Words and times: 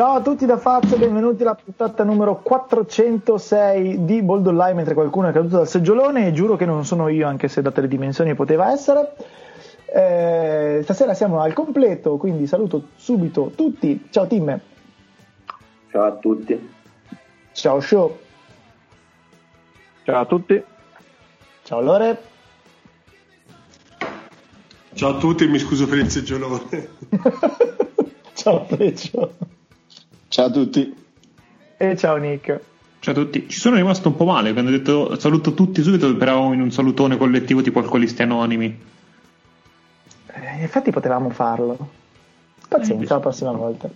Ciao 0.00 0.14
a 0.14 0.22
tutti 0.22 0.46
da 0.46 0.56
Fazio, 0.56 0.96
benvenuti 0.96 1.42
alla 1.42 1.54
puntata 1.54 2.04
numero 2.04 2.36
406 2.36 4.06
di 4.06 4.22
Bold 4.22 4.46
Online 4.46 4.72
mentre 4.72 4.94
qualcuno 4.94 5.28
è 5.28 5.32
caduto 5.32 5.56
dal 5.56 5.68
seggiolone 5.68 6.26
e 6.26 6.32
giuro 6.32 6.56
che 6.56 6.64
non 6.64 6.86
sono 6.86 7.08
io 7.08 7.28
anche 7.28 7.48
se 7.48 7.60
date 7.60 7.82
le 7.82 7.88
dimensioni 7.88 8.34
poteva 8.34 8.72
essere. 8.72 9.12
Eh, 9.84 10.80
stasera 10.84 11.12
siamo 11.12 11.42
al 11.42 11.52
completo, 11.52 12.16
quindi 12.16 12.46
saluto 12.46 12.84
subito 12.96 13.52
tutti. 13.54 14.06
Ciao 14.08 14.26
Tim. 14.26 14.58
Ciao 15.90 16.02
a 16.02 16.12
tutti. 16.12 16.70
Ciao 17.52 17.80
Show. 17.80 18.18
Ciao 20.04 20.18
a 20.18 20.24
tutti. 20.24 20.64
Ciao 21.62 21.80
Lore. 21.82 22.22
Ciao 24.94 25.10
a 25.10 25.18
tutti, 25.18 25.46
mi 25.46 25.58
scuso 25.58 25.86
per 25.86 25.98
il 25.98 26.10
seggiolone. 26.10 26.88
ciao 28.32 28.64
Freccio. 28.64 29.58
Ciao 30.40 30.48
a 30.48 30.52
tutti. 30.52 30.94
E 31.76 31.96
ciao 31.98 32.16
Nick. 32.16 32.60
Ciao 33.00 33.12
a 33.12 33.16
tutti. 33.16 33.46
Ci 33.46 33.58
sono 33.58 33.76
rimasto 33.76 34.08
un 34.08 34.16
po' 34.16 34.24
male 34.24 34.54
quando 34.54 34.70
ho 34.70 34.74
detto 34.74 35.18
saluto 35.20 35.52
tutti 35.52 35.82
subito, 35.82 36.16
però 36.16 36.54
in 36.54 36.62
un 36.62 36.70
salutone 36.70 37.18
collettivo 37.18 37.60
tipo 37.60 37.78
alcolisti 37.80 38.22
anonimi. 38.22 38.64
Eh, 40.28 40.56
in 40.56 40.62
effetti 40.62 40.90
potevamo 40.92 41.28
farlo. 41.28 41.76
Pazienza, 42.66 43.14
la 43.16 43.20
prossima 43.20 43.52
volta. 43.52 43.90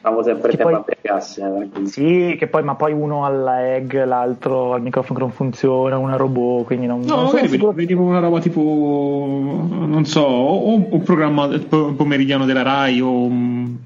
Siamo 0.00 0.22
sempre 0.22 0.52
Che 0.52 0.56
tempo 0.56 0.72
poi- 0.72 0.80
a 0.80 0.82
pregarsi. 0.84 1.40
eh, 1.42 1.86
Sì, 1.86 2.36
che 2.38 2.46
poi, 2.46 2.62
ma 2.62 2.74
poi 2.74 2.94
uno 2.94 3.26
alla 3.26 3.74
egg, 3.74 3.92
l'altro 3.92 4.72
al 4.72 4.80
microfono 4.80 5.18
che 5.18 5.24
non 5.26 5.34
funziona, 5.34 5.98
uno 5.98 6.14
a 6.14 6.16
robot, 6.16 6.64
quindi 6.64 6.86
non, 6.86 7.00
No, 7.00 7.14
non 7.16 7.24
magari 7.26 7.48
sicuro. 7.48 7.72
vedi 7.72 7.88
vedi 7.92 8.00
una 8.08 8.20
roba 8.20 8.40
tipo, 8.40 8.60
non 8.60 10.06
so, 10.06 10.22
o 10.22 10.72
un 10.74 11.02
programma 11.02 11.46
po- 11.68 11.92
pomeridiano 11.92 12.46
della 12.46 12.62
Rai 12.62 13.02
o 13.02 13.10
um, 13.24 13.78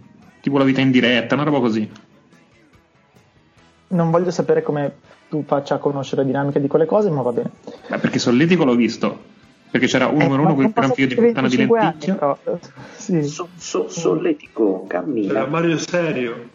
tipo 0.42 0.58
la 0.58 0.64
vita 0.64 0.82
in 0.82 0.90
diretta, 0.90 1.34
una 1.34 1.44
roba 1.44 1.60
così. 1.60 1.88
Non 3.88 4.10
voglio 4.10 4.30
sapere 4.30 4.62
come 4.62 4.92
tu 5.28 5.44
faccia 5.46 5.76
a 5.76 5.78
conoscere 5.78 6.22
le 6.22 6.26
dinamiche 6.28 6.60
di 6.60 6.66
quelle 6.68 6.84
cose, 6.86 7.08
ma 7.10 7.22
va 7.22 7.32
bene. 7.32 7.50
Beh, 7.88 7.98
perché 7.98 8.18
Solletico 8.18 8.64
l'ho 8.64 8.74
visto. 8.74 9.30
Perché 9.70 9.86
c'era 9.86 10.06
uno 10.08 10.20
Eh, 10.20 10.24
numero 10.24 10.42
ma 10.42 10.48
uno 10.50 10.54
con 10.56 10.64
il 10.66 10.72
gran 10.74 10.92
figlio 10.92 11.06
di 11.06 11.14
puttana 11.14 11.48
di 11.48 11.56
25 11.56 11.78
anni, 11.78 11.88
lenticchia. 11.90 12.14
però, 12.14 12.38
eh, 12.44 12.58
Sì, 12.96 13.22
So, 13.22 13.48
so- 13.56 13.88
solletico, 13.88 14.84
cammina. 14.86 15.30
Era 15.32 15.46
Mario 15.46 15.78
Serio. 15.78 16.48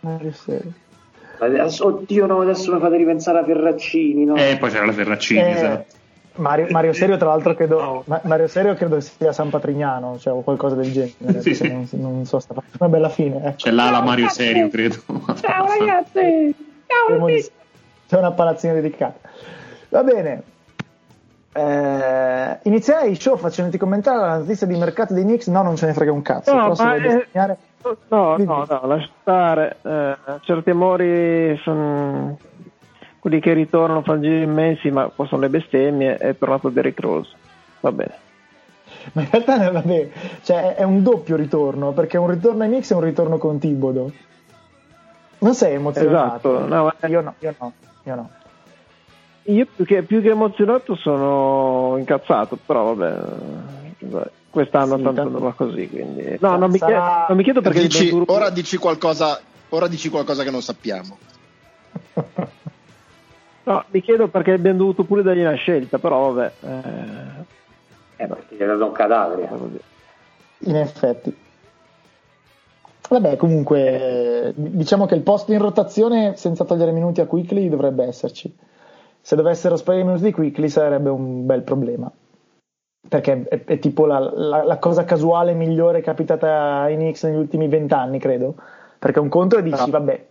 Mario 0.00 0.32
Serio. 0.32 0.72
Adesso- 1.38 1.86
oddio, 1.86 2.26
no, 2.26 2.40
adesso 2.40 2.72
mi 2.74 2.80
fate 2.80 2.96
ripensare 2.96 3.38
a 3.38 3.44
Ferraccini. 3.44 4.24
No? 4.24 4.34
E 4.36 4.56
poi 4.58 4.70
c'era 4.70 4.86
la 4.86 4.92
Ferraccini, 4.92 5.40
Eh, 5.40 5.50
esatto. 5.50 5.94
Mario, 6.36 6.66
Mario 6.70 6.92
Serio, 6.92 7.16
tra 7.16 7.28
l'altro, 7.28 7.54
credo, 7.54 8.02
Ma- 8.06 8.20
Mario 8.24 8.48
Serio 8.48 8.74
credo 8.74 9.00
sia 9.00 9.32
San 9.32 9.50
Patrignano, 9.50 10.18
cioè 10.18 10.32
o 10.32 10.42
qualcosa 10.42 10.74
del 10.74 10.90
genere. 10.90 11.40
Sì. 11.42 11.68
Non, 11.68 11.86
non 11.92 12.24
so, 12.24 12.38
sta 12.38 12.54
facendo 12.54 12.76
una 12.80 12.88
bella 12.88 13.08
fine. 13.08 13.36
ecco. 13.36 13.56
C'è 13.56 13.70
là 13.70 13.90
la 13.90 14.02
Mario 14.02 14.28
Serio, 14.28 14.68
credo. 14.68 14.96
Ciao 15.40 15.66
ragazzi! 15.66 16.54
Ciao. 16.86 17.26
C'è 18.08 18.18
una 18.18 18.32
palazzina 18.32 18.72
dedicata. 18.74 19.28
Va 19.90 20.02
bene. 20.02 20.42
Eh, 21.54 22.58
inizierei 22.62 23.14
show 23.14 23.36
facendoti 23.36 23.76
commentare 23.76 24.18
la 24.18 24.38
notizia 24.38 24.66
di 24.66 24.76
mercato 24.76 25.12
dei 25.12 25.24
Knicks. 25.24 25.48
No, 25.48 25.62
non 25.62 25.76
ce 25.76 25.86
ne 25.86 25.92
frega 25.92 26.12
un 26.12 26.22
cazzo. 26.22 26.54
No, 26.54 26.72
però 26.74 26.94
eh, 26.94 27.26
No, 28.08 28.36
no, 28.36 28.66
no, 28.68 28.86
lascia 28.86 29.10
stare. 29.20 29.76
Eh, 29.82 30.16
certi 30.42 30.70
amori 30.70 31.58
sono 31.62 32.38
quelli 33.22 33.38
che 33.38 33.52
ritornano 33.52 34.02
fanno 34.02 34.22
giri 34.22 34.42
immensi, 34.42 34.90
ma 34.90 35.08
possono 35.08 35.42
le 35.42 35.48
bestemmie. 35.48 36.16
È 36.16 36.36
tornato 36.36 36.70
Derrick 36.70 36.98
Rose. 36.98 37.30
Va 37.78 37.92
bene. 37.92 38.14
Ma 39.12 39.22
in 39.22 39.28
realtà 39.30 39.70
vabbè, 39.70 40.08
cioè, 40.42 40.74
è 40.74 40.82
un 40.82 41.04
doppio 41.04 41.36
ritorno 41.36 41.92
perché 41.92 42.18
un 42.18 42.28
ritorno 42.28 42.64
ai 42.64 42.68
Knicks 42.68 42.90
è 42.90 42.94
un 42.96 43.02
ritorno 43.02 43.38
con 43.38 43.60
Tibodo. 43.60 44.10
Non 45.38 45.54
sei 45.54 45.74
emozionato? 45.74 46.56
Esatto, 46.56 46.66
no, 46.66 46.84
ma- 46.84 47.08
io 47.08 47.20
no, 47.20 47.34
io 47.38 47.54
no, 47.60 47.72
io 48.02 48.14
no. 48.16 48.30
Io 49.44 49.66
più 49.72 49.84
che, 49.84 50.02
più 50.02 50.20
che 50.20 50.30
emozionato 50.30 50.96
sono 50.96 51.94
incazzato, 51.98 52.58
però 52.66 52.92
vabbè. 52.92 54.30
Quest'anno 54.50 54.96
Sì, 54.96 55.02
tanto 55.04 55.28
non 55.28 55.42
va 55.42 55.52
così, 55.52 55.88
quindi... 55.88 56.38
No, 56.40 56.56
non 56.56 56.72
mi, 56.72 56.78
Sarà- 56.78 56.92
chiedo, 56.92 57.24
non 57.28 57.36
mi 57.36 57.42
chiedo 57.44 57.60
perché... 57.60 57.82
Dici- 57.82 58.22
ora, 58.26 58.50
dici 58.50 58.76
qualcosa, 58.78 59.40
ora 59.68 59.86
dici 59.86 60.08
qualcosa 60.08 60.42
che 60.42 60.50
non 60.50 60.60
sappiamo. 60.60 61.18
No, 63.64 63.84
mi 63.90 64.00
chiedo 64.00 64.28
perché 64.28 64.52
abbiamo 64.52 64.78
dovuto 64.78 65.04
pure 65.04 65.22
dargli 65.22 65.40
una 65.40 65.54
scelta, 65.54 65.98
però 65.98 66.32
vabbè. 66.32 66.52
Eh, 66.60 68.24
Eh, 68.24 68.26
perché 68.26 68.56
gli 68.56 68.62
ha 68.62 68.66
dato 68.66 68.84
un 68.86 68.92
cadavere. 68.92 69.48
In 70.64 70.76
effetti. 70.76 71.36
Vabbè, 73.08 73.36
comunque, 73.36 74.52
diciamo 74.56 75.06
che 75.06 75.14
il 75.14 75.22
posto 75.22 75.52
in 75.52 75.58
rotazione 75.58 76.36
senza 76.36 76.64
togliere 76.64 76.92
minuti 76.92 77.20
a 77.20 77.26
Quickly 77.26 77.68
dovrebbe 77.68 78.04
esserci. 78.04 78.54
Se 79.20 79.36
dovessero 79.36 79.76
sparire 79.76 80.02
i 80.02 80.06
minuti 80.06 80.24
di 80.24 80.32
Quickly 80.32 80.68
sarebbe 80.68 81.10
un 81.10 81.44
bel 81.44 81.62
problema. 81.62 82.10
Perché 83.08 83.44
è, 83.48 83.64
è 83.64 83.78
tipo 83.78 84.06
la, 84.06 84.18
la- 84.18 84.64
la 84.64 84.78
cosa 84.78 85.04
casuale 85.04 85.52
migliore 85.52 86.00
capitata 86.00 86.80
ai 86.80 86.94
Knicks 86.96 87.24
negli 87.24 87.36
ultimi 87.36 87.68
vent'anni, 87.68 88.18
credo. 88.18 88.54
Perché 88.98 89.18
un 89.18 89.28
conto 89.28 89.58
è 89.58 89.62
dici, 89.62 89.82
Ah. 89.82 89.90
vabbè, 89.90 90.26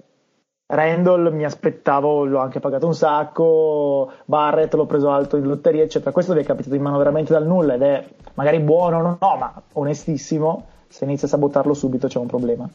Randall 0.74 1.34
mi 1.34 1.44
aspettavo, 1.44 2.24
l'ho 2.24 2.40
anche 2.40 2.62
pagato 2.62 2.86
un 2.88 2.94
sacco, 2.96 4.12
Barrett 4.26 4.74
l'ho 4.74 4.86
preso 4.86 5.12
alto 5.12 5.36
in 5.36 5.46
lotteria, 5.46 5.84
eccetera. 5.84 6.12
Questo 6.12 6.34
vi 6.34 6.40
è 6.40 6.44
capitato 6.46 6.76
in 6.76 6.82
mano 6.82 6.98
veramente 6.98 7.34
dal 7.34 7.46
nulla 7.46 7.74
ed 7.74 7.82
è 7.82 8.08
magari 8.36 8.60
buono, 8.60 9.02
no, 9.02 9.18
no, 9.20 9.36
ma 9.38 9.62
onestissimo, 9.74 10.68
se 10.88 11.04
inizi 11.04 11.26
a 11.26 11.28
sabotarlo 11.28 11.74
subito 11.74 12.08
c'è 12.08 12.20
un 12.20 12.28
problema. 12.28 12.70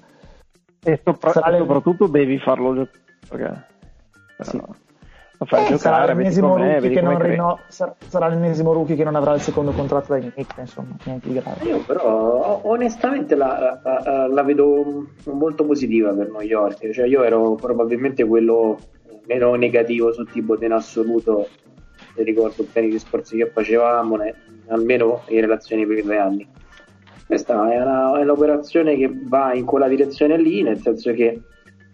E, 0.85 1.01
sopra- 1.03 1.33
Sarà 1.33 1.49
e 1.49 1.51
le- 1.53 1.59
soprattutto 1.59 2.07
devi 2.07 2.39
farlo. 2.39 2.87
Perché 3.29 3.65
Sì. 4.41 4.57
no, 4.59 4.75
lo 5.39 5.47
fai 5.47 5.61
Eh, 5.61 5.65
sarà 5.65 5.77
giocare, 5.77 6.07
vedi 6.07 6.19
l'ennesimo, 6.23 6.49
com'è, 6.49 6.61
rookie 6.63 6.81
vedi 6.81 6.95
che 6.95 7.01
come 7.01 7.29
rinno- 7.29 7.61
sarà, 7.69 8.29
l'ennesimo 8.29 8.73
rookie 8.73 8.97
che 8.97 9.05
non 9.05 9.15
avrà 9.17 9.35
il 9.35 9.41
secondo 9.41 9.71
contratto 9.73 10.13
dai 10.13 10.31
Knicks, 10.33 10.57
insomma, 10.59 10.97
niente 11.05 11.29
di 11.29 11.35
grave. 11.35 11.65
Io 11.65 11.79
però 11.85 12.61
onestamente 12.65 13.35
la, 13.35 13.81
la- 13.83 14.27
la 14.29 14.43
vedo 14.43 15.07
molto 15.25 15.65
positiva 15.65 16.13
per 16.13 16.31
New 16.31 16.41
York, 16.41 16.91
cioè 16.91 17.07
io 17.07 17.23
ero 17.23 17.55
probabilmente 17.55 18.25
quello 18.25 18.79
meno 19.27 19.55
negativo 19.55 20.13
sul 20.13 20.31
tipo 20.31 20.57
in 20.63 20.73
assoluto, 20.73 21.49
mi 22.17 22.25
ricordo 22.25 22.65
bene 22.73 22.87
i 22.87 22.91
discorsi 22.91 23.37
che 23.37 23.47
facevamo, 23.53 24.17
ne- 24.17 24.35
almeno 24.69 25.23
in 25.29 25.41
relazione 25.41 25.83
ai 25.83 25.87
primi 25.89 26.03
due 26.03 26.19
anni. 26.19 26.49
Questa 27.27 27.71
è, 27.73 27.81
una- 27.81 28.19
è 28.19 28.23
un'operazione 28.23 28.97
che 28.97 29.11
va 29.13 29.53
in 29.53 29.65
quella 29.65 29.89
direzione 29.89 30.39
lì, 30.39 30.63
nel 30.63 30.79
senso 30.79 31.13
che 31.13 31.41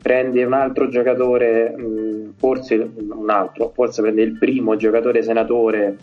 prende 0.03 0.43
un 0.45 0.53
altro 0.53 0.89
giocatore, 0.89 1.71
mh, 1.71 2.35
forse 2.37 2.91
un 3.09 3.31
altro, 3.31 3.71
forse 3.73 4.03
prende 4.03 4.23
il 4.23 4.37
primo 4.37 4.75
giocatore 4.77 5.23
senatore 5.23 5.97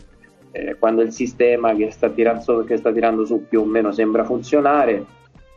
eh, 0.51 0.77
quando 0.79 1.01
il 1.01 1.11
sistema 1.11 1.75
che 1.75 1.91
sta, 1.91 2.09
tirando, 2.09 2.63
che 2.63 2.77
sta 2.77 2.91
tirando 2.91 3.25
su 3.25 3.45
più 3.47 3.61
o 3.61 3.65
meno 3.65 3.91
sembra 3.91 4.23
funzionare. 4.23 5.05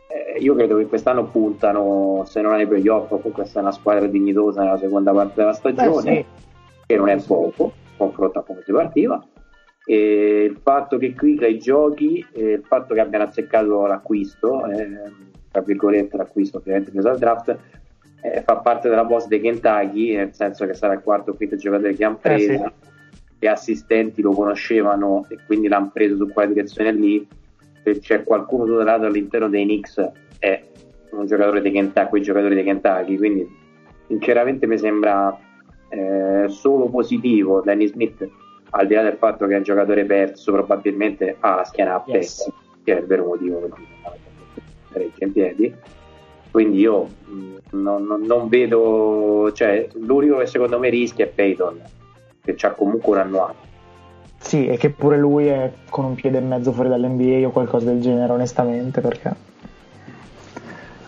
eh, 0.09 0.37
io 0.39 0.53
credo 0.55 0.77
che 0.77 0.85
quest'anno 0.87 1.25
puntano, 1.25 2.23
se 2.27 2.41
non 2.41 2.53
ai 2.53 2.67
playoff, 2.67 3.07
comunque 3.07 3.31
questa 3.31 3.59
è 3.59 3.61
una 3.63 3.71
squadra 3.71 4.05
dignitosa 4.07 4.61
nella 4.61 4.77
seconda 4.77 5.11
parte 5.11 5.33
della 5.35 5.53
stagione, 5.53 6.11
Eh, 6.19 6.25
sì. 6.37 6.45
che 6.85 6.97
non 6.97 7.07
è 7.09 7.17
poco, 7.25 7.71
confronto 7.97 8.39
a 8.39 8.43
come 8.43 8.61
si 8.65 8.71
partiva. 8.71 9.25
E 9.85 10.47
il 10.49 10.59
fatto 10.61 10.97
che 10.97 11.13
qui 11.15 11.37
ai 11.41 11.57
giochi, 11.57 12.25
e 12.33 12.51
il 12.53 12.63
fatto 12.63 12.93
che 12.93 12.99
abbiano 12.99 13.23
azzeccato 13.23 13.85
l'acquisto, 13.85 14.65
eh, 14.67 15.11
tra 15.51 15.61
virgolette 15.61 16.17
l'acquisto 16.17 16.57
ovviamente 16.57 16.91
preso 16.91 17.09
al 17.09 17.17
draft, 17.17 17.57
eh, 18.23 18.41
fa 18.41 18.57
parte 18.57 18.89
della 18.89 19.03
boss 19.03 19.27
dei 19.27 19.41
Kentucky, 19.41 20.15
nel 20.15 20.33
senso 20.33 20.65
che 20.65 20.73
sarà 20.73 20.93
il 20.93 21.01
quarto 21.01 21.31
o 21.31 21.33
quinto 21.35 21.55
giocatore 21.55 21.93
che 21.93 22.03
hanno 22.05 22.19
Eh, 22.21 22.39
sì. 22.39 22.45
preso, 22.47 22.71
gli 23.39 23.47
assistenti 23.47 24.21
lo 24.21 24.31
conoscevano 24.31 25.25
e 25.29 25.37
quindi 25.45 25.67
l'hanno 25.67 25.91
preso 25.93 26.15
su 26.15 26.31
quella 26.31 26.53
direzione 26.53 26.91
lì. 26.93 27.27
Se 27.83 27.99
c'è 27.99 28.23
qualcuno 28.23 28.63
tutelato 28.65 29.05
all'interno 29.05 29.49
dei 29.49 29.63
Knicks 29.65 30.11
è 30.39 30.63
un 31.11 31.25
giocatore 31.25 31.61
dei 31.61 31.71
Kentucky, 31.73 32.09
quei 32.09 32.21
giocatori 32.21 32.55
dei 32.55 32.63
Kentucky, 32.63 33.17
quindi 33.17 33.47
sinceramente 34.07 34.65
mi 34.67 34.77
sembra 34.77 35.37
eh, 35.89 36.45
solo 36.47 36.85
positivo 36.87 37.61
Danny 37.61 37.87
Smith, 37.87 38.27
al 38.71 38.87
di 38.87 38.93
là 38.95 39.03
del 39.03 39.17
fatto 39.17 39.45
che 39.45 39.53
è 39.53 39.57
un 39.57 39.63
giocatore 39.63 40.05
perso, 40.05 40.53
probabilmente 40.53 41.35
ha 41.41 41.55
la 41.55 41.63
schiena 41.65 41.95
a 41.95 42.03
Yes. 42.05 42.13
pezzi, 42.15 42.53
che 42.83 42.95
è 42.97 42.99
il 43.01 43.05
vero 43.05 43.25
motivo 43.25 43.59
per 43.59 43.69
cui 43.69 43.85
non 44.01 44.13
regge 44.93 45.23
in 45.23 45.31
piedi. 45.33 45.75
Quindi 46.53 46.77
io 46.81 47.07
mh, 47.25 47.55
non, 47.71 48.05
non- 48.05 48.21
non 48.21 48.47
vedo, 48.47 49.51
cioè 49.55 49.87
l'unico 49.99 50.37
che 50.37 50.45
secondo 50.45 50.77
me 50.77 50.89
rischia 50.89 51.25
è 51.25 51.27
Peyton, 51.27 51.79
che 52.43 52.53
c'ha 52.55 52.73
comunque 52.73 53.13
un 53.13 53.17
anno 53.17 53.45
altro. 53.47 53.71
Sì, 54.37 54.67
e 54.67 54.77
che 54.77 54.91
pure 54.91 55.17
lui 55.17 55.47
è 55.47 55.71
con 55.89 56.05
un 56.05 56.13
piede 56.13 56.37
e 56.37 56.41
mezzo 56.41 56.71
fuori 56.71 56.89
dall'NBA 56.89 57.47
o 57.47 57.49
qualcosa 57.49 57.85
del 57.85 58.01
genere, 58.01 58.31
onestamente, 58.33 59.01
perché 59.01 59.33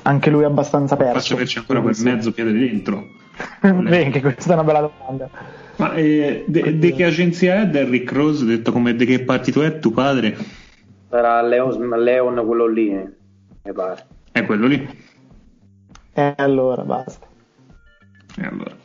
anche 0.02 0.30
lui 0.32 0.42
è 0.42 0.46
abbastanza 0.46 0.96
perso. 0.96 1.14
Faccio 1.14 1.34
averci 1.36 1.60
ancora 1.60 1.82
quel 1.82 1.96
mezzo 2.02 2.32
piede 2.32 2.52
dentro. 2.52 3.06
Beh, 3.62 4.06
anche 4.06 4.22
questa 4.22 4.50
è 4.50 4.54
una 4.54 4.64
bella 4.64 4.90
domanda. 4.98 5.30
Ma 5.76 5.94
eh, 5.94 6.44
de, 6.48 6.80
de 6.80 6.92
che 6.94 7.04
agenzia 7.04 7.62
è 7.62 7.68
Derrick 7.68 8.12
Rose? 8.12 8.46
Detto 8.46 8.72
come 8.72 8.96
de 8.96 9.06
che 9.06 9.20
partito 9.24 9.62
è 9.62 9.78
tuo 9.78 9.92
padre? 9.92 10.36
Sarà 11.08 11.40
Leon, 11.44 11.88
Leon 12.02 12.44
quello 12.48 12.66
lì, 12.66 12.90
mi 12.92 13.74
pare. 13.74 14.06
È 14.32 14.44
quello 14.44 14.66
lì. 14.68 14.88
E 16.18 16.34
allora 16.38 16.84
basta. 16.84 17.28
E 18.38 18.46
allora. 18.46 18.76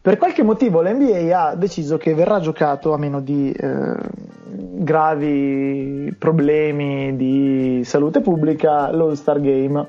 Per 0.00 0.16
qualche 0.18 0.42
motivo 0.42 0.82
l'NBA 0.82 1.48
ha 1.48 1.54
deciso 1.54 1.96
che 1.96 2.14
verrà 2.14 2.38
giocato 2.40 2.92
a 2.92 2.98
meno 2.98 3.20
di 3.20 3.50
eh, 3.50 3.96
gravi 4.44 6.14
problemi 6.18 7.16
di 7.16 7.80
salute 7.84 8.20
pubblica 8.20 8.90
l'All-Star 8.90 9.40
Game 9.40 9.86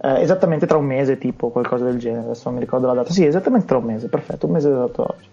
eh, 0.00 0.20
esattamente 0.20 0.66
tra 0.66 0.78
un 0.78 0.86
mese, 0.86 1.18
tipo 1.18 1.50
qualcosa 1.50 1.84
del 1.84 1.98
genere. 1.98 2.24
Adesso 2.24 2.42
non 2.46 2.54
mi 2.54 2.60
ricordo 2.60 2.86
la 2.86 2.94
data. 2.94 3.12
Sì, 3.12 3.24
esattamente 3.24 3.66
tra 3.66 3.78
un 3.78 3.84
mese, 3.84 4.08
perfetto, 4.08 4.46
un 4.46 4.52
mese 4.52 4.70
esatto 4.70 5.02
oggi. 5.02 5.28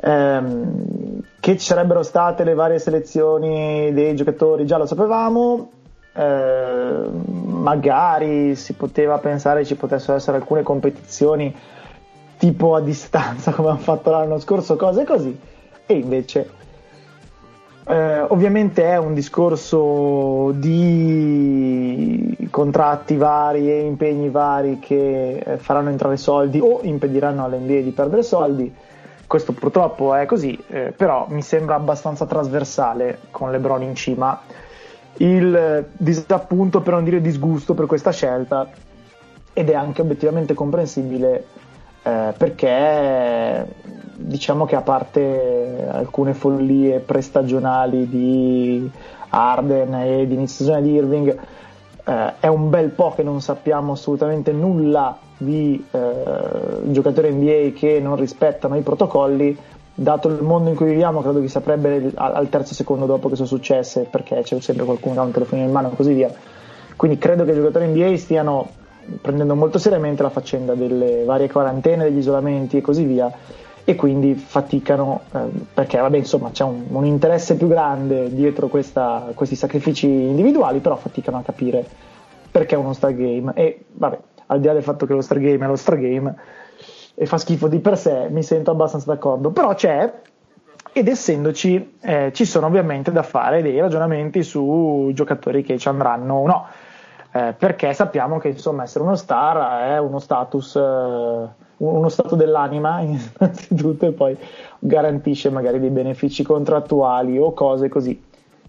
Ehm, 0.00 1.20
che 1.40 1.56
ci 1.56 1.66
sarebbero 1.66 2.02
state 2.02 2.44
le 2.44 2.54
varie 2.54 2.78
selezioni 2.78 3.92
dei 3.92 4.14
giocatori, 4.14 4.66
già 4.66 4.78
lo 4.78 4.86
sapevamo. 4.86 5.70
Eh, 6.18 7.10
magari 7.44 8.56
si 8.56 8.72
poteva 8.72 9.18
pensare 9.18 9.64
ci 9.64 9.76
potessero 9.76 10.16
essere 10.16 10.38
alcune 10.38 10.64
competizioni 10.64 11.54
tipo 12.38 12.74
a 12.74 12.80
distanza 12.80 13.52
come 13.54 13.68
hanno 13.68 13.78
fatto 13.78 14.10
l'anno 14.10 14.40
scorso, 14.40 14.74
cose 14.74 15.04
così. 15.04 15.38
E 15.86 15.94
invece 15.94 16.50
eh, 17.86 18.20
ovviamente 18.20 18.82
è 18.82 18.96
un 18.98 19.14
discorso 19.14 20.50
di 20.56 22.36
contratti 22.50 23.16
vari 23.16 23.70
e 23.70 23.80
impegni 23.80 24.28
vari 24.28 24.80
che 24.80 25.38
eh, 25.38 25.56
faranno 25.58 25.90
entrare 25.90 26.16
soldi 26.16 26.58
o 26.58 26.80
impediranno 26.82 27.44
all'NBA 27.44 27.80
di 27.80 27.92
perdere 27.92 28.24
soldi. 28.24 28.74
Questo 29.24 29.52
purtroppo 29.52 30.14
è 30.14 30.26
così, 30.26 30.58
eh, 30.68 30.92
però 30.96 31.26
mi 31.28 31.42
sembra 31.42 31.76
abbastanza 31.76 32.26
trasversale 32.26 33.20
con 33.30 33.52
LeBron 33.52 33.82
in 33.82 33.94
cima 33.94 34.40
il 35.16 35.86
disappunto, 35.96 36.80
per 36.80 36.94
non 36.94 37.04
dire 37.04 37.20
disgusto, 37.20 37.74
per 37.74 37.86
questa 37.86 38.12
scelta. 38.12 38.68
Ed 39.52 39.70
è 39.70 39.74
anche 39.74 40.02
obiettivamente 40.02 40.54
comprensibile 40.54 41.44
eh, 42.02 42.32
perché 42.36 43.66
diciamo 44.14 44.66
che 44.66 44.76
a 44.76 44.82
parte 44.82 45.86
alcune 45.90 46.34
follie 46.34 47.00
prestagionali 47.00 48.08
di 48.08 48.90
Arden 49.30 49.94
e 49.94 50.26
di 50.26 50.34
inizio 50.34 50.80
di 50.80 50.92
Irving 50.92 51.38
eh, 52.04 52.34
è 52.40 52.46
un 52.46 52.70
bel 52.70 52.90
po' 52.90 53.12
che 53.14 53.22
non 53.22 53.40
sappiamo 53.40 53.92
assolutamente 53.92 54.52
nulla 54.52 55.18
di 55.36 55.84
eh, 55.90 56.80
giocatori 56.84 57.32
NBA 57.32 57.78
che 57.78 58.00
non 58.00 58.16
rispettano 58.16 58.76
i 58.76 58.82
protocolli 58.82 59.56
dato 60.00 60.28
il 60.28 60.42
mondo 60.42 60.70
in 60.70 60.76
cui 60.76 60.86
viviamo 60.86 61.20
credo 61.22 61.40
che 61.40 61.48
saprebbe 61.48 62.12
al 62.14 62.48
terzo 62.48 62.72
secondo 62.72 63.04
dopo 63.04 63.28
che 63.28 63.34
sono 63.34 63.48
successe 63.48 64.06
perché 64.08 64.42
c'è 64.42 64.60
sempre 64.60 64.84
qualcuno 64.84 65.14
che 65.14 65.20
ha 65.20 65.24
un 65.24 65.32
telefono 65.32 65.62
in 65.62 65.72
mano 65.72 65.90
e 65.90 65.96
così 65.96 66.12
via. 66.12 66.32
Quindi 66.94 67.18
credo 67.18 67.44
che 67.44 67.50
i 67.50 67.54
giocatori 67.54 67.88
NBA 67.88 68.16
stiano 68.16 68.70
prendendo 69.20 69.56
molto 69.56 69.78
seriamente 69.78 70.22
la 70.22 70.30
faccenda 70.30 70.74
delle 70.74 71.24
varie 71.24 71.50
quarantene, 71.50 72.04
degli 72.04 72.18
isolamenti 72.18 72.76
e 72.76 72.80
così 72.80 73.04
via 73.04 73.32
e 73.84 73.96
quindi 73.96 74.34
faticano 74.34 75.22
eh, 75.32 75.38
perché 75.72 75.98
vabbè 75.98 76.18
insomma 76.18 76.50
c'è 76.50 76.62
un, 76.62 76.84
un 76.90 77.06
interesse 77.06 77.56
più 77.56 77.68
grande 77.68 78.32
dietro 78.32 78.68
questa, 78.68 79.30
questi 79.34 79.56
sacrifici 79.56 80.06
individuali 80.06 80.80
però 80.80 80.94
faticano 80.96 81.38
a 81.38 81.42
capire 81.42 81.86
perché 82.50 82.76
uno 82.76 82.92
star 82.92 83.14
game 83.14 83.52
e 83.54 83.86
vabbè 83.90 84.18
al 84.46 84.60
di 84.60 84.66
là 84.66 84.74
del 84.74 84.82
fatto 84.82 85.06
che 85.06 85.14
lo 85.14 85.22
star 85.22 85.40
game 85.40 85.64
è 85.64 85.68
lo 85.68 85.76
star 85.76 85.98
game 85.98 86.34
e 87.18 87.26
fa 87.26 87.38
schifo 87.38 87.68
di 87.68 87.80
per 87.80 87.98
sé 87.98 88.28
mi 88.30 88.42
sento 88.42 88.70
abbastanza 88.70 89.12
d'accordo 89.12 89.50
però 89.50 89.74
c'è 89.74 90.12
ed 90.92 91.08
essendoci 91.08 91.96
eh, 92.00 92.30
ci 92.32 92.44
sono 92.44 92.66
ovviamente 92.66 93.10
da 93.10 93.22
fare 93.22 93.62
dei 93.62 93.78
ragionamenti 93.80 94.42
su 94.42 95.10
giocatori 95.12 95.62
che 95.62 95.78
ci 95.78 95.88
andranno 95.88 96.34
o 96.34 96.46
no 96.46 96.66
eh, 97.30 97.54
perché 97.56 97.92
sappiamo 97.92 98.38
che 98.38 98.48
insomma 98.48 98.84
essere 98.84 99.04
uno 99.04 99.14
star 99.14 99.92
è 99.92 99.98
uno 99.98 100.18
status, 100.18 100.76
eh, 100.76 101.48
uno 101.76 102.08
stato 102.08 102.36
dell'anima 102.36 103.00
innanzitutto 103.02 104.06
e 104.06 104.12
poi 104.12 104.36
garantisce 104.78 105.50
magari 105.50 105.78
dei 105.78 105.90
benefici 105.90 106.42
contrattuali 106.42 107.38
o 107.38 107.52
cose 107.52 107.88
così. 107.88 108.20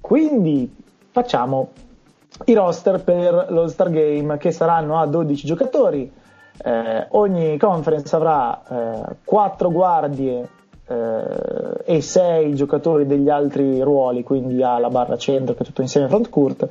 Quindi 0.02 0.76
facciamo 1.10 1.70
i 2.46 2.54
roster 2.54 3.02
per 3.02 3.48
lo 3.50 3.68
Star 3.68 3.90
Game 3.90 4.38
che 4.38 4.52
saranno 4.52 5.00
a 5.00 5.06
12 5.06 5.46
giocatori. 5.48 6.12
Eh, 6.64 7.08
ogni 7.12 7.58
conference 7.58 8.16
avrà 8.16 8.62
eh, 8.68 9.16
4 9.24 9.72
guardie 9.72 10.50
eh, 10.88 11.96
e 11.96 12.02
6 12.02 12.56
giocatori 12.56 13.06
degli 13.06 13.30
altri 13.30 13.82
ruoli, 13.82 14.24
quindi 14.24 14.62
alla 14.62 14.90
barra 14.90 15.18
centro 15.18 15.54
che 15.56 15.64
è 15.64 15.66
tutto 15.66 15.82
insieme 15.82 16.08
front 16.08 16.30
court 16.30 16.70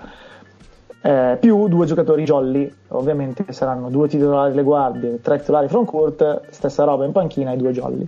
eh, 1.00 1.36
più 1.40 1.68
due 1.68 1.86
giocatori 1.86 2.24
jolly, 2.24 2.70
ovviamente 2.88 3.52
saranno 3.52 3.88
due 3.88 4.08
titolari 4.08 4.54
le 4.54 4.62
guardie, 4.62 5.20
tre 5.20 5.38
titolari 5.38 5.68
front 5.68 5.86
court, 5.88 6.50
stessa 6.50 6.84
roba 6.84 7.04
in 7.04 7.12
panchina 7.12 7.52
e 7.52 7.56
due 7.56 7.72
jolly. 7.72 8.06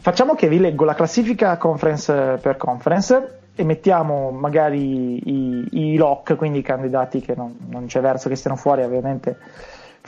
Facciamo 0.00 0.34
che 0.34 0.48
vi 0.48 0.60
leggo 0.60 0.84
la 0.84 0.94
classifica 0.94 1.56
conference 1.56 2.38
per 2.40 2.56
conference 2.56 3.40
e 3.54 3.64
mettiamo 3.64 4.30
magari 4.30 5.28
i, 5.28 5.68
i 5.72 5.96
lock, 5.96 6.36
quindi 6.36 6.60
i 6.60 6.62
candidati 6.62 7.20
che 7.20 7.34
non, 7.34 7.56
non, 7.68 7.86
c'è 7.86 8.00
verso 8.00 8.28
che 8.28 8.36
stiano 8.36 8.56
fuori, 8.56 8.84
ovviamente 8.84 9.36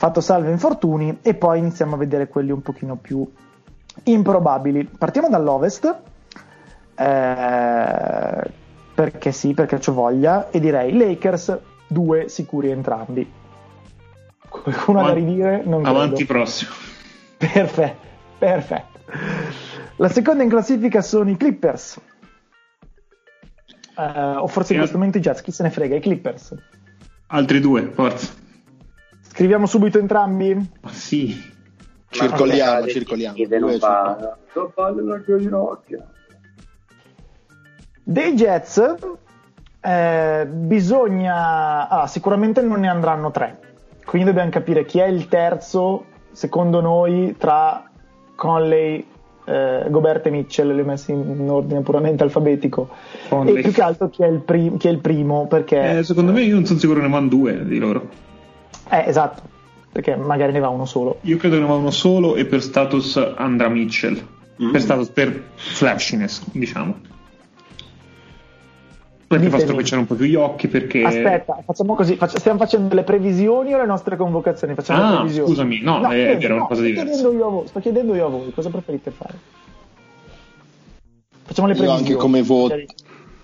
fatto 0.01 0.19
salve 0.19 0.49
infortuni, 0.49 1.19
e 1.21 1.35
poi 1.35 1.59
iniziamo 1.59 1.93
a 1.93 1.97
vedere 1.99 2.27
quelli 2.27 2.49
un 2.49 2.63
pochino 2.63 2.95
più 2.95 3.23
improbabili. 4.05 4.85
Partiamo 4.97 5.29
dall'ovest, 5.29 5.95
eh, 6.95 8.51
perché 8.95 9.31
sì, 9.31 9.53
perché 9.53 9.75
ho 9.75 9.93
voglia, 9.93 10.49
e 10.49 10.59
direi 10.59 10.97
Lakers, 10.97 11.55
due 11.85 12.29
sicuri 12.29 12.71
entrambi. 12.71 13.31
Qualcuno 14.49 15.01
ha 15.01 15.05
da 15.05 15.13
ridire? 15.13 15.61
Non 15.63 15.85
Avanti 15.85 16.25
credo. 16.25 16.33
prossimo. 16.33 16.71
Perfetto, 17.37 18.07
perfetto. 18.39 18.99
La 19.97 20.09
seconda 20.09 20.41
in 20.41 20.49
classifica 20.49 21.03
sono 21.03 21.29
i 21.29 21.37
Clippers. 21.37 22.01
Uh, 23.95 24.39
o 24.39 24.47
forse 24.47 24.73
in 24.73 24.79
questo 24.79 24.97
momento 24.97 25.19
i 25.19 25.21
Jazz, 25.21 25.41
chi 25.41 25.51
se 25.51 25.61
ne 25.61 25.69
frega, 25.69 25.95
i 25.95 25.99
Clippers. 25.99 26.55
Altri 27.27 27.59
due, 27.59 27.83
forza. 27.83 28.39
Scriviamo 29.31 29.65
subito 29.65 29.97
entrambi? 29.97 30.69
Sì. 30.89 31.49
Circoliamo, 32.09 32.79
okay, 32.79 32.91
circoliamo. 32.91 33.37
Non 33.59 33.79
fa, 33.79 34.37
non 34.53 34.71
fa 34.73 34.91
della 34.91 35.23
ginocchia. 35.23 36.05
Dei 38.03 38.33
Jets 38.33 38.97
eh, 39.79 40.47
bisogna 40.51 41.87
ah, 41.87 42.07
sicuramente 42.07 42.61
non 42.61 42.81
ne 42.81 42.89
andranno 42.89 43.31
tre 43.31 43.57
quindi 44.05 44.27
dobbiamo 44.27 44.49
capire 44.51 44.85
chi 44.85 44.99
è 44.99 45.07
il 45.07 45.27
terzo 45.27 46.05
secondo 46.31 46.81
noi 46.81 47.35
tra 47.37 47.89
Conley 48.35 49.03
eh, 49.45 49.85
Gobert 49.89 50.25
e 50.27 50.29
Mitchell 50.29 50.75
li 50.75 50.81
ho 50.81 50.85
messi 50.85 51.11
in 51.13 51.49
ordine 51.49 51.81
puramente 51.81 52.21
alfabetico 52.21 52.89
Conley. 53.29 53.57
e 53.57 53.61
più 53.61 53.71
che 53.71 53.81
altro 53.81 54.09
chi 54.09 54.21
è 54.21 54.27
il, 54.27 54.41
prim- 54.41 54.77
chi 54.77 54.87
è 54.87 54.91
il 54.91 54.99
primo 54.99 55.47
perché 55.47 55.99
eh, 55.99 56.03
secondo 56.03 56.31
me 56.31 56.43
io 56.43 56.55
non 56.55 56.65
sono 56.65 56.77
sicuro 56.77 57.01
ne 57.01 57.07
vanno 57.07 57.29
due 57.29 57.65
di 57.65 57.79
loro 57.79 58.29
eh 58.91 59.03
esatto 59.07 59.41
perché 59.91 60.15
magari 60.15 60.51
ne 60.51 60.59
va 60.59 60.69
uno 60.69 60.85
solo 60.85 61.17
io 61.21 61.37
credo 61.37 61.55
che 61.55 61.61
ne 61.61 61.67
va 61.67 61.75
uno 61.75 61.91
solo 61.91 62.35
e 62.35 62.45
per 62.45 62.61
status 62.61 63.17
andrà 63.35 63.69
Mitchell 63.69 64.21
mm. 64.61 64.71
per 64.71 64.81
status 64.81 65.09
per 65.09 65.43
flashiness 65.55 66.43
diciamo 66.51 67.09
perché 69.31 69.49
fa 69.49 69.59
stropicciare 69.59 70.01
un 70.01 70.07
po' 70.07 70.15
più 70.15 70.25
gli 70.25 70.35
occhi 70.35 70.67
perché... 70.67 71.03
Aspetta, 71.03 71.63
facciamo 71.65 71.95
così, 71.95 72.17
faccia, 72.17 72.37
stiamo 72.37 72.59
facendo 72.59 72.93
le 72.93 73.03
previsioni 73.03 73.73
o 73.73 73.77
le 73.77 73.85
nostre 73.85 74.17
convocazioni? 74.17 74.73
Facciamo 74.73 75.01
ah, 75.01 75.09
le 75.09 75.15
previsioni. 75.19 75.47
scusami, 75.47 75.79
no, 75.81 75.99
no 75.99 76.09
è, 76.11 76.37
è 76.37 76.51
una 76.51 76.65
cosa 76.65 76.81
diversa. 76.81 77.13
Sto 77.13 77.29
chiedendo, 77.29 77.49
voi, 77.49 77.67
sto 77.67 77.79
chiedendo, 77.79 78.15
io 78.15 78.25
a 78.25 78.29
voi, 78.29 78.51
cosa 78.51 78.69
preferite 78.69 79.11
fare? 79.11 79.33
Facciamo 81.43 81.67
le 81.67 81.75
previsioni. 81.75 82.01
Io 82.01 82.07
anche 82.07 82.13
come, 82.15 82.41
voto, 82.41 82.75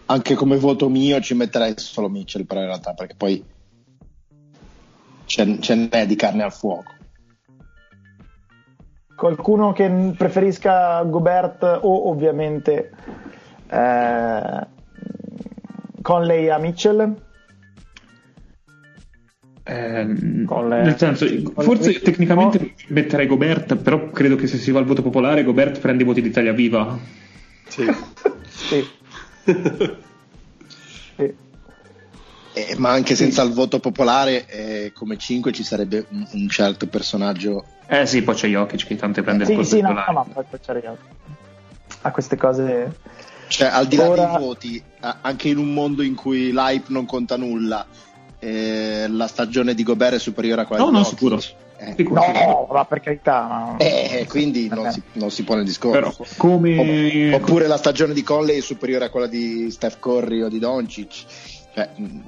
anche 0.07 0.35
come 0.35 0.57
voto 0.57 0.89
mio 0.89 1.21
ci 1.21 1.35
metterei 1.35 1.75
solo 1.77 2.09
Mitchell, 2.09 2.43
però 2.43 2.59
in 2.59 2.65
realtà, 2.65 2.93
perché 2.93 3.15
poi 3.15 3.41
ce, 5.27 5.59
ce 5.59 5.75
n'è 5.75 6.07
di 6.07 6.15
carne 6.15 6.41
al 6.43 6.51
fuoco. 6.51 6.95
Qualcuno 9.15 9.73
che 9.73 10.13
preferisca 10.17 11.03
Gobert 11.03 11.63
o 11.63 12.09
ovviamente... 12.09 12.91
Eh, 13.69 14.75
Conley 16.01 16.47
a 16.47 16.57
Mitchell? 16.57 17.15
Eh, 19.63 20.03
nel 20.05 20.95
senso, 20.97 21.25
forse 21.25 21.53
Conley. 21.53 22.01
tecnicamente 22.01 22.57
oh. 22.57 22.71
metterei 22.87 23.27
Gobert, 23.27 23.75
però 23.75 24.09
credo 24.11 24.37
che 24.37 24.47
se 24.47 24.57
si 24.57 24.71
va 24.71 24.79
al 24.79 24.85
voto 24.85 25.01
popolare 25.01 25.43
Gobert 25.43 25.81
prende 25.81 26.03
i 26.03 26.05
voti 26.05 26.21
d'Italia 26.21 26.53
Viva. 26.53 26.97
Sì. 27.67 27.83
sì. 28.47 28.85
sì. 31.17 31.35
Eh, 32.57 32.75
ma 32.77 32.91
anche 32.91 33.15
senza 33.15 33.43
il 33.43 33.53
voto 33.53 33.79
popolare, 33.79 34.45
eh, 34.47 34.91
come 34.93 35.17
5 35.17 35.51
ci 35.51 35.63
sarebbe 35.63 36.05
un, 36.09 36.25
un, 36.31 36.49
certo 36.49 36.87
personaggio. 36.87 37.65
Eh 37.87 38.05
sì, 38.05 38.23
poi 38.23 38.35
c'è 38.35 38.47
Jokic 38.47 38.87
che 38.87 38.95
tanto 38.95 39.21
prende 39.21 39.45
sì, 39.45 39.53
il 39.53 39.65
sì, 39.65 39.81
no, 39.81 39.91
no, 39.91 40.03
no, 40.11 40.27
poi 40.33 40.43
c'è 40.59 40.81
A 42.01 42.11
queste 42.11 42.35
cose 42.35 42.95
cioè, 43.47 43.67
al 43.67 43.87
di 43.87 43.95
là 43.95 44.09
Ora... 44.09 44.25
dei 44.25 44.37
voti, 44.39 44.83
anche 44.99 45.49
in 45.49 45.57
un 45.57 45.73
mondo 45.73 46.01
in 46.03 46.15
cui 46.15 46.51
l'hype 46.51 46.87
non 46.89 47.05
conta 47.05 47.37
nulla, 47.37 47.85
eh, 48.39 49.07
la 49.09 49.27
stagione 49.27 49.73
di 49.73 49.83
Gobert 49.83 50.15
è 50.15 50.19
superiore 50.19 50.61
a 50.61 50.65
quella 50.65 50.83
No, 50.83 50.89
di 50.89 50.95
no, 50.97 51.03
Jokic. 51.03 51.17
sicuro. 51.17 51.41
Eh. 51.79 51.95
No, 52.09 52.67
ma 52.71 52.85
per 52.85 53.01
carità. 53.01 53.41
ma- 53.47 53.77
eh, 53.77 54.25
quindi 54.27 54.67
non 54.67 54.91
si, 54.91 55.01
non 55.13 55.29
si 55.29 55.43
pone 55.43 55.59
il 55.61 55.67
discorso. 55.67 55.99
Però 55.99 56.13
come... 56.37 57.31
Opp- 57.31 57.43
Oppure 57.43 57.67
la 57.67 57.77
stagione 57.77 58.13
di 58.13 58.23
Conley 58.23 58.57
è 58.57 58.61
superiore 58.61 59.05
a 59.05 59.09
quella 59.09 59.27
di 59.27 59.69
Steph 59.69 59.99
Curry 59.99 60.41
o 60.41 60.49
di 60.49 60.59
Doncic. 60.59 61.25
Cioè, 61.73 61.89
mh, 61.95 62.19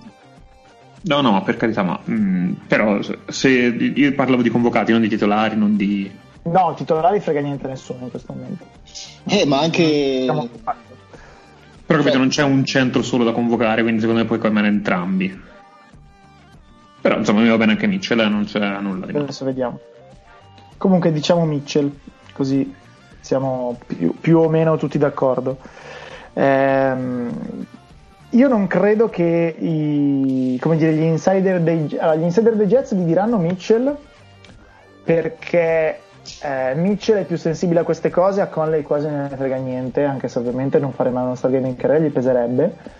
No, 1.01 1.21
no, 1.21 1.41
per 1.43 1.55
carità, 1.57 1.81
ma... 1.83 1.99
mm, 2.09 2.51
però 2.67 2.99
se- 3.27 3.55
io 3.95 4.13
parlavo 4.13 4.41
di 4.41 4.49
convocati, 4.49 4.91
non 4.91 5.01
di 5.01 5.07
titolari, 5.09 5.55
non 5.55 5.75
di... 5.77 6.11
No, 6.43 6.73
titolari 6.75 7.19
frega 7.19 7.39
niente 7.41 7.65
a 7.65 7.69
nessuno 7.69 8.03
in 8.03 8.09
questo 8.09 8.33
momento. 8.33 8.65
eh, 9.25 9.45
ma 9.45 9.59
anche 9.59 10.25
Però 10.25 10.43
capito, 11.85 12.09
Cioè- 12.09 12.17
non 12.17 12.27
c'è 12.27 12.43
un 12.43 12.65
centro 12.65 13.01
solo 13.01 13.23
da 13.23 13.31
convocare, 13.31 13.81
quindi 13.81 13.99
secondo 14.01 14.21
me 14.21 14.27
puoi 14.27 14.39
cogliere 14.39 14.67
entrambi. 14.67 15.41
Però 17.01 17.17
insomma 17.17 17.41
mi 17.41 17.49
va 17.49 17.57
bene 17.57 17.71
anche 17.73 17.87
Mitchell, 17.87 18.19
eh, 18.19 18.27
non 18.27 18.43
c'è 18.43 18.59
nulla 18.81 19.05
di 19.05 19.13
male. 19.13 19.23
Adesso 19.23 19.45
vediamo. 19.45 19.79
Comunque 20.77 21.11
diciamo 21.13 21.45
Mitchell, 21.45 21.89
così 22.33 22.73
siamo 23.21 23.79
più, 23.85 24.13
più 24.19 24.37
o 24.39 24.49
meno 24.49 24.75
tutti 24.77 24.97
d'accordo. 24.97 25.59
Ehm, 26.33 27.31
io 28.31 28.47
non 28.47 28.67
credo 28.67 29.09
che 29.09 29.55
i, 29.57 30.59
dire, 30.61 30.93
gli, 30.93 31.01
insider 31.01 31.61
dei, 31.61 31.97
allora, 31.99 32.15
gli 32.15 32.23
insider 32.23 32.55
dei 32.55 32.67
Jets 32.67 32.93
vi 32.93 33.05
diranno 33.05 33.37
Mitchell 33.37 33.95
perché 35.03 35.99
eh, 36.43 36.73
Mitchell 36.75 37.17
è 37.17 37.23
più 37.25 37.37
sensibile 37.37 37.79
a 37.79 37.83
queste 37.83 38.11
cose, 38.11 38.41
a 38.41 38.47
Conley 38.47 38.83
quasi 38.83 39.07
non 39.07 39.27
ne 39.29 39.35
frega 39.35 39.55
niente, 39.55 40.03
anche 40.03 40.27
se 40.27 40.37
ovviamente 40.37 40.77
non 40.77 40.91
fare 40.91 41.09
mai 41.09 41.23
uno 41.23 41.35
Stargame 41.35 41.69
in 41.69 41.75
carriera 41.75 42.03
gli 42.03 42.11
peserebbe. 42.11 42.97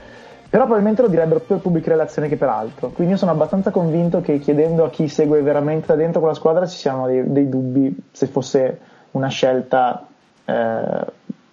Però 0.49 0.63
probabilmente 0.63 1.03
lo 1.03 1.09
direbbero 1.09 1.41
più 1.41 1.49
per 1.49 1.59
pubbliche 1.59 1.89
relazioni 1.89 2.27
che 2.27 2.35
per 2.35 2.49
altro. 2.49 2.89
Quindi 2.89 3.13
io 3.13 3.19
sono 3.19 3.29
abbastanza 3.29 3.69
convinto 3.69 4.21
che 4.21 4.39
chiedendo 4.39 4.83
a 4.83 4.89
chi 4.89 5.07
segue 5.07 5.43
veramente 5.43 5.85
da 5.85 5.95
dentro 5.95 6.19
quella 6.19 6.33
squadra 6.33 6.65
ci 6.65 6.75
siano 6.75 7.05
dei, 7.05 7.31
dei 7.31 7.47
dubbi 7.47 7.95
se 8.11 8.25
fosse 8.25 8.79
una 9.11 9.27
scelta, 9.27 10.07
eh, 10.45 11.05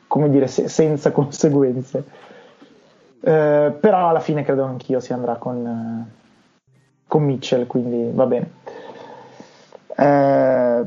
come 0.07 0.31
dire, 0.31 0.47
se- 0.47 0.69
senza 0.69 1.11
conseguenze. 1.11 2.05
Eh, 3.21 3.77
però 3.81 4.09
alla 4.09 4.21
fine 4.21 4.43
credo 4.43 4.65
anch'io 4.65 5.01
si 5.01 5.13
andrà 5.13 5.37
con, 5.37 5.67
eh, 5.67 6.13
con 7.07 7.23
Mitchell, 7.25 7.67
quindi 7.67 8.11
va 8.13 8.27
bene. 8.27 8.51
Eh, 9.97 10.85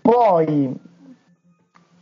poi 0.00 0.84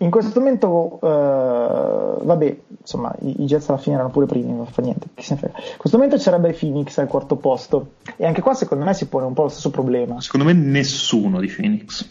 in 0.05 0.11
questo 0.11 0.39
momento, 0.39 0.99
eh, 1.03 2.25
vabbè, 2.25 2.57
insomma, 2.81 3.15
i, 3.21 3.43
i 3.43 3.47
Jets 3.47 3.69
alla 3.69 3.79
fine 3.79 3.95
erano 3.95 4.11
pure 4.11 4.27
primi, 4.27 4.53
non 4.53 4.67
fa 4.67 4.83
niente. 4.83 5.07
Chi 5.15 5.23
se 5.23 5.35
ne 5.35 5.41
frega. 5.41 5.59
In 5.59 5.79
questo 5.79 5.97
momento 5.97 6.17
c'era 6.19 6.37
i 6.37 6.53
Phoenix 6.53 6.99
al 6.99 7.07
quarto 7.07 7.37
posto, 7.37 7.93
e 8.17 8.27
anche 8.27 8.43
qua 8.43 8.55
secondo 8.55 8.85
me 8.85 8.93
si 8.93 9.07
pone 9.07 9.25
un 9.25 9.33
po' 9.33 9.45
lo 9.45 9.49
stesso 9.49 9.71
problema. 9.71 10.21
Secondo 10.21 10.47
me 10.47 10.53
nessuno 10.53 11.41
di 11.41 11.49
Phoenix. 11.49 12.11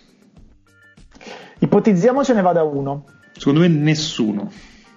Ipotizziamo 1.59 2.23
ce 2.23 2.33
ne 2.33 2.41
vada 2.41 2.63
uno. 2.63 3.05
Secondo 3.33 3.59
me 3.59 3.67
nessuno. 3.67 4.49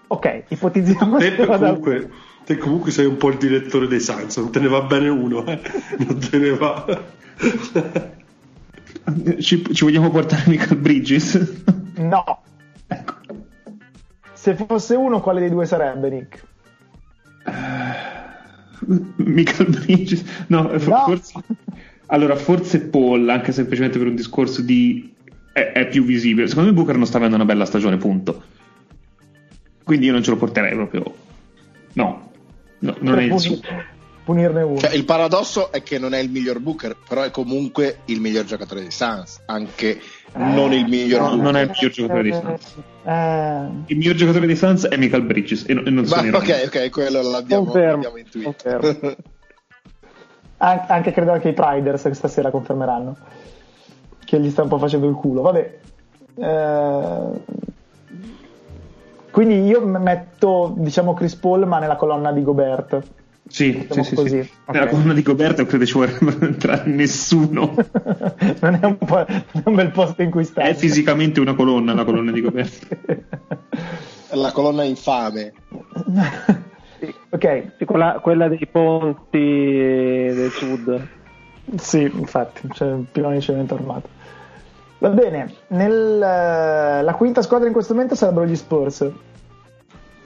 Ok, 0.09 0.45
ipotizziamo 0.49 1.17
uno. 1.17 1.47
comunque, 1.47 2.11
te 2.47 2.57
comunque 2.59 2.93
sei 2.93 3.07
un 3.07 3.17
po' 3.17 3.31
il 3.31 3.39
direttore 3.39 3.89
dei 3.89 3.99
Suns, 4.01 4.37
non 4.37 4.53
te 4.53 4.61
ne 4.61 4.69
va 4.69 4.83
bene 4.83 5.09
uno, 5.09 5.45
eh? 5.47 5.61
non 5.99 6.19
te 6.21 6.39
ne 6.39 6.51
va. 6.51 7.05
Ci, 9.41 9.75
ci 9.75 9.85
vogliamo 9.85 10.11
portare 10.11 10.45
Michael 10.47 10.79
Bridges? 10.79 11.63
No. 11.97 12.43
ecco. 12.87 13.15
Se 14.33 14.55
fosse 14.55 14.95
uno, 14.95 15.21
quale 15.21 15.41
dei 15.41 15.51
due 15.51 15.67
sarebbe, 15.67 16.09
Nick? 16.09 16.45
Michael 19.17 19.71
Bridges? 19.71 20.25
No, 20.47 20.79
fo- 20.79 20.91
No. 20.91 21.05
forse... 21.05 21.33
Allora, 22.07 22.37
forse 22.37 22.83
Paul, 22.83 23.29
anche 23.29 23.51
semplicemente 23.51 23.99
per 23.99 24.07
un 24.07 24.15
discorso 24.15 24.63
di... 24.63 25.13
È, 25.53 25.73
è 25.73 25.89
più 25.89 26.05
visibile. 26.05 26.47
Secondo 26.47 26.69
me 26.71 26.77
Booker 26.77 26.97
non 26.97 27.07
sta 27.07 27.17
avendo 27.17 27.35
una 27.35 27.45
bella 27.45 27.65
stagione, 27.65 27.97
punto. 27.97 28.43
Quindi 29.83 30.07
io 30.07 30.13
non 30.13 30.23
ce 30.23 30.31
lo 30.31 30.37
porterei 30.37 30.75
proprio... 30.75 31.15
No, 31.95 32.31
No, 32.79 32.95
non 33.01 33.19
è 33.19 33.23
il 33.23 33.39
suo. 33.39 33.59
punirne 34.25 34.63
uno. 34.63 34.79
Cioè, 34.79 34.95
il 34.95 35.05
paradosso 35.05 35.71
è 35.73 35.83
che 35.83 35.99
non 35.99 36.13
è 36.15 36.19
il 36.19 36.31
miglior 36.31 36.59
Booker, 36.61 36.97
però 37.09 37.23
è 37.23 37.31
comunque 37.31 38.01
il 38.07 38.21
miglior 38.21 38.45
giocatore 38.45 38.81
dei 38.81 38.91
Suns, 38.91 39.41
anche 39.47 40.01
non 40.35 40.73
il 40.73 40.87
miglior 40.87 41.21
no, 41.21 41.27
Booker. 41.29 41.43
non 41.45 41.57
è 41.57 41.61
il 41.63 41.71
miglior 41.71 41.91
giocatore 41.93 42.23
dei 42.23 42.33
Suns. 42.33 42.75
Eh, 43.05 43.67
Il 43.87 43.97
miglior 43.97 44.15
giocatore 44.17 44.47
dei 44.47 44.57
Suns 44.57 44.87
è 44.89 44.97
Michael 44.97 45.23
Bridges 45.23 45.65
e, 45.69 45.75
non- 45.75 45.87
e 45.87 45.91
non 45.91 46.05
Ma, 46.09 46.17
sono 46.17 46.37
ok, 46.39 46.63
ok, 46.67 46.91
quello 46.91 47.23
l'abbiamo, 47.23 47.73
l'abbiamo 47.73 48.17
intuito. 48.17 48.55
an- 50.59 50.85
anche 50.89 51.13
credo 51.13 51.33
anche 51.33 51.49
i 51.51 51.53
Priders 51.53 52.03
che 52.03 52.15
stasera 52.15 52.51
confermeranno 52.51 53.17
che 54.25 54.41
gli 54.41 54.51
sta 54.51 54.63
un 54.63 54.69
po' 54.69 54.79
facendo 54.79 55.09
il 55.09 55.15
culo. 55.15 55.41
Vabbè. 55.43 55.79
Eh, 56.35 57.25
quindi 59.37 59.67
io 59.67 59.85
metto, 59.85 60.73
diciamo, 60.79 61.13
Chris 61.13 61.35
Paul, 61.35 61.67
ma 61.67 61.79
nella 61.79 61.97
colonna 61.97 62.33
di 62.33 62.43
Gobert. 62.43 63.03
Sì, 63.47 63.71
sì, 63.71 63.79
Diciamo 63.81 64.03
sì, 64.03 64.15
così, 64.15 64.43
sì. 64.43 64.51
ok. 64.65 64.75
Nella 64.75 64.87
colonna 64.87 65.13
di 65.13 65.23
Coberto 65.23 65.67
credo 65.67 65.85
ci 65.85 65.93
vorrebbe 65.93 66.39
entrare 66.41 66.91
nessuno. 66.91 67.75
non, 68.63 68.79
è 68.81 68.87
un 68.87 68.97
po', 68.97 69.27
non 69.27 69.63
è 69.63 69.63
un 69.63 69.75
bel 69.75 69.91
posto 69.91 70.23
in 70.23 70.31
cui 70.31 70.43
stare. 70.43 70.71
È 70.71 70.75
fisicamente 70.75 71.39
una 71.41 71.55
colonna 71.55 71.93
la 71.93 72.05
colonna 72.05 72.33
di 72.33 72.41
Coberto. 72.41 72.87
La 74.33 74.53
colonna 74.53 74.85
infame. 74.85 75.53
ok, 77.29 77.85
quella, 77.85 78.19
quella 78.23 78.49
dei 78.49 78.67
ponti 78.73 79.39
del 79.39 80.51
sud. 80.51 81.09
Sì, 81.77 82.11
infatti, 82.11 82.69
c'è 82.69 82.91
un 82.91 83.05
pilone 83.13 83.35
di 83.35 83.43
cemento 83.43 83.75
armato. 83.75 84.09
Va 84.99 85.09
bene, 85.11 85.53
nel, 85.69 86.23
eh, 86.23 87.03
la 87.03 87.15
quinta 87.15 87.43
squadra 87.43 87.67
in 87.67 87.73
questo 87.75 87.93
momento 87.93 88.15
sarebbero 88.15 88.47
gli 88.47 88.57
Spurs. 88.57 89.11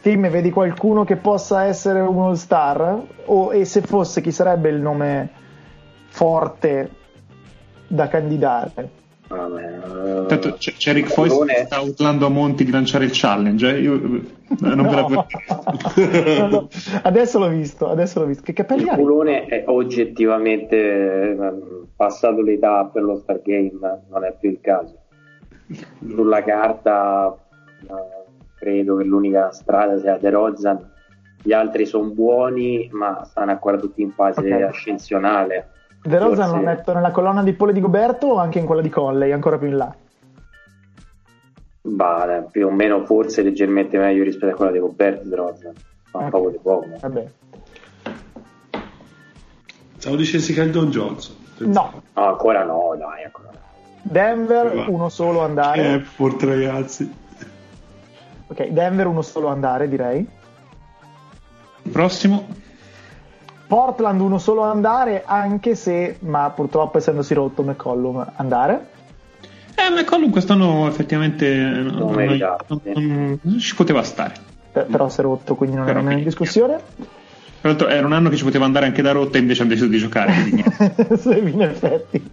Tim, 0.02 0.28
vedi 0.30 0.50
qualcuno 0.50 1.04
che 1.04 1.16
possa 1.16 1.64
essere 1.64 2.00
un 2.00 2.18
all-star? 2.22 3.02
O, 3.26 3.52
e 3.52 3.64
se 3.64 3.80
fosse, 3.82 4.20
chi 4.20 4.30
sarebbe 4.32 4.70
il 4.70 4.80
nome 4.80 5.28
forte 6.08 6.90
da 7.86 8.08
candidare? 8.08 8.98
Vabbè, 9.28 10.26
Tanto 10.26 10.54
c'è, 10.54 10.72
c'è 10.72 10.92
Rick 10.92 11.12
Foy 11.12 11.28
che 11.46 11.64
sta 11.66 11.80
urlando 11.80 12.26
a 12.26 12.28
Monti 12.30 12.64
di 12.64 12.70
lanciare 12.72 13.04
il 13.04 13.10
challenge. 13.12 13.76
eh. 13.76 13.80
Io 13.80 13.94
eh, 13.94 14.22
non 14.74 14.88
ve 14.88 14.94
la 14.94 15.06
No. 15.06 15.26
No, 16.40 16.48
no, 16.48 16.68
adesso 17.02 17.38
l'ho 17.38 17.48
visto, 17.48 17.88
adesso 17.88 18.18
l'ho 18.20 18.26
visto. 18.26 18.42
Che 18.42 18.52
capelli 18.52 18.82
Il 18.82 18.88
hai? 18.88 18.96
culone 18.96 19.44
è 19.46 19.64
oggettivamente 19.66 20.76
eh, 20.76 21.36
passato 22.00 22.40
l'età 22.40 22.86
per 22.86 23.02
lo 23.02 23.16
Stargame, 23.16 23.70
non 24.08 24.24
è 24.24 24.34
più 24.40 24.48
il 24.48 24.58
caso. 24.62 24.96
Sulla 26.08 26.42
carta 26.42 27.36
eh, 27.82 28.24
credo 28.54 28.96
che 28.96 29.04
l'unica 29.04 29.50
strada 29.52 29.98
sia 29.98 30.16
De 30.16 30.30
Rozan, 30.30 30.92
gli 31.42 31.52
altri 31.52 31.84
sono 31.84 32.08
buoni 32.08 32.88
ma 32.92 33.22
stanno 33.24 33.50
ancora 33.50 33.76
tutti 33.76 34.00
in 34.00 34.12
fase 34.12 34.40
Ok. 34.40 34.62
ascensionale. 34.62 35.68
De 36.02 36.18
Rosa 36.18 36.44
Forse- 36.46 36.56
lo 36.56 36.62
metto 36.62 36.94
nella 36.94 37.10
colonna 37.10 37.42
di 37.42 37.52
Pole 37.52 37.74
di 37.74 37.80
Goberto 37.82 38.28
o 38.28 38.36
anche 38.38 38.58
in 38.58 38.64
quella 38.64 38.80
di 38.80 38.88
Conley, 38.88 39.32
ancora 39.32 39.58
più 39.58 39.68
in 39.68 39.76
là? 39.76 39.94
Bah, 41.82 42.46
più 42.50 42.66
o 42.66 42.70
meno 42.70 43.04
forse 43.04 43.42
leggermente 43.42 43.98
meglio 43.98 44.24
rispetto 44.24 44.52
a 44.54 44.56
quella 44.56 44.72
di 44.72 44.78
Roberto 44.78 45.28
De 45.28 45.36
Rozan, 45.36 45.74
ma 46.12 46.20
Ok. 46.24 46.30
poco 46.30 46.48
di 46.48 46.58
poco. 46.62 46.86
Vabbè. 46.98 47.26
Stavo 49.98 50.16
dicessi 50.16 50.54
che 50.54 50.62
è 50.62 50.64
il 50.64 50.70
Don 50.70 50.88
Johnson. 50.88 51.36
No, 51.66 52.02
No, 52.14 52.26
ancora 52.28 52.64
no, 52.64 52.94
dai, 52.98 53.24
ancora 53.24 53.48
no. 53.52 53.58
Denver 54.02 54.74
Va. 54.74 54.84
uno 54.88 55.08
solo 55.08 55.42
andare. 55.42 55.94
Eh, 55.94 56.00
forte 56.00 56.46
ragazzi. 56.46 57.12
Ok, 58.46 58.66
Denver 58.68 59.06
uno 59.06 59.22
solo 59.22 59.48
andare, 59.48 59.88
direi. 59.88 60.26
Prossimo. 61.92 62.46
Portland 63.66 64.20
uno 64.20 64.38
solo 64.38 64.62
andare, 64.62 65.22
anche 65.24 65.74
se, 65.76 66.16
ma 66.20 66.50
purtroppo 66.50 66.98
essendosi 66.98 67.34
rotto 67.34 67.62
McCollum, 67.62 68.32
andare. 68.36 68.88
Eh, 69.76 69.90
McCollum 69.94 70.30
quest'anno 70.30 70.88
effettivamente 70.88 71.46
eh, 71.46 71.58
non, 71.58 72.12
non- 72.12 72.58
non- 72.94 73.38
non 73.40 73.58
ci 73.58 73.74
poteva 73.76 74.02
stare. 74.02 74.34
Per- 74.72 74.86
però 74.86 75.08
si 75.08 75.20
è 75.20 75.22
rotto, 75.22 75.54
quindi 75.54 75.76
non 75.76 75.84
è 75.84 75.88
Però 75.88 76.00
nemmeno 76.00 76.18
in 76.18 76.24
discussione. 76.24 76.80
Tra 77.60 77.68
l'altro 77.68 77.88
era 77.88 78.06
un 78.06 78.12
anno 78.14 78.30
che 78.30 78.36
ci 78.36 78.44
poteva 78.44 78.64
andare 78.64 78.86
anche 78.86 79.02
da 79.02 79.12
rotta 79.12 79.36
e 79.36 79.40
invece 79.42 79.60
hanno 79.62 79.70
deciso 79.70 79.88
di 79.88 79.98
giocare. 79.98 80.32
in 80.48 81.62
effetti. 81.62 82.30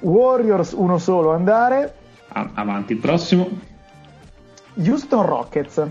Warriors 0.00 0.72
uno 0.72 0.98
solo 0.98 1.32
andare. 1.32 1.94
A- 2.28 2.50
avanti, 2.54 2.92
il 2.94 2.98
prossimo. 2.98 3.48
Houston 4.74 5.24
Rockets. 5.24 5.86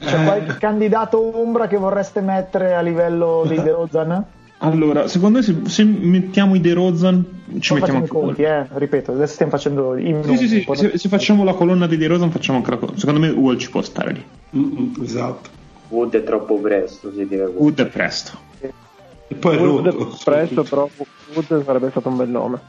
C'è 0.00 0.20
Eh. 0.20 0.24
qualche 0.24 0.56
candidato 0.58 1.38
ombra 1.40 1.66
che 1.66 1.76
vorreste 1.76 2.20
mettere 2.20 2.74
a 2.74 2.80
livello 2.80 3.44
dei 3.46 3.58
DeRozan? 3.62 4.24
Allora, 4.58 5.08
secondo 5.08 5.38
me 5.38 5.44
se, 5.44 5.54
se 5.66 5.84
mettiamo 5.84 6.54
i 6.54 6.60
De 6.60 6.72
Rozan 6.72 7.24
ci 7.58 7.72
Non 7.72 7.80
mettiamo 7.80 7.98
anche 8.00 8.10
conti, 8.10 8.42
eh, 8.42 8.66
ripeto, 8.72 9.12
adesso 9.12 9.34
stiamo 9.34 9.50
facendo 9.52 9.96
i 9.96 10.16
Sì, 10.24 10.36
sì, 10.36 10.48
sì, 10.48 10.66
se, 10.72 10.96
se 10.96 11.08
facciamo 11.08 11.44
la 11.44 11.52
colonna 11.54 11.86
di 11.86 11.96
De 11.96 12.06
Rozan 12.06 12.30
facciamo 12.30 12.58
anche 12.58 12.70
la 12.70 12.76
colonna. 12.78 12.98
Secondo 12.98 13.20
me 13.20 13.28
Wall 13.30 13.56
ci 13.58 13.68
può 13.68 13.82
stare 13.82 14.12
lì. 14.12 14.24
Mm, 14.56 14.62
mm, 14.62 15.02
esatto. 15.02 15.50
Wood 15.88 16.14
è 16.16 16.24
troppo 16.24 16.58
presto, 16.58 17.12
si 17.12 17.26
deve 17.26 17.44
Wood 17.44 17.80
è 17.80 17.86
presto. 17.86 18.38
E 18.60 19.34
poi 19.36 19.56
è 19.56 19.60
Wood 19.60 19.86
rotto. 19.86 20.18
presto, 20.24 20.62
però 20.62 20.88
Wood 21.32 21.64
sarebbe 21.64 21.90
stato 21.90 22.08
un 22.08 22.16
bel 22.16 22.28
nome. 22.28 22.60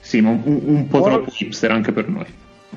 Sì, 0.00 0.20
ma 0.20 0.30
un, 0.30 0.40
un 0.44 0.88
po' 0.88 0.98
Wall- 1.00 1.10
troppo 1.12 1.30
hipster 1.38 1.70
anche 1.70 1.92
per 1.92 2.08
noi. 2.08 2.26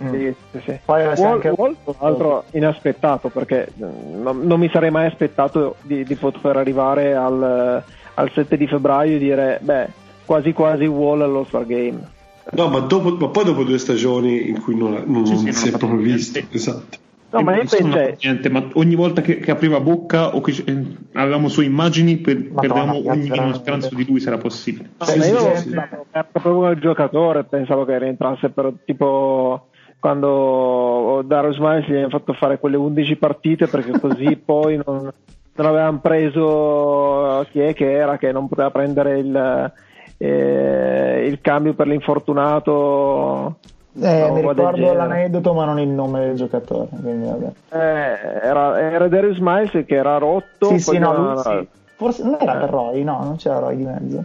Mm. 0.04 0.12
Sì, 0.12 0.36
sì, 0.52 0.62
sì. 0.66 0.80
Poi 0.84 1.04
Wall, 1.04 1.34
anche- 1.34 1.54
Wall, 1.56 1.76
tra 1.84 1.94
l'altro 2.00 2.46
inaspettato 2.52 3.30
perché 3.30 3.68
eh, 3.68 3.72
non, 3.78 4.42
non 4.42 4.60
mi 4.60 4.70
sarei 4.72 4.90
mai 4.90 5.06
aspettato 5.06 5.76
di, 5.82 6.04
di 6.04 6.16
poter 6.16 6.58
arrivare 6.58 7.14
al, 7.16 7.84
al 8.16 8.32
7 8.32 8.58
di 8.58 8.68
febbraio 8.68 9.16
e 9.16 9.20
dire 9.20 9.60
beh 9.62 9.88
quasi 10.26 10.52
quasi 10.52 10.86
Wall 10.86 11.22
allo 11.22 11.46
Star 11.48 11.66
Game 11.68 12.10
No, 12.52 12.68
ma, 12.68 12.80
dopo, 12.80 13.16
ma 13.16 13.30
poi 13.30 13.46
dopo 13.46 13.64
due 13.64 13.78
stagioni 13.78 14.50
in 14.50 14.62
cui 14.62 14.76
non, 14.76 15.04
non, 15.06 15.26
Sì, 15.26 15.38
sì, 15.38 15.44
non 15.46 15.54
si 15.54 15.68
è 15.70 15.78
proprio 15.78 16.00
visto. 16.00 16.40
Esatto. 16.52 16.98
No 17.34 17.42
ma 17.42 17.56
io 17.56 17.66
fatto 17.66 18.16
niente, 18.22 18.50
ma 18.50 18.68
ogni 18.74 18.96
volta 18.96 19.22
che, 19.22 19.40
che 19.40 19.52
apriva 19.52 19.80
bocca 19.80 20.36
o 20.36 20.42
che 20.42 20.64
eh, 20.66 20.86
avevamo 21.14 21.48
sue 21.50 21.66
immagini, 21.66 22.18
per, 22.18 22.38
Madonna, 22.38 22.62
perdevamo 22.62 23.10
ogni 23.10 23.54
speranza 23.54 23.90
di 23.94 24.06
lui 24.06 24.20
se 24.20 24.28
era 24.28 24.38
possibile. 24.38 24.92
Sì, 25.00 25.22
sì, 25.22 25.30
io 25.30 25.56
sì, 25.56 25.70
sì. 25.70 25.70
pensavo 25.70 26.04
era 26.12 26.24
proprio 26.32 26.70
il 26.70 26.80
giocatore 26.80 27.44
pensavo 27.44 27.86
che 27.86 27.98
rientrasse 27.98 28.50
per 28.50 28.72
tipo 28.86 29.70
quando 30.00 31.24
Darius 31.26 31.58
Miles 31.58 31.88
gli 31.88 31.96
hanno 31.96 32.10
fatto 32.10 32.34
fare 32.34 32.60
quelle 32.60 32.78
11 32.78 33.16
partite 33.16 33.68
perché 33.68 34.00
così 34.00 34.36
poi 34.44 34.80
non, 34.86 35.12
non 35.56 35.66
avevano 35.66 36.00
preso 36.00 37.48
chi 37.50 37.62
è 37.62 37.74
che 37.74 37.92
era 37.92 38.18
che 38.18 38.32
non 38.32 38.48
poteva 38.48 38.70
prendere 38.70 39.20
il, 39.20 39.72
eh, 40.18 41.26
il 41.26 41.40
cambio 41.42 41.74
per 41.74 41.88
l'infortunato 41.88 43.60
Eh, 44.02 44.32
mi 44.32 44.42
ricordo 44.42 44.94
l'aneddoto, 44.94 45.54
ma 45.54 45.66
non 45.66 45.80
il 45.80 45.88
nome 45.90 46.22
del 46.22 46.36
giocatore. 46.36 46.88
Quindi 47.00 47.28
vabbè. 47.30 47.52
Eh, 47.70 48.40
era, 48.48 48.80
era 48.80 49.08
Darius 49.08 49.38
Miles 49.40 49.70
che 49.86 49.96
era 49.96 50.18
rotto. 50.18 50.66
Sì, 50.78 50.84
poi 50.84 50.96
sì, 50.96 50.98
no, 50.98 51.32
era- 51.32 51.42
sì. 51.42 51.68
Forse 51.96 52.24
non 52.24 52.38
era 52.40 52.56
Eh. 52.56 52.60
per 52.60 52.70
Roy, 52.70 53.04
no, 53.04 53.24
non 53.24 53.36
c'era 53.36 53.60
Roy 53.60 53.76
di 53.76 53.84
mezzo. 53.86 54.24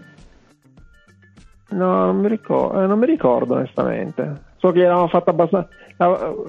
No, 1.70 2.06
non 2.06 2.16
mi, 2.16 2.28
ricordo, 2.28 2.86
non 2.86 2.98
mi 2.98 3.04
ricordo 3.06 3.54
onestamente. 3.56 4.46
So 4.56 4.72
che 4.72 4.78
gli 4.78 4.84
avevano 4.84 5.08
fatto 5.08 5.30
abbastanza. 5.30 5.68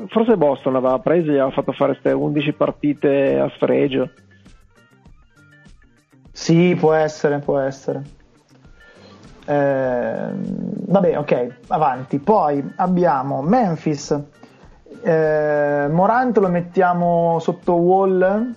Forse 0.07 0.37
Boston 0.37 0.73
l'aveva 0.73 0.99
preso 0.99 1.29
e 1.29 1.33
gli 1.33 1.37
aveva 1.37 1.51
fatto 1.51 1.73
fare 1.73 1.91
queste 1.91 2.11
11 2.13 2.53
partite 2.53 3.37
a 3.37 3.49
sfregio. 3.49 4.09
Sì, 6.31 6.75
può 6.79 6.93
essere, 6.93 7.39
può 7.39 7.59
essere. 7.59 8.01
Ehm, 9.49 10.43
vabbè, 10.87 11.17
ok, 11.17 11.47
avanti. 11.67 12.19
Poi 12.19 12.63
abbiamo 12.75 13.41
Memphis. 13.41 14.15
Eh, 15.01 15.87
Morant 15.89 16.37
lo 16.37 16.49
mettiamo 16.49 17.39
sotto 17.39 17.73
wall. 17.73 18.53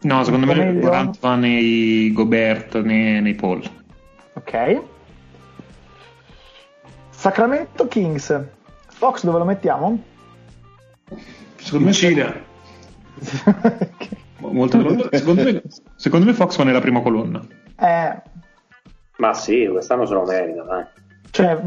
No, 0.00 0.22
secondo 0.24 0.46
me 0.46 0.54
meglio. 0.54 0.82
Morant 0.86 1.18
va 1.18 1.34
nei 1.34 2.12
Gobert, 2.12 2.80
nei, 2.82 3.20
nei 3.20 3.34
Paul. 3.34 3.62
Ok. 4.34 4.80
Sacramento 7.10 7.88
Kings. 7.88 8.40
Fox 8.86 9.24
dove 9.24 9.38
lo 9.38 9.44
mettiamo? 9.44 10.00
Secondo 11.56 11.78
In 11.78 11.84
me, 11.86 11.92
Cina. 11.92 12.34
molto 14.38 14.78
veloce. 14.78 15.08
secondo, 15.18 15.42
me, 15.42 15.62
secondo 15.96 16.26
me 16.26 16.32
Fox 16.32 16.56
va 16.56 16.64
nella 16.64 16.80
prima 16.80 17.00
colonna. 17.00 17.44
eh, 17.76 18.22
Ma 19.18 19.34
sì, 19.34 19.66
quest'anno 19.70 20.06
se 20.06 20.14
lo 20.14 20.22
merita, 20.24 20.62
dai. 20.62 20.84
cioè, 21.30 21.58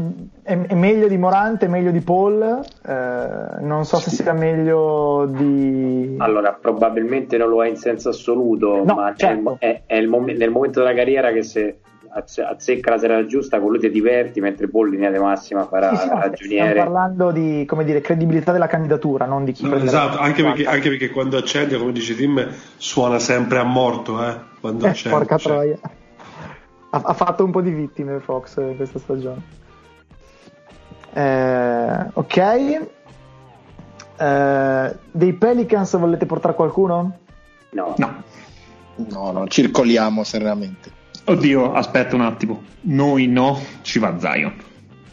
è, 0.42 0.58
è 0.58 0.74
meglio 0.74 1.06
di 1.06 1.18
Morant, 1.18 1.62
è 1.62 1.68
meglio 1.68 1.90
di 1.90 2.00
Paul. 2.00 2.40
eh, 2.86 3.60
non 3.60 3.84
so 3.84 3.98
se 3.98 4.08
sia 4.10 4.32
meglio 4.32 5.26
di. 5.30 6.14
Allora, 6.18 6.52
probabilmente 6.58 7.36
non 7.36 7.50
lo 7.50 7.62
è 7.62 7.68
in 7.68 7.76
senso 7.76 8.08
assoluto, 8.08 8.82
No, 8.84 8.94
ma 8.94 9.12
è- 9.12 9.16
certo. 9.16 9.56
è, 9.58 9.82
è 9.84 9.96
il 9.96 10.08
mom- 10.08 10.30
nel 10.34 10.50
momento 10.50 10.80
della 10.80 10.94
carriera 10.94 11.30
che 11.30 11.42
se 11.42 11.80
azze- 12.14 12.42
azzecca 12.42 12.88
la 12.92 12.98
serata 12.98 13.26
giusta, 13.26 13.60
con 13.60 13.68
lui 13.68 13.80
ti 13.80 13.90
diverti, 13.90 14.40
mentre 14.40 14.68
Paul 14.68 14.86
in 14.88 14.94
linea 14.94 15.10
di 15.10 15.18
massima 15.18 15.66
farà 15.66 15.90
Sì, 15.90 15.96
sì, 15.96 16.06
no, 16.08 16.14
stiamo 16.14 16.20
ragioniere. 16.30 16.74
parlando 16.78 17.30
di 17.32 17.64
come 17.66 17.84
dire, 17.84 18.00
credibilità 18.00 18.52
della 18.52 18.66
candidatura, 18.66 19.26
non 19.26 19.44
di 19.44 19.52
chi 19.52 19.68
No, 19.68 19.76
esatto, 19.76 20.16
anche 20.16 20.42
perché, 20.42 20.62
50. 20.64 20.70
anche 20.70 20.88
perché 20.88 21.10
quando 21.10 21.36
accende, 21.36 21.76
come 21.76 21.92
dice 21.92 22.14
Tim, 22.16 22.48
suona 22.78 23.18
sempre 23.18 23.58
a 23.58 23.64
morto, 23.64 24.26
eh, 24.26 24.34
quando 24.58 24.86
Eh, 24.86 24.88
accende. 24.88 25.18
porca 25.18 25.36
cioè. 25.36 25.52
troia. 25.52 25.78
Ha, 26.94 27.00
ha 27.02 27.14
fatto 27.14 27.42
un 27.44 27.50
po' 27.50 27.62
di 27.62 27.70
vittime 27.70 28.20
Fox 28.20 28.76
questa 28.76 28.98
stagione. 28.98 29.42
Eh, 31.14 32.06
ok. 32.12 32.36
Eh, 34.16 34.96
dei 35.10 35.32
Pelicans 35.32 35.96
volete 35.98 36.26
portare 36.26 36.54
qualcuno? 36.54 37.18
No. 37.70 37.94
No. 37.96 38.22
No, 39.08 39.32
no, 39.32 39.46
circoliamo 39.48 40.22
serenamente. 40.22 40.90
Oddio, 41.24 41.72
aspetta 41.72 42.14
un 42.14 42.22
attimo. 42.22 42.62
Noi 42.82 43.26
no, 43.26 43.58
ci 43.80 43.98
va 43.98 44.18
Zion. 44.18 44.54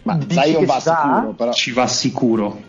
Ma 0.03 0.17
Dici 0.17 0.33
Zion 0.33 0.65
va? 0.65 0.79
sicuro, 0.79 1.33
però. 1.37 1.51
Ci 1.53 1.71
va 1.71 1.87
sicuro. 1.87 2.61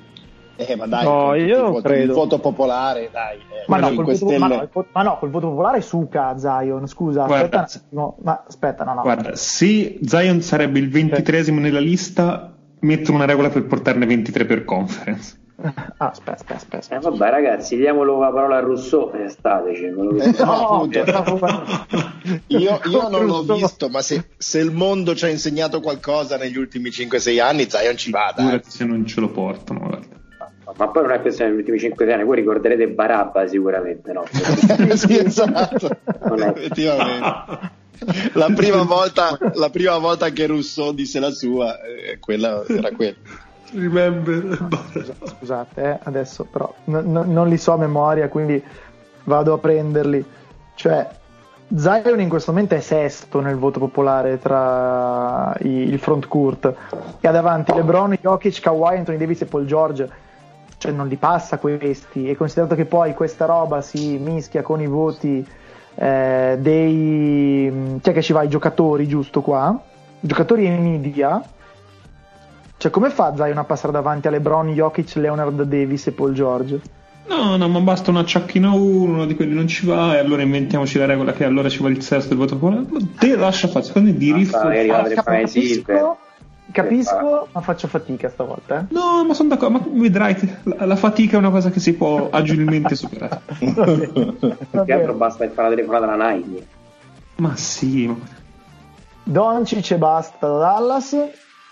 Eh, 0.67 0.77
ma 0.77 0.87
dai, 0.87 1.05
No, 1.05 1.35
io 1.35 1.71
voti- 1.71 1.83
credo. 1.89 2.03
Il 2.05 2.11
voto 2.13 2.39
popolare, 2.39 3.09
dai. 3.13 3.37
eh, 3.39 3.65
Ma 3.67 3.79
no, 3.79 3.87
5 3.89 4.05
col 4.05 4.15
voto, 4.19 4.39
ma, 4.39 4.47
no, 4.49 4.55
il 4.63 4.69
ma 4.93 5.03
no, 5.03 5.19
col 5.19 5.31
voto 5.31 5.49
popolare 5.49 5.81
suca 5.81 6.39
Zion. 6.39 6.87
Scusa, 6.87 7.25
Guarda, 7.27 7.63
aspetta 7.63 7.87
un 7.91 7.99
attimo. 7.99 8.17
Ma 8.23 8.45
aspetta, 8.47 8.85
no, 8.85 8.95
no. 8.95 9.01
Guarda, 9.03 9.37
se 9.37 9.99
Zion 10.05 10.41
sarebbe 10.43 10.79
il 10.79 10.91
ventitresimo 10.91 11.61
nella 11.61 11.81
lista, 11.81 12.53
mettono 12.81 13.17
una 13.17 13.27
regola 13.27 13.49
per 13.51 13.65
portarne 13.67 14.07
23 14.07 14.45
per 14.45 14.65
conference. 14.65 15.39
Ah, 15.63 16.09
aspetta, 16.09 16.33
aspetta, 16.33 16.55
aspetta. 16.55 16.77
aspetta. 16.79 16.97
Eh, 16.97 17.11
vabbè, 17.11 17.31
ragazzi, 17.31 17.77
diamolo 17.77 18.19
la 18.19 18.31
parola 18.33 18.57
a 18.57 18.61
Rousseau 18.61 19.13
e 19.13 19.29
stateci. 19.29 19.83
che- 19.83 19.89
Eh, 19.89 20.35
no, 20.43 20.89
Io, 22.49 22.81
io 22.85 23.09
non 23.11 23.27
l'ho 23.27 23.43
visto, 23.43 23.89
ma 23.91 24.01
se, 24.01 24.25
se 24.39 24.59
il 24.59 24.71
mondo 24.73 25.15
ci 25.15 25.27
ha 25.27 25.29
insegnato 25.29 25.81
qualcosa 25.81 26.39
negli 26.39 26.57
ultimi 26.57 26.89
5-6 26.91 27.39
anni, 27.41 27.69
Zion 27.69 27.97
ci 27.99 28.11
va, 28.11 28.33
dai. 28.35 28.45
Figurati 28.47 28.71
se 28.71 28.85
non 28.87 29.05
ce 29.05 29.21
lo 29.21 29.29
portano. 29.29 29.81
Guarda. 29.81 30.19
Ma 30.77 30.89
poi 30.89 31.03
non 31.03 31.13
è 31.13 31.21
questione 31.21 31.51
degli 31.51 31.61
ultimi 31.61 31.79
5 31.79 32.13
anni, 32.13 32.25
voi 32.25 32.37
ricorderete 32.37 32.89
Barabba 32.89 33.47
sicuramente, 33.47 34.13
no? 34.13 34.25
sì, 34.97 35.19
esatto. 35.19 35.89
Effettivamente. 36.37 37.79
La 38.33 38.51
prima, 38.55 38.83
volta, 38.85 39.37
la 39.55 39.69
prima 39.69 39.99
volta 39.99 40.31
che 40.31 40.47
Rousseau 40.47 40.93
disse 40.93 41.21
la 41.21 41.31
sua, 41.31 41.79
eh, 41.83 42.19
quella 42.19 42.65
era 42.67 42.91
quella. 42.93 43.15
Remember. 43.73 44.69
Scusate, 45.39 45.83
eh, 45.83 45.99
adesso 46.05 46.45
però 46.45 46.73
n- 46.87 46.97
n- 46.97 47.33
non 47.33 47.49
li 47.49 47.57
so 47.59 47.73
a 47.73 47.77
memoria, 47.77 48.29
quindi 48.29 48.63
vado 49.25 49.53
a 49.53 49.59
prenderli. 49.59 50.25
Cioè, 50.75 51.09
Zion 51.77 52.19
in 52.21 52.29
questo 52.29 52.53
momento 52.53 52.75
è 52.75 52.81
sesto 52.81 53.41
nel 53.41 53.57
voto 53.57 53.79
popolare 53.79 54.39
tra 54.41 55.55
i- 55.61 55.69
il 55.89 55.99
front 56.01 56.27
court 56.27 56.75
e 57.21 57.29
ha 57.29 57.31
davanti 57.31 57.73
LeBron, 57.75 58.17
Jokic, 58.21 58.61
Kawhi, 58.61 58.97
Anthony 58.97 59.19
Davis 59.19 59.43
e 59.43 59.45
Paul 59.45 59.67
George. 59.67 60.09
Cioè, 60.81 60.93
non 60.93 61.09
li 61.09 61.17
passa 61.17 61.59
questi. 61.59 62.31
E 62.31 62.37
considerato 62.37 62.75
che 62.75 62.87
poi 62.87 63.13
questa 63.13 63.45
roba 63.45 63.83
si 63.83 64.17
mischia 64.17 64.63
con 64.63 64.81
i 64.81 64.87
voti 64.87 65.47
eh, 65.95 66.57
dei. 66.59 67.99
Chi 68.01 68.09
è 68.09 68.13
che 68.15 68.23
ci 68.23 68.33
va? 68.33 68.45
I 68.45 68.49
giocatori, 68.49 69.07
giusto 69.07 69.43
qua? 69.43 69.79
I 70.21 70.27
giocatori 70.27 70.65
e 70.65 70.73
i 70.73 70.81
media. 70.81 71.43
Cioè, 72.79 72.91
come 72.91 73.11
fa 73.11 73.37
Zion 73.37 73.59
a 73.59 73.65
passare 73.65 73.93
davanti 73.93 74.29
a 74.29 74.31
LeBron, 74.31 74.71
Jokic, 74.71 75.17
Leonard 75.17 75.65
Davis 75.65 76.07
e 76.07 76.13
Paul 76.13 76.33
George? 76.33 76.81
No, 77.29 77.59
no, 77.59 77.69
ma 77.69 77.81
basta 77.81 78.11
una 78.11 78.25
ciacchina 78.25 78.71
uno, 78.71 79.13
uno 79.13 79.27
di 79.27 79.37
quelli 79.37 79.53
non 79.53 79.67
ci 79.67 79.85
va, 79.85 80.15
e 80.15 80.19
allora 80.19 80.41
inventiamoci 80.41 80.97
la 80.97 81.05
regola 81.05 81.33
che 81.33 81.45
allora 81.45 81.69
ci 81.69 81.83
va 81.83 81.91
il 81.91 82.01
sesto 82.01 82.31
del 82.31 82.39
voto 82.39 82.57
popolare. 82.57 82.87
Te 83.19 83.37
lascia 83.37 83.69
fare, 83.69 83.85
secondo 83.85 84.11
me 84.11 84.17
di 84.17 84.33
riff. 84.33 84.55
Capisco, 86.73 87.15
capisco, 87.17 87.49
ma 87.53 87.61
faccio 87.61 87.89
fatica 87.89 88.29
stavolta. 88.29 88.81
Eh? 88.81 88.85
No, 88.95 89.25
ma 89.27 89.35
sono 89.35 89.49
d'accordo, 89.49 89.79
ma 89.79 89.85
vedrai 90.01 90.35
che 90.35 90.57
la, 90.65 90.85
la 90.87 90.97
fatica 90.97 91.37
è 91.37 91.39
una 91.39 91.51
cosa 91.51 91.71
che 91.71 91.81
si 91.81 91.95
può 91.95 92.29
agilmente 92.33 92.95
superare. 92.95 93.41
Va 93.59 94.85
Che 94.85 94.93
altro 94.93 95.15
basta 95.15 95.49
fare 95.51 95.69
la 95.71 95.75
telefonata 95.75 96.13
alla 96.13 96.31
Nike. 96.33 96.67
Ma 97.37 97.57
sì. 97.57 98.15
Doncic 99.23 99.91
e 99.93 99.97
basta 99.99 100.47
da 100.49 100.59
Dallas 100.59 101.13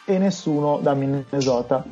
e 0.05 0.19
nessuno 0.19 0.79
da 0.83 0.95
Minnesota. 0.95 1.85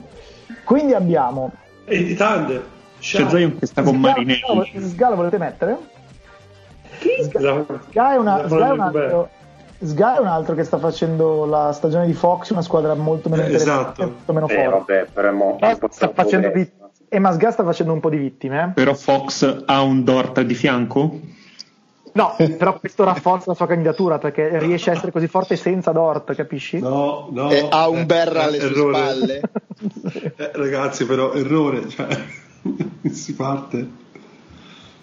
Quindi 0.64 0.94
abbiamo 0.94 1.52
E 1.84 1.96
i 1.96 2.14
Thunder. 2.14 2.64
c'è. 2.98 3.28
Zion 3.28 3.58
che 3.58 3.66
sta 3.66 3.82
con 3.82 3.96
Marinelli. 3.98 4.40
Sgalo 4.80 5.16
volete 5.16 5.38
mettere? 5.38 5.78
Sky 6.98 7.44
è, 7.44 8.16
una- 8.16 8.46
Sky 8.48 8.62
è 8.62 8.70
un 8.70 8.80
altro, 8.80 9.28
Sky 9.82 10.16
è 10.16 10.20
un 10.20 10.26
altro 10.26 10.54
che 10.54 10.64
sta 10.64 10.78
facendo 10.78 11.44
la 11.44 11.72
stagione 11.72 12.06
di 12.06 12.12
Fox, 12.14 12.50
una 12.50 12.62
squadra 12.62 12.94
molto 12.94 13.28
meno 13.28 13.42
Eh, 13.42 13.46
interessante, 13.46 14.02
esatto. 14.02 14.12
molto 14.26 14.32
meno 14.32 14.48
Eh, 14.48 14.54
forte. 14.70 14.94
vabbè, 14.94 15.08
però 15.12 15.32
mo- 15.32 15.58
Eh, 15.60 15.78
sta 15.90 16.10
facendo 16.14 16.50
vit- 16.50 16.72
e 17.08 17.18
Masga 17.18 17.50
sta 17.50 17.62
facendo 17.64 17.92
un 17.92 18.00
po' 18.00 18.08
di 18.10 18.16
vittime. 18.16 18.62
eh. 18.62 18.68
Però 18.74 18.94
Fox 18.94 19.62
ha 19.66 19.82
un 19.82 20.02
Dort 20.04 20.40
di 20.40 20.54
fianco? 20.54 21.18
No, 22.12 22.34
però 22.56 22.78
questo 22.78 23.04
rafforza 23.04 23.44
la 23.50 23.54
sua 23.54 23.66
candidatura 23.66 24.16
perché 24.18 24.58
riesce 24.58 24.88
a 24.90 24.94
essere 24.94 25.12
così 25.12 25.26
forte 25.28 25.54
senza 25.56 25.92
Dort, 25.92 26.34
capisci? 26.34 26.80
No, 26.80 27.28
no. 27.30 27.50
E 27.50 27.66
ha 27.68 27.88
un 27.88 27.98
eh, 27.98 28.06
berra 28.06 28.44
alle 28.44 28.58
sue 28.60 28.72
spalle. 28.94 29.40
Eh, 30.38 30.50
ragazzi, 30.54 31.04
però 31.04 31.34
errore, 31.34 31.86
cioè, 31.90 32.08
si 33.12 33.34
parte. 33.34 33.86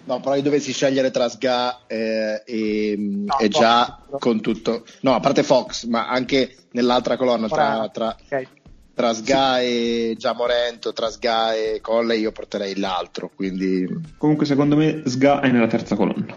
No, 0.06 0.20
però 0.20 0.34
io 0.34 0.42
dovessi 0.42 0.72
scegliere 0.72 1.10
tra 1.10 1.28
Sga 1.28 1.80
eh, 1.86 2.42
e, 2.44 2.94
No, 2.98 3.38
e 3.38 3.48
già 3.48 3.98
con 4.18 4.40
tutto. 4.40 4.84
No, 5.00 5.14
a 5.14 5.20
parte 5.20 5.42
Fox, 5.42 5.86
ma 5.86 6.08
anche 6.08 6.56
nell'altra 6.72 7.16
colonna 7.16 7.48
tra, 7.48 7.88
tra, 7.90 8.14
Ok. 8.30 8.48
tra 8.94 9.14
Sga 9.14 9.60
e 9.60 10.14
già 10.18 10.34
Morento, 10.34 10.92
tra 10.92 11.08
Sga 11.08 11.54
e 11.54 11.80
Colle, 11.80 12.16
io 12.16 12.32
porterei 12.32 12.78
l'altro. 12.78 13.30
Quindi 13.34 13.88
Comunque, 14.18 14.44
secondo 14.44 14.76
me, 14.76 15.02
Sga 15.06 15.40
è 15.40 15.50
nella 15.50 15.68
terza 15.68 15.96
colonna. 15.96 16.36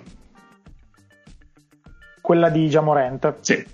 Quella 2.21 2.49
di 2.49 2.67
Jamorant. 2.67 3.35
Sì. 3.41 3.65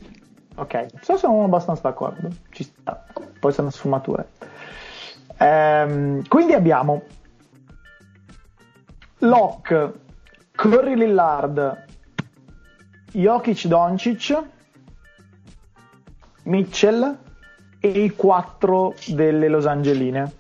Ok, 0.56 0.86
so 1.02 1.18
sono 1.18 1.44
abbastanza 1.44 1.82
d'accordo. 1.84 2.30
Ci 2.52 2.64
sta. 2.64 3.06
Poi 3.40 3.52
sono 3.54 3.70
sfumature. 3.70 4.28
Ehm, 5.38 6.28
quindi 6.28 6.54
abbiamo 6.54 7.04
Locke, 9.24 9.94
Curry 10.52 10.96
Lillard, 10.96 11.86
Jokic 13.12 13.68
Doncic, 13.68 14.42
Mitchell 16.44 17.18
e 17.80 17.88
i 17.88 18.10
quattro 18.16 18.94
delle 19.08 19.48
Los 19.48 19.66
Angeline. 19.66 20.32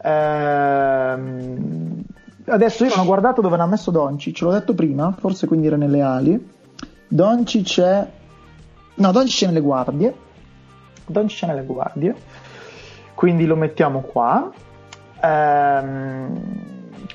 Ehm, 0.00 2.04
adesso 2.46 2.84
io 2.84 2.90
non 2.90 3.00
ho 3.00 3.06
guardato 3.06 3.40
dove 3.40 3.56
ne 3.56 3.62
ha 3.62 3.66
messo 3.66 3.90
Doncic, 3.90 4.40
l'ho 4.42 4.52
detto 4.52 4.74
prima, 4.74 5.12
forse 5.18 5.48
quindi 5.48 5.66
era 5.66 5.76
nelle 5.76 6.00
ali. 6.00 6.50
Doncic 7.08 7.80
è... 7.80 8.08
No, 8.94 9.12
Doncic 9.12 9.42
è 9.42 9.46
nelle 9.46 9.60
guardie. 9.60 10.14
Doncic 11.06 11.42
è 11.42 11.46
nelle 11.46 11.64
guardie. 11.64 12.14
Quindi 13.14 13.46
lo 13.46 13.56
mettiamo 13.56 14.02
qua. 14.02 14.48
Ehm, 15.20 16.57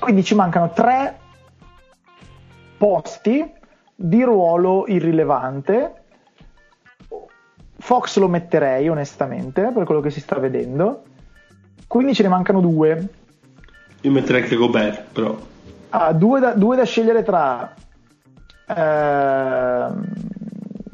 quindi 0.04 0.22
ci 0.22 0.34
mancano 0.34 0.70
tre 0.70 1.18
posti 2.76 3.50
di 3.94 4.22
ruolo 4.22 4.84
irrilevante. 4.86 6.02
Fox 7.78 8.18
lo 8.18 8.28
metterei 8.28 8.86
onestamente 8.90 9.70
per 9.72 9.84
quello 9.84 10.02
che 10.02 10.10
si 10.10 10.20
sta 10.20 10.38
vedendo. 10.38 11.04
Quindi 11.86 12.12
ce 12.12 12.22
ne 12.22 12.28
mancano 12.28 12.60
due. 12.60 13.08
Io 14.02 14.10
metterei 14.10 14.42
anche 14.42 14.56
Gobert, 14.56 15.04
però. 15.10 15.34
Ah, 15.88 16.12
due, 16.12 16.38
da, 16.38 16.52
due 16.52 16.76
da 16.76 16.84
scegliere 16.84 17.22
tra 17.22 17.74
ehm, 18.66 20.12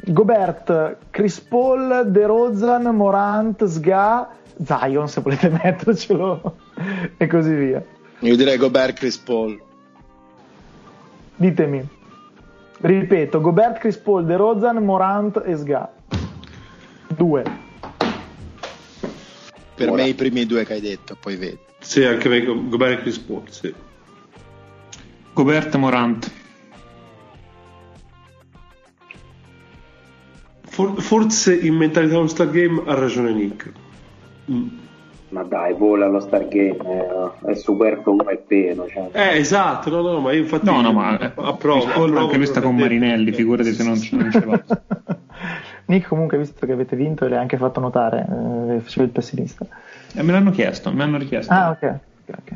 Gobert, 0.06 0.98
Chris 1.10 1.40
Paul, 1.40 2.04
De 2.06 2.26
Rozan, 2.26 2.94
Morant, 2.94 3.64
Sga, 3.64 4.28
Zion 4.64 5.08
se 5.08 5.20
volete 5.20 5.48
mettercelo 5.62 6.54
e 7.16 7.26
così 7.26 7.54
via. 7.54 7.84
Io 8.20 8.36
direi 8.36 8.56
Gobert, 8.56 8.98
Chris 8.98 9.16
Paul. 9.18 9.60
Ditemi. 11.36 11.88
Ripeto, 12.82 13.40
Gobert, 13.40 13.78
Chris 13.78 13.96
Paul, 13.96 14.24
De 14.24 14.36
Rozan, 14.36 14.82
Morant 14.84 15.42
e 15.44 15.56
Sga. 15.56 15.90
Due. 17.08 17.42
Per 19.74 19.88
Ora. 19.90 20.02
me 20.02 20.08
i 20.08 20.14
primi 20.14 20.46
due 20.46 20.64
che 20.64 20.74
hai 20.74 20.80
detto, 20.80 21.16
poi 21.18 21.36
vedi. 21.36 21.58
Sì, 21.78 22.04
anche 22.04 22.28
me, 22.28 22.44
Go- 22.44 22.68
Gobert 22.68 22.98
e 22.98 23.02
Chris 23.02 23.18
Paul, 23.18 23.42
sì. 23.50 23.74
Gobert 25.32 25.74
Morant. 25.76 26.30
For- 30.62 31.00
forse 31.00 31.54
in 31.54 31.74
mentalità 31.74 32.16
All 32.16 32.26
Star 32.26 32.50
Game 32.50 32.82
ha 32.86 32.94
ragione 32.94 33.32
Nick. 33.32 33.72
Mm. 34.50 34.68
Ma 35.30 35.44
dai, 35.44 35.74
vola 35.74 36.06
allo 36.06 36.18
Stargame, 36.18 36.76
eh, 37.44 37.50
è 37.50 37.54
superfluo 37.54 38.16
come 38.16 38.32
il 38.32 38.38
pelo. 38.40 38.88
Cioè. 38.88 39.10
Eh, 39.12 39.36
esatto, 39.36 39.88
no, 39.88 40.02
no, 40.02 40.20
ma 40.20 40.32
io 40.32 40.40
infatti 40.40 40.64
No, 40.64 40.80
no, 40.80 40.92
ma 40.92 41.10
approvo, 41.36 41.80
Chris 41.82 41.94
Paul 41.94 42.08
approvo 42.08 42.18
anche 42.18 42.36
questa 42.36 42.60
con 42.60 42.74
Marinelli, 42.74 43.32
figurati 43.32 43.72
se 43.72 43.84
non, 43.84 43.98
non 44.12 44.30
ce 44.32 44.44
l'ho. 44.44 44.62
Nick 45.86 46.08
comunque 46.08 46.36
visto 46.36 46.66
che 46.66 46.72
avete 46.72 46.96
vinto 46.96 47.28
l'hai 47.28 47.38
anche 47.38 47.56
fatto 47.56 47.78
notare, 47.78 48.26
eh, 48.76 48.80
facevi 48.80 49.06
il 49.06 49.12
pessimista. 49.12 49.66
Eh, 50.14 50.22
me 50.22 50.32
l'hanno 50.32 50.50
chiesto, 50.50 50.90
me 50.90 50.98
l'hanno 50.98 51.18
richiesto. 51.18 51.52
Ah, 51.52 51.70
ok. 51.70 51.82
ok, 52.28 52.38
ok. 52.38 52.54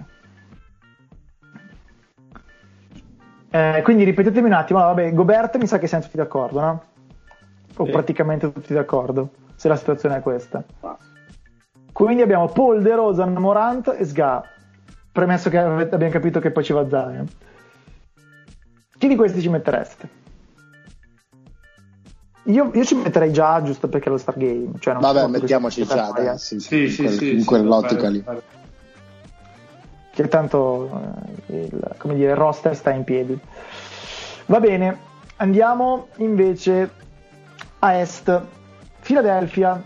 Eh, 3.50 3.82
quindi 3.84 4.02
ripetetemi 4.02 4.48
un 4.48 4.52
attimo, 4.54 4.80
allora, 4.80 4.94
vabbè, 4.94 5.14
Gobert 5.14 5.58
mi 5.58 5.68
sa 5.68 5.78
che 5.78 5.86
siamo 5.86 6.02
tutti 6.02 6.16
d'accordo, 6.16 6.60
no? 6.60 6.82
O 7.76 7.84
Sì. 7.84 7.90
praticamente 7.92 8.52
tutti 8.52 8.74
d'accordo, 8.74 9.30
se 9.54 9.68
la 9.68 9.76
situazione 9.76 10.16
è 10.16 10.20
questa. 10.20 10.62
Ma- 10.80 10.96
Quindi 11.94 12.22
abbiamo 12.22 12.48
Paul, 12.48 12.82
De 12.82 12.92
Rosan, 12.92 13.34
Morant 13.34 13.94
e 13.96 14.04
Sga. 14.04 14.42
Premesso 15.12 15.48
che 15.48 15.58
abbiamo 15.58 16.08
capito 16.10 16.40
che 16.40 16.50
poi 16.50 16.64
ci 16.64 16.72
va 16.72 16.88
Zion. 16.88 17.24
Chi 18.98 19.06
di 19.06 19.14
questi 19.14 19.40
ci 19.40 19.48
mettereste? 19.48 20.08
Io, 22.46 22.70
io 22.74 22.84
ci 22.84 22.96
metterei 22.96 23.32
già 23.32 23.62
giusto 23.62 23.86
perché 23.88 24.08
è 24.08 24.10
lo 24.10 24.18
Stargame. 24.18 24.72
Cioè 24.80 24.94
non 24.94 25.02
Vabbè, 25.02 25.28
mettiamoci 25.28 25.84
già, 25.86 26.10
dai, 26.10 26.36
sì, 26.36 26.58
Sì, 26.58 26.82
in, 26.82 26.90
sì, 26.90 27.02
quel- 27.04 27.12
sì, 27.16 27.32
in 27.32 27.38
sì, 27.40 27.46
quell'ottica 27.46 28.08
lì. 28.08 28.20
fare- 28.22 28.42
che 30.10 30.26
tanto 30.28 30.90
eh, 31.46 31.54
il, 31.62 31.94
come 31.96 32.14
dire, 32.16 32.30
il 32.32 32.36
roster 32.36 32.74
sta 32.74 32.90
in 32.90 33.04
piedi. 33.04 33.38
Va 34.46 34.58
bene, 34.58 34.98
andiamo 35.36 36.08
invece 36.16 36.90
a 37.78 37.94
est. 37.94 38.40
Philadelphia 39.00 39.80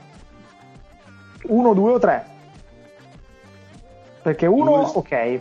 1, 1.42 1.74
2 1.74 1.92
o 1.92 1.98
3? 1.98 2.24
Perché 4.22 4.46
1, 4.46 4.64
Due. 4.64 4.90
ok. 4.94 5.40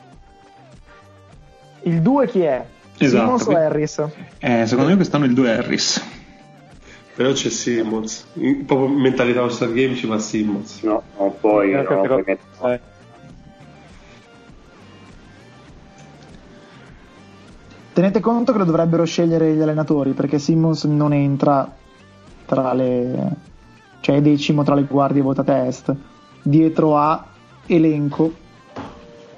Il 1.83 2.01
2 2.01 2.27
chi 2.27 2.41
è? 2.41 2.65
Esatto, 2.97 3.23
Simmons 3.38 3.45
o 3.47 3.55
Harris? 3.57 4.03
Eh, 4.39 4.65
secondo 4.65 4.89
me 4.89 4.95
quest'anno 4.95 5.25
il 5.25 5.33
2 5.33 5.49
è 5.53 5.57
Harris. 5.57 6.03
Però 7.15 7.31
c'è 7.31 7.49
Simmons. 7.49 8.27
In, 8.33 8.65
proprio 8.65 8.88
mentalità 8.89 9.41
All 9.41 9.49
Star 9.49 9.71
Game 9.73 9.95
ci 9.95 10.05
va 10.07 10.19
Simmons. 10.19 10.81
No, 10.83 11.01
no, 11.17 11.29
poi 11.39 11.71
no, 11.71 11.79
secondo- 11.81 12.07
poi 12.07 12.23
metto- 12.25 12.69
eh, 12.71 12.79
Tenete 17.93 18.19
conto 18.19 18.51
che 18.51 18.60
lo 18.60 18.63
dovrebbero 18.65 19.05
scegliere 19.05 19.53
gli 19.53 19.62
allenatori 19.62 20.12
perché 20.12 20.38
Simmons 20.38 20.83
non 20.83 21.13
entra 21.13 21.67
tra 22.45 22.71
le 22.73 23.31
cioè 23.99 24.21
decimo 24.21 24.63
tra 24.63 24.75
le 24.75 24.83
guardie 24.83 25.21
votate 25.21 25.51
a 25.51 25.65
est 25.65 25.93
dietro 26.41 26.97
a 26.97 27.25
elenco 27.65 28.31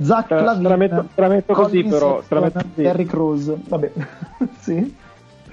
Zach 0.02 0.28
Te 0.28 0.36
la- 0.36 0.56
te 0.56 0.62
la 0.62 0.76
metto- 0.78 1.06
te 1.13 1.22
la 1.22 1.28
metto 1.28 1.54
così, 1.54 1.84
però, 1.84 2.22
te 2.26 2.34
la 2.36 2.41
metto 2.41 2.60
così. 2.62 2.82
Derrick 2.82 3.13
Rose 3.13 3.58
vabbè 3.67 3.91
sì 4.60 4.95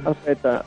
Aspetta, 0.02 0.62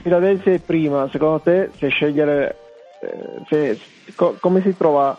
Philadelphia 0.00 0.52
è 0.54 0.60
prima, 0.60 1.08
secondo 1.10 1.40
te 1.40 1.72
se 1.78 1.88
scegliere 1.88 2.56
eh, 3.00 3.42
se- 3.48 3.78
co- 4.14 4.36
come 4.40 4.62
si 4.62 4.74
trova 4.76 5.16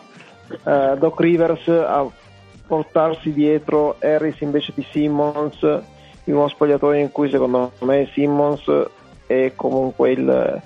eh, 0.64 0.96
Doc 0.98 1.20
Rivers 1.20 1.68
a 1.68 2.06
portarsi 2.66 3.32
dietro 3.32 3.96
Harris 4.00 4.40
invece 4.40 4.72
di 4.74 4.84
Simmons 4.90 5.60
in 6.24 6.34
uno 6.34 6.48
spogliatoio 6.48 7.00
in 7.00 7.10
cui 7.12 7.28
secondo 7.30 7.70
me 7.80 8.08
Simmons 8.12 8.62
è 9.26 9.52
comunque 9.54 10.10
il, 10.12 10.62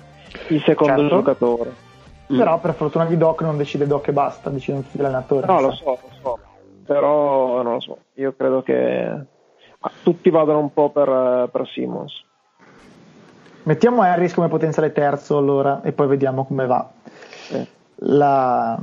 il 0.47 0.61
secondo 0.63 1.01
Certo. 1.01 1.15
giocatore. 1.15 1.73
Però 2.27 2.59
per 2.59 2.73
fortuna 2.73 3.05
di 3.05 3.17
Doc 3.17 3.41
non 3.41 3.57
decide 3.57 3.85
Doc 3.87 4.07
e 4.07 4.13
basta 4.13 4.49
decidono 4.49 4.83
tutti 4.83 4.97
l'allenatore 4.97 5.45
No, 5.47 5.61
lo 5.61 5.71
so, 5.71 5.85
lo 5.85 6.09
so, 6.21 6.39
però 6.85 7.61
non 7.61 7.73
lo 7.73 7.79
so, 7.79 7.97
io 8.13 8.33
credo 8.35 8.61
che 8.63 9.25
tutti 10.03 10.29
vadano 10.29 10.59
un 10.59 10.73
po' 10.73 10.89
per, 10.89 11.49
per 11.51 11.67
Simmons. 11.67 12.23
mettiamo 13.63 14.01
Harris 14.01 14.33
come 14.33 14.47
potenziale 14.47 14.91
terzo 14.91 15.37
allora 15.37 15.81
e 15.83 15.91
poi 15.91 16.07
vediamo 16.07 16.45
come 16.45 16.65
va 16.65 16.89
Sì. 17.47 17.67
la, 17.97 18.77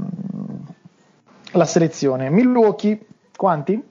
la 1.53 1.65
selezione 1.65 2.31
Milwaukee 2.31 3.01
quanti? 3.37 3.91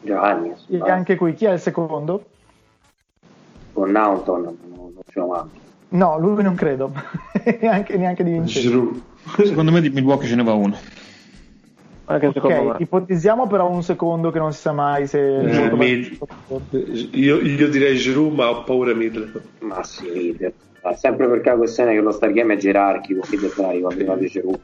Giovanni, 0.00 0.52
E 0.68 0.80
anche 0.90 1.16
qui 1.16 1.32
chi 1.34 1.46
è 1.46 1.52
il 1.52 1.60
secondo? 1.60 2.24
con 3.72 3.90
Naunton 3.90 4.42
non, 4.42 4.58
non 4.66 5.02
ce 5.08 5.18
lo 5.18 5.26
mando. 5.26 5.50
No, 5.94 6.18
lui 6.18 6.42
non 6.42 6.54
credo, 6.56 6.92
neanche, 7.60 7.96
neanche 7.96 8.24
di 8.24 8.30
Vincenzo. 8.32 8.60
Giroud. 8.68 9.00
Secondo 9.44 9.70
me 9.70 9.80
di 9.80 9.90
Milwaukee 9.90 10.26
ce 10.26 10.34
ne 10.34 10.42
va 10.42 10.52
uno. 10.54 10.76
Anche 12.06 12.32
secondo 12.32 12.56
Ok, 12.58 12.64
me. 12.66 12.74
ipotizziamo 12.80 13.46
però 13.46 13.70
un 13.70 13.82
secondo 13.82 14.30
che 14.30 14.38
non 14.38 14.52
si 14.52 14.60
sa 14.60 14.72
mai 14.72 15.06
se 15.06 15.18
Eh, 15.38 15.70
va- 15.70 15.76
Mid- 15.76 16.18
io, 17.12 17.40
io 17.40 17.68
direi 17.68 17.96
Giroud, 17.96 18.34
ma 18.34 18.50
ho 18.50 18.64
paura 18.64 18.92
Middleton. 18.92 19.40
Ma 19.60 19.82
sì, 19.84 20.36
sempre 20.96 21.28
perché 21.28 21.48
la 21.50 21.56
questione 21.56 21.92
è 21.92 21.94
che 21.94 22.00
lo 22.02 22.10
Stargame 22.10 22.54
è 22.54 22.56
gerarchico, 22.58 23.20
quindi 23.26 23.50
dai, 23.56 23.80
va 23.80 23.88
prima 23.88 24.16
di 24.16 24.26
Giroud. 24.26 24.58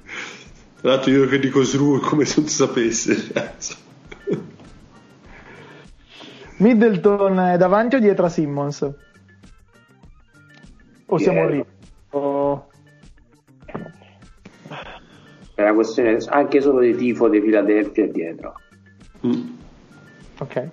Tra 0.81 0.91
l'altro 0.91 1.11
io 1.13 1.27
che 1.29 1.39
dico 1.39 1.63
Giroud 1.63 2.03
è 2.03 2.05
come 2.07 2.25
se 2.25 2.41
non 2.41 2.49
sapesse. 2.49 3.33
Middleton 6.57 7.39
è 7.39 7.57
davanti 7.57 7.97
o 7.97 8.01
dietro 8.01 8.27
a 8.27 8.29
Simmons? 8.29 8.91
O 11.13 11.19
siamo 11.19 11.49
lì? 11.49 11.65
Oh, 12.11 12.67
È 15.55 15.63
una 15.63 15.75
questione 15.75 16.17
anche 16.29 16.61
solo 16.61 16.81
di 16.81 16.95
tifo 16.97 17.29
di 17.29 17.41
Philadelphia 17.41 18.07
dietro. 18.07 18.55
Mm. 19.27 19.49
Ok. 20.39 20.69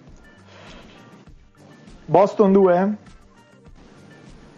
Boston 2.06 2.54
2? 2.54 2.95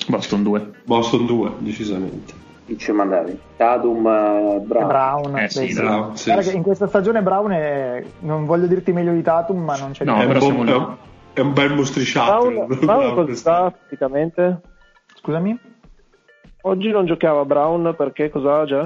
Boston 0.07 0.43
2. 0.43 0.69
Boston 0.83 1.25
2, 1.25 1.51
decisamente. 1.59 2.33
Chi 2.65 2.77
ci 2.77 2.91
mandavi? 2.91 3.39
Tatum, 3.57 4.05
eh, 4.05 4.59
Brown. 4.63 4.87
Brown. 4.87 5.37
Eh 5.37 5.49
sì. 5.49 5.73
Bravo, 5.73 6.15
sì, 6.15 6.31
sì. 6.41 6.55
in 6.55 6.61
questa 6.61 6.87
stagione 6.87 7.23
Brown 7.23 7.49
è, 7.51 8.03
non 8.19 8.45
voglio 8.45 8.67
dirti 8.67 8.91
meglio 8.91 9.13
di 9.13 9.23
Tatum, 9.23 9.63
ma 9.63 9.75
non 9.77 9.91
c'è 9.91 10.03
No, 10.05 10.17
però 10.19 10.33
un, 10.33 10.41
siamo 10.41 10.63
lì. 10.63 10.97
è 11.33 11.39
un 11.39 11.53
bel 11.53 11.73
mostriciato. 11.73 12.49
Brown, 12.51 12.79
Brown 12.79 13.13
cosa 13.15 13.33
sta 13.35 13.73
fisicamente? 13.87 14.61
Scusami? 15.21 15.59
Oggi 16.61 16.91
non 16.91 17.05
giocava 17.05 17.43
Brown 17.45 17.93
perché 17.97 18.29
cosa 18.29 18.59
ha 18.61 18.65
già? 18.65 18.81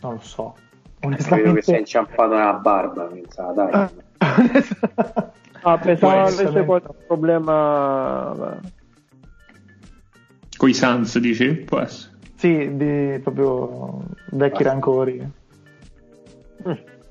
Non 0.00 0.14
lo 0.14 0.20
so. 0.20 0.54
Credo 1.00 1.16
che 1.16 1.22
si 1.22 1.30
è 1.30 1.36
Onestamente. 1.48 1.78
inciampato 1.78 2.34
nella 2.34 2.52
barba, 2.54 3.04
pensava, 3.04 3.52
dai. 3.52 3.88
Ah, 5.64 5.78
pensavo 5.78 6.12
Onestamente. 6.12 6.42
avesse 6.58 6.64
qualche 6.64 7.04
problema. 7.06 8.32
beh. 8.36 8.68
Con 10.56 10.68
i 10.68 10.74
Suns, 10.74 11.18
dici? 11.18 11.52
Può 11.54 11.78
essere. 11.78 12.14
sì, 12.34 12.76
di 12.76 13.20
proprio 13.22 14.02
vecchi 14.30 14.64
rancori. 14.64 15.30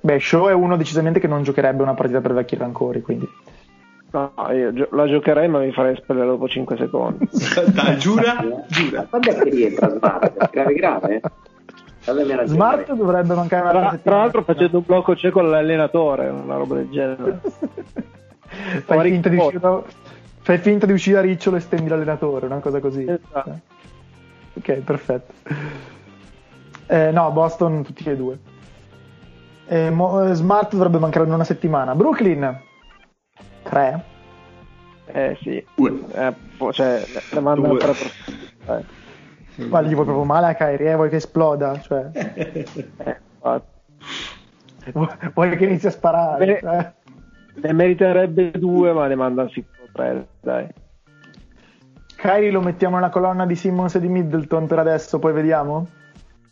Beh, 0.02 0.20
Show 0.20 0.48
è 0.50 0.54
uno 0.54 0.76
decisamente 0.76 1.22
che 1.22 1.28
non 1.28 1.44
giocherebbe 1.44 1.82
una 1.82 1.94
partita 1.94 2.20
per 2.20 2.34
vecchi 2.34 2.58
rancori, 2.58 3.02
quindi. 3.02 3.26
No, 4.12 4.34
io 4.52 4.74
gio- 4.74 4.90
la 4.92 5.08
giocherei 5.08 5.48
ma 5.48 5.60
mi 5.60 5.72
farei 5.72 5.94
espellere 5.94 6.26
dopo 6.28 6.48
5 6.48 6.78
secondi. 6.78 7.30
Dai, 7.74 7.98
giura, 7.98 8.36
giura. 8.68 9.06
Quando 9.10 9.30
è 9.30 9.36
che 9.36 9.50
rientra 9.50 9.90
Smart? 9.90 10.50
Grave 10.52 10.74
grave? 10.74 11.22
Smart 12.46 12.92
dovrebbe 12.94 13.36
mancare 13.36 13.62
una 13.62 13.72
Tra, 13.72 13.80
settimana. 13.92 13.98
tra 14.02 14.18
l'altro 14.18 14.44
facendo 14.44 14.78
un 14.80 14.84
blocco 14.86 15.16
cieco 15.16 15.40
all'allenatore, 15.40 16.30
una 16.30 16.56
roba 16.56 16.76
del 16.76 16.90
genere. 16.90 17.40
fai 18.86 19.12
finta, 19.12 19.30
di 19.30 19.38
uscire, 19.38 19.84
fai 20.42 20.58
finta 20.58 20.86
di 20.88 20.94
uscire 20.94 21.20
a 21.20 21.22
ricciolo 21.22 21.58
e 21.58 21.60
stendi 21.60 21.88
l'allenatore, 21.88 22.48
una 22.48 22.60
cosa 22.60 22.80
così. 22.80 23.04
Esatto. 23.08 23.60
Ok, 24.56 24.74
perfetto. 24.80 25.34
Eh, 26.88 27.12
no, 27.12 27.32
Boston 27.32 27.84
tutti 27.84 28.04
e 28.10 28.16
due. 28.18 28.38
Eh, 29.68 29.90
Mo- 29.92 30.28
eh, 30.28 30.34
Smart 30.34 30.72
dovrebbe 30.74 30.98
mancare 30.98 31.26
in 31.26 31.32
una 31.32 31.44
settimana. 31.46 31.96
Brooklyn 31.96 32.60
3. 33.64 34.04
Eh 35.06 35.38
sì, 35.42 35.58
eh, 35.58 36.34
po- 36.58 36.72
cioè, 36.72 37.06
le- 37.08 37.24
le 37.30 37.40
mandano 37.40 37.74
Due. 37.74 37.82
tre 37.82 37.94
per- 37.94 38.78
eh, 38.78 38.86
Ma 39.68 39.82
gli 39.82 39.94
vuoi 39.94 40.06
proprio 40.06 40.24
male 40.24 40.48
a 40.48 40.56
Kyrie, 40.56 40.92
eh, 40.92 40.96
vuoi 40.96 41.10
che 41.10 41.18
esploda? 41.18 41.80
Cioè, 41.82 42.10
eh, 42.14 43.22
vuoi 45.34 45.58
che 45.58 45.66
inizi 45.66 45.88
a 45.88 45.92
sparare? 45.92 46.46
Beh, 46.46 46.60
cioè. 46.60 46.94
Ne 47.54 47.74
meriterebbe 47.74 48.52
due, 48.52 48.94
ma 48.94 49.08
ne 49.08 49.16
mandano 49.16 49.50
sicuro 49.50 49.90
tre, 49.92 50.28
dai. 50.40 50.68
Kyrie 52.16 52.50
lo 52.52 52.62
mettiamo 52.62 52.96
nella 52.96 53.10
colonna 53.10 53.46
di 53.46 53.56
Simmons 53.56 53.96
e 53.96 54.00
di 54.00 54.08
Middleton 54.08 54.68
per 54.68 54.80
adesso, 54.80 55.20
poi 55.20 55.34
vediamo? 55.34 55.88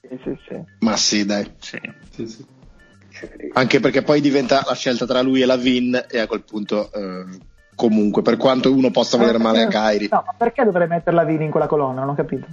Sì, 0.01 0.19
sì, 0.23 0.39
sì. 0.47 0.63
Ma 0.79 0.97
sì, 0.97 1.25
dai. 1.25 1.49
Sì. 1.59 1.79
Sì, 2.09 2.27
sì. 2.27 2.45
Anche 3.53 3.79
perché 3.79 4.01
poi 4.01 4.21
diventa 4.21 4.63
la 4.65 4.73
scelta 4.75 5.05
tra 5.05 5.21
lui 5.21 5.41
e 5.41 5.45
la 5.45 5.57
Vin 5.57 6.05
e 6.09 6.19
a 6.19 6.27
quel 6.27 6.43
punto 6.43 6.91
eh, 6.91 7.25
comunque, 7.75 8.21
per 8.21 8.37
quanto 8.37 8.71
uno 8.73 8.91
possa 8.91 9.17
volere 9.17 9.37
male 9.37 9.63
a 9.63 9.67
Kyrie. 9.67 10.09
No, 10.11 10.23
ma 10.25 10.33
perché 10.37 10.63
dovrei 10.63 10.87
metterla 10.87 11.23
Vini 11.23 11.45
in 11.45 11.51
quella 11.51 11.67
colonna? 11.67 12.01
Non 12.01 12.09
ho 12.09 12.15
capito. 12.15 12.45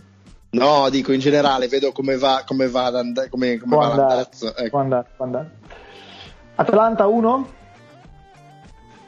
No, 0.50 0.88
dico 0.88 1.12
in 1.12 1.20
generale, 1.20 1.68
vedo 1.68 1.92
come 1.92 2.16
va, 2.16 2.42
come 2.46 2.68
va, 2.68 2.86
ad 2.86 2.94
and- 2.96 3.28
come, 3.28 3.58
come 3.58 3.74
Può 3.76 3.84
va 3.84 3.90
andare, 3.90 4.08
l'andazzo. 4.08 4.52
può 4.54 4.64
Ecco. 4.64 4.78
andare, 4.78 5.06
può 5.16 5.24
andare. 5.24 5.50
Atlanta 6.54 7.06
1? 7.06 7.48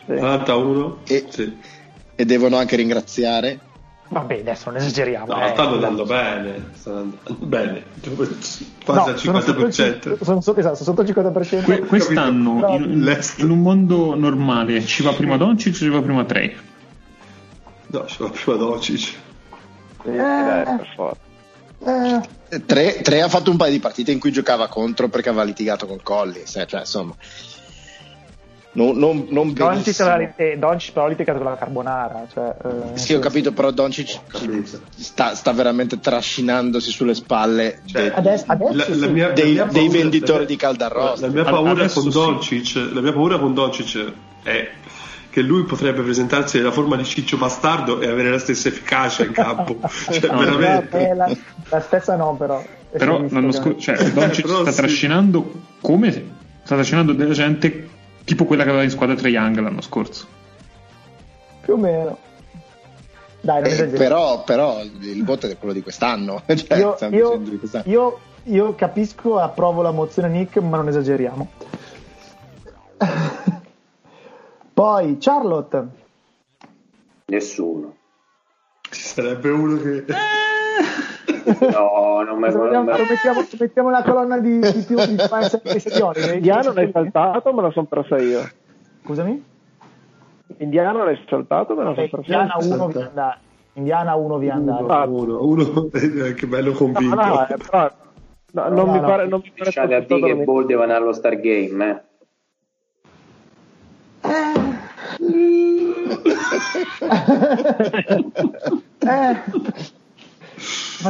Sì. 0.07 0.13
91? 0.13 0.99
E- 1.07 1.27
Sì. 1.29 1.59
E 2.15 2.25
devono 2.25 2.57
anche 2.57 2.77
ringraziare. 2.77 3.61
Vabbè, 4.11 4.39
adesso 4.41 4.71
non 4.71 4.81
esageriamo. 4.81 5.27
No, 5.35 5.45
eh. 5.47 5.51
stanno 5.51 5.75
andando 5.75 6.05
bene. 6.05 6.71
Stanno 6.75 6.99
andando 6.99 7.47
bene. 7.47 7.85
Quasi 8.15 8.67
No, 8.87 9.03
al 9.05 9.19
sono 9.19 9.41
sotto 9.41 9.61
il 9.61 9.67
50%. 9.69 9.73
cin- 9.73 10.19
sono 10.23 10.41
sotto- 10.41 10.61
esatto, 10.61 10.75
sono 10.77 10.97
sotto 10.97 11.03
il 11.03 11.07
50%. 11.09 11.63
Que- 11.65 11.81
quest'anno, 11.81 12.69
in, 12.77 13.21
in 13.37 13.51
un 13.51 13.61
mondo 13.61 14.15
normale, 14.15 14.85
ci 14.87 15.03
va 15.03 15.13
prima 15.13 15.37
Doncic 15.37 15.75
o 15.75 15.77
ci 15.77 15.89
va 15.89 16.01
prima 16.01 16.25
Trey? 16.25 16.57
No, 17.89 18.07
ci 18.07 18.17
va 18.23 18.31
prima 18.31 18.57
Doncic. 18.57 19.15
Per 20.03 20.89
forza. 20.95 21.27
Eh, 21.81 22.21
Tre, 22.65 23.01
tre 23.03 23.21
ha 23.21 23.29
fatto 23.29 23.51
un 23.51 23.59
paio 23.59 23.73
di 23.73 23.79
partite 23.79 24.11
in 24.11 24.19
cui 24.19 24.33
giocava 24.33 24.69
contro 24.69 25.09
perché 25.09 25.29
aveva 25.29 25.45
litigato 25.45 25.87
con 25.87 25.99
Collins. 26.03 26.57
eh, 26.57 26.67
cioè, 26.67 26.81
insomma, 26.81 27.15
non, 28.73 28.97
non, 28.97 29.27
non 29.31 29.53
Doncic 29.55 30.57
Doncic 30.59 30.93
però 30.93 31.07
ha 31.07 31.09
litigato 31.09 31.39
con 31.39 31.49
la 31.51 31.57
carbonara. 31.57 32.27
Cioè, 32.33 32.55
eh, 32.65 32.99
Sì, 32.99 33.15
ho 33.15 33.19
capito, 33.19 33.53
però 33.53 33.71
Doncic 33.71 34.21
capito. 34.27 34.81
sta, 34.97 35.35
sta 35.35 35.53
veramente 35.53 35.99
trascinandosi 35.99 36.91
sulle 36.91 37.15
spalle 37.15 37.81
Cioè, 37.87 38.03
de- 38.03 38.15
Adesso, 38.15 38.45
adesso 38.47 38.73
La- 38.77 38.85
sì. 38.85 38.99
la 38.99 39.07
mia- 39.09 39.31
dei, 39.31 39.89
venditori 39.89 40.41
la- 40.41 40.45
di 40.45 40.57
Caldarrosta. 40.57 41.27
La 41.27 41.33
mia 41.33 41.45
paura 41.45 41.71
adesso 41.73 42.01
con 42.03 42.13
sì. 42.13 42.19
Doncic, 42.19 42.91
la 42.93 43.01
mia 43.01 43.13
paura 43.13 43.39
con 43.39 43.55
Doncic 43.55 44.13
è 44.43 44.69
che 45.31 45.41
lui 45.43 45.65
potrebbe 45.65 46.03
presentarsi 46.03 46.57
nella 46.59 46.71
forma 46.71 46.97
di 46.97 47.05
Ciccio 47.05 47.37
Bastardo 47.37 48.01
e 48.01 48.09
avere 48.09 48.31
la 48.31 48.39
stessa 48.39 48.69
efficacia 48.69 49.25
in 49.25 49.33
campo. 49.33 49.79
cioè, 50.11 50.31
No, 50.31 50.39
veramente. 50.39 51.15
La, 51.15 51.31
la 51.71 51.81
stessa 51.81 52.17
no, 52.17 52.35
però. 52.37 52.63
Però 52.91 53.23
l'anno 53.29 53.53
scorso, 53.53 53.79
cioè, 53.79 53.97
Doncic 54.11 54.45
Però 54.47 54.61
sta 54.63 54.71
sì. 54.73 54.77
trascinando 54.79 55.53
come 55.81 56.13
sta 56.63 56.75
trascinando 56.75 57.13
della 57.13 57.35
gente 57.35 57.89
tipo 58.29 58.45
quella 58.45 58.63
che 58.63 58.69
aveva 58.69 58.85
in 58.85 58.91
squadra 58.91 59.17
Trae 59.17 59.31
Young 59.31 59.59
l'anno 59.59 59.81
scorso. 59.81 60.27
Più 61.63 61.73
o 61.73 61.77
meno. 61.79 62.19
Dai, 63.41 63.63
non 63.63 63.71
Eh, 63.71 63.87
però, 63.97 64.45
però 64.45 64.83
il 64.83 65.25
voto 65.25 65.47
è 65.47 65.57
quello 65.57 65.73
di 65.73 65.81
quest'anno. 65.83 66.43
Cioè, 66.47 66.77
io, 66.79 66.97
io- 67.11 67.37
di 67.39 67.59
quest'anno. 67.59 67.85
io- 67.87 68.21
io 68.45 68.75
capisco 68.75 69.39
e 69.39 69.43
approvo 69.43 69.81
la 69.83 69.91
mozione 69.91 70.29
Nick, 70.29 70.59
ma 70.59 70.77
non 70.77 70.89
esageriamo. 70.89 71.51
Poi 74.75 75.17
Charlotte. 75.19 75.87
Nessuno. 77.27 77.97
Ci 78.91 79.01
sarebbe 79.01 79.51
uno 79.51 79.81
che. 79.81 80.05
No, 81.71 82.23
non 82.23 82.39
me 82.39 82.51
Lo 82.53 83.05
mettiamo, 83.09 83.45
mettiamo 83.59 83.89
nella 83.91 84.03
colonna 84.03 84.39
di, 84.39 84.59
di 84.59 84.85
più 84.87 84.97
di 84.97 85.17
Spice 85.19 85.61
e. 85.63 86.35
Indiano 86.35 86.73
l'hai 86.73 86.91
saltato, 86.93 87.53
me 87.53 87.63
la 87.63 87.71
sono 87.71 87.87
persa 87.87 88.19
io. 88.19 88.41
Scusami? 89.05 89.45
Indiano 90.59 91.05
l'hai 91.05 91.19
saltato, 91.29 91.75
me 91.75 91.85
la 91.85 91.95
sono 91.95 92.07
Eh, 92.07 92.09
persa 92.11 92.25
Indiana 92.27 92.57
io. 92.61 92.75
1 92.75 92.87
vi 92.89 92.99
andate. 93.01 93.39
Indiana 93.75 94.15
1 94.17 94.39
vi 94.39 94.49
uno 95.39 95.89
eh, 95.93 96.35
che 96.35 96.47
bello 96.47 96.71
No, 96.71 96.77
convinto. 96.77 97.15
no, 97.15 97.47
eh, 97.47 97.57
però, 97.57 97.91
no, 98.53 98.63
non 98.69 98.75
No, 98.75 98.93
mi 98.93 99.01
no. 99.01 99.07
pare, 99.07 99.27
non 99.29 99.41
mi 99.43 99.51
pare 99.51 99.65
Lasciate 99.65 99.95
a 99.95 100.01
dire 100.01 100.21
che 100.35 100.45
Ball 100.45 100.67
deve 100.67 100.83
andare 100.83 101.03
allo 101.03 101.13
Stargame, 101.13 101.91
eh. 101.91 102.07
Eh. 109.01 109.37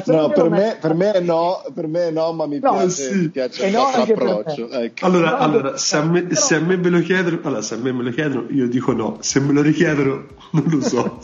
No, 0.04 0.28
per 0.28 0.50
me, 0.50 0.76
per 0.80 0.92
me 0.94 1.18
no, 1.20 1.62
per 1.74 1.86
me 1.86 2.10
no, 2.10 2.32
ma 2.32 2.46
mi 2.46 2.58
No, 2.58 2.72
piace, 2.72 2.90
sì. 2.90 3.14
mi 3.16 3.28
piace 3.28 3.66
il 3.66 3.72
no 3.72 3.78
vostro 3.84 4.00
anche 4.02 4.14
per 4.14 4.22
me. 4.24 4.30
approccio. 4.32 4.70
Ecco. 4.70 5.06
Allora, 5.06 5.30
No, 5.30 5.36
allora 5.38 5.76
se, 5.78 5.96
a 5.96 6.02
me, 6.04 6.34
se 6.34 6.54
a 6.56 6.60
me 6.60 6.76
me 6.76 6.88
lo 6.90 7.00
chiedono, 7.00 7.38
allora, 7.42 7.62
se 7.62 7.74
a 7.74 7.78
me 7.78 7.92
me 7.92 8.02
lo 8.02 8.10
chiedono, 8.10 8.46
io 8.50 8.68
dico 8.68 8.92
no. 8.92 9.16
Se 9.20 9.40
me 9.40 9.52
lo 9.54 9.62
richiedono, 9.62 10.26
non 10.52 10.64
lo 10.66 10.80
so. 10.82 11.18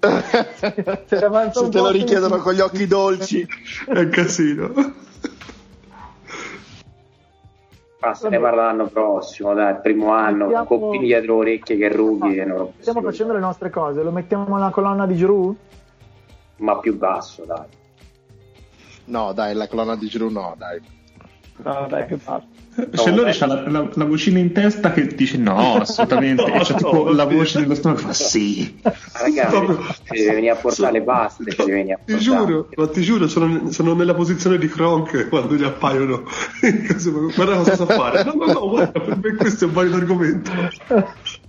Se 0.00 1.24
avanza 1.24 1.60
Se 1.60 1.64
un 1.64 1.70
te 1.70 1.78
lo 1.78 1.90
richiedono 1.90 2.36
con 2.38 2.52
gli 2.52 2.60
occhi 2.60 2.86
dolci. 2.86 3.46
È 3.86 3.98
un 3.98 4.08
casino. 4.10 4.72
Ma 8.00 8.14
se 8.14 8.28
ne 8.28 8.38
parla 8.38 8.66
l'anno 8.66 8.86
prossimo, 8.86 9.54
dai, 9.54 9.72
il 9.72 9.80
primo 9.82 10.12
anno, 10.12 10.44
Mettiamo- 10.46 10.66
coppini 10.66 11.06
dietro 11.06 11.36
orecchie 11.36 11.76
che 11.76 11.88
rughi 11.88 12.36
No, 12.44 12.56
non 12.56 12.68
Stiamo 12.78 13.02
facendo 13.02 13.32
le 13.32 13.40
nostre 13.40 13.70
cose, 13.70 14.02
lo 14.04 14.12
mettiamo 14.12 14.54
nella 14.54 14.70
colonna 14.70 15.04
di 15.04 15.16
Giroud? 15.16 15.56
Ma 16.58 16.78
più 16.78 16.96
basso, 16.96 17.44
dai. 17.44 17.66
No, 19.06 19.32
dai, 19.32 19.54
la 19.54 19.66
colonna 19.68 19.96
di 19.96 20.06
Giroud 20.06 20.32
no, 20.32 20.54
dai. 20.58 20.80
No, 21.62 21.86
dai, 21.88 22.04
più 22.06 22.18
basso. 22.22 22.46
Se 22.92 23.08
allora 23.08 23.32
c'ha 23.32 23.46
la, 23.46 23.68
la, 23.68 23.88
la 23.92 24.04
vocina 24.04 24.38
in 24.38 24.52
testa 24.52 24.92
che 24.92 25.08
dice 25.08 25.36
no, 25.36 25.76
assolutamente. 25.82 26.46
No, 26.46 26.54
e 26.54 26.60
c'è 26.60 26.72
no, 26.74 26.76
tipo 26.78 27.08
la 27.10 27.24
oddio. 27.24 27.38
voce 27.38 27.58
nello 27.58 27.74
stomaco 27.74 28.00
che 28.02 28.06
fa 28.06 28.12
sì. 28.12 28.78
Ma 28.82 28.92
Raga, 29.14 29.46
Proprio- 29.46 29.82
ci 30.04 30.12
deve 30.12 30.34
venire 30.34 30.52
a 30.52 30.56
portare 30.56 30.92
le 30.92 31.02
paste, 31.02 31.50
ci 31.50 31.56
deve 31.56 31.72
venire 31.72 31.94
a 31.94 31.98
Ti 32.04 32.18
giuro, 32.18 32.68
ma 32.76 32.88
ti 32.88 33.00
giuro, 33.02 33.26
sono, 33.26 33.72
sono 33.72 33.94
nella 33.94 34.14
posizione 34.14 34.58
di 34.58 34.68
Kronk 34.68 35.28
quando 35.28 35.54
gli 35.56 35.64
appaiono. 35.64 36.22
guarda 37.34 37.56
cosa 37.56 37.74
so 37.74 37.86
fare. 37.86 38.22
No, 38.22 38.34
no, 38.34 38.52
no, 38.52 38.68
guarda, 38.68 39.00
per 39.00 39.18
me 39.20 39.34
questo 39.34 39.64
è 39.64 39.66
un 39.66 39.72
valido 39.74 39.96
argomento. 39.96 40.52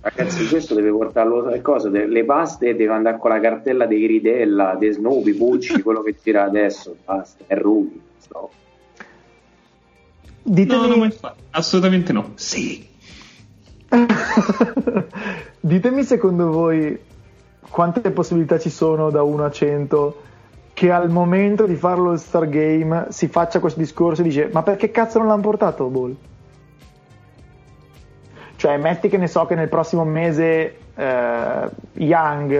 Ragazzi, 0.02 0.48
questo 0.48 0.74
deve 0.74 0.90
portarlo 0.90 1.46
le 1.46 1.60
cose, 1.60 1.90
de- 1.90 2.06
le 2.06 2.24
paste 2.24 2.74
deve 2.74 2.92
andare 2.94 3.18
con 3.18 3.30
la 3.30 3.40
cartella 3.40 3.84
dei 3.86 4.06
Ridella, 4.06 4.74
dei 4.78 4.92
Snoopy, 4.92 5.34
Pucci, 5.34 5.82
quello 5.84 6.00
che 6.02 6.16
tira 6.20 6.44
adesso, 6.44 6.96
basta, 7.04 7.44
è 7.46 7.54
rughi. 7.56 8.00
stop. 8.16 8.50
Ditemi, 10.42 10.88
No, 10.88 10.96
no, 10.96 11.10
assolutamente 11.50 12.12
no. 12.14 12.30
Sì. 12.34 12.88
ditemi 15.60 16.02
secondo 16.04 16.50
voi 16.50 16.98
quante 17.68 18.10
possibilità 18.12 18.58
ci 18.58 18.70
sono 18.70 19.10
da 19.10 19.22
1 19.22 19.44
a 19.44 19.50
100 19.50 20.22
che 20.72 20.90
al 20.92 21.10
momento 21.10 21.66
di 21.66 21.74
fare 21.74 22.00
lo 22.00 22.16
Star 22.16 22.48
Game 22.48 23.06
si 23.10 23.26
faccia 23.28 23.58
questo 23.58 23.80
discorso 23.80 24.20
e 24.22 24.24
dice 24.24 24.48
ma 24.52 24.62
perché 24.62 24.90
cazzo 24.92 25.18
non 25.18 25.26
l'hanno 25.26 25.42
portato 25.42 25.86
Ball? 25.86 26.14
Cioè 28.60 28.76
metti 28.76 29.08
che 29.08 29.16
ne 29.16 29.26
so 29.26 29.46
che 29.46 29.54
nel 29.54 29.70
prossimo 29.70 30.04
mese 30.04 30.76
eh, 30.94 31.68
Young 31.94 32.52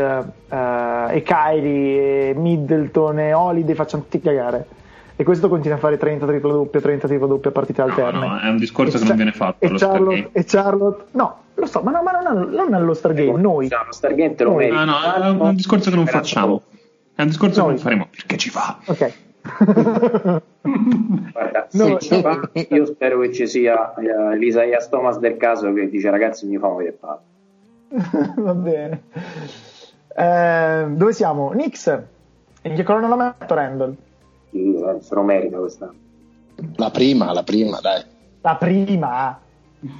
eh, 0.49 1.15
e 1.17 1.23
Kyrie 1.23 2.31
e 2.31 2.35
Middleton 2.35 3.19
e 3.19 3.35
Holiday 3.35 3.75
facciano 3.75 4.05
tutti 4.05 4.19
cagare 4.19 4.67
e 5.17 5.23
questo 5.25 5.51
continua 5.51 5.77
a 5.77 5.79
fare 5.79 5.99
30 5.99 6.25
tripla 6.25 6.53
doppia 6.53 6.81
30 6.81 7.07
tripla 7.07 7.27
doppia 7.27 7.51
partite 7.51 7.83
alterne 7.83 8.27
no, 8.27 8.39
è 8.41 8.49
un 8.49 8.57
discorso 8.57 8.97
e 8.97 9.01
che 9.01 9.07
non 9.09 9.17
viene 9.17 9.33
fatto 9.33 9.63
e 9.67 9.69
Charlotte, 9.77 10.17
Stargame. 10.17 10.31
e 10.33 10.45
Charlotte 10.47 11.05
no 11.11 11.37
lo 11.53 11.67
so 11.67 11.81
ma, 11.83 11.91
no, 11.91 12.03
ma 12.03 12.13
non, 12.13 12.49
non 12.49 12.73
allo 12.73 12.95
Stargame 12.95 13.39
noi 13.39 13.69
No, 13.69 13.83
lo 13.85 13.93
Stargate 13.93 14.43
lo 14.43 14.51
Noi. 14.53 14.71
merita. 14.71 14.81
Ah, 14.81 14.85
no, 14.87 15.23
è 15.23 15.29
un, 15.29 15.41
un 15.49 15.55
discorso 15.55 15.91
che 15.91 15.97
non 15.97 16.07
facciamo 16.07 16.63
è 17.15 17.21
un 17.21 17.27
discorso 17.27 17.57
che 17.57 17.61
Noi. 17.61 17.75
non 17.75 17.79
faremo 17.79 18.09
perché 18.11 18.39
ci 18.39 18.49
va 18.49 18.79
ok 18.87 19.13
Guarda, 20.63 21.69
No, 21.73 21.85
se 21.85 21.99
ci 22.01 22.15
no. 22.15 22.21
va, 22.23 22.41
io 22.53 22.87
spero 22.87 23.21
che 23.21 23.33
ci 23.33 23.47
sia 23.47 23.95
eh, 23.95 24.37
l'Isaias 24.37 24.89
Thomas 24.89 25.19
del 25.19 25.37
caso 25.37 25.73
che 25.73 25.89
dice 25.89 26.11
ragazzi 26.11 26.47
mi 26.47 26.59
fa 26.59 26.69
vedere 26.69 26.97
palle. 26.99 27.21
Va 28.37 28.55
bene. 28.55 29.03
Eh, 30.15 30.87
dove 30.91 31.13
siamo? 31.13 31.53
Nix. 31.53 31.99
In 32.63 32.75
che 32.75 32.83
colonna 32.83 33.09
la 33.09 33.17
metto 33.39 33.55
Randall? 33.55 33.97
Eh, 34.53 34.97
Se 35.01 35.15
lo 35.15 35.23
merita 35.23 35.57
quest'anno. 35.59 35.95
La 36.77 36.91
prima, 36.91 37.33
la 37.33 37.43
prima, 37.43 37.81
dai. 37.81 38.03
La 38.43 38.57
prima. 38.57 39.39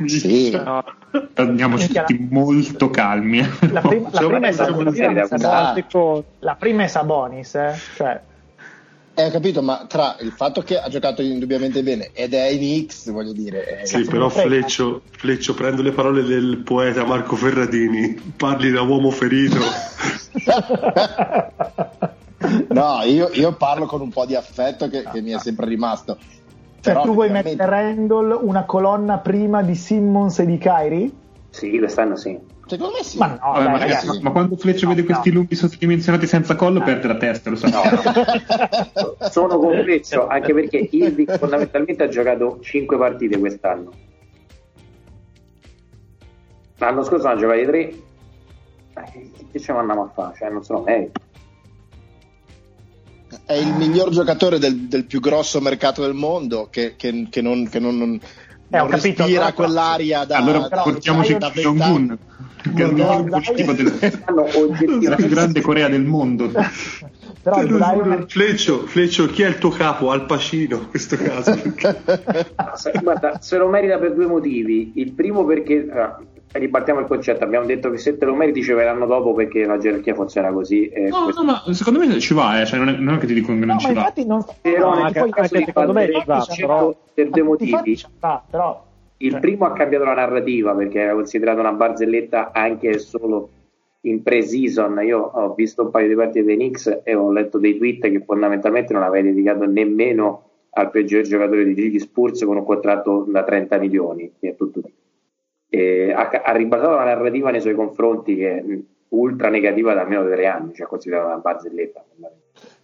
Sì. 0.07 0.51
No, 1.13 1.25
andiamoci 1.35 1.85
Minchia, 1.87 2.05
tutti 2.05 2.29
molto 2.31 2.89
calmi 2.91 3.41
eh. 3.41 3.47
La 3.73 3.81
prima, 3.81 4.11
la 4.13 4.19
Cioè, 4.21 4.29
prima 4.31 4.47
è 4.47 4.53
Sabonis. 4.53 4.95
secondo. 4.95 6.25
La 6.39 6.55
prima 6.57 6.83
è 6.85 6.87
Sabonis, 6.87 7.55
eh? 7.57 7.73
Cioè, 7.97 8.21
Eh, 9.15 9.27
ho 9.27 9.31
capito, 9.31 9.61
ma 9.61 9.87
tra 9.89 10.17
il 10.21 10.31
fatto 10.31 10.63
che 10.63 10.79
ha 10.79 10.89
giocato 10.89 11.21
indubbiamente 11.21 11.83
bene 11.83 12.11
ed 12.13 12.33
è 12.33 12.47
in 12.47 12.87
X, 12.87 13.11
voglio 13.11 13.33
dire, 13.33 13.83
eh, 13.83 13.87
Sì, 13.87 14.05
però. 14.05 14.29
Fleccio, 14.29 15.03
Fleccio, 15.11 15.55
prendo 15.55 15.83
le 15.83 15.93
parole 15.93 16.23
del 16.23 16.63
poeta 16.65 17.05
Marco 17.05 17.37
Ferradini, 17.37 18.15
parli 18.37 18.71
da 18.71 18.83
uomo 18.83 19.11
ferito. 19.11 19.59
no, 22.69 23.03
io, 23.05 23.29
io 23.33 23.53
parlo 23.57 23.87
con 23.87 24.01
un 24.01 24.11
po' 24.11 24.27
di 24.27 24.37
affetto 24.37 24.89
che, 24.89 25.05
che 25.13 25.21
mi 25.21 25.33
è 25.33 25.39
sempre 25.39 25.67
rimasto. 25.67 26.17
cioè 26.81 26.95
Però 26.95 27.03
tu 27.03 27.13
vuoi 27.13 27.31
mettere 27.31 27.67
Randall 27.67 28.39
una 28.41 28.65
colonna 28.65 29.19
prima 29.19 29.63
di 29.63 29.75
Simmons 29.75 30.39
e 30.39 30.47
di 30.47 30.57
Kyrie? 30.57 31.11
Sì, 31.51 31.77
quest'anno 31.79 32.17
sì. 32.17 32.39
Secondo 32.71 32.97
me 32.97 33.03
sì. 33.05 33.19
Ma 33.19 33.27
no, 33.27 33.39
Vabbè, 33.53 33.63
dai, 33.63 33.73
ma, 33.73 33.79
ragazzi. 33.79 34.07
ma- 34.07 34.19
ma 34.23 34.31
quando 34.31 34.57
Fleccio 34.57 34.85
No, 34.87 34.91
vede 34.95 35.01
no. 35.03 35.07
questi 35.13 35.31
lunghi 35.33 35.55
sottodimensionati 35.57 36.27
senza 36.27 36.55
collo 36.55 36.81
perde 36.83 37.07
la 37.09 37.17
testa 37.17 37.51
lo 37.51 37.57
so 37.57 37.67
Sono 39.31 39.59
convinto, 39.59 40.27
anche 40.29 40.55
perché 40.55 40.89
Irving 40.91 41.37
fondamentalmente 41.39 42.03
ha 42.05 42.09
giocato 42.09 42.59
5 42.63 42.97
partite 42.97 43.39
quest'anno. 43.39 43.91
L'anno 46.79 47.03
scorso 47.05 47.27
ne 47.27 47.33
ha 47.33 47.37
giocati 47.37 47.65
3. 47.67 47.95
Che 49.53 49.61
ce 49.61 49.73
andiamo 49.73 50.03
a 50.05 50.09
fare? 50.15 50.35
Cioè, 50.39 50.49
non 50.51 50.63
se 50.65 50.73
lo 50.73 50.81
merita. 50.83 51.21
È 53.45 53.53
il 53.55 53.73
miglior 53.75 54.11
giocatore 54.11 54.59
del, 54.59 54.87
del 54.89 55.05
più 55.07 55.21
grosso 55.21 55.61
mercato 55.61 56.03
del 56.03 56.15
mondo 56.15 56.69
che, 56.71 56.95
che- 56.97 57.27
che 57.31 57.41
non, 57.43 57.69
che 57.69 57.79
non- 57.79 57.97
non- 57.99 58.21
Eh, 58.73 58.79
ho 58.79 58.83
non 58.83 58.91
capito, 58.91 59.23
respira 59.25 59.45
però- 59.47 59.55
quell'aria 59.55 60.25
da, 60.25 60.37
allora 60.37 60.69
però- 60.69 60.83
portiamoci 60.85 61.37
da 61.39 61.51
Jong-un 61.55 62.19
che 62.75 62.83
è 62.85 62.87
il 62.87 62.95
nuovo 62.95 63.25
politico 63.25 63.73
del- 63.73 63.99
della 65.01 65.17
più 65.17 65.27
grande 65.29 65.61
Corea 65.63 65.89
del 65.89 66.05
mondo 66.05 66.51
Però 67.43 67.57
Zion- 67.67 68.27
Fleccio, 68.29 68.87
Fleccio, 68.87 69.27
chi 69.27 69.43
è 69.43 69.49
il 69.49 69.57
tuo 69.59 69.71
capo? 69.71 70.11
Al 70.11 70.27
Pacino, 70.27 70.77
in 70.77 70.89
questo 70.91 71.17
caso. 71.17 71.55
Se- 72.77 72.93
Guarda, 73.03 73.39
se 73.41 73.57
lo 73.57 73.67
merita 73.69 73.97
per 73.99 74.13
due 74.15 74.27
motivi. 74.27 74.93
Il 74.97 75.13
primo 75.13 75.47
perché, 75.47 75.89
ah, 75.91 76.19
ribattiamo 76.53 77.01
il 77.01 77.07
concetto, 77.07 77.45
abbiamo 77.45 77.67
detto 77.67 77.91
che 77.91 77.99
se 77.99 78.17
te 78.19 78.25
lo 78.25 78.35
meriti 78.35 78.63
ci 78.63 78.73
verranno 78.73 79.07
dopo 79.07 79.35
perché 79.35 79.65
la 79.65 79.79
gerarchia 79.79 80.15
funziona 80.15 80.51
così. 80.53 80.89
e 80.89 81.09
no, 81.09 81.25
questo- 81.25 81.43
no, 81.45 81.53
ma 81.65 81.73
secondo 81.75 81.99
me 82.01 82.19
ci 82.19 82.35
va 82.35 82.61
eh. 82.61 82.67
cioè, 82.67 82.79
non, 82.79 82.89
è, 82.89 82.97
non 82.97 83.15
è 83.15 83.19
che 83.19 83.27
ti 83.27 83.35
dico 83.35 83.49
che 83.53 83.59
non 83.59 83.69
No, 83.69 83.79
ci 83.79 83.87
ma 83.89 83.93
va 83.93 83.99
infatti 84.01 84.27
non 84.27 84.45
Però 84.61 84.95
no, 84.95 85.03
anche- 85.05 85.19
anche 85.21 85.45
secondo 85.47 85.93
me 85.93 86.07
ci 86.13 86.23
va, 86.27 86.37
il 86.49 86.57
però- 86.57 86.95
per 87.15 87.29
due 87.31 87.43
motivi. 87.43 87.97
sta, 87.97 88.43
però 88.51 88.85
Il 89.19 89.31
cioè, 89.33 89.41
primo 89.41 89.67
ha 89.67 89.73
cambiato 89.73 90.05
la 90.05 90.15
narrativa 90.15 90.75
perché 90.75 90.99
era 91.01 91.13
considerato 91.13 91.61
una 91.61 91.73
barzelletta 91.73 92.51
anche 92.53 92.89
e 92.89 92.99
solo 92.99 93.51
in 94.03 94.23
pre-season. 94.23 94.99
Io 95.05 95.19
ho 95.21 95.53
visto 95.55 95.83
un 95.83 95.91
paio 95.91 96.09
di 96.09 96.15
partite 96.15 96.43
dei 96.47 96.57
Knicks 96.57 97.01
e 97.05 97.15
ho 97.15 97.31
letto 97.31 97.59
dei 97.59 97.77
tweet 97.77 98.01
che 98.11 98.23
fondamentalmente 98.25 98.95
non 98.95 99.03
aveva 99.03 99.29
dedicato 99.29 99.67
nemmeno 99.67 100.45
al 100.71 100.91
peggior 100.91 101.23
giocatore 101.23 101.65
di 101.65 101.75
Gigi 101.75 101.99
Spurs 101.99 102.43
con 102.45 102.57
un 102.57 102.65
contratto 102.65 103.27
da 103.29 103.43
30 103.45 103.77
milioni. 103.79 104.33
che 104.41 104.49
è 104.51 104.57
tutto 104.57 104.81
qui. 104.81 104.91
E 105.71 106.13
ha, 106.13 106.29
ha 106.29 106.53
ribasato 106.53 106.97
la 106.97 107.05
narrativa 107.05 107.51
nei 107.51 107.61
suoi 107.61 107.75
confronti 107.75 108.37
che 108.37 108.57
è 108.57 108.65
ultra 109.11 109.49
negativa 109.49 109.95
da 109.95 110.03
almeno 110.03 110.29
tre 110.29 110.47
anni, 110.47 110.75
cioè 110.75 110.87
considerato 110.87 111.29
una 111.29 111.37
barzelletta. 111.37 112.05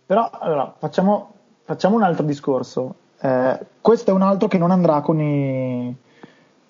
Però 0.07 0.31
allora, 0.33 0.73
facciamo, 0.79 1.33
facciamo 1.65 1.97
un 1.97 2.03
altro 2.03 2.25
discorso. 2.25 2.95
Eh, 3.21 3.59
questo 3.81 4.11
è 4.11 4.15
un 4.15 4.23
altro 4.23 4.47
che 4.47 4.59
non 4.59 4.71
andrà 4.71 5.01
con 5.01 5.21
i, 5.21 5.95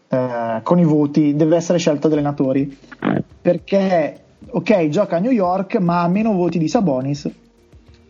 eh, 0.08 0.60
con 0.62 0.78
i 0.78 0.84
voti, 0.84 1.36
deve 1.36 1.56
essere 1.56 1.78
scelto 1.78 2.08
dagli 2.08 2.18
allenatori. 2.18 2.78
Perché, 3.40 4.20
ok, 4.48 4.88
gioca 4.88 5.16
a 5.16 5.20
New 5.20 5.30
York, 5.30 5.76
ma 5.76 6.02
ha 6.02 6.08
meno 6.08 6.32
voti 6.32 6.58
di 6.58 6.68
Sabonis 6.68 7.30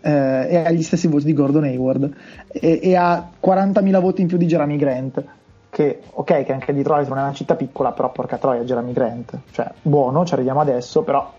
eh, 0.01 0.47
e 0.49 0.57
ha 0.57 0.71
gli 0.71 0.83
stessi 0.83 1.09
voti 1.09 1.25
di 1.25 1.33
Gordon 1.33 1.65
Hayward 1.65 2.15
e, 2.49 2.79
e 2.81 2.95
ha 2.95 3.31
40.000 3.45 4.01
voti 4.01 4.23
in 4.23 4.29
più 4.29 4.37
di 4.37 4.47
Jeremy 4.47 4.77
Grant. 4.77 5.25
Che, 5.77 6.01
ok, 6.11 6.45
che 6.45 6.53
anche 6.55 6.73
Detroit 6.73 7.07
non 7.07 7.19
è 7.19 7.21
una 7.21 7.35
città 7.35 7.55
piccola, 7.55 7.93
però 7.93 8.11
porca 8.11 8.39
troia, 8.39 8.63
Jeremy 8.63 8.93
Grant. 8.93 9.39
Cioè, 9.51 9.71
buono, 9.83 10.25
ci 10.25 10.33
arriviamo 10.33 10.61
adesso, 10.61 11.03
però 11.03 11.31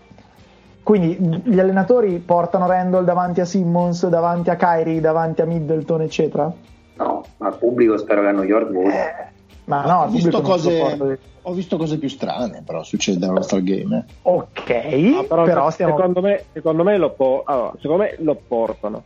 quindi 0.84 1.18
gli 1.42 1.58
allenatori 1.58 2.20
portano 2.20 2.68
Randall 2.68 3.04
davanti 3.04 3.40
a 3.40 3.44
Simmons, 3.44 4.06
davanti 4.06 4.50
a 4.50 4.54
Kyrie, 4.54 5.00
davanti 5.00 5.42
a 5.42 5.44
Middleton, 5.44 6.02
eccetera? 6.02 6.52
No, 6.98 7.24
ma 7.38 7.48
il 7.48 7.56
pubblico 7.56 7.98
spero 7.98 8.20
che 8.20 8.28
a 8.28 8.30
New 8.30 8.44
York 8.44 8.70
voti. 8.70 8.88
Eh, 8.90 9.26
ma 9.64 9.84
no, 9.84 10.02
ho, 10.02 10.08
visto 10.08 10.40
cose, 10.40 11.18
ho 11.42 11.52
visto 11.52 11.76
cose 11.76 11.98
più 11.98 12.08
strane, 12.08 12.62
però 12.64 12.84
succede 12.84 13.26
allo 13.26 13.42
Star 13.42 13.60
Game. 13.60 13.96
eh. 13.96 14.12
Ok, 14.22 14.70
No, 14.70 15.24
però, 15.24 15.42
però, 15.42 15.70
stiamo... 15.70 15.96
secondo, 15.96 16.20
me, 16.20 16.44
secondo, 16.52 16.84
me 16.84 16.96
lo 16.96 17.10
po- 17.10 17.42
allora, 17.44 17.72
secondo 17.80 18.04
me 18.04 18.14
lo 18.20 18.40
portano. 18.46 19.02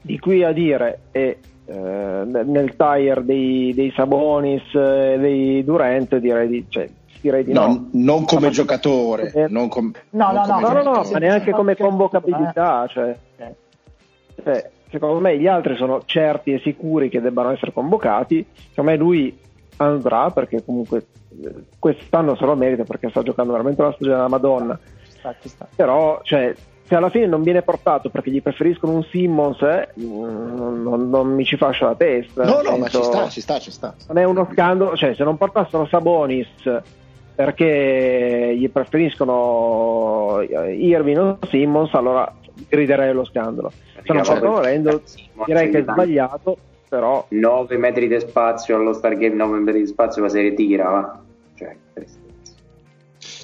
Di 0.00 0.20
qui 0.20 0.44
a 0.44 0.52
dire, 0.52 1.00
e 1.10 1.20
eh, 1.20 1.38
nel 1.74 2.74
tire 2.76 3.24
dei, 3.24 3.72
dei 3.74 3.92
Sabonis 3.94 4.62
e 4.74 5.16
dei 5.18 5.64
Durant, 5.64 6.16
direi 6.16 6.46
di, 6.48 6.64
cioè, 6.68 6.88
direi 7.20 7.44
di 7.44 7.52
no. 7.52 7.66
No, 7.66 7.88
non 7.92 8.24
come 8.24 8.46
Ma- 8.46 8.52
giocatore, 8.52 9.32
Eh, 9.32 9.46
non 9.48 9.68
com- 9.68 9.90
No, 10.10 10.30
non 10.32 10.46
no, 10.46 10.54
come 10.54 10.60
No, 10.60 10.72
no, 10.82 10.82
no, 10.92 11.08
ma 11.10 11.18
neanche 11.18 11.50
come 11.50 11.72
Eh. 11.72 11.76
convocabilità. 11.76 12.86
Cioè, 12.88 13.16
cioè, 14.42 14.70
secondo 14.90 15.18
me 15.20 15.38
gli 15.38 15.46
altri 15.48 15.76
sono 15.76 16.02
certi 16.04 16.52
e 16.52 16.60
sicuri 16.60 17.08
che 17.08 17.20
debbano 17.20 17.50
essere 17.50 17.72
convocati. 17.72 18.46
Secondo 18.68 18.90
me 18.90 18.96
lui 18.96 19.38
andrà 19.78 20.30
perché 20.30 20.64
comunque 20.64 21.06
eh, 21.42 21.52
quest'anno 21.78 22.36
se 22.36 22.44
lo 22.44 22.54
merita 22.54 22.84
perché 22.84 23.10
sta 23.10 23.22
giocando 23.22 23.52
veramente 23.52 23.80
una 23.82 23.92
stagione 23.92 24.16
della 24.16 24.28
Madonna. 24.28 24.78
Però, 25.74 26.20
cioè, 26.22 26.54
se 26.86 26.94
alla 26.94 27.10
fine 27.10 27.26
non 27.26 27.42
viene 27.42 27.62
portato 27.62 28.10
perché 28.10 28.30
gli 28.30 28.40
preferiscono 28.40 28.92
un 28.94 29.02
Simmons, 29.04 29.60
eh, 29.62 29.88
non, 29.94 30.82
non- 30.82 31.10
non 31.10 31.34
mi 31.34 31.44
ci 31.44 31.56
fascia 31.56 31.86
la 31.86 31.94
testa. 31.94 32.44
No, 32.44 32.60
no, 32.62 32.76
ma 32.78 32.88
ci 32.88 33.02
sta, 33.02 33.28
ci 33.28 33.40
sta, 33.40 33.58
ci 33.58 33.70
sta. 33.70 33.94
Non 34.08 34.18
è 34.18 34.24
uno 34.24 34.48
scandalo, 34.52 34.96
cioè, 34.96 35.14
se 35.14 35.24
non 35.24 35.36
portassero 35.36 35.86
Sabonis 35.86 36.48
perché 37.34 38.54
gli 38.56 38.70
preferiscono 38.70 40.40
Irving 40.40 41.18
o 41.18 41.38
Simmons, 41.48 41.92
allora 41.94 42.32
griderei 42.68 43.12
lo 43.12 43.24
scandalo. 43.24 43.70
Se 44.02 44.12
non 44.12 44.22
portano 44.22 44.60
Randall, 44.62 45.02
direi 45.44 45.70
che 45.70 45.78
è 45.78 45.82
sbagliato, 45.82 46.56
però 46.88 47.26
9 47.28 47.76
metri 47.76 48.08
di 48.08 48.18
spazio 48.20 48.76
allo 48.76 48.92
Stargame, 48.92 49.34
9 49.34 49.58
metri 49.58 49.80
di 49.80 49.86
spazio 49.86 50.22
ma 50.22 50.28
se 50.28 50.40
ne 50.42 50.54
tira, 50.54 50.88
va. 50.88 51.20
Cioè. 51.54 51.76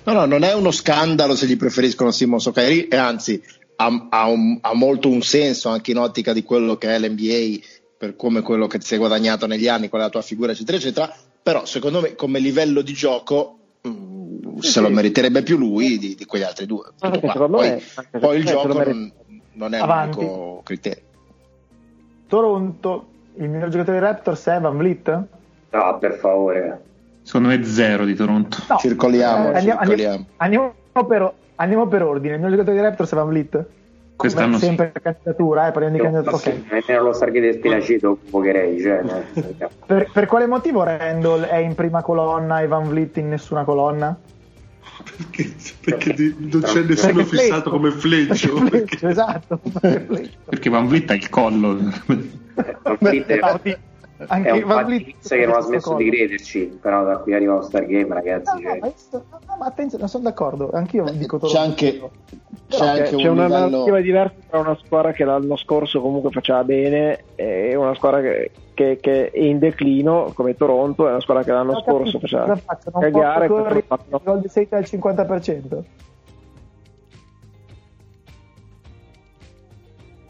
No, 0.04 0.12
no, 0.12 0.24
non 0.24 0.42
è 0.42 0.52
uno 0.54 0.70
scandalo 0.70 1.34
se 1.36 1.46
gli 1.46 1.56
preferiscono 1.56 2.10
Simmons 2.10 2.46
o 2.46 2.50
Kyrie, 2.52 2.88
e 2.88 2.96
anzi 2.96 3.40
ha, 3.76 4.06
ha 4.10 4.26
un- 4.28 4.58
ha 4.60 4.74
molto 4.74 5.08
un 5.08 5.22
senso 5.22 5.68
anche 5.68 5.92
in 5.92 5.98
ottica 5.98 6.32
di 6.32 6.42
quello 6.42 6.76
che 6.76 6.88
è 6.94 6.98
l'NBA, 6.98 7.64
per 7.96 8.16
come 8.16 8.42
quello 8.42 8.66
che 8.66 8.78
ti 8.78 8.86
sei 8.86 8.98
guadagnato 8.98 9.46
negli 9.46 9.68
anni, 9.68 9.88
qual 9.88 10.02
è 10.02 10.04
la 10.04 10.10
tua 10.10 10.22
figura, 10.22 10.50
eccetera, 10.52 10.76
eccetera. 10.76 11.14
Però 11.40 11.64
secondo 11.64 12.00
me 12.00 12.14
come 12.16 12.40
livello 12.40 12.82
di 12.82 12.92
gioco 12.92 13.58
mm, 13.86 14.58
se 14.58 14.80
lo 14.80 14.88
meriterebbe 14.90 15.42
più 15.42 15.56
lui 15.56 15.98
di, 15.98 16.14
di 16.16 16.24
quegli 16.24 16.42
altri 16.42 16.66
due. 16.66 16.90
Poi, 16.98 17.20
me, 17.48 17.82
poi 18.18 18.38
il 18.38 18.44
gioco 18.44 18.72
non, 18.72 19.12
non 19.52 19.74
è 19.74 19.78
Avanti. 19.78 20.16
l'unico 20.18 20.60
criterio. 20.64 21.02
Toronto, 22.26 23.06
il 23.36 23.48
miglior 23.48 23.68
giocatore 23.68 23.98
dei 24.00 24.08
Raptors 24.08 24.44
è 24.46 24.58
Van 24.60 24.76
Vliet? 24.76 25.22
No, 25.70 25.98
per 25.98 26.14
favore. 26.14 26.82
Secondo 27.22 27.48
me 27.48 27.62
zero 27.64 28.04
di 28.04 28.14
Toronto. 28.14 28.58
No, 28.68 28.76
Circoliamo, 28.78 29.52
eh, 29.52 29.56
andiamo, 29.56 29.80
circoliamo. 29.80 30.26
andiamo- 30.38 30.74
andiamo 30.92 31.08
per, 31.08 31.32
andiamo 31.56 31.86
per 31.86 32.02
ordine. 32.02 32.34
Il 32.34 32.40
mio 32.40 32.50
giocatore 32.50 32.76
di 32.76 32.82
Raptors 32.82 33.12
è 33.12 33.14
Van 33.14 33.28
Vliet. 33.28 33.64
Quest'anno 34.14 34.46
Come 34.46 34.58
sì. 34.58 34.64
sempre 34.66 34.92
candidatura, 35.02 35.66
eh, 35.68 35.72
parliamo 35.72 35.96
di 35.96 36.02
candidatura. 36.02 36.36
ok. 36.36 36.60
nemmeno 36.70 37.04
lo 37.06 37.12
Stargate 37.12 37.40
del 37.46 37.54
Spinaceto 37.54 38.18
convocherei, 38.22 38.80
cioè, 38.80 39.02
no. 39.02 39.22
Per, 39.86 40.10
per 40.12 40.26
quale 40.26 40.46
motivo 40.46 40.82
Randall 40.84 41.42
è 41.42 41.56
in 41.56 41.74
prima 41.74 42.02
colonna 42.02 42.60
e 42.60 42.66
Van 42.68 42.88
Vliet 42.88 43.16
in 43.16 43.30
nessuna 43.30 43.64
colonna? 43.64 44.16
Perché, 45.16 45.50
perché 45.84 46.12
di- 46.14 46.36
non 46.38 46.60
c'è 46.62 46.82
nessuno 46.82 47.14
Perché 47.14 47.24
fissato 47.24 47.52
Fleccio. 47.52 47.70
come 47.70 47.90
Fleccio. 47.90 48.54
Perché 48.54 48.78
perché- 48.86 49.08
esatto. 49.08 49.60
perché. 49.80 50.30
Perché 50.44 50.70
Van 50.70 50.86
Vliet 50.86 51.10
ha 51.10 51.14
il 51.14 51.28
collo. 51.28 51.76
Van 52.06 52.96
Vliet 53.00 53.26
è, 53.26 53.38
Oddio. 54.22 54.44
è 54.44 54.48
Anche 54.48 54.50
un 54.62 54.68
Van 54.68 54.84
Vliet 54.86 55.28
che 55.28 55.46
non 55.46 55.54
ha 55.56 55.60
smesso 55.60 55.94
di 55.96 56.04
collo. 56.08 56.16
crederci, 56.16 56.78
però 56.80 57.04
da 57.04 57.16
qui 57.18 57.34
arriva 57.34 57.54
lo 57.54 57.62
Stargame, 57.62 58.14
ragazzi. 58.14 58.62
No, 58.62 58.68
no, 58.68 58.70
cioè. 58.70 58.78
ma, 59.30 59.38
no, 59.46 59.56
ma 59.58 59.66
attenzione, 59.66 60.02
non 60.02 60.08
sono 60.08 60.24
d'accordo. 60.24 60.70
Anch'io 60.72 61.04
dico 61.12 61.38
C'è 61.38 61.58
anche, 61.58 62.10
c'è 62.68 62.86
anche 62.86 63.02
c'è 63.16 63.26
un 63.28 63.36
una 63.38 63.46
livello... 63.46 63.68
narrativa 63.70 64.00
diversa 64.00 64.34
tra 64.48 64.58
una 64.58 64.76
squadra 64.76 65.12
che 65.12 65.24
l'anno 65.24 65.56
scorso 65.56 66.00
comunque 66.00 66.30
faceva 66.30 66.64
bene 66.64 67.24
e 67.34 67.74
una 67.74 67.94
squadra 67.94 68.20
che, 68.20 68.50
che- 68.74 68.98
che 69.00 69.30
è 69.30 69.38
in 69.40 69.58
declino 69.58 70.32
come 70.34 70.56
Toronto 70.56 71.06
e 71.06 71.10
una 71.10 71.20
squadra 71.20 71.42
che 71.44 71.52
l'anno 71.52 71.80
scorso 71.80 72.18
faceva 72.18 72.46
cosa 72.46 72.98
cagare 72.98 73.46
il 73.46 73.84
Golden 74.22 74.48
State 74.48 74.74
al 74.76 74.82
50%? 74.82 75.82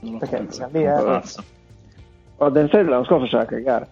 Non 0.01 0.15
ho 0.15 0.19
Perché 0.19 0.47
siamo 0.51 0.71
lì, 0.73 0.85
eh. 0.85 1.23
Golden 2.37 2.69
State 2.69 2.85
l'anno 2.85 3.05
scorso 3.05 3.25
faceva 3.25 3.45
cagare 3.45 3.89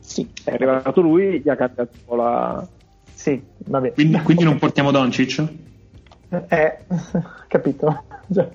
Sì. 0.00 0.28
è 0.44 0.52
arrivato 0.52 1.00
lui 1.00 1.40
gli 1.40 1.48
ha 1.48 1.56
cambiato 1.56 1.90
un 1.94 2.04
po' 2.04 2.14
la 2.16 2.66
Sì, 3.12 3.42
va 3.66 3.80
bene. 3.80 3.94
Quindi, 3.94 4.18
quindi 4.22 4.44
non 4.44 4.58
portiamo 4.58 4.90
Doncic? 4.90 5.44
Eh, 6.48 6.78
capito. 7.48 8.02
Cioè, 8.32 8.48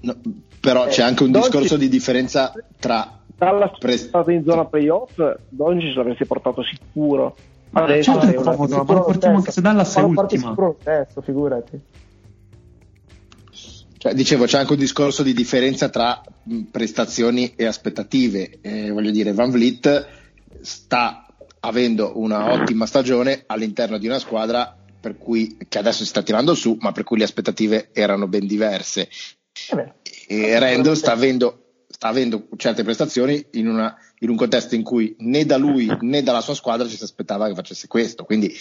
No, 0.00 0.14
però 0.60 0.86
c'è 0.86 1.02
anche 1.02 1.22
un 1.22 1.30
Doncic- 1.30 1.52
discorso 1.52 1.76
di 1.76 1.88
differenza 1.88 2.52
tra 2.78 3.18
dalla 3.36 3.68
Pre- 3.76 3.96
stata 3.96 4.30
in 4.32 4.44
zona 4.44 4.64
playoff 4.66 5.18
Doncic 5.48 5.96
l'avresti 5.96 6.24
portato 6.26 6.62
sicuro 6.62 7.34
adesso 7.72 8.12
certo, 8.20 8.26
è 8.26 8.36
una- 8.36 8.82
ma 8.84 8.92
lo 8.92 9.02
portiamo 9.04 9.36
anche 9.38 9.50
se 9.50 9.60
Dallas 9.60 9.96
è 9.96 10.00
Ma 10.00 10.06
lo 10.08 10.12
porti 10.14 10.34
ultima. 10.34 10.50
sicuro 10.50 10.66
lo 10.68 10.76
stesso, 10.80 11.20
figurati. 11.22 11.80
Cioè, 14.02 14.14
dicevo, 14.14 14.46
c'è 14.46 14.58
anche 14.58 14.72
un 14.72 14.80
discorso 14.80 15.22
di 15.22 15.32
differenza 15.32 15.88
tra 15.88 16.20
prestazioni 16.72 17.52
e 17.54 17.66
aspettative. 17.66 18.58
Eh, 18.60 18.90
voglio 18.90 19.12
dire, 19.12 19.32
Van 19.32 19.48
Vliet 19.48 20.08
sta 20.60 21.24
avendo 21.60 22.18
una 22.18 22.50
ottima 22.50 22.86
stagione 22.86 23.44
all'interno 23.46 23.98
di 23.98 24.08
una 24.08 24.18
squadra 24.18 24.76
per 25.00 25.16
cui, 25.16 25.56
che 25.68 25.78
adesso 25.78 26.02
si 26.02 26.08
sta 26.08 26.24
tirando 26.24 26.56
su, 26.56 26.76
ma 26.80 26.90
per 26.90 27.04
cui 27.04 27.16
le 27.16 27.22
aspettative 27.22 27.90
erano 27.92 28.26
ben 28.26 28.44
diverse. 28.44 29.08
Vero. 29.72 29.94
E 30.26 30.58
Randall 30.58 30.94
sta 30.94 31.12
avendo, 31.12 31.84
sta 31.88 32.08
avendo 32.08 32.48
certe 32.56 32.82
prestazioni 32.82 33.46
in, 33.52 33.68
una- 33.68 33.96
in 34.18 34.30
un 34.30 34.36
contesto 34.36 34.74
in 34.74 34.82
cui 34.82 35.14
né 35.20 35.46
da 35.46 35.58
lui 35.58 35.88
né 36.00 36.24
dalla 36.24 36.40
sua 36.40 36.56
squadra 36.56 36.88
ci 36.88 36.96
si 36.96 37.04
aspettava 37.04 37.46
che 37.46 37.54
facesse 37.54 37.86
questo. 37.86 38.24
Quindi 38.24 38.52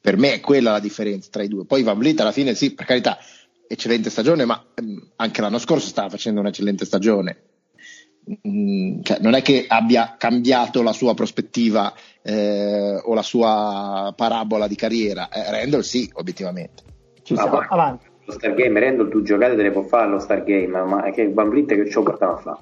per 0.00 0.16
me 0.16 0.32
è 0.32 0.40
quella 0.40 0.72
la 0.72 0.80
differenza 0.80 1.28
tra 1.30 1.44
i 1.44 1.48
due. 1.48 1.64
Poi 1.64 1.84
Van 1.84 1.96
Vliet 1.96 2.18
alla 2.18 2.32
fine 2.32 2.54
sì, 2.56 2.72
per 2.74 2.86
carità, 2.86 3.18
eccellente 3.72 4.10
stagione, 4.10 4.44
ma 4.44 4.60
ehm, 4.74 5.10
anche 5.16 5.40
l'anno 5.40 5.58
scorso 5.58 5.86
stava 5.86 6.08
facendo 6.08 6.40
un'eccellente 6.40 6.84
stagione. 6.84 7.42
Mm, 8.46 9.00
cioè, 9.02 9.18
non 9.20 9.34
è 9.34 9.42
che 9.42 9.64
abbia 9.68 10.16
cambiato 10.18 10.82
la 10.82 10.92
sua 10.92 11.14
prospettiva 11.14 11.92
eh, 12.22 13.00
o 13.02 13.14
la 13.14 13.22
sua 13.22 14.12
parabola 14.16 14.66
di 14.66 14.74
carriera. 14.74 15.28
Eh, 15.28 15.50
Randall 15.50 15.80
sì, 15.80 16.10
obiettivamente. 16.14 16.82
Ci 17.22 17.36
siamo. 17.36 17.58
va. 17.58 17.66
Avanti. 17.70 18.06
Lo 18.24 18.32
Stargame, 18.32 18.80
Randall, 18.80 19.08
tu 19.08 19.22
giocate 19.22 19.56
te 19.56 19.62
le 19.62 19.70
può 19.70 19.82
fare 19.82 20.04
allo 20.06 20.18
Stargame, 20.18 20.82
ma 20.84 21.04
è 21.04 21.12
che 21.12 21.32
Van 21.32 21.48
Vliet 21.48 21.68
che 21.68 21.88
ci 21.88 22.00
portava 22.00 22.34
a 22.34 22.36
fare? 22.36 22.58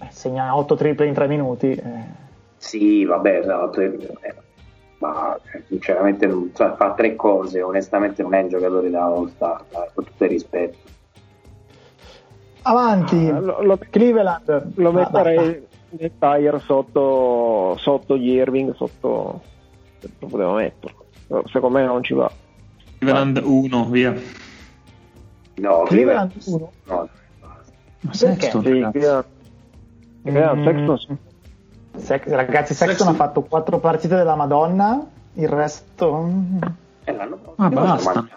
Eh, 0.00 0.08
Segna 0.10 0.56
8 0.56 0.76
triple 0.76 1.06
in 1.06 1.14
3 1.14 1.26
minuti. 1.26 1.70
eh. 1.70 2.26
Sì, 2.56 3.04
vabbè, 3.04 3.38
esatto, 3.38 3.80
eh, 3.80 3.96
ma 4.98 5.38
cioè, 5.50 5.62
sinceramente 5.68 6.26
non- 6.26 6.50
cioè, 6.54 6.74
fa 6.76 6.92
tre 6.94 7.14
cose, 7.16 7.62
onestamente 7.62 8.22
non 8.22 8.34
è 8.34 8.42
un 8.42 8.48
giocatore 8.48 8.90
da 8.90 9.04
All 9.04 9.28
Star, 9.34 9.64
dai, 9.70 9.88
con 9.94 10.04
tutto 10.04 10.24
il 10.24 10.30
rispetto. 10.30 10.76
Avanti. 12.62 13.28
Ah, 13.28 13.38
lo- 13.38 13.62
lo- 13.62 13.78
Cleveland. 13.90 14.72
lo 14.74 14.92
metterei 14.92 15.66
nel 15.90 16.12
tire 16.18 16.58
sotto, 16.58 17.76
sotto 17.78 18.16
gli 18.18 18.30
Irving 18.30 18.74
sotto 18.74 19.40
non 20.20 20.30
potevo 20.30 20.52
metterlo 20.54 21.06
secondo 21.50 21.78
me 21.78 21.84
non 21.84 22.02
ci 22.04 22.12
va 22.14 22.30
Cleveland 22.98 23.40
1, 23.42 23.84
via. 23.88 24.14
No, 25.56 25.82
Cleveland 25.84 26.32
uno? 26.46 26.70
No, 26.84 27.08
Ma? 27.40 28.12
Sexton, 28.12 28.62
sì. 28.62 28.68
Cleveland- 28.68 29.24
Cleveland 30.22 30.58
Mm. 30.60 30.64
Sexton 30.64 31.18
Sex- 32.00 32.28
ragazzi, 32.28 32.74
Sexton 32.74 32.88
Sexton. 32.88 33.08
ha 33.08 33.14
fatto 33.14 33.42
4 33.42 33.78
partite 33.78 34.16
della 34.16 34.34
Madonna. 34.34 35.04
Il 35.34 35.48
resto. 35.48 36.28
è 37.04 37.12
l'anno 37.12 37.36
prossimo. 37.36 37.66
Ah, 37.66 37.68
basta. 37.70 38.28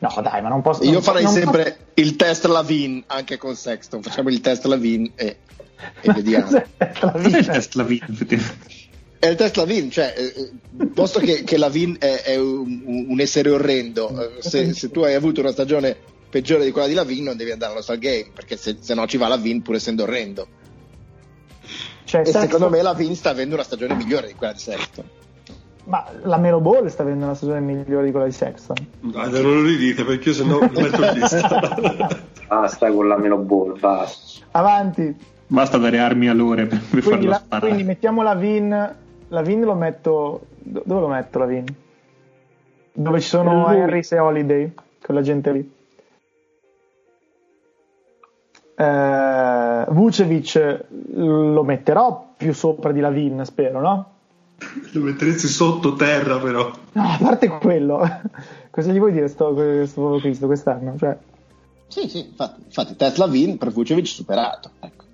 No, 0.00 0.14
dai, 0.22 0.42
ma 0.42 0.48
non 0.48 0.62
posso. 0.62 0.84
Io 0.84 0.92
non- 0.92 1.02
farei 1.02 1.24
non 1.24 1.32
sempre 1.32 1.78
il 1.94 2.14
test 2.16 2.44
Lavin 2.46 3.02
anche 3.06 3.36
con 3.36 3.54
Sexton. 3.56 4.02
Facciamo 4.02 4.28
il 4.28 4.40
test 4.40 4.64
Lavin 4.66 5.10
e, 5.16 5.38
e 6.00 6.12
vediamo. 6.12 6.46
Cos'è 6.46 7.38
il 7.38 7.46
test 7.46 7.74
la 7.74 7.82
vita, 7.82 8.06
effettivamente? 8.08 8.76
È 9.18 9.26
il 9.26 9.34
test 9.34 9.56
Lavin, 9.56 9.90
cioè, 9.90 10.14
eh, 10.16 10.52
eh, 10.80 10.86
posto 10.86 11.18
che, 11.18 11.42
che 11.42 11.56
Lavin 11.56 11.96
è, 11.98 12.22
è 12.22 12.36
un, 12.36 13.06
un 13.08 13.20
essere 13.20 13.50
orrendo, 13.50 14.36
eh, 14.36 14.40
se, 14.42 14.72
se 14.72 14.90
tu 14.92 15.00
hai 15.00 15.14
avuto 15.14 15.40
una 15.40 15.50
stagione 15.50 15.96
peggiore 16.30 16.64
di 16.64 16.70
quella 16.70 16.86
di 16.86 16.94
Lavin 16.94 17.24
non 17.24 17.36
devi 17.36 17.50
andare 17.50 17.72
allo 17.72 17.82
Star 17.82 17.98
Game, 17.98 18.30
perché 18.32 18.56
se, 18.56 18.76
se 18.78 18.94
no 18.94 19.08
ci 19.08 19.16
va 19.16 19.26
Lavin 19.26 19.60
pur 19.62 19.74
essendo 19.74 20.04
orrendo. 20.04 20.46
Cioè, 22.08 22.22
E 22.22 22.24
Sexton- 22.24 22.42
secondo 22.42 22.70
me 22.70 22.80
Lavin 22.80 23.14
sta 23.14 23.28
avendo 23.30 23.54
una 23.54 23.62
stagione 23.64 23.94
migliore 23.94 24.28
di 24.28 24.32
quella 24.34 24.54
di 24.54 24.58
Sexton. 24.60 25.04
Ma 25.84 26.04
la 26.22 26.38
Melo 26.38 26.60
Ball 26.60 26.86
sta 26.86 27.02
avendo 27.02 27.24
una 27.24 27.34
stagione 27.34 27.60
migliore 27.60 28.06
di 28.06 28.10
quella 28.10 28.24
di 28.26 28.32
Sexton. 28.32 28.76
Dai, 29.00 29.30
non 29.30 29.42
lo 29.42 29.62
ridite 29.62 30.04
perché 30.04 30.30
io 30.30 30.34
se 30.34 30.44
no 30.44 30.58
lo 30.58 30.70
metto 30.80 31.04
in 31.04 31.12
lista. 31.18 32.08
Basta 32.48 32.90
con 32.90 33.08
la 33.08 33.18
meno 33.18 33.36
ball, 33.36 33.78
basta. 33.78 34.46
Avanti. 34.52 35.14
Basta 35.46 35.76
dare 35.76 35.98
armi 35.98 36.28
a 36.28 36.32
lore 36.34 36.66
per, 36.66 36.78
per 36.78 36.88
Quindi, 37.02 37.10
farlo 37.10 37.28
la, 37.28 37.36
sparare. 37.36 37.66
quindi 37.66 37.84
mettiamo 37.84 38.22
la 38.22 38.34
Vin. 38.34 38.94
La 39.28 39.42
Vin 39.42 39.60
lo 39.62 39.74
metto. 39.74 40.46
do- 40.60 40.82
Dove 40.84 41.00
lo 41.00 41.08
metto 41.08 41.38
la 41.38 41.44
Vin? 41.46 41.64
Dove 42.92 43.20
ci 43.20 43.28
sono. 43.28 43.66
Harris 43.66 44.12
e 44.12 44.18
Holiday, 44.18 44.72
quella 45.02 45.20
gente 45.22 45.52
lì. 45.52 45.72
Eh, 48.80 49.84
Vucevic 49.88 50.84
lo 51.14 51.64
metterò 51.64 52.34
più 52.36 52.54
sopra 52.54 52.92
di 52.92 53.00
Lavin, 53.00 53.42
spero, 53.44 53.80
no? 53.80 54.12
lo 54.92 55.00
metteresti 55.00 55.48
sottoterra 55.48 56.38
però. 56.38 56.70
No, 56.92 57.02
a 57.02 57.18
parte 57.20 57.48
quello, 57.48 58.08
cosa 58.70 58.92
gli 58.92 58.98
vuoi 58.98 59.12
dire 59.12 59.26
sto, 59.26 59.52
questo 59.52 60.00
povero 60.00 60.20
Cristo 60.20 60.46
quest'anno? 60.46 60.94
Cioè, 60.96 61.16
Sì, 61.88 62.08
sì, 62.08 62.26
infatti, 62.26 62.62
infatti 62.64 62.94
test 62.94 63.18
Lavin 63.18 63.58
per 63.58 63.72
Vucevic 63.72 64.06
superato. 64.06 64.70
Ecco. 64.78 65.04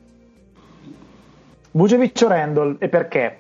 Vucevic 1.71 2.21
o 2.23 2.29
Randall 2.29 2.77
e 2.79 2.89
perché? 2.89 3.39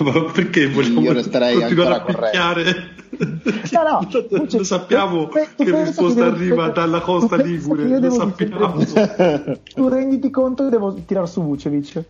Ma 0.00 0.30
perché 0.32 0.68
vogliamo 0.68 1.00
Io 1.00 1.12
resterei 1.12 1.62
a 1.62 1.66
ancora 1.66 2.00
con 2.00 2.14
picchiare? 2.14 2.96
No, 3.18 3.82
no, 3.82 4.08
Lo 4.30 4.38
Vucevic- 4.38 4.64
sappiamo 4.64 5.26
tu- 5.28 5.38
tu 5.56 5.64
che 5.64 5.82
risposta 5.84 6.24
devo- 6.24 6.34
arriva 6.36 6.68
dalla 6.68 7.00
costa 7.00 7.36
Ligure, 7.36 7.82
io 7.84 7.88
lo 7.94 8.00
devo 8.00 8.14
sappiamo. 8.14 8.76
Tu 9.74 9.88
renditi 9.88 10.30
conto 10.30 10.64
che 10.64 10.70
devo 10.70 10.94
tirare 10.94 11.26
su 11.26 11.42
Vucevic. 11.42 12.02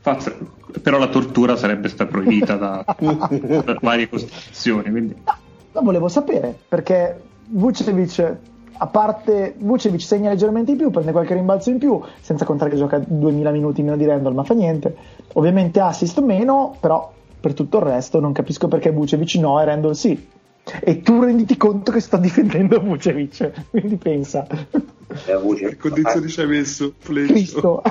Fazza- 0.00 0.34
però 0.82 0.98
la 0.98 1.08
tortura 1.08 1.56
sarebbe 1.56 1.88
stata 1.88 2.10
proibita 2.10 2.56
da, 2.56 2.84
da 2.98 3.76
varie 3.80 4.08
costituzioni. 4.08 4.90
Quindi. 4.90 5.16
Lo 5.72 5.82
volevo 5.82 6.08
sapere 6.08 6.56
perché 6.68 7.20
Vucevic, 7.48 8.36
a 8.78 8.86
parte 8.86 9.54
Vucevic 9.58 10.00
segna 10.02 10.28
leggermente 10.30 10.72
di 10.72 10.78
più, 10.78 10.90
prende 10.90 11.12
qualche 11.12 11.34
rimbalzo 11.34 11.70
in 11.70 11.78
più, 11.78 12.00
senza 12.20 12.44
contare 12.44 12.70
che 12.70 12.76
gioca 12.76 12.98
2000 13.04 13.50
minuti 13.50 13.82
meno 13.82 13.96
di 13.96 14.04
Randall, 14.04 14.34
ma 14.34 14.44
fa 14.44 14.54
niente. 14.54 14.94
Ovviamente 15.34 15.80
assist 15.80 16.20
meno, 16.20 16.76
però 16.80 17.12
per 17.40 17.52
tutto 17.54 17.78
il 17.78 17.84
resto 17.84 18.20
non 18.20 18.32
capisco 18.32 18.68
perché 18.68 18.90
Vucevic 18.90 19.34
no 19.36 19.60
e 19.60 19.64
Randall 19.64 19.92
sì. 19.92 20.28
E 20.80 21.00
tu 21.00 21.22
renditi 21.22 21.56
conto 21.56 21.92
che 21.92 22.00
sto 22.00 22.16
difendendo 22.16 22.80
Vucevic, 22.80 23.68
quindi 23.70 23.96
pensa. 23.96 24.46
Eh, 24.48 25.54
Che 25.54 25.76
condizioni 25.76 26.28
ci 26.28 26.40
hai 26.40 26.46
messo, 26.48 26.92
Fleccio? 26.98 27.32
Cristo. 27.32 27.82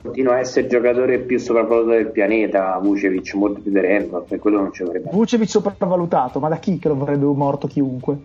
Continua 0.00 0.34
a 0.34 0.38
essere 0.38 0.62
il 0.62 0.68
giocatore 0.70 1.18
più 1.18 1.38
sopravvalutato 1.38 1.96
del 1.96 2.10
pianeta, 2.10 2.78
Vucevic, 2.82 3.34
molto 3.34 3.60
più 3.60 3.70
di 3.70 3.80
Randall, 3.80 4.24
per 4.26 4.38
quello 4.38 4.60
non 4.60 4.72
ci 4.72 4.82
dovrebbe. 4.84 5.10
Vucevic 5.12 5.48
sopravvalutato, 5.48 6.40
ma 6.40 6.48
da 6.48 6.56
chi 6.56 6.78
che 6.78 6.88
lo 6.88 6.96
vorrebbe 6.96 7.26
morto 7.26 7.66
chiunque? 7.66 8.16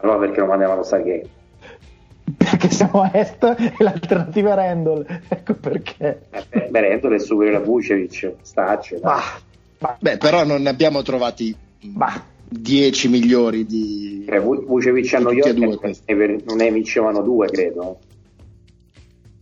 Allora 0.00 0.18
perché 0.18 0.40
lo 0.40 0.46
mandiamo 0.46 0.72
allo 0.72 0.82
Stargame? 0.82 1.26
Perché 2.36 2.70
siamo 2.70 3.02
a 3.02 3.10
est 3.12 3.42
e 3.44 3.74
l'alternativa 3.84 4.52
è 4.52 4.54
Randall. 4.54 5.06
Ecco 5.28 5.54
perché. 5.54 6.22
Eh, 6.30 6.68
beh, 6.68 6.88
Randall 6.88 7.14
è 7.14 7.18
superiore 7.18 7.58
a 7.58 7.60
Vucevic, 7.60 8.32
stacce. 8.40 8.98
Bah, 8.98 9.22
bah, 9.78 9.96
Beh, 10.00 10.16
però 10.16 10.44
non 10.44 10.62
ne 10.62 10.70
abbiamo 10.70 11.02
trovati 11.02 11.54
bah. 11.80 12.36
10 12.48 13.08
migliori 13.08 13.64
di... 13.66 14.24
Eh, 14.28 14.38
Vu- 14.40 14.64
Vucevic 14.64 15.14
a 15.14 15.18
New 15.18 15.34
Tutti 15.34 15.48
e 16.04 16.14
York 16.14 16.44
non 16.44 16.56
ne 16.56 16.70
vincevano 16.70 17.22
due, 17.22 17.48
credo. 17.48 17.98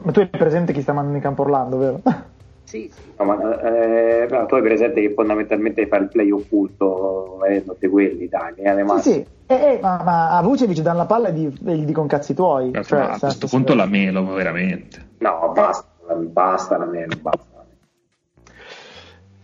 Ma 0.04 0.12
tu 0.12 0.20
hai 0.20 0.28
presente 0.28 0.72
chi 0.72 0.82
sta 0.82 0.92
mandando 0.92 1.16
in 1.16 1.22
campo 1.22 1.42
Orlando, 1.42 1.78
vero? 1.78 2.00
Sì, 2.66 2.90
sì. 2.92 3.12
No, 3.16 3.24
ma, 3.24 3.60
eh, 3.60 4.26
però 4.26 4.44
tu 4.46 4.56
hai 4.56 4.62
presente 4.62 5.00
che 5.00 5.14
fondamentalmente 5.14 5.86
fa 5.86 5.98
il 5.98 6.08
play 6.08 6.32
occulto, 6.32 7.44
eh, 7.44 7.62
non 7.64 7.76
di 7.78 7.86
quelli, 7.86 8.26
dai, 8.26 8.54
ne 8.56 8.80
ha 8.82 8.98
sì, 8.98 9.12
sì. 9.12 9.26
Eh, 9.46 9.54
eh, 9.54 9.78
ma, 9.80 10.02
ma 10.02 10.36
a 10.36 10.42
Vucevic 10.42 10.80
danno 10.80 10.98
la 10.98 11.06
palla 11.06 11.28
e 11.28 11.32
gli, 11.32 11.48
gli 11.48 11.84
dicono 11.84 12.08
cazzi 12.08 12.34
tuoi. 12.34 12.72
Cioè, 12.72 13.00
a 13.02 13.18
questo 13.20 13.46
punto 13.46 13.76
la 13.76 13.86
melo, 13.86 14.32
veramente. 14.32 15.10
No, 15.18 15.52
basta, 15.54 15.86
basta, 16.14 16.76
la 16.76 16.86
meno, 16.86 17.14
basta. 17.20 17.55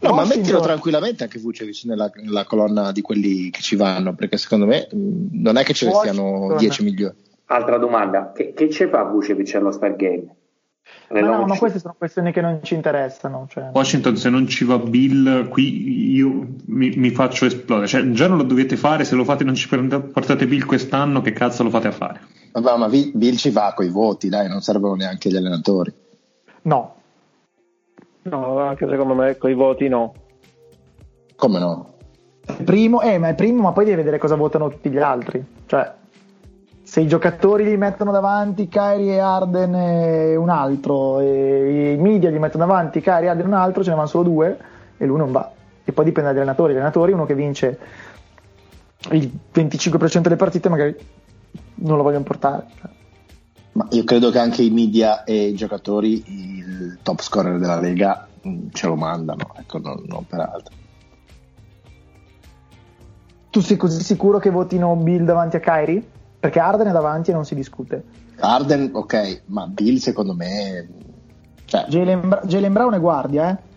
No, 0.02 0.10
ma 0.10 0.22
Washington- 0.22 0.40
mettilo 0.40 0.60
tranquillamente 0.60 1.22
anche 1.22 1.38
Vucevic 1.38 1.84
nella, 1.84 2.10
nella 2.14 2.44
colonna 2.44 2.92
di 2.92 3.00
quelli 3.02 3.50
che 3.50 3.60
ci 3.60 3.76
vanno, 3.76 4.14
perché 4.14 4.36
secondo 4.36 4.66
me 4.66 4.88
mh, 4.90 5.40
non 5.40 5.56
è 5.56 5.62
che 5.62 5.74
ce 5.74 5.86
ne 5.86 5.92
siano 5.92 6.22
Washington. 6.22 6.58
10 6.58 6.82
migliori. 6.82 7.16
Altra 7.46 7.78
domanda, 7.78 8.32
che, 8.32 8.52
che 8.52 8.68
c'è 8.68 8.88
fa 8.88 9.02
Vucevic 9.04 9.54
allo 9.54 9.70
Star 9.70 9.94
Game? 9.94 10.36
Ma 11.10 11.20
no, 11.20 11.44
ma 11.44 11.56
queste 11.58 11.78
sono 11.78 11.94
questioni 11.96 12.32
che 12.32 12.40
non 12.40 12.60
ci 12.62 12.74
interessano. 12.74 13.46
Cioè. 13.48 13.70
Washington, 13.72 14.16
se 14.16 14.30
non 14.30 14.46
ci 14.48 14.64
va 14.64 14.78
Bill, 14.78 15.48
qui 15.48 16.14
io 16.14 16.46
mi, 16.66 16.90
mi 16.96 17.10
faccio 17.10 17.44
esplodere. 17.44 17.86
Cioè, 17.86 18.10
già 18.10 18.26
non 18.26 18.38
lo 18.38 18.42
dovete 18.42 18.76
fare, 18.76 19.04
se 19.04 19.14
lo 19.14 19.24
fate 19.24 19.44
non 19.44 19.54
ci 19.54 19.68
portate 19.68 20.46
Bill 20.46 20.64
quest'anno, 20.64 21.20
che 21.20 21.32
cazzo 21.32 21.62
lo 21.62 21.70
fate 21.70 21.88
a 21.88 21.92
fare? 21.92 22.20
Vabbè, 22.52 22.76
ma 22.78 22.88
Bill 22.88 23.34
ci 23.36 23.50
va 23.50 23.72
coi 23.76 23.88
voti, 23.88 24.28
dai, 24.28 24.48
non 24.48 24.62
servono 24.62 24.94
neanche 24.94 25.30
gli 25.30 25.36
allenatori. 25.36 25.92
No, 26.62 27.01
No, 28.22 28.58
anche 28.58 28.88
secondo 28.88 29.14
me 29.14 29.36
con 29.36 29.50
i 29.50 29.54
voti 29.54 29.88
no. 29.88 30.12
Come 31.36 31.58
no? 31.58 31.92
è 32.44 32.62
primo, 32.62 33.00
eh, 33.00 33.18
ma 33.18 33.28
è 33.28 33.34
primo, 33.34 33.62
ma 33.62 33.72
poi 33.72 33.84
devi 33.84 33.96
vedere 33.96 34.18
cosa 34.18 34.34
votano 34.34 34.68
tutti 34.68 34.90
gli 34.90 34.98
altri. 34.98 35.44
Cioè, 35.66 35.92
se 36.82 37.00
i 37.00 37.06
giocatori 37.06 37.64
li 37.64 37.76
mettono 37.76 38.10
davanti 38.10 38.68
Kyrie 38.68 39.14
e 39.14 39.18
Arden 39.18 39.74
e 39.74 40.36
un 40.36 40.48
altro, 40.48 41.20
e 41.20 41.92
i 41.92 41.96
media 41.96 42.30
gli 42.30 42.38
mettono 42.38 42.66
davanti 42.66 43.00
Kyrie 43.00 43.26
e 43.26 43.30
Arden 43.30 43.46
e 43.46 43.48
un 43.48 43.54
altro, 43.54 43.82
ce 43.82 43.90
ne 43.90 43.96
vanno 43.96 44.08
solo 44.08 44.24
due 44.24 44.58
e 44.96 45.06
lui 45.06 45.18
non 45.18 45.30
va. 45.30 45.50
E 45.84 45.92
poi 45.92 46.04
dipende 46.04 46.30
dagli 46.30 46.38
allenatori. 46.38 46.72
Gli 46.72 46.76
allenatori, 46.76 47.12
uno 47.12 47.26
che 47.26 47.34
vince 47.34 47.78
il 49.10 49.30
25% 49.52 50.20
delle 50.20 50.36
partite, 50.36 50.68
magari 50.68 50.96
non 51.76 51.96
lo 51.96 52.02
vogliono 52.02 52.24
portare. 52.24 52.66
Ma 53.72 53.86
io 53.90 54.04
credo 54.04 54.30
che 54.30 54.38
anche 54.38 54.62
i 54.62 54.70
media 54.70 55.24
e 55.24 55.46
i 55.48 55.54
giocatori, 55.54 56.22
il 56.26 56.98
top 57.02 57.22
scorer 57.22 57.58
della 57.58 57.80
Lega, 57.80 58.28
mh, 58.42 58.66
ce 58.72 58.86
lo 58.86 58.96
mandano, 58.96 59.54
ecco, 59.56 59.78
non, 59.78 60.02
non 60.06 60.26
per 60.26 60.40
altro. 60.40 60.74
Tu 63.50 63.60
sei 63.60 63.76
così 63.76 64.02
sicuro 64.02 64.38
che 64.38 64.50
votino 64.50 64.94
Bill 64.96 65.24
davanti 65.24 65.56
a 65.56 65.60
Kyrie? 65.60 66.02
Perché 66.38 66.58
Arden 66.58 66.88
è 66.88 66.92
davanti 66.92 67.30
e 67.30 67.34
non 67.34 67.44
si 67.44 67.54
discute. 67.54 68.04
Arden, 68.40 68.90
ok, 68.92 69.42
ma 69.46 69.66
Bill 69.66 69.96
secondo 69.96 70.34
me... 70.34 70.88
Cioè, 71.64 71.86
Jalen, 71.88 72.28
Bra- 72.28 72.42
Jalen 72.44 72.72
Brown 72.72 72.94
è 72.94 73.00
guardia, 73.00 73.50
eh? 73.50 73.70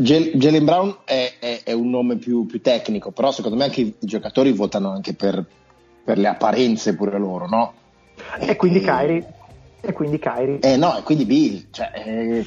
Jal- 0.00 0.30
Jalen 0.34 0.64
Brown 0.64 0.96
è, 1.04 1.34
è- 1.38 1.60
è 1.64 1.72
un 1.72 1.90
nome 1.90 2.16
più, 2.16 2.46
più 2.46 2.60
tecnico, 2.60 3.12
però 3.12 3.30
secondo 3.30 3.56
me 3.56 3.64
anche 3.64 3.80
i 3.80 3.94
giocatori 3.98 4.52
votano 4.52 4.90
anche 4.90 5.14
per, 5.14 5.44
per 6.04 6.18
le 6.18 6.28
apparenze 6.28 6.94
pure 6.94 7.18
loro, 7.18 7.46
no? 7.46 7.72
E 8.38 8.56
quindi 8.56 8.80
Kyrie. 8.80 9.26
E 9.80 9.92
quindi 9.92 10.18
Kyrie. 10.18 10.58
Eh 10.60 10.76
no, 10.76 10.96
e 10.98 11.02
quindi 11.02 11.24
Bill, 11.24 11.64
cioè, 11.70 11.90
eh, 11.94 12.46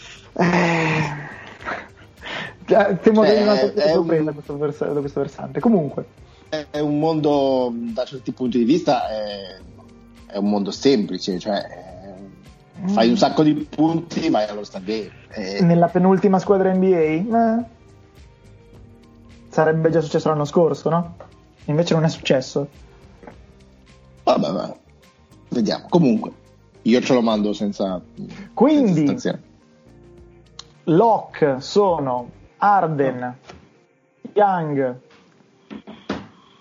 Eh, 2.65 2.97
temo 3.01 3.23
Cioè, 3.25 3.35
che 3.35 3.41
una 3.41 3.55
sorpresa 3.55 3.99
un- 3.99 4.33
questo, 4.33 4.57
vers- 4.57 4.99
questo 4.99 5.19
versante. 5.19 5.59
Comunque, 5.59 6.05
è 6.69 6.79
un 6.79 6.97
mondo, 6.99 7.71
da 7.73 8.05
certi 8.05 8.31
punti 8.31 8.57
di 8.57 8.63
vista, 8.63 9.07
è, 9.09 9.59
è 10.27 10.37
un 10.37 10.49
mondo 10.49 10.71
semplice, 10.71 11.39
cioè 11.39 11.57
eh, 11.57 12.87
fai 12.89 13.09
un 13.09 13.17
sacco 13.17 13.43
di 13.43 13.53
punti, 13.69 14.29
vai 14.29 14.47
allo 14.47 14.63
stadio. 14.63 15.09
Eh, 15.31 15.61
nella 15.61 15.87
penultima 15.87 16.39
squadra 16.39 16.71
NBA 16.73 16.97
eh, 16.97 17.63
sarebbe 19.49 19.89
già 19.89 19.99
successo 20.01 20.29
l'anno 20.29 20.45
scorso, 20.45 20.89
no? 20.89 21.15
Invece 21.65 21.93
non 21.95 22.03
è 22.05 22.09
successo. 22.09 22.67
vabbè, 24.23 24.51
vabbè, 24.51 24.73
vediamo. 25.53 25.85
Comunque, 25.89 26.31
io 26.81 26.99
ce 27.01 27.13
lo 27.13 27.21
mando 27.21 27.53
senza... 27.53 28.01
Quindi- 28.53 29.07
senza 29.07 29.39
sono 31.59 32.29
Arden, 32.57 33.37
Young. 34.33 34.95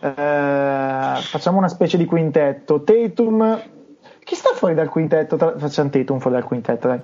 eh, 0.01 1.21
facciamo 1.21 1.59
una 1.59 1.69
specie 1.69 1.97
di 1.97 2.05
quintetto. 2.05 2.83
Tatum. 2.83 3.63
Chi 4.25 4.35
sta 4.37 4.51
fuori 4.55 4.75
dal 4.75 4.89
quintetto? 4.89 5.37
Tra- 5.37 5.59
Facciamo 5.59 5.91
Tatum 5.91 6.21
fuori 6.21 6.37
dal 6.37 6.47
quintetto, 6.47 6.87
dai. 6.89 7.01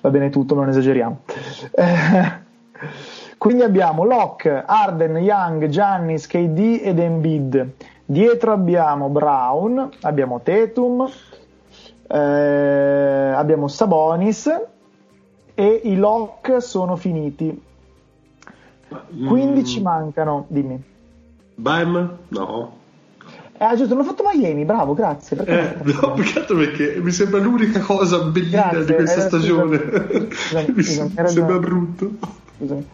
Va 0.00 0.10
bene 0.10 0.30
tutto, 0.30 0.54
non 0.54 0.68
esageriamo. 0.68 1.22
Eh, 1.72 2.32
quindi 3.38 3.62
abbiamo 3.62 4.04
Locke, 4.04 4.62
Arden, 4.64 5.16
Young, 5.16 5.66
Giannis, 5.66 6.26
KD 6.28 6.80
ed 6.82 6.98
Embiid. 6.98 7.70
Dietro 8.04 8.52
abbiamo 8.52 9.08
Brown, 9.08 9.88
abbiamo 10.02 10.40
Tatum, 10.42 11.08
eh, 12.08 13.32
abbiamo 13.34 13.68
Sabonis 13.68 14.50
e 15.54 15.80
i 15.84 15.96
lock 15.96 16.60
sono 16.62 16.96
finiti. 16.96 17.62
Quindi 19.26 19.64
ci 19.64 19.80
mancano, 19.80 20.44
dimmi. 20.48 20.82
Bam? 21.54 22.16
No. 22.28 22.76
Eh, 23.56 23.64
ah, 23.64 23.76
giusto, 23.76 23.94
non 23.94 24.04
ho 24.04 24.08
fatto 24.08 24.24
Miami, 24.30 24.64
bravo, 24.64 24.92
grazie. 24.92 25.36
perché- 25.36 25.78
Eh, 25.78 25.92
no, 25.92 26.12
peccato 26.14 26.56
perché 26.56 26.98
mi 27.00 27.12
sembra 27.12 27.38
l'unica 27.40 27.80
cosa 27.80 28.18
bellina 28.24 28.68
Grazie, 28.70 28.84
di 28.84 28.94
questa 28.94 29.20
eh, 29.20 29.26
stagione. 29.28 29.78
scusami, 29.78 30.72
mi 30.74 30.82
scusami, 30.82 31.12
hai 31.16 31.28
sembra 31.28 31.58
brutto. 31.58 32.10
Scusami. 32.58 32.86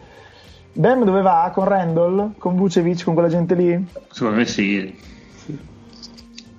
Bam 0.73 1.03
dove 1.03 1.21
va? 1.21 1.51
Con 1.53 1.65
Randall? 1.65 2.31
Con 2.37 2.55
Vucevic? 2.55 3.03
Con 3.03 3.13
quella 3.13 3.29
gente 3.29 3.55
lì? 3.55 3.85
Secondo 4.11 4.37
me 4.37 4.45
sì. 4.45 5.07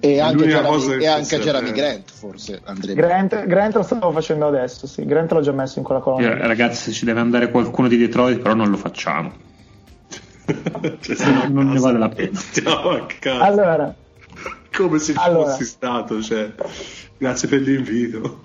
E 0.02 0.18
anche, 0.18 0.46
Jeremy, 0.46 1.02
e 1.02 1.06
anche 1.06 1.38
Jeremy 1.40 1.72
Grant, 1.72 2.11
forse, 2.11 2.62
andrebbe. 2.64 2.94
Grant, 2.98 3.44
Grant 3.44 3.74
lo 3.74 3.82
stavo 3.82 4.11
facendo 4.12 4.46
adesso, 4.46 4.86
sì. 4.86 5.04
Grant 5.04 5.30
l'ho 5.32 5.42
già 5.42 5.52
messo 5.52 5.78
in 5.78 5.84
quella 5.84 6.00
colonna. 6.00 6.26
Io, 6.26 6.46
ragazzi, 6.46 6.84
se 6.84 6.92
ci 6.92 7.04
deve 7.04 7.20
andare 7.20 7.50
qualcuno 7.50 7.86
di 7.86 7.98
Detroit, 7.98 8.38
però 8.40 8.54
non 8.54 8.70
lo 8.70 8.76
facciamo. 8.78 9.30
Cioè, 11.00 11.16
a 11.44 11.48
Non 11.48 11.68
ne 11.68 11.78
vale 11.78 11.98
la 11.98 12.08
pena. 12.08 12.36
Stiamo 12.38 12.88
a 12.90 13.06
casa. 13.20 13.44
Allora, 13.44 13.94
Come 14.74 14.98
se 14.98 15.12
ci 15.12 15.18
allora. 15.20 15.50
fossi 15.50 15.64
stato. 15.64 16.22
Cioè. 16.22 16.50
Grazie 17.18 17.48
per 17.48 17.61
l'invito. 17.61 18.40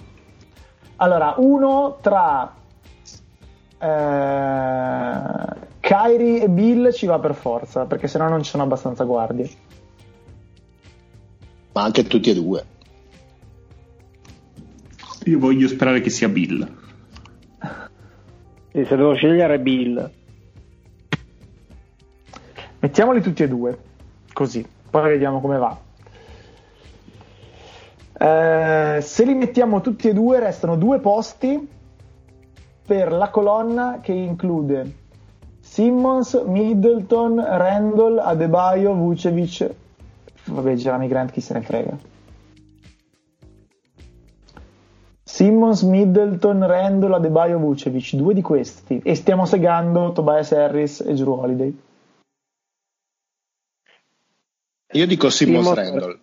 allora, 0.97 1.35
uno 1.37 1.97
tra 2.01 2.53
eh, 3.77 5.55
Kyrie 5.79 6.41
e 6.41 6.49
Bill 6.49 6.91
ci 6.91 7.05
va 7.05 7.19
per 7.19 7.35
forza, 7.35 7.85
perché 7.85 8.07
sennò 8.07 8.27
non 8.27 8.43
ci 8.43 8.49
sono 8.49 8.63
abbastanza 8.63 9.03
guardie. 9.03 9.49
Ma 11.73 11.83
anche 11.83 12.03
tutti 12.03 12.29
e 12.29 12.33
due. 12.33 12.65
Io 15.25 15.39
voglio 15.39 15.67
sperare 15.67 16.01
che 16.01 16.09
sia 16.09 16.29
Bill. 16.29 16.83
Sì, 18.71 18.85
se 18.85 18.95
devo 18.95 19.13
scegliere 19.13 19.59
Bill. 19.59 20.11
Mettiamoli 22.79 23.21
tutti 23.21 23.43
e 23.43 23.47
due, 23.47 23.77
così, 24.31 24.65
poi 24.89 25.09
vediamo 25.09 25.41
come 25.41 25.57
va. 25.57 25.79
Eh, 28.17 29.01
se 29.01 29.25
li 29.25 29.33
mettiamo 29.33 29.81
tutti 29.81 30.07
e 30.07 30.13
due, 30.13 30.39
restano 30.39 30.75
due 30.77 30.99
posti 30.99 31.73
per 32.85 33.11
la 33.11 33.29
colonna 33.29 33.99
che 34.01 34.11
include 34.13 35.03
Simmons, 35.59 36.33
Middleton, 36.45 37.39
Randall, 37.43 38.19
Adebayo, 38.19 38.93
Vucevic. 38.93 39.73
Vabbè, 40.45 40.75
Jeremy 40.75 41.07
Grant, 41.07 41.31
chi 41.31 41.41
se 41.41 41.53
ne 41.53 41.61
frega. 41.61 41.97
Simmons, 45.23 45.81
Middleton, 45.81 46.65
Randall, 46.65 47.13
Adebayo, 47.13 47.57
Vucevic, 47.57 48.13
due 48.13 48.33
di 48.33 48.41
questi. 48.41 49.01
E 49.03 49.15
stiamo 49.15 49.45
segando 49.45 50.11
Tobias 50.11 50.51
Harris 50.51 51.01
e 51.01 51.13
Drew 51.13 51.33
Holiday. 51.33 51.77
Io 54.91 55.07
dico 55.07 55.29
Simmons 55.29 55.65
Simmons- 55.65 55.89
Randall. 55.89 56.19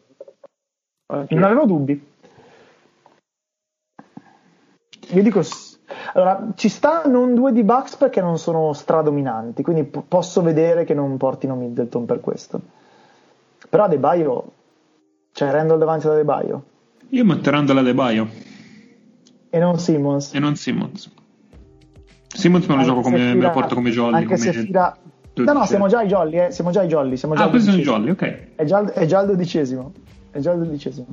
Anche 1.07 1.35
Non 1.35 1.45
avevo 1.45 1.67
dubbi. 1.67 2.11
Io 5.11 5.23
dico. 5.23 5.43
Allora, 6.15 6.49
ci 6.57 6.69
sta 6.69 7.05
non 7.07 7.35
due 7.35 7.53
di 7.53 7.63
Bucks 7.63 7.97
perché 7.97 8.21
non 8.21 8.39
sono 8.39 8.73
stradominanti, 8.73 9.63
quindi 9.63 9.85
po- 9.85 10.05
posso 10.07 10.43
vedere 10.43 10.85
che 10.85 10.93
non 10.95 11.17
portino 11.17 11.55
Middleton 11.55 12.05
per 12.05 12.21
questo. 12.21 12.61
Però 13.69 13.85
Adebayo, 13.85 14.45
cioè 15.33 15.51
Randall 15.51 15.79
davanti 15.79 16.07
ad 16.07 16.13
Adebayo. 16.13 16.63
Io 17.09 17.25
metterò 17.25 17.59
Andala 17.59 17.83
De 17.83 17.95
Baio 17.95 18.29
E 19.51 19.59
non 19.59 19.79
Simmons. 19.79 20.35
e 20.35 20.39
non 20.39 20.55
Simmons. 20.57 21.11
Simmons 22.29 22.67
me 22.67 22.75
lo 22.75 22.81
Anche 22.81 22.91
gioco 22.91 23.03
se 23.03 23.11
come, 23.11 23.25
me 23.25 23.33
fila- 23.33 23.47
lo 23.49 23.53
porto 23.53 23.75
come 23.75 23.91
jolly. 23.91 24.15
Anche 24.15 24.27
come 24.27 24.39
se 24.39 24.53
fila... 24.53 24.97
No, 25.35 25.53
no, 25.55 25.65
siamo 25.65 25.89
già 25.89 26.01
ai 26.01 26.09
jolly, 26.09 26.41
eh. 26.41 26.51
Siamo 26.51 26.71
già 26.71 26.81
ai 26.81 26.89
jolly. 26.89 27.17
Siamo 27.17 27.35
già 27.35 27.45
Ah, 27.45 27.49
questi 27.49 27.71
sono 27.71 27.81
i 27.81 27.85
jolly, 27.85 28.11
ok. 28.11 28.55
È 28.55 28.65
già, 28.65 28.85
è 28.93 29.07
già 29.07 29.21
il 29.21 29.27
dodicesimo. 29.29 29.93
È 30.31 30.39
già 30.41 30.53
il 30.53 30.59
dodicesimo. 30.59 31.07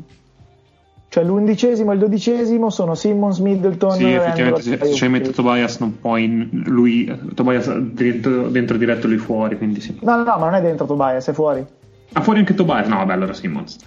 Cioè 1.10 1.24
l'undicesimo 1.24 1.90
e 1.92 1.96
il 1.96 2.00
dodicesimo 2.02 2.70
sono 2.70 2.94
Simmons, 2.94 3.40
Middleton, 3.40 3.92
Sì, 3.98 4.12
effettivamente 4.12 4.62
se, 4.62 4.78
se 4.80 4.94
ci 4.94 5.04
hai 5.06 5.10
messo 5.10 5.32
Tobias 5.32 5.80
non 5.80 6.00
puoi 6.00 6.48
lui 6.66 7.12
Tobias 7.34 7.76
dentro, 7.78 8.48
dentro 8.50 8.78
diretto 8.78 9.08
lui 9.08 9.18
fuori, 9.18 9.58
quindi 9.58 9.82
sì. 9.82 9.98
No, 10.02 10.18
no, 10.18 10.24
ma 10.24 10.38
non 10.38 10.54
è 10.54 10.62
dentro 10.62 10.86
Tobias, 10.86 11.28
è 11.28 11.34
fuori. 11.34 11.66
Ah, 12.14 12.22
fuori 12.22 12.40
anche 12.40 12.54
Tobias? 12.54 12.88
No, 12.88 12.98
vabbè, 12.98 13.14
allora 13.14 13.34
Simmons. 13.34 13.78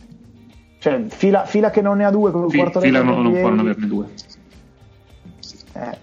Cioè, 0.80 1.04
fila, 1.10 1.44
fila 1.44 1.70
che 1.70 1.80
non 1.80 1.98
ne 1.98 2.04
ha 2.06 2.10
due 2.10 2.32
con 2.32 2.44
il 2.46 2.50
Fi- 2.50 2.58
quarto 2.58 2.80
fila 2.80 3.02
non, 3.02 3.22
non 3.22 3.32
può 3.38 3.48
non 3.50 3.58
averne 3.60 3.86
due. 3.86 4.06
Eh, 5.74 5.98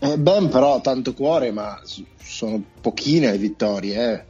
Eh, 0.00 0.16
ben 0.16 0.48
però 0.48 0.80
tanto 0.80 1.12
cuore, 1.12 1.50
ma 1.50 1.76
sono 2.16 2.62
pochine 2.80 3.32
le 3.32 3.38
vittorie. 3.38 4.12
eh. 4.12 4.24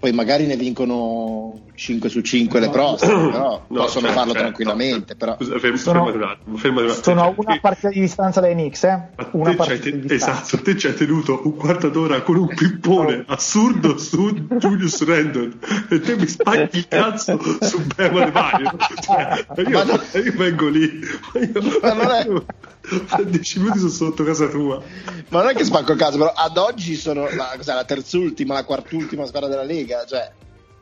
Poi 0.00 0.12
magari 0.12 0.46
ne 0.46 0.54
vincono 0.56 1.60
5 1.74 2.08
su 2.08 2.20
5 2.20 2.60
le 2.60 2.70
prossime, 2.70 3.30
però 3.32 3.62
No, 3.68 3.80
possono 3.82 4.06
cioè, 4.06 4.14
farlo 4.16 4.32
cioè, 4.32 4.40
tranquillamente. 4.42 5.12
no, 5.14 5.18
però. 5.18 5.36
Scusa, 5.36 5.58
ferm- 5.58 5.74
Sono- 5.76 6.04
fermati 6.04 6.16
un 6.16 6.22
attimo, 6.30 6.56
fermati 6.56 6.84
un 6.84 6.90
attimo. 6.90 7.02
sono 7.04 7.20
a 7.22 7.24
Cioè, 7.26 7.34
una 7.38 7.58
partita 7.60 7.88
di 7.88 8.00
distanza 8.00 8.40
dai 8.40 8.52
Knicks, 8.52 8.84
eh? 8.84 9.08
Una 9.32 9.50
te 9.50 9.56
partita 9.56 9.80
c'hai 9.82 9.92
di 9.92 10.06
te- 10.06 10.14
distanza. 10.14 10.42
esatto, 10.42 10.62
te 10.62 10.76
ci 10.76 10.86
hai 10.86 10.94
tenuto 10.94 11.40
un 11.44 11.56
quarto 11.56 11.88
d'ora 11.88 12.22
con 12.22 12.36
un 12.36 12.46
pippone 12.46 13.24
assurdo 13.26 13.98
su 13.98 14.30
Julius 14.58 15.04
Randle 15.04 15.52
e 15.90 16.00
te 16.00 16.14
mi 16.16 16.26
spagni 16.28 16.68
il 16.72 16.86
cazzo 16.86 17.38
su 17.60 17.82
Bema 17.96 18.24
De 18.26 18.30
Maio. 18.30 18.76
Cioè, 19.00 19.44
io, 19.56 19.70
Ma 19.70 19.82
no. 19.82 20.00
io 20.22 20.32
vengo 20.36 20.68
lì, 20.68 21.00
ma 21.34 21.40
io, 21.40 21.78
Ma 21.82 21.92
non 21.94 22.10
è- 22.12 22.24
io- 22.24 22.44
fra 22.80 23.22
10 23.22 23.58
minuti 23.58 23.78
sono 23.80 23.90
sotto 23.90 24.24
casa 24.24 24.46
tua. 24.48 24.80
Ma 25.28 25.42
non 25.42 25.50
è 25.50 25.54
che 25.54 25.64
spacco 25.64 25.92
il 25.92 25.98
caso, 25.98 26.16
però 26.16 26.32
ad 26.34 26.56
oggi 26.56 26.94
sono 26.94 27.28
la, 27.34 27.52
cos'è, 27.56 27.74
la 27.74 27.84
terzultima, 27.84 28.54
la 28.54 28.64
quartultima 28.64 29.26
squadra 29.26 29.48
della 29.48 29.62
Lega. 29.64 29.87
Cioè, 30.06 30.30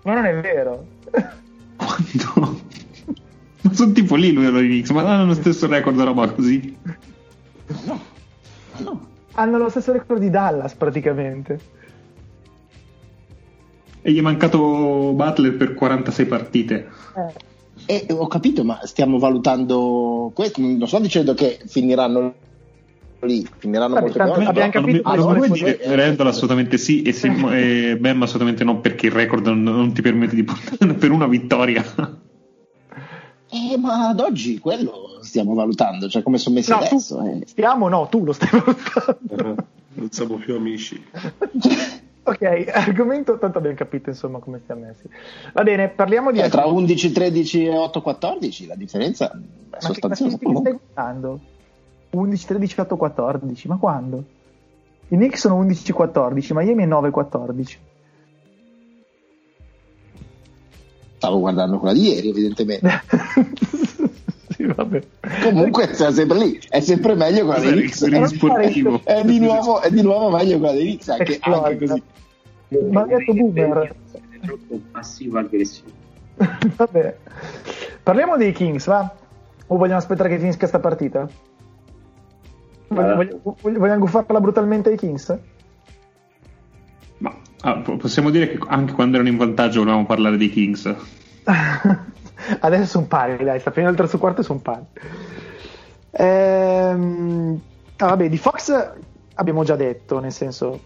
Ma 0.03 0.15
non 0.15 0.25
è 0.27 0.35
vero. 0.41 0.87
Quando? 1.77 2.61
Ma 3.63 3.73
sono 3.73 3.93
tipo 3.93 4.15
lì 4.15 4.33
lui 4.33 4.47
e 4.47 4.51
Knicks, 4.51 4.91
ma 4.91 5.03
hanno 5.03 5.27
lo 5.27 5.35
stesso 5.35 5.67
record 5.67 6.01
roba 6.01 6.31
così. 6.31 6.77
Hanno 9.33 9.59
lo 9.59 9.69
stesso 9.69 9.93
record 9.93 10.21
di 10.21 10.31
Dallas 10.31 10.75
praticamente. 10.75 11.61
E 14.03 14.13
gli 14.13 14.19
è 14.19 14.23
mancato 14.23 15.13
Butler 15.15 15.57
per 15.57 15.75
46 15.75 16.27
partite. 16.27 16.89
Eh, 17.87 18.05
E 18.07 18.13
ho 18.13 18.27
capito, 18.29 18.63
ma 18.65 18.79
stiamo 18.85 19.19
valutando 19.19 20.31
questo. 20.35 20.61
Non 20.61 20.87
sto 20.87 21.01
dicendo 21.01 21.35
che 21.35 21.59
finiranno 21.67 22.35
lì, 23.21 23.47
finiranno 23.59 23.95
Vabbè, 23.95 24.01
molto 24.07 24.19
tanto 24.19 24.41
abbiamo 24.49 24.71
capito 24.71 25.15
non, 25.15 25.19
non 25.19 25.39
le 25.41 25.49
dire. 25.49 25.79
Randall 25.97 26.27
assolutamente 26.27 26.79
sì 26.79 27.03
e, 27.03 27.13
Sim- 27.13 27.51
e 27.53 27.97
Bam 27.99 28.23
assolutamente 28.23 28.63
no 28.65 28.81
perché 28.81 29.07
il 29.07 29.13
record 29.13 29.47
non, 29.47 29.63
non 29.63 29.93
ti 29.93 30.03
permette 30.03 30.35
di 30.35 30.45
portare 30.45 30.95
per 30.95 31.11
una 31.11 31.27
vittoria. 31.27 31.85
Eh, 33.49 33.77
ma 33.79 34.09
ad 34.09 34.21
oggi 34.21 34.59
quello 34.59 35.19
stiamo 35.23 35.55
valutando, 35.55 36.09
cioè 36.09 36.23
come 36.23 36.37
sono 36.37 36.57
messi 36.57 36.71
No, 36.71 36.77
adesso. 36.79 37.17
tu 37.17 37.27
eh. 37.27 37.47
stiamo, 37.47 37.89
no, 37.89 38.09
tu 38.11 38.25
lo 38.25 38.33
stai 38.33 38.49
valutando. 38.53 39.63
Eh, 39.63 39.65
Non 39.95 40.11
siamo 40.11 40.35
più 40.37 40.55
amici. 40.57 41.03
ok, 42.23 42.71
argomento, 42.73 43.39
tanto 43.39 43.59
abbiamo 43.59 43.77
capito 43.77 44.11
insomma 44.11 44.41
come 44.41 44.61
stiamo 44.63 44.85
messi. 44.85 45.09
Va 45.53 45.63
bene, 45.63 45.89
parliamo 45.89 46.33
di... 46.33 46.41
Eh, 46.41 46.49
tra 46.51 46.67
11, 46.67 47.13
13 47.13 47.65
e 47.67 47.71
8, 47.77 48.03
14 48.03 48.67
la 48.67 48.75
differenza 48.75 49.31
è 49.31 49.35
Ma 49.37 49.41
che 49.79 49.81
sostanziosa. 49.81 50.37
classifiche 50.37 50.57
stai 50.59 50.79
guardando? 50.95 51.41
11, 52.17 52.47
13, 52.47 52.81
8, 52.81 52.97
14, 52.97 53.69
ma 53.69 53.77
quando? 53.77 54.25
I 55.09 55.17
Knicks 55.17 55.41
sono 55.41 55.57
11, 55.57 55.93
14, 55.93 56.53
Miami 56.55 56.83
è 56.83 56.87
9, 56.87 57.11
14. 57.11 57.79
Stavo 61.17 61.39
guardando 61.41 61.79
quella 61.79 61.95
di 61.95 62.09
ieri, 62.09 62.29
evidentemente. 62.31 62.89
sì, 64.51 64.65
vabbè. 64.65 65.03
Comunque 65.43 65.95
siamo 65.95 66.13
sempre 66.13 66.39
lì, 66.39 66.61
è 66.69 66.81
sempre 66.81 67.15
meglio 67.15 67.45
quella 67.45 67.61
dei 67.61 67.73
Knicks. 67.73 68.05
È 69.05 69.25
di, 69.25 69.39
nuovo, 69.39 69.81
è 69.81 69.91
di 69.91 70.03
nuovo 70.03 70.31
meglio 70.31 70.59
quella 70.59 70.73
dei 70.73 70.85
Knicks, 70.85 71.09
anche, 71.09 71.39
anche 71.41 71.87
così. 71.87 72.03
Ma 72.91 73.03
ha 73.03 73.07
detto 73.07 73.33
boomer. 73.33 73.95
È 74.13 74.41
troppo 74.41 74.81
passivo 74.91 75.39
aggressivo. 75.39 75.89
Vabbè. 76.77 77.17
Parliamo 78.03 78.37
dei 78.37 78.53
Kings, 78.53 78.87
va? 78.87 79.15
O 79.69 79.77
vogliamo 79.77 79.99
aspettare 79.99 80.29
che 80.29 80.39
finisca 80.39 80.67
sta 80.67 80.79
partita? 80.79 81.29
Vogliamo, 82.89 83.99
guffarla 83.99 84.41
brutalmente 84.41 84.91
ai 84.91 84.97
Kings? 84.97 85.39
Ma 87.19 87.35
ah, 87.63 87.77
po- 87.79 87.97
possiamo 87.97 88.31
dire 88.31 88.51
che 88.51 88.59
anche 88.69 88.93
quando 88.93 89.17
erano 89.17 89.31
in 89.31 89.37
vantaggio 89.37 89.81
volevamo 89.81 90.07
parlare 90.07 90.37
dei 90.37 90.51
Kings. 90.51 90.95
Adesso 92.61 92.85
sono 92.85 93.07
pari, 93.07 93.43
dai, 93.43 93.59
sta 93.59 93.71
finendo 93.71 93.93
il 93.93 93.99
terzo 93.99 94.19
quarto 94.19 94.41
e 94.41 94.45
sono 94.45 94.61
pari. 94.61 94.85
Ehm, 96.11 97.61
ah, 97.97 98.07
vabbè, 98.07 98.29
di 98.29 98.39
Fox 98.39 98.93
abbiamo 99.35 99.65
già 99.65 99.77
detto, 99.77 100.21
nel 100.21 100.33
senso, 100.33 100.81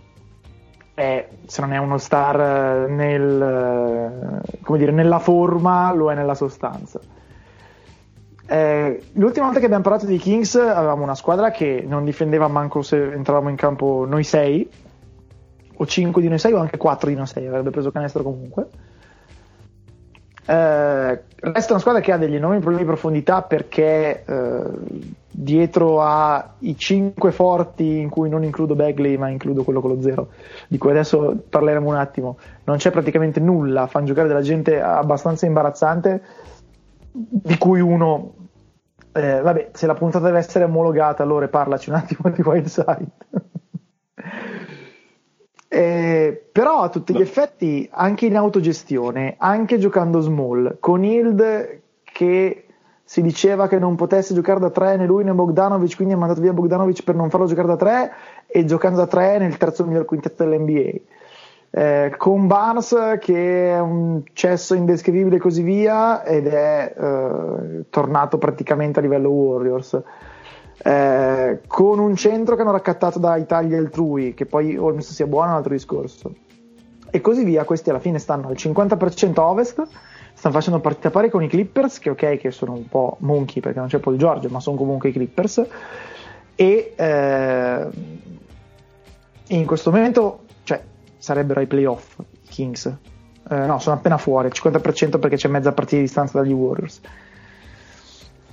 è, 0.94 1.28
se 1.46 1.60
non 1.60 1.72
è 1.72 1.78
uno 1.78 1.98
star 1.98 2.40
eh, 2.40 2.90
nel, 2.90 4.42
eh, 4.42 4.58
come 4.62 4.78
dire, 4.78 4.92
nella 4.92 5.18
forma, 5.18 5.92
lo 5.92 6.10
è 6.10 6.14
nella 6.14 6.34
sostanza. 6.34 7.00
Eh, 8.52 9.00
l'ultima 9.12 9.44
volta 9.44 9.60
che 9.60 9.66
abbiamo 9.66 9.84
parlato 9.84 10.06
di 10.06 10.18
Kings 10.18 10.56
avevamo 10.56 11.04
una 11.04 11.14
squadra 11.14 11.52
che 11.52 11.84
non 11.86 12.04
difendeva 12.04 12.48
manco 12.48 12.82
se 12.82 13.12
entravamo 13.12 13.48
in 13.48 13.54
campo 13.54 14.04
noi 14.08 14.24
sei, 14.24 14.68
o 15.76 15.86
5 15.86 16.20
di 16.20 16.26
noi 16.26 16.40
sei, 16.40 16.52
o 16.54 16.58
anche 16.58 16.76
4 16.76 17.10
di 17.10 17.14
noi 17.14 17.28
sei, 17.28 17.46
avrebbe 17.46 17.70
preso 17.70 17.92
canestro 17.92 18.24
comunque. 18.24 18.66
Eh, 20.46 21.22
resta 21.36 21.72
una 21.72 21.78
squadra 21.78 22.00
che 22.00 22.10
ha 22.10 22.16
degli 22.16 22.34
enormi 22.34 22.58
problemi 22.58 22.82
di 22.82 22.88
profondità 22.88 23.42
perché 23.42 24.24
eh, 24.26 24.62
dietro 25.30 26.02
ai 26.02 26.74
5 26.76 27.30
forti 27.30 28.00
in 28.00 28.08
cui 28.08 28.28
non 28.28 28.42
includo 28.42 28.74
Bagley 28.74 29.16
ma 29.16 29.28
includo 29.28 29.62
quello 29.62 29.80
con 29.80 29.90
lo 29.90 30.02
zero 30.02 30.30
di 30.66 30.76
cui 30.76 30.90
adesso 30.90 31.36
parleremo 31.48 31.88
un 31.88 31.94
attimo 31.94 32.38
non 32.64 32.78
c'è 32.78 32.90
praticamente 32.90 33.38
nulla 33.38 33.86
fanno 33.86 34.06
giocare 34.06 34.26
della 34.26 34.40
gente 34.40 34.80
abbastanza 34.80 35.46
imbarazzante 35.46 36.22
di 37.12 37.56
cui 37.56 37.80
uno 37.80 38.32
eh, 39.12 39.40
vabbè 39.40 39.70
se 39.72 39.86
la 39.86 39.94
puntata 39.94 40.26
deve 40.26 40.38
essere 40.38 40.64
omologata 40.64 41.22
allora 41.22 41.48
parlaci 41.48 41.90
un 41.90 41.96
attimo 41.96 42.30
di 42.30 42.42
Wildside 42.42 43.08
Eh, 45.72 46.48
però 46.50 46.80
a 46.80 46.88
tutti 46.88 47.14
gli 47.14 47.20
effetti, 47.20 47.88
anche 47.92 48.26
in 48.26 48.36
autogestione, 48.36 49.36
anche 49.38 49.78
giocando 49.78 50.18
small, 50.18 50.78
con 50.80 51.04
Hild 51.04 51.80
che 52.02 52.64
si 53.04 53.22
diceva 53.22 53.68
che 53.68 53.78
non 53.78 53.94
potesse 53.94 54.34
giocare 54.34 54.58
da 54.58 54.70
3 54.70 54.96
né 54.96 55.06
lui 55.06 55.22
né 55.22 55.32
Bogdanovic, 55.32 55.94
quindi 55.94 56.14
ha 56.14 56.16
mandato 56.16 56.40
via 56.40 56.52
Bogdanovic 56.52 57.04
per 57.04 57.14
non 57.14 57.30
farlo 57.30 57.46
giocare 57.46 57.68
da 57.68 57.76
3 57.76 58.12
e 58.48 58.64
giocando 58.64 58.98
da 58.98 59.06
3 59.06 59.38
nel 59.38 59.56
terzo 59.58 59.84
miglior 59.84 60.06
quintetto 60.06 60.44
dell'NBA. 60.44 61.00
Eh, 61.72 62.14
con 62.16 62.48
Barnes 62.48 63.18
che 63.20 63.70
è 63.70 63.78
un 63.78 64.22
cesso 64.32 64.74
indescrivibile 64.74 65.36
e 65.36 65.38
così 65.38 65.62
via 65.62 66.24
ed 66.24 66.48
è 66.48 66.94
eh, 66.98 67.84
tornato 67.88 68.38
praticamente 68.38 68.98
a 68.98 69.02
livello 69.02 69.30
Warriors. 69.30 70.02
Eh, 70.82 71.60
con 71.66 71.98
un 71.98 72.16
centro 72.16 72.56
che 72.56 72.62
hanno 72.62 72.72
raccattato 72.72 73.18
dai 73.18 73.46
tagli 73.46 73.74
altrui, 73.74 74.34
che 74.34 74.46
poi 74.46 74.76
Holmes 74.76 75.12
sia 75.12 75.26
buono 75.26 75.48
è 75.48 75.50
un 75.50 75.56
altro 75.56 75.72
discorso. 75.72 76.34
E 77.10 77.20
così 77.20 77.44
via, 77.44 77.64
questi 77.64 77.90
alla 77.90 77.98
fine 77.98 78.18
stanno 78.18 78.48
al 78.48 78.54
50% 78.54 79.32
a 79.34 79.48
ovest, 79.48 79.86
stanno 80.32 80.54
facendo 80.54 80.80
partita 80.80 81.10
pari 81.10 81.28
con 81.28 81.42
i 81.42 81.48
Clippers, 81.48 81.98
che 81.98 82.10
ok, 82.10 82.36
che 82.36 82.50
sono 82.50 82.72
un 82.72 82.88
po' 82.88 83.16
monkey 83.20 83.60
perché 83.60 83.78
non 83.78 83.88
c'è 83.88 83.98
Paul 83.98 84.16
George, 84.16 84.48
ma 84.48 84.60
sono 84.60 84.76
comunque 84.76 85.10
i 85.10 85.12
Clippers. 85.12 85.66
E 86.54 86.92
eh, 86.96 87.86
in 89.48 89.66
questo 89.66 89.90
momento, 89.90 90.40
cioè, 90.62 90.80
sarebbero 91.20 91.60
ai 91.60 91.66
playoff 91.66 92.18
i 92.18 92.48
Kings. 92.48 92.86
Eh, 92.86 93.66
no, 93.66 93.78
sono 93.78 93.96
appena 93.96 94.18
fuori, 94.18 94.46
al 94.46 94.52
50% 94.52 95.18
perché 95.20 95.36
c'è 95.36 95.48
mezza 95.48 95.72
partita 95.72 95.96
di 95.96 96.02
distanza 96.02 96.40
dagli 96.40 96.52
Warriors. 96.52 97.00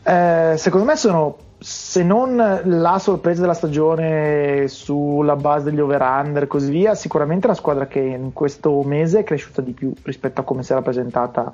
Eh, 0.03 0.53
secondo 0.57 0.85
me 0.85 0.95
sono 0.95 1.37
se 1.59 2.03
non 2.03 2.61
la 2.63 2.99
sorpresa 2.99 3.41
della 3.41 3.53
stagione 3.53 4.67
sulla 4.67 5.35
base 5.35 5.69
degli 5.69 5.79
over-under 5.79 6.43
e 6.43 6.47
così 6.47 6.69
via, 6.69 6.93
sicuramente 6.93 7.47
la 7.47 7.55
squadra 7.55 7.87
che 7.87 7.99
in 7.99 8.31
questo 8.31 8.83
mese 8.83 9.19
è 9.19 9.23
cresciuta 9.23 9.61
di 9.61 9.71
più 9.71 9.91
rispetto 10.03 10.41
a 10.41 10.43
come 10.43 10.61
si 10.61 10.71
era 10.71 10.81
presentata 10.81 11.53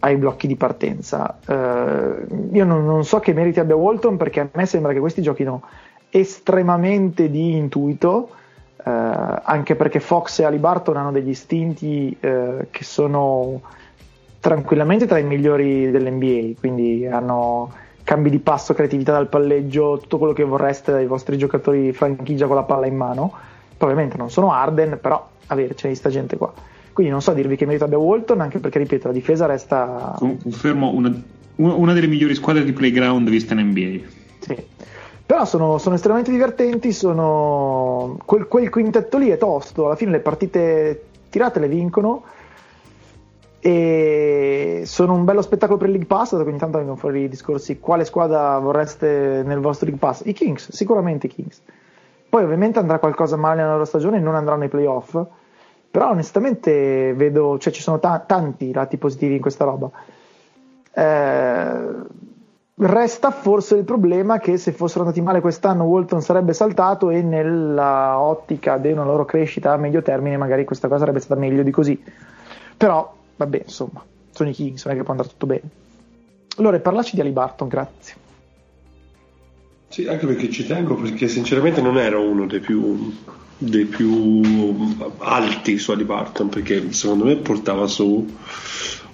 ai 0.00 0.16
blocchi 0.16 0.46
di 0.46 0.56
partenza. 0.56 1.38
Eh, 1.44 2.26
io 2.52 2.64
non, 2.64 2.84
non 2.84 3.04
so 3.04 3.18
che 3.18 3.32
meriti 3.32 3.58
abbia 3.58 3.74
Walton 3.74 4.16
perché 4.16 4.40
a 4.40 4.48
me 4.52 4.66
sembra 4.66 4.92
che 4.92 5.00
questi 5.00 5.22
giochino 5.22 5.62
estremamente 6.10 7.30
di 7.30 7.56
intuito. 7.56 8.30
Eh, 8.86 9.40
anche 9.42 9.74
perché 9.74 9.98
Fox 9.98 10.38
e 10.38 10.44
Alibarton 10.44 10.96
hanno 10.96 11.10
degli 11.10 11.30
istinti 11.30 12.16
eh, 12.20 12.68
che 12.70 12.84
sono 12.84 13.60
tranquillamente 14.38 15.06
tra 15.06 15.18
i 15.18 15.24
migliori 15.24 15.90
dell'NBA, 15.90 16.60
quindi 16.60 17.04
hanno 17.04 17.72
cambi 18.04 18.30
di 18.30 18.38
passo, 18.38 18.74
creatività 18.74 19.10
dal 19.10 19.28
palleggio, 19.28 19.98
tutto 19.98 20.18
quello 20.18 20.32
che 20.32 20.44
vorreste 20.44 20.92
dai 20.92 21.06
vostri 21.06 21.36
giocatori 21.36 21.92
franchigia 21.92 22.46
con 22.46 22.54
la 22.54 22.62
palla 22.62 22.86
in 22.86 22.94
mano. 22.94 23.32
Poi 23.76 23.90
ovviamente 23.90 24.16
non 24.16 24.30
sono 24.30 24.52
Arden, 24.52 24.98
però 25.00 25.28
avere 25.48 25.74
c'è 25.74 25.92
sta 25.92 26.08
gente 26.08 26.36
qua. 26.36 26.52
Quindi 26.92 27.12
non 27.12 27.20
so 27.20 27.32
dirvi 27.32 27.56
che 27.56 27.66
merito 27.66 27.84
abbia 27.84 27.98
Walton, 27.98 28.40
anche 28.40 28.60
perché 28.60 28.78
ripeto, 28.78 29.08
la 29.08 29.12
difesa 29.12 29.46
resta. 29.46 30.14
Confermo 30.16 30.92
una, 30.92 31.12
una 31.56 31.92
delle 31.92 32.06
migliori 32.06 32.36
squadre 32.36 32.62
di 32.62 32.72
playground 32.72 33.28
viste 33.28 33.54
in 33.54 33.60
NBA. 33.66 34.06
Sì. 34.38 34.56
Però 35.26 35.44
sono, 35.44 35.78
sono 35.78 35.96
estremamente 35.96 36.30
divertenti, 36.30 36.92
sono... 36.92 38.16
Quel, 38.24 38.46
quel 38.46 38.70
quintetto 38.70 39.18
lì 39.18 39.28
è 39.28 39.36
tosto, 39.36 39.86
alla 39.86 39.96
fine 39.96 40.12
le 40.12 40.20
partite 40.20 41.02
tirate 41.28 41.58
le 41.58 41.68
vincono 41.68 42.22
e 43.58 44.82
sono 44.84 45.14
un 45.14 45.24
bello 45.24 45.42
spettacolo 45.42 45.76
per 45.76 45.88
il 45.88 45.94
League 45.94 46.08
Pass, 46.08 46.30
quindi 46.30 46.52
intanto 46.52 46.78
vengono 46.78 46.96
fuori 46.96 47.22
i 47.22 47.28
discorsi 47.28 47.80
quale 47.80 48.04
squadra 48.04 48.56
vorreste 48.60 49.42
nel 49.44 49.58
vostro 49.58 49.86
League 49.86 50.06
Pass? 50.06 50.22
I 50.24 50.32
Kings, 50.32 50.70
sicuramente 50.70 51.26
i 51.26 51.30
Kings. 51.30 51.60
Poi 52.28 52.44
ovviamente 52.44 52.78
andrà 52.78 53.00
qualcosa 53.00 53.34
male 53.34 53.62
nella 53.62 53.72
loro 53.72 53.84
stagione 53.84 54.18
e 54.18 54.20
non 54.20 54.36
andranno 54.36 54.62
ai 54.62 54.68
playoff, 54.68 55.20
però 55.90 56.10
onestamente 56.10 57.12
vedo, 57.14 57.58
cioè 57.58 57.72
ci 57.72 57.82
sono 57.82 57.98
ta- 57.98 58.22
tanti 58.24 58.72
lati 58.72 58.98
positivi 58.98 59.34
in 59.34 59.40
questa 59.40 59.64
roba. 59.64 59.90
Eh, 60.92 61.80
resta 62.78 63.30
forse 63.30 63.76
il 63.76 63.84
problema 63.84 64.38
che 64.38 64.58
se 64.58 64.72
fossero 64.72 65.00
andati 65.00 65.22
male 65.22 65.40
quest'anno 65.40 65.84
Walton 65.84 66.20
sarebbe 66.20 66.52
saltato 66.52 67.08
e 67.10 67.22
nella 67.22 68.20
ottica 68.20 68.76
di 68.76 68.92
una 68.92 69.04
loro 69.04 69.24
crescita 69.24 69.72
a 69.72 69.76
medio 69.76 70.02
termine 70.02 70.36
magari 70.36 70.64
questa 70.64 70.86
cosa 70.86 71.00
sarebbe 71.00 71.20
stata 71.20 71.40
meglio 71.40 71.62
di 71.62 71.70
così. 71.70 72.00
Però 72.76 73.14
vabbè, 73.36 73.62
insomma, 73.64 74.04
sono 74.30 74.50
i 74.50 74.52
Kings, 74.52 74.84
non 74.84 74.94
è 74.94 74.96
che 74.96 75.02
può 75.02 75.12
andare 75.12 75.30
tutto 75.30 75.46
bene. 75.46 75.62
Allora, 76.58 76.78
parlaci 76.80 77.14
di 77.14 77.20
Ali 77.20 77.30
Barton, 77.30 77.68
grazie. 77.68 78.14
Sì, 79.88 80.06
anche 80.06 80.26
perché 80.26 80.50
ci 80.50 80.66
tengo, 80.66 80.96
perché 80.96 81.28
sinceramente 81.28 81.80
non 81.80 81.96
ero 81.96 82.28
uno 82.28 82.46
dei 82.46 82.60
più, 82.60 83.14
dei 83.56 83.84
più 83.84 84.42
alti 85.18 85.78
su 85.78 85.92
Ali 85.92 86.04
Barton, 86.04 86.48
perché 86.48 86.92
secondo 86.92 87.24
me 87.24 87.36
portava 87.36 87.86
su 87.86 88.26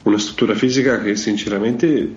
una 0.04 0.18
struttura 0.18 0.54
fisica 0.54 1.00
che 1.00 1.14
sinceramente 1.14 2.16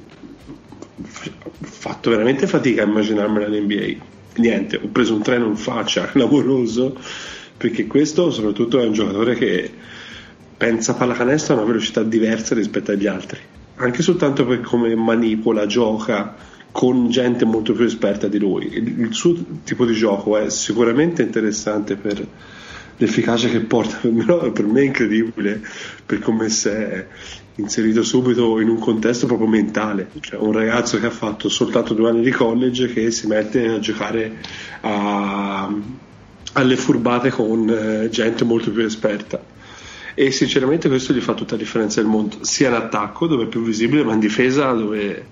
ho 0.98 1.52
fatto 1.62 2.10
veramente 2.10 2.48
fatica 2.48 2.84
a 2.84 2.86
immaginarmela 2.86 3.48
nell'NBA. 3.48 4.04
Niente, 4.38 4.78
ho 4.78 4.88
preso 4.88 5.16
un 5.16 5.22
treno 5.22 5.48
in 5.48 5.56
faccia 5.56 6.06
clamoroso, 6.12 6.98
perché 7.58 7.88
questo 7.88 8.32
soprattutto 8.32 8.80
è 8.80 8.86
un 8.86 8.94
giocatore 8.94 9.36
che 9.36 9.72
pensa 10.58 10.94
pallacanestro 10.96 11.54
a 11.54 11.58
una 11.58 11.68
velocità 11.68 12.04
diversa 12.04 12.56
rispetto 12.56 12.92
agli 12.92 13.08
altri, 13.08 13.40
anche 13.76 14.02
soltanto 14.02 14.46
per 14.46 14.62
come 14.62 14.96
manipola, 14.96 15.66
gioca 15.66 16.36
con 16.72 17.10
gente 17.10 17.46
molto 17.46 17.74
più 17.74 17.86
esperta 17.86 18.28
di 18.28 18.38
lui. 18.38 18.68
Il, 18.74 19.14
suo 19.14 19.34
tipo 19.64 19.86
di 19.86 19.94
gioco 19.94 20.38
è 20.38 20.50
sicuramente 20.50 21.22
interessante 21.22 21.96
per 21.96 22.26
l'efficacia 22.98 23.48
che 23.48 23.62
porta, 23.62 24.00
però 24.08 24.52
per 24.52 24.66
me 24.66 24.82
è 24.82 24.86
incredibile 24.86 25.62
per 26.06 26.20
come 26.20 26.50
si 26.50 26.68
è 26.68 27.08
inserito 27.56 28.04
subito 28.04 28.60
in 28.60 28.70
un 28.70 28.80
contesto 28.80 29.28
proprio 29.28 29.48
mentale, 29.48 30.10
cioè 30.20 30.40
un 30.40 30.52
ragazzo 30.52 31.00
che 31.00 31.06
ha 31.06 31.12
fatto 31.12 31.50
soltanto 31.50 31.94
due 31.94 32.10
anni 32.10 32.22
di 32.22 32.32
college 32.32 32.92
che 32.92 33.12
si 33.12 33.28
mette 33.28 33.68
a 33.68 33.80
giocare 33.80 34.40
a, 34.82 35.74
alle 36.54 36.76
furbate 36.76 37.30
con 37.30 37.70
eh, 37.70 38.10
gente 38.10 38.44
molto 38.44 38.72
più 38.72 38.84
esperta 38.84 39.54
e 40.18 40.32
sinceramente 40.32 40.88
questo 40.88 41.14
gli 41.14 41.20
fa 41.20 41.34
tutta 41.34 41.56
la 41.56 41.62
differenza 41.62 42.00
del 42.00 42.10
mondo, 42.10 42.38
sia 42.42 42.70
in 42.70 42.76
attacco 42.76 43.28
dove 43.28 43.44
è 43.44 43.48
più 43.48 43.62
visibile, 43.62 44.04
ma 44.04 44.14
in 44.14 44.20
difesa 44.20 44.72
dove 44.72 45.28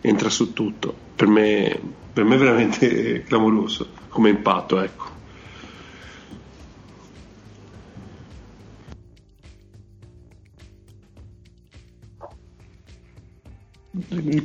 entra 0.00 0.28
su 0.28 0.52
tutto. 0.52 0.92
Per 1.14 1.28
me, 1.28 1.78
per 2.12 2.24
me 2.24 2.34
è 2.34 2.38
veramente 2.38 3.22
clamoroso 3.22 3.86
come 4.08 4.30
impatto, 4.30 4.80
ecco. 4.80 5.13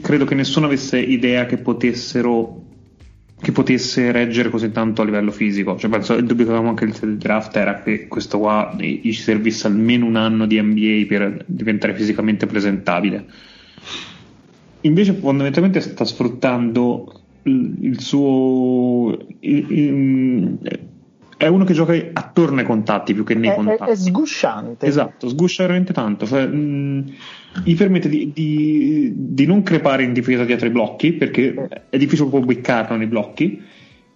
Credo 0.01 0.25
che 0.25 0.35
nessuno 0.35 0.67
avesse 0.67 0.99
idea 0.99 1.45
che 1.45 1.57
potessero 1.57 2.67
che 3.41 3.53
potesse 3.53 4.11
reggere 4.11 4.49
così 4.49 4.69
tanto 4.71 5.01
a 5.01 5.05
livello 5.05 5.31
fisico. 5.31 5.77
Cioè, 5.77 5.89
penso 5.89 6.13
il 6.15 6.25
dubbio 6.25 6.43
che 6.43 6.51
avevamo 6.51 6.69
anche 6.69 6.85
il 6.85 7.17
draft 7.17 7.55
era 7.55 7.81
che 7.81 8.07
questo 8.07 8.37
qua 8.37 8.75
gli 8.77 9.13
servisse 9.13 9.67
almeno 9.67 10.05
un 10.05 10.17
anno 10.17 10.45
di 10.45 10.61
NBA 10.61 11.05
per 11.07 11.45
diventare 11.47 11.95
fisicamente 11.95 12.47
presentabile. 12.47 13.25
Invece, 14.81 15.13
fondamentalmente, 15.13 15.79
sta 15.79 16.03
sfruttando 16.03 17.21
il, 17.43 17.99
suo. 17.99 19.17
Il, 19.39 19.71
il, 19.71 20.59
è 21.37 21.47
uno 21.47 21.63
che 21.63 21.73
gioca 21.73 21.93
attorno 22.11 22.59
ai 22.59 22.65
contatti 22.65 23.13
più 23.13 23.23
che 23.23 23.35
nei 23.35 23.51
è, 23.51 23.55
contatti. 23.55 23.83
È, 23.83 23.93
è 23.93 23.95
sgusciante. 23.95 24.85
Esatto, 24.85 25.29
sguscia 25.29 25.63
veramente 25.63 25.93
tanto. 25.93 26.25
Cioè, 26.25 26.45
mh, 26.45 27.13
gli 27.63 27.75
permette 27.75 28.09
di, 28.09 28.31
di, 28.33 29.11
di, 29.15 29.45
non 29.45 29.63
crepare 29.63 30.03
in 30.03 30.13
difesa 30.13 30.45
dietro 30.45 30.67
i 30.67 30.71
blocchi 30.71 31.13
perché 31.13 31.87
è 31.89 31.97
difficile 31.97 32.29
proprio 32.29 32.55
beccarlo 32.55 32.95
nei 32.95 33.07
blocchi. 33.07 33.61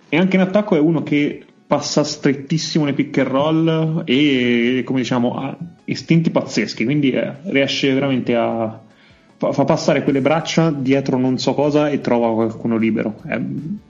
E 0.10 0.18
anche 0.18 0.36
in 0.36 0.42
attacco 0.42 0.76
è 0.76 0.80
uno 0.80 1.02
che 1.02 1.44
passa 1.66 2.04
strettissimo 2.04 2.84
nei 2.84 2.94
pick 2.94 3.18
and 3.18 3.28
roll 3.28 4.02
e 4.06 4.84
come 4.86 5.00
diciamo 5.00 5.36
ha 5.36 5.58
istinti 5.86 6.30
pazzeschi. 6.30 6.84
Quindi 6.84 7.12
eh, 7.12 7.34
riesce 7.46 7.94
veramente 7.94 8.36
a. 8.36 8.80
fa 9.38 9.66
passare 9.66 10.04
quelle 10.04 10.22
braccia 10.22 10.72
dietro 10.72 11.18
non 11.18 11.40
so 11.40 11.54
cosa 11.54 11.90
e 11.90 12.02
trova 12.02 12.34
qualcuno 12.34 12.78
libero. 12.78 13.22
È 13.26 13.40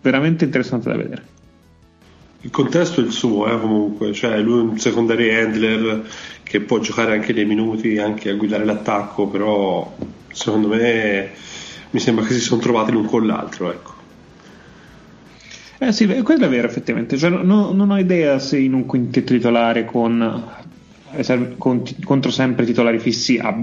veramente 0.02 0.46
interessante 0.46 0.90
da 0.90 0.96
vedere 0.96 1.42
il 2.44 2.50
contesto 2.50 3.00
è 3.00 3.04
il 3.06 3.12
suo 3.12 3.48
eh, 3.48 3.58
comunque, 3.60 4.12
cioè 4.12 4.40
lui 4.40 4.60
è 4.60 4.62
un 4.62 4.78
secondary 4.78 5.34
handler 5.34 6.06
che 6.44 6.60
può 6.60 6.80
giocare 6.80 7.14
anche 7.14 7.34
dei 7.34 7.46
minuti, 7.46 7.98
anche 7.98 8.30
a 8.30 8.36
guidare 8.36 8.66
l'attacco, 8.66 9.28
però 9.28 9.96
secondo 10.32 10.68
me 10.68 11.32
mi 11.90 12.00
sembra 12.00 12.26
che 12.26 12.34
si 12.34 12.42
sono 12.42 12.60
trovati 12.60 12.92
l'un 12.92 13.06
con 13.06 13.26
l'altro, 13.26 13.72
ecco. 13.72 13.92
Eh 15.78 15.92
sì, 15.94 16.06
quello 16.06 16.46
è 16.46 16.50
vero 16.50 16.68
effettivamente, 16.68 17.18
cioè, 17.18 17.30
no, 17.30 17.72
non 17.72 17.90
ho 17.92 17.98
idea 17.98 18.40
se 18.40 18.58
in 18.58 18.74
un 18.74 18.86
quintetto 18.86 19.34
titolare 19.34 19.86
con, 19.86 20.52
con 21.58 21.84
contro 22.04 22.32
sempre 22.32 22.66
titolari 22.66 23.00
fissi 23.00 23.38
ha, 23.38 23.56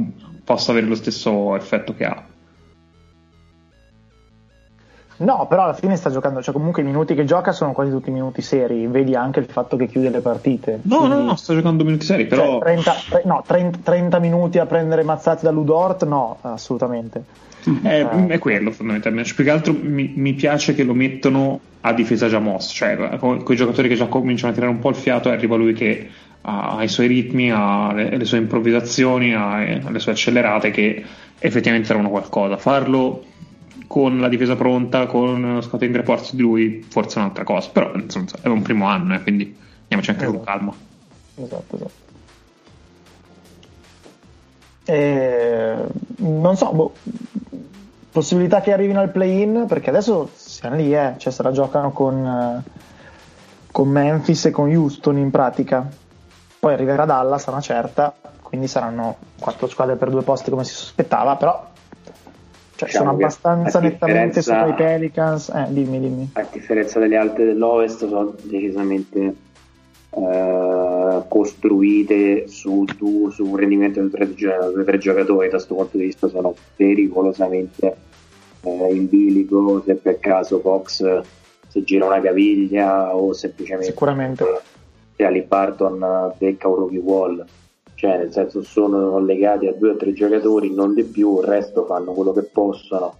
possa 0.42 0.70
avere 0.70 0.86
lo 0.86 0.94
stesso 0.94 1.54
effetto 1.54 1.94
che 1.94 2.04
ha. 2.04 2.29
No, 5.20 5.46
però 5.46 5.64
alla 5.64 5.74
fine 5.74 5.96
sta 5.96 6.10
giocando, 6.10 6.42
cioè 6.42 6.54
comunque 6.54 6.80
i 6.80 6.84
minuti 6.84 7.14
che 7.14 7.24
gioca 7.24 7.52
sono 7.52 7.72
quasi 7.72 7.90
tutti 7.90 8.10
minuti 8.10 8.40
seri, 8.40 8.86
vedi 8.86 9.14
anche 9.14 9.40
il 9.40 9.46
fatto 9.46 9.76
che 9.76 9.86
chiude 9.86 10.08
le 10.08 10.20
partite. 10.20 10.80
No, 10.82 10.98
Quindi, 10.98 11.16
no, 11.16 11.22
no, 11.24 11.36
sta 11.36 11.52
giocando 11.52 11.84
minuti 11.84 12.06
seri, 12.06 12.26
però... 12.26 12.58
Cioè 12.58 12.60
30, 12.60 12.94
no, 13.24 13.42
30, 13.46 13.78
30, 13.82 14.18
minuti 14.18 14.58
a 14.58 14.64
prendere 14.64 15.02
mazzate 15.02 15.44
da 15.44 15.50
Ludort, 15.50 16.06
no, 16.06 16.38
assolutamente. 16.40 17.22
È, 17.82 17.86
eh. 17.86 18.26
è 18.28 18.38
quello 18.38 18.70
fondamentalmente, 18.70 19.28
cioè, 19.28 19.36
più 19.36 19.44
che 19.44 19.50
altro 19.50 19.74
mi, 19.78 20.10
mi, 20.16 20.32
piace 20.32 20.74
che 20.74 20.84
lo 20.84 20.94
mettono 20.94 21.60
a 21.82 21.92
difesa 21.92 22.26
già 22.26 22.38
mossa, 22.38 22.72
cioè 22.72 23.18
con, 23.18 23.42
con 23.42 23.54
i 23.54 23.58
giocatori 23.58 23.88
che 23.88 23.96
già 23.96 24.06
cominciano 24.06 24.52
a 24.52 24.54
tirare 24.54 24.72
un 24.72 24.78
po' 24.78 24.88
il 24.88 24.94
fiato 24.94 25.28
arriva 25.28 25.56
lui 25.56 25.74
che 25.74 26.08
ha, 26.40 26.78
i 26.82 26.88
suoi 26.88 27.08
ritmi, 27.08 27.52
ha 27.52 27.92
le, 27.92 28.16
le 28.16 28.24
sue 28.24 28.38
improvvisazioni, 28.38 29.34
ha, 29.34 29.56
ha 29.56 29.90
le 29.90 29.98
sue 29.98 30.12
accelerate 30.12 30.70
che 30.70 31.04
effettivamente 31.38 31.92
erano 31.92 32.08
qualcosa. 32.08 32.56
Farlo 32.56 33.24
con 33.90 34.20
la 34.20 34.28
difesa 34.28 34.54
pronta, 34.54 35.06
con 35.06 35.54
lo 35.54 35.60
scouting 35.60 35.96
report 35.96 36.34
di 36.34 36.42
lui, 36.42 36.86
forse 36.88 37.18
è 37.18 37.22
un'altra 37.22 37.42
cosa. 37.42 37.70
Però 37.72 37.92
insomma, 37.96 38.28
è 38.40 38.46
un 38.46 38.62
primo 38.62 38.86
anno, 38.86 39.16
eh, 39.16 39.20
quindi 39.20 39.52
andiamoci 39.82 40.10
anche 40.10 40.22
esatto. 40.22 40.36
con 40.36 40.46
calma. 40.46 40.72
Esatto, 41.34 41.74
esatto. 41.74 41.92
E, 44.84 45.74
non 46.18 46.56
so, 46.56 46.72
boh, 46.72 46.92
possibilità 48.12 48.60
che 48.60 48.72
arrivino 48.72 49.00
al 49.00 49.10
play-in, 49.10 49.64
perché 49.66 49.90
adesso 49.90 50.30
siamo 50.36 50.76
lì, 50.76 50.94
eh, 50.94 51.14
cioè 51.16 51.32
se 51.32 51.42
la 51.42 51.50
giocano 51.50 51.90
con, 51.90 52.62
con 53.72 53.88
Memphis 53.88 54.44
e 54.44 54.50
con 54.52 54.72
Houston 54.72 55.18
in 55.18 55.32
pratica. 55.32 55.84
Poi 56.60 56.72
arriverà 56.72 57.06
Dallas, 57.06 57.44
una 57.46 57.60
certa, 57.60 58.14
quindi 58.40 58.68
saranno 58.68 59.16
quattro 59.36 59.66
squadre 59.66 59.96
per 59.96 60.10
due 60.10 60.22
posti 60.22 60.50
come 60.50 60.62
si 60.62 60.74
sospettava, 60.74 61.34
però 61.34 61.69
cioè, 62.80 62.88
diciamo 62.88 63.10
sono 63.10 63.16
abbastanza 63.16 63.80
nettamente 63.80 64.42
sopra 64.42 64.66
i 64.66 64.74
Pelicans. 64.74 65.48
Eh, 65.48 65.66
dimmi, 65.68 66.00
dimmi. 66.00 66.30
A 66.34 66.46
differenza 66.50 66.98
delle 66.98 67.16
altre 67.16 67.44
dell'Ovest, 67.44 68.06
sono 68.06 68.34
decisamente 68.42 69.34
eh, 70.10 71.22
costruite 71.28 72.48
su, 72.48 72.84
tu, 72.96 73.30
su, 73.30 73.44
un 73.44 73.56
rendimento 73.56 74.00
di 74.00 74.10
tre, 74.10 74.34
tre 74.34 74.98
giocatori. 74.98 75.46
Da 75.46 75.54
questo 75.54 75.74
punto 75.74 75.96
di 75.96 76.04
vista, 76.04 76.28
sono 76.28 76.54
pericolosamente 76.76 77.96
eh, 78.62 78.94
in 78.94 79.08
bilico. 79.08 79.82
Se 79.84 79.94
per 79.94 80.18
caso 80.18 80.60
Fox 80.60 81.22
si 81.68 81.84
gira 81.84 82.06
una 82.06 82.20
caviglia 82.20 83.14
o 83.14 83.32
semplicemente 83.32 83.90
sicuramente 83.90 84.44
se 85.20 85.24
Ali 85.24 85.42
Barton 85.42 86.34
becca 86.38 86.66
un 86.66 86.74
rookie 86.74 86.98
wall 86.98 87.44
cioè 88.00 88.16
nel 88.16 88.32
senso 88.32 88.62
sono 88.62 89.18
legati 89.18 89.66
a 89.66 89.74
due 89.74 89.90
o 89.90 89.96
tre 89.96 90.14
giocatori, 90.14 90.72
non 90.72 90.94
di 90.94 91.04
più, 91.04 91.38
il 91.40 91.46
resto 91.46 91.84
fanno 91.84 92.12
quello 92.12 92.32
che 92.32 92.44
possono. 92.44 93.18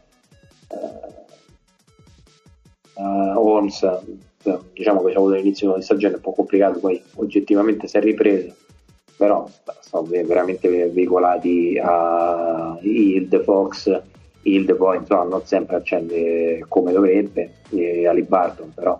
Uh, 2.94 3.36
Holmes, 3.36 3.86
diciamo 4.72 5.02
che 5.02 5.12
c'è 5.12 5.16
avuto 5.18 5.34
l'inizio 5.34 5.74
di 5.76 5.82
stagione 5.82 6.14
un 6.14 6.22
po' 6.22 6.32
complicato, 6.32 6.78
poi 6.78 6.98
oggettivamente 7.16 7.88
si 7.88 7.98
è 7.98 8.00
ripreso, 8.00 8.54
però 9.18 9.46
sono 9.80 10.08
veramente 10.08 10.88
veicolati 10.88 11.78
a 11.78 12.78
Hild, 12.80 13.42
Fox, 13.42 14.00
Hild 14.44 14.76
poi 14.76 14.96
insomma 14.96 15.24
non 15.24 15.44
sempre 15.44 15.76
accende 15.76 16.64
come 16.68 16.92
dovrebbe, 16.92 17.56
e 17.68 18.06
Ali 18.06 18.22
Barton 18.22 18.72
però 18.74 18.98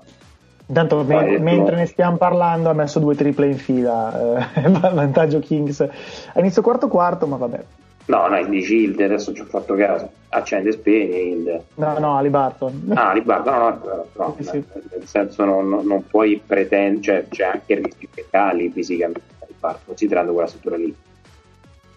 Intanto, 0.71 1.03
me- 1.03 1.39
mentre 1.41 1.75
ne 1.75 1.87
stiamo 1.87 2.17
parlando, 2.17 2.69
ha 2.71 2.73
messo 2.73 3.01
due 3.01 3.17
triple 3.17 3.47
in 3.47 3.59
fila. 3.59 4.39
Eh, 4.55 4.71
vantaggio 4.71 5.41
Kings 5.41 5.81
a 5.81 6.39
inizio 6.39 6.63
quarto 6.63 6.87
quarto, 6.87 7.27
ma 7.27 7.37
vabbè. 7.37 7.65
No, 8.07 8.29
no, 8.29 8.45
dici 8.47 8.77
Hilde, 8.85 9.05
adesso 9.05 9.33
ci 9.35 9.41
ho 9.41 9.47
fatto 9.47 9.75
caso. 9.75 10.09
Accende 10.29 10.69
e 10.69 10.73
spegne 10.73 11.19
Hilde. 11.19 11.65
No, 11.75 11.99
no, 11.99 12.17
Ali 12.17 12.29
Barton. 12.29 12.93
Ah, 12.95 13.11
Ali 13.11 13.21
Barton, 13.23 13.53
no, 13.53 13.81
no, 13.85 14.07
no, 14.15 14.37
sì, 14.39 14.45
sì. 14.45 14.65
nel 14.91 15.07
senso 15.07 15.45
non, 15.45 15.69
non 15.83 16.07
puoi 16.07 16.41
pretendere, 16.45 17.01
cioè 17.03 17.27
c'è 17.29 17.45
anche 17.45 17.73
il 17.73 17.85
rischio 17.85 18.09
che 18.15 18.27
cali 18.31 18.71
fisicamente 18.71 19.23
Ali 19.41 19.55
Barton, 19.59 19.83
considerando 19.87 20.33
quella 20.33 20.49
struttura 20.49 20.77
lì. 20.77 20.95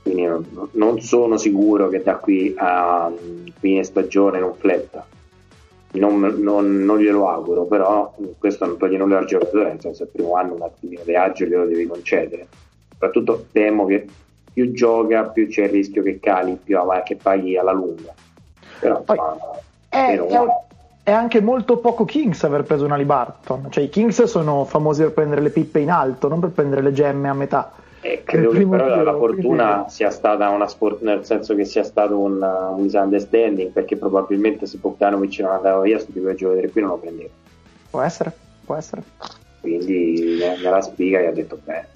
Quindi 0.02 0.24
non, 0.24 0.46
non 0.72 1.00
sono 1.00 1.38
sicuro 1.38 1.90
che 1.90 2.02
da 2.02 2.16
qui 2.16 2.54
a 2.58 3.12
fine 3.60 3.84
stagione 3.84 4.40
non 4.40 4.56
fletta 4.56 5.06
non, 5.94 6.20
non, 6.20 6.84
non, 6.84 6.98
glielo 7.00 7.30
auguro, 7.30 7.66
però 7.66 8.16
questo 8.40 8.66
non 8.66 8.78
toglie 8.78 8.98
nulla 8.98 9.20
al 9.20 9.26
giocatore, 9.26 9.70
nel 9.70 9.82
senso 9.82 10.04
il 10.04 10.10
primo 10.10 10.36
anno 10.36 10.56
un 10.56 10.62
attimino 10.62 11.02
di 11.04 11.16
agio 11.16 11.46
glielo 11.46 11.66
devi 11.66 11.86
concedere. 11.86 12.48
Soprattutto 12.90 13.46
temo 13.52 13.86
che 13.86 14.08
più 14.52 14.72
gioca, 14.72 15.24
più 15.26 15.48
c'è 15.48 15.64
il 15.64 15.70
rischio 15.70 16.04
che 16.04 16.20
cali, 16.20 16.58
più 16.62 16.80
avanti 16.80 17.14
che 17.14 17.20
paghi 17.22 17.58
alla 17.58 17.72
lunga. 17.72 18.14
Però, 18.80 19.02
Poi, 19.02 19.18
ma, 19.18 19.38
è, 19.90 20.18
è, 20.18 20.46
è, 21.04 21.12
anche 21.12 21.42
molto 21.42 21.78
poco 21.78 22.06
Kings 22.06 22.44
aver 22.44 22.64
preso 22.64 22.86
una 22.86 22.96
Libarton, 22.96 23.68
cioè 23.70 23.84
i 23.84 23.90
Kings 23.90 24.24
sono 24.24 24.66
famosi 24.66 25.04
per 25.04 25.12
prendere 25.14 25.42
le 25.42 25.50
pippe 25.50 25.80
in 25.80 25.92
alto, 25.92 26.28
non 26.28 26.40
per 26.40 26.50
prendere 26.50 26.82
le 26.82 26.92
gemme 26.92 27.30
a 27.30 27.34
metà. 27.34 27.72
E 28.06 28.22
credo 28.26 28.50
che 28.50 28.68
però 28.68 28.90
giro, 28.90 29.04
la 29.04 29.16
fortuna 29.16 29.74
quindi... 29.76 29.92
sia 29.92 30.10
stata 30.10 30.50
una 30.50 30.68
sport, 30.68 31.02
nel 31.04 31.24
senso 31.24 31.56
che 31.56 31.64
sia 31.64 31.84
stato 31.84 32.20
un, 32.20 32.42
un 32.42 32.82
misunderstanding, 32.82 33.72
perché 33.72 33.96
probabilmente 33.96 34.66
se 34.66 34.78
Bogdanovic 34.78 35.40
non 35.40 35.52
andava 35.52 35.82
via, 35.82 35.98
tipo 36.00 36.30
di 36.30 36.36
giocatore 36.36 36.70
qui 36.70 36.82
non 36.82 36.90
lo 36.90 36.98
prendeva. 36.98 37.30
Può 37.90 38.02
essere, 38.02 38.36
può 38.66 38.76
essere. 38.76 39.04
Quindi 39.62 40.38
nella 40.38 40.82
spiga 40.82 41.22
gli 41.22 41.26
ha 41.28 41.32
detto 41.32 41.58
bene. 41.64 41.88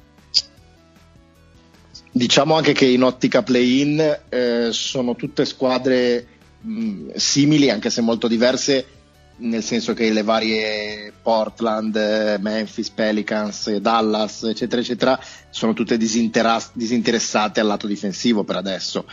Diciamo 2.10 2.55
anche 2.55 2.72
che 2.72 2.86
in 2.86 3.03
ottica 3.03 3.43
play-in 3.43 4.20
eh, 4.30 4.70
sono 4.72 5.16
tutte 5.16 5.43
squadre 5.43 6.26
mh, 6.62 7.16
simili, 7.16 7.70
anche 7.70 7.89
se 7.89 7.99
molto 7.99 8.30
diverse, 8.30 8.86
nel 9.38 9.64
senso 9.64 9.94
che 9.94 10.10
le 10.12 10.24
varie 10.24 11.14
Portland, 11.22 12.38
Memphis, 12.40 12.90
Pelicans, 12.90 13.76
Dallas, 13.78 14.44
eccetera, 14.44 14.82
eccetera, 14.82 15.20
sono 15.50 15.74
tutte 15.74 15.98
disinteressate 15.98 17.60
al 17.60 17.68
lato 17.68 17.88
difensivo 17.88 18.44
per 18.44 18.56
adesso. 18.56 19.06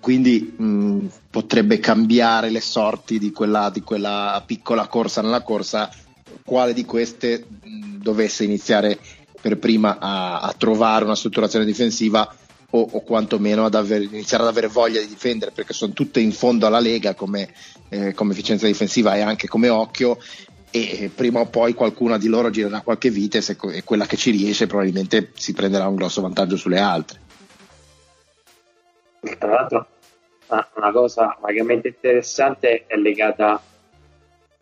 Quindi 0.00 0.54
mh, 0.56 1.06
potrebbe 1.30 1.78
cambiare 1.78 2.50
le 2.50 2.60
sorti 2.60 3.18
di 3.18 3.32
quella, 3.32 3.70
di 3.70 3.82
quella, 3.82 4.42
piccola 4.46 4.86
corsa 4.86 5.22
nella 5.22 5.42
corsa, 5.42 5.90
quale 6.44 6.72
di 6.72 6.84
queste 6.84 7.44
mh, 7.48 7.98
dovesse 7.98 8.44
iniziare 8.44 8.98
per 9.40 9.58
prima 9.58 9.98
a, 9.98 10.40
a 10.40 10.54
trovare 10.56 11.04
una 11.04 11.16
strutturazione 11.16 11.64
difensiva 11.64 12.34
o, 12.74 12.88
o 12.90 13.00
quantomeno 13.02 13.64
ad 13.64 13.74
aver, 13.74 14.02
iniziare 14.02 14.42
ad 14.42 14.48
avere 14.48 14.66
voglia 14.66 15.00
di 15.00 15.06
difendere 15.06 15.52
perché 15.52 15.72
sono 15.72 15.92
tutte 15.92 16.20
in 16.20 16.32
fondo 16.32 16.66
alla 16.66 16.80
Lega 16.80 17.14
come, 17.14 17.48
eh, 17.88 18.12
come 18.14 18.32
efficienza 18.32 18.66
difensiva 18.66 19.14
e 19.14 19.20
anche 19.20 19.46
come 19.46 19.68
occhio 19.68 20.18
e 20.70 21.08
prima 21.14 21.38
o 21.38 21.46
poi 21.46 21.72
qualcuna 21.72 22.18
di 22.18 22.26
loro 22.26 22.50
girerà 22.50 22.80
qualche 22.80 23.08
vite 23.08 23.40
e 23.72 23.84
quella 23.84 24.06
che 24.06 24.16
ci 24.16 24.32
riesce 24.32 24.66
probabilmente 24.66 25.30
si 25.34 25.52
prenderà 25.52 25.86
un 25.86 25.94
grosso 25.94 26.20
vantaggio 26.20 26.56
sulle 26.56 26.80
altre. 26.80 27.20
Tra 29.38 29.48
l'altro 29.48 29.86
una 30.74 30.92
cosa 30.92 31.38
vagamente 31.40 31.88
interessante 31.88 32.86
è 32.86 32.96
legata 32.96 33.60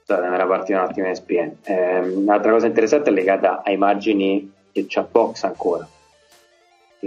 scusate 0.04 0.28
me 0.28 0.34
era 0.34 0.46
partita 0.46 0.82
un 0.82 0.88
attimo 0.88 1.08
in 1.08 1.14
SPN 1.14 1.56
eh, 1.64 1.98
un'altra 1.98 2.52
cosa 2.52 2.66
interessante 2.66 3.10
è 3.10 3.12
legata 3.12 3.62
ai 3.64 3.76
margini 3.76 4.52
che 4.70 4.86
c'ha 4.88 5.02
Box 5.02 5.42
ancora 5.42 5.86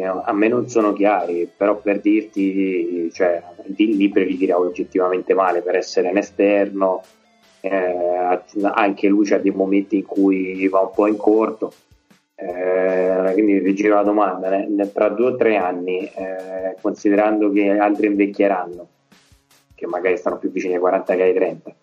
a 0.03 0.33
me 0.33 0.47
non 0.47 0.67
sono 0.67 0.93
chiari, 0.93 1.49
però 1.55 1.77
per 1.77 2.01
dirti, 2.01 3.09
cioè, 3.13 3.41
Libre 3.77 4.25
li 4.25 4.37
tira 4.37 4.59
oggettivamente 4.59 5.33
male 5.33 5.61
per 5.61 5.75
essere 5.75 6.09
un 6.09 6.17
esterno, 6.17 7.01
eh, 7.61 8.35
anche 8.61 9.07
lui 9.07 9.25
c'ha 9.25 9.37
dei 9.37 9.51
momenti 9.51 9.97
in 9.97 10.05
cui 10.05 10.67
va 10.67 10.81
un 10.81 10.91
po' 10.93 11.07
in 11.07 11.17
corto. 11.17 11.73
Eh, 12.35 13.29
quindi 13.31 13.59
vi 13.59 13.73
giro 13.73 13.95
la 13.95 14.03
domanda: 14.03 14.49
né? 14.49 14.91
tra 14.91 15.09
due 15.09 15.27
o 15.27 15.35
tre 15.35 15.55
anni, 15.55 15.99
eh, 15.99 16.75
considerando 16.81 17.49
che 17.51 17.69
altri 17.69 18.07
invecchieranno, 18.07 18.87
che 19.73 19.87
magari 19.87 20.17
stanno 20.17 20.37
più 20.37 20.51
vicini 20.51 20.73
ai 20.73 20.79
40 20.79 21.15
che 21.15 21.23
ai 21.23 21.33
30, 21.33 21.75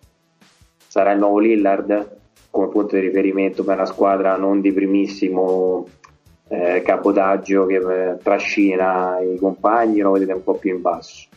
sarà 0.87 1.11
il 1.11 1.19
nuovo 1.19 1.39
Lillard 1.39 2.21
come 2.51 2.67
punto 2.67 2.95
di 2.95 3.01
riferimento 3.01 3.63
per 3.63 3.77
una 3.77 3.85
squadra 3.87 4.37
non 4.37 4.61
di 4.61 4.71
primissimo 4.71 5.87
eh, 6.47 6.81
cabotaggio 6.85 7.65
che 7.65 7.75
eh, 7.75 8.17
trascina 8.21 9.19
i 9.19 9.37
compagni 9.37 9.99
lo 9.99 10.11
vedete 10.11 10.33
un 10.33 10.43
po' 10.43 10.55
più 10.55 10.75
in 10.75 10.81
basso. 10.81 11.27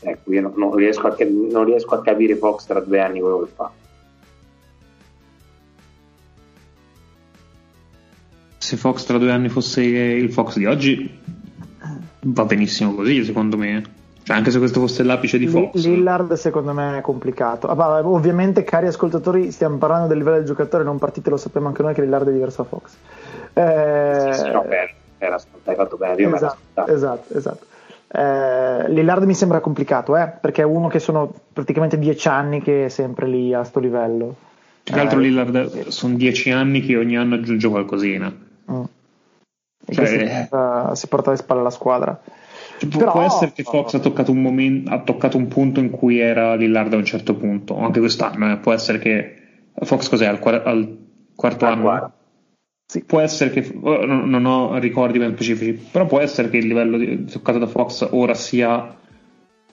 Ecco, 0.00 0.32
io 0.32 0.42
non, 0.42 0.52
non, 0.56 0.74
riesco 0.74 1.06
a, 1.06 1.16
non, 1.50 1.64
riesco 1.64 1.94
a, 1.94 2.02
capire 2.02 2.36
Fox 2.36 2.66
tra 2.66 2.80
due 2.80 3.00
anni 3.00 3.20
quello 3.20 3.40
che 3.40 3.50
fa. 3.54 3.70
Se 8.58 8.76
Fox 8.76 9.04
tra 9.04 9.18
due 9.18 9.30
anni 9.30 9.48
fosse 9.48 9.82
il 9.82 10.32
Fox 10.32 10.56
di 10.56 10.66
oggi, 10.66 11.18
va 12.20 12.44
benissimo 12.44 12.94
così, 12.94 13.24
secondo 13.24 13.56
me. 13.56 13.94
Cioè, 14.22 14.36
anche 14.36 14.50
se 14.50 14.58
questo 14.58 14.80
fosse 14.80 15.04
l'apice 15.04 15.38
di 15.38 15.46
Fox. 15.46 15.84
Lillard 15.84 16.32
secondo 16.32 16.72
me 16.72 16.98
è 16.98 17.00
complicato. 17.00 17.68
Ah, 17.68 18.00
ovviamente, 18.04 18.64
cari 18.64 18.88
ascoltatori, 18.88 19.52
stiamo 19.52 19.76
parlando 19.76 20.08
del 20.08 20.18
livello 20.18 20.38
del 20.38 20.46
giocatore, 20.46 20.82
non 20.82 20.98
partite, 20.98 21.30
lo 21.30 21.36
sappiamo 21.36 21.68
anche 21.68 21.82
noi 21.82 21.94
che 21.94 22.02
Lillard 22.02 22.28
è 22.28 22.32
diverso 22.32 22.62
da 22.62 22.68
Fox. 22.68 22.96
Eh, 23.58 24.32
sì, 24.32 24.40
sì, 24.40 24.50
no, 24.50 24.62
per, 24.62 24.94
era, 25.16 25.40
hai 25.64 25.74
fatto 25.74 25.96
bene, 25.96 26.20
io 26.20 26.34
esatto, 26.34 26.86
esatto, 26.86 27.34
esatto. 27.34 27.66
Eh, 28.08 28.90
Lillard 28.90 29.24
mi 29.24 29.34
sembra 29.34 29.60
complicato, 29.60 30.14
eh, 30.14 30.28
perché 30.28 30.60
è 30.60 30.66
uno 30.66 30.88
che 30.88 30.98
sono 30.98 31.32
praticamente 31.54 31.98
dieci 31.98 32.28
anni 32.28 32.60
che 32.60 32.84
è 32.84 32.88
sempre 32.88 33.26
lì 33.26 33.54
a 33.54 33.64
sto 33.64 33.80
livello. 33.80 34.34
Più 34.82 34.92
che 34.92 35.00
altro 35.00 35.20
eh, 35.20 35.22
Lillard 35.22 35.88
sono 35.88 36.16
dieci 36.16 36.50
anni 36.50 36.82
che 36.82 36.98
ogni 36.98 37.16
anno 37.16 37.36
aggiunge 37.36 37.68
qualcosina. 37.68 38.30
Mm. 38.70 38.82
Cioè, 39.88 40.06
si, 40.06 40.18
porta, 40.18 40.94
si 40.94 41.06
porta 41.08 41.28
alle 41.30 41.38
spalle 41.38 41.62
la 41.62 41.70
squadra. 41.70 42.20
Cioè, 42.78 42.90
Però, 42.90 43.12
può 43.12 43.22
essere 43.22 43.52
che 43.52 43.62
Fox 43.62 43.94
ha 43.94 44.00
toccato, 44.00 44.32
un 44.32 44.42
momento, 44.42 44.90
ha 44.90 45.00
toccato 45.00 45.38
un 45.38 45.48
punto 45.48 45.80
in 45.80 45.88
cui 45.88 46.18
era 46.18 46.54
Lillard 46.56 46.92
a 46.92 46.96
un 46.96 47.06
certo 47.06 47.34
punto, 47.34 47.78
anche 47.78 48.00
quest'anno. 48.00 48.52
Eh. 48.52 48.56
Può 48.58 48.72
essere 48.74 48.98
che 48.98 49.36
Fox 49.80 50.10
cos'è 50.10 50.26
al, 50.26 50.40
al 50.42 50.98
quarto 51.34 51.64
al 51.64 51.72
anno? 51.72 51.82
Quarto. 51.82 52.15
Sì. 52.86 53.02
Può 53.04 53.20
essere 53.20 53.50
che 53.50 53.68
non 53.80 54.44
ho 54.44 54.78
ricordi 54.78 55.18
ben 55.18 55.32
specifici, 55.32 55.72
però 55.72 56.06
può 56.06 56.20
essere 56.20 56.48
che 56.48 56.58
il 56.58 56.68
livello 56.68 56.96
di, 56.96 57.24
toccato 57.24 57.58
da 57.58 57.66
Fox 57.66 58.08
ora 58.12 58.34
sia 58.34 58.96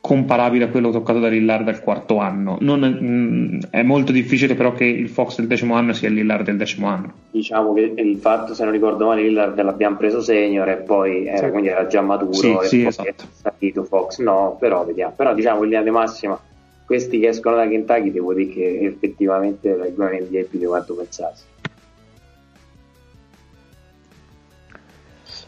comparabile 0.02 0.66
a 0.66 0.68
quello 0.68 0.90
toccato 0.90 1.20
da 1.20 1.30
Lillard 1.30 1.64
del 1.64 1.80
quarto 1.80 2.18
anno. 2.18 2.58
Non, 2.60 2.80
mh, 2.82 3.06
mm, 3.06 3.60
è 3.70 3.84
molto 3.84 4.12
difficile 4.12 4.56
però 4.56 4.74
che 4.74 4.84
il 4.84 5.08
Fox 5.10 5.38
del 5.38 5.48
decimo 5.48 5.76
anno 5.76 5.94
sia 5.94 6.10
il 6.10 6.16
Lillard 6.16 6.44
del 6.44 6.58
decimo 6.58 6.88
anno. 6.88 7.14
Diciamo 7.32 7.72
che 7.74 7.94
il 7.96 8.18
fatto, 8.18 8.54
se 8.54 8.64
non 8.64 8.74
ricordo 8.74 9.06
male, 9.06 9.22
Lillard 9.22 9.62
l'abbiamo 9.62 9.96
preso 9.96 10.20
senior 10.20 10.68
e 10.68 10.78
poi 10.78 11.28
era, 11.28 11.46
sì. 11.46 11.50
quindi 11.52 11.70
era 11.70 11.88
già 11.88 12.02
maturo 12.02 12.34
sì, 12.34 12.52
e 12.52 12.66
sì, 12.66 12.78
poi 12.80 12.88
esatto. 12.88 13.10
è 13.10 13.14
salito 13.32 13.84
Fox. 13.84 14.18
No, 14.20 14.58
però 14.60 14.84
vediamo. 14.84 15.14
Però 15.16 15.34
diciamo 15.34 15.60
in 15.60 15.70
linea 15.70 15.84
di 15.84 15.92
massima 15.92 16.38
questi 16.86 17.20
che 17.20 17.30
escono 17.30 17.56
da 17.56 17.68
Kentucky 17.68 18.12
devo 18.12 18.34
dire 18.34 18.52
che 18.52 18.80
effettivamente 18.82 19.76
reggono 19.76 20.12
in 20.12 20.26
NBA 20.26 20.48
più 20.50 20.60
di 20.60 20.66
quanto 20.66 20.96
pensassi. 20.96 21.44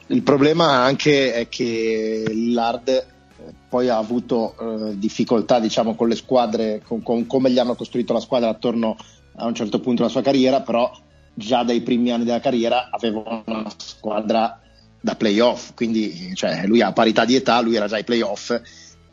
Il 0.07 0.21
problema 0.21 0.83
anche 0.83 1.33
è 1.33 1.49
che 1.49 2.23
Lillard 2.27 2.87
eh, 2.89 3.03
poi 3.67 3.89
ha 3.89 3.97
avuto 3.97 4.55
eh, 4.59 4.97
difficoltà 4.97 5.59
diciamo, 5.59 5.95
con 5.95 6.07
le 6.07 6.15
squadre, 6.15 6.81
con, 6.85 7.01
con, 7.01 7.25
come 7.25 7.49
gli 7.49 7.57
hanno 7.57 7.75
costruito 7.75 8.13
la 8.13 8.19
squadra 8.19 8.49
attorno 8.49 8.95
a 9.37 9.45
un 9.45 9.55
certo 9.55 9.79
punto 9.79 10.01
della 10.01 10.09
sua 10.09 10.21
carriera, 10.21 10.61
però 10.61 10.91
già 11.33 11.63
dai 11.63 11.81
primi 11.81 12.11
anni 12.11 12.23
della 12.23 12.39
carriera 12.39 12.89
aveva 12.91 13.43
una 13.45 13.69
squadra 13.77 14.59
da 15.01 15.15
playoff, 15.15 15.73
quindi 15.75 16.33
cioè, 16.33 16.65
lui 16.65 16.81
ha 16.81 16.91
parità 16.91 17.25
di 17.25 17.35
età, 17.35 17.59
lui 17.61 17.75
era 17.75 17.87
già 17.87 17.97
ai 17.97 18.03
playoff 18.03 18.59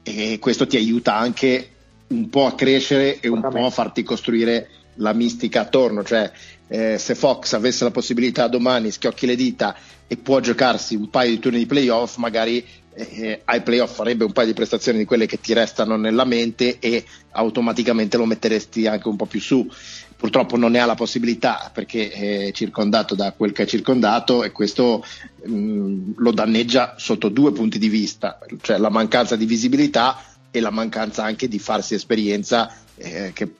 e 0.02 0.38
questo 0.38 0.66
ti 0.66 0.76
aiuta 0.76 1.16
anche 1.16 1.68
un 2.08 2.28
po' 2.28 2.46
a 2.46 2.54
crescere 2.54 3.20
e 3.20 3.28
un 3.28 3.40
po' 3.40 3.66
a 3.66 3.70
farti 3.70 4.02
costruire 4.02 4.68
la 4.96 5.12
mistica 5.12 5.62
attorno, 5.62 6.02
cioè 6.04 6.30
eh, 6.72 6.96
se 6.96 7.14
Fox 7.14 7.52
avesse 7.52 7.84
la 7.84 7.90
possibilità 7.90 8.48
domani 8.48 8.90
schiocchi 8.90 9.26
le 9.26 9.36
dita 9.36 9.76
e 10.06 10.16
può 10.16 10.40
giocarsi 10.40 10.94
un 10.94 11.10
paio 11.10 11.28
di 11.28 11.38
turni 11.38 11.58
di 11.58 11.66
playoff, 11.66 12.16
magari 12.16 12.64
eh, 12.94 13.42
ai 13.44 13.60
playoff 13.60 13.94
farebbe 13.94 14.24
un 14.24 14.32
paio 14.32 14.46
di 14.46 14.54
prestazioni 14.54 14.96
di 14.96 15.04
quelle 15.04 15.26
che 15.26 15.38
ti 15.38 15.52
restano 15.52 15.96
nella 15.96 16.24
mente 16.24 16.78
e 16.78 17.04
automaticamente 17.32 18.16
lo 18.16 18.24
metteresti 18.24 18.86
anche 18.86 19.06
un 19.08 19.16
po' 19.16 19.26
più 19.26 19.38
su. 19.38 19.70
Purtroppo 20.16 20.56
non 20.56 20.70
ne 20.70 20.78
ha 20.78 20.86
la 20.86 20.94
possibilità 20.94 21.70
perché 21.74 22.10
è 22.10 22.52
circondato 22.52 23.14
da 23.14 23.32
quel 23.32 23.52
che 23.52 23.64
è 23.64 23.66
circondato 23.66 24.42
e 24.42 24.50
questo 24.50 25.04
mh, 25.44 25.54
mm, 25.54 26.12
lo 26.16 26.32
danneggia 26.32 26.94
sotto 26.96 27.28
due 27.28 27.52
punti 27.52 27.78
di 27.78 27.88
vista, 27.90 28.38
cioè 28.62 28.78
la 28.78 28.88
mancanza 28.88 29.36
di 29.36 29.44
visibilità 29.44 30.24
e 30.50 30.60
la 30.60 30.70
mancanza 30.70 31.22
anche 31.22 31.48
di 31.48 31.58
farsi 31.58 31.92
esperienza 31.94 32.74
eh, 32.96 33.32
che, 33.34 33.52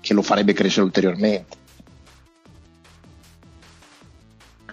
che 0.00 0.14
lo 0.14 0.22
farebbe 0.22 0.54
crescere 0.54 0.86
ulteriormente. 0.86 1.58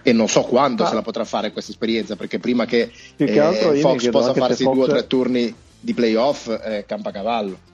E 0.02 0.12
non 0.12 0.28
so 0.28 0.42
quando 0.42 0.84
ah. 0.84 0.86
se 0.86 0.94
la 0.94 1.02
potrà 1.02 1.24
fare 1.24 1.52
questa 1.52 1.70
esperienza 1.70 2.16
perché 2.16 2.38
prima 2.38 2.64
che, 2.64 2.90
che 3.16 3.24
eh, 3.24 3.76
Fox 3.80 4.08
possa 4.10 4.34
farsi 4.34 4.64
Fox... 4.64 4.74
due 4.74 4.84
o 4.84 4.86
tre 4.86 5.06
turni 5.06 5.54
di 5.80 5.94
playoff 5.94 6.48
eh, 6.48 6.84
campa 6.86 7.10
cavallo. 7.10 7.66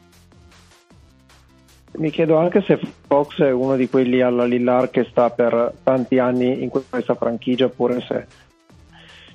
Mi 1.96 2.10
chiedo 2.10 2.36
anche 2.36 2.60
se 2.62 2.78
Fox 3.06 3.40
è 3.40 3.52
uno 3.52 3.76
di 3.76 3.88
quelli 3.88 4.20
alla 4.20 4.44
Lillar 4.44 4.90
che 4.90 5.06
sta 5.08 5.30
per 5.30 5.72
tanti 5.82 6.18
anni 6.18 6.62
in 6.62 6.68
questa 6.68 7.14
franchigia 7.14 7.66
oppure 7.66 8.00
se 8.00 8.26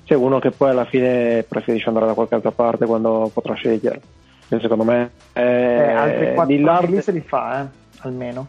c'è 0.04 0.14
uno 0.14 0.38
che 0.38 0.50
poi 0.50 0.70
alla 0.70 0.84
fine 0.84 1.44
preferisce 1.48 1.88
andare 1.88 2.06
da 2.06 2.14
qualche 2.14 2.34
altra 2.34 2.50
parte 2.50 2.84
quando 2.84 3.30
potrà 3.32 3.54
scegliere. 3.54 4.00
Secondo 4.48 4.82
me 4.84 5.10
eh, 5.32 5.42
eh, 5.42 5.92
altri 5.92 6.34
quattro 6.34 6.54
Lillard... 6.54 6.98
se 6.98 7.12
li 7.12 7.20
fa 7.20 7.62
eh, 7.62 7.66
almeno. 8.00 8.46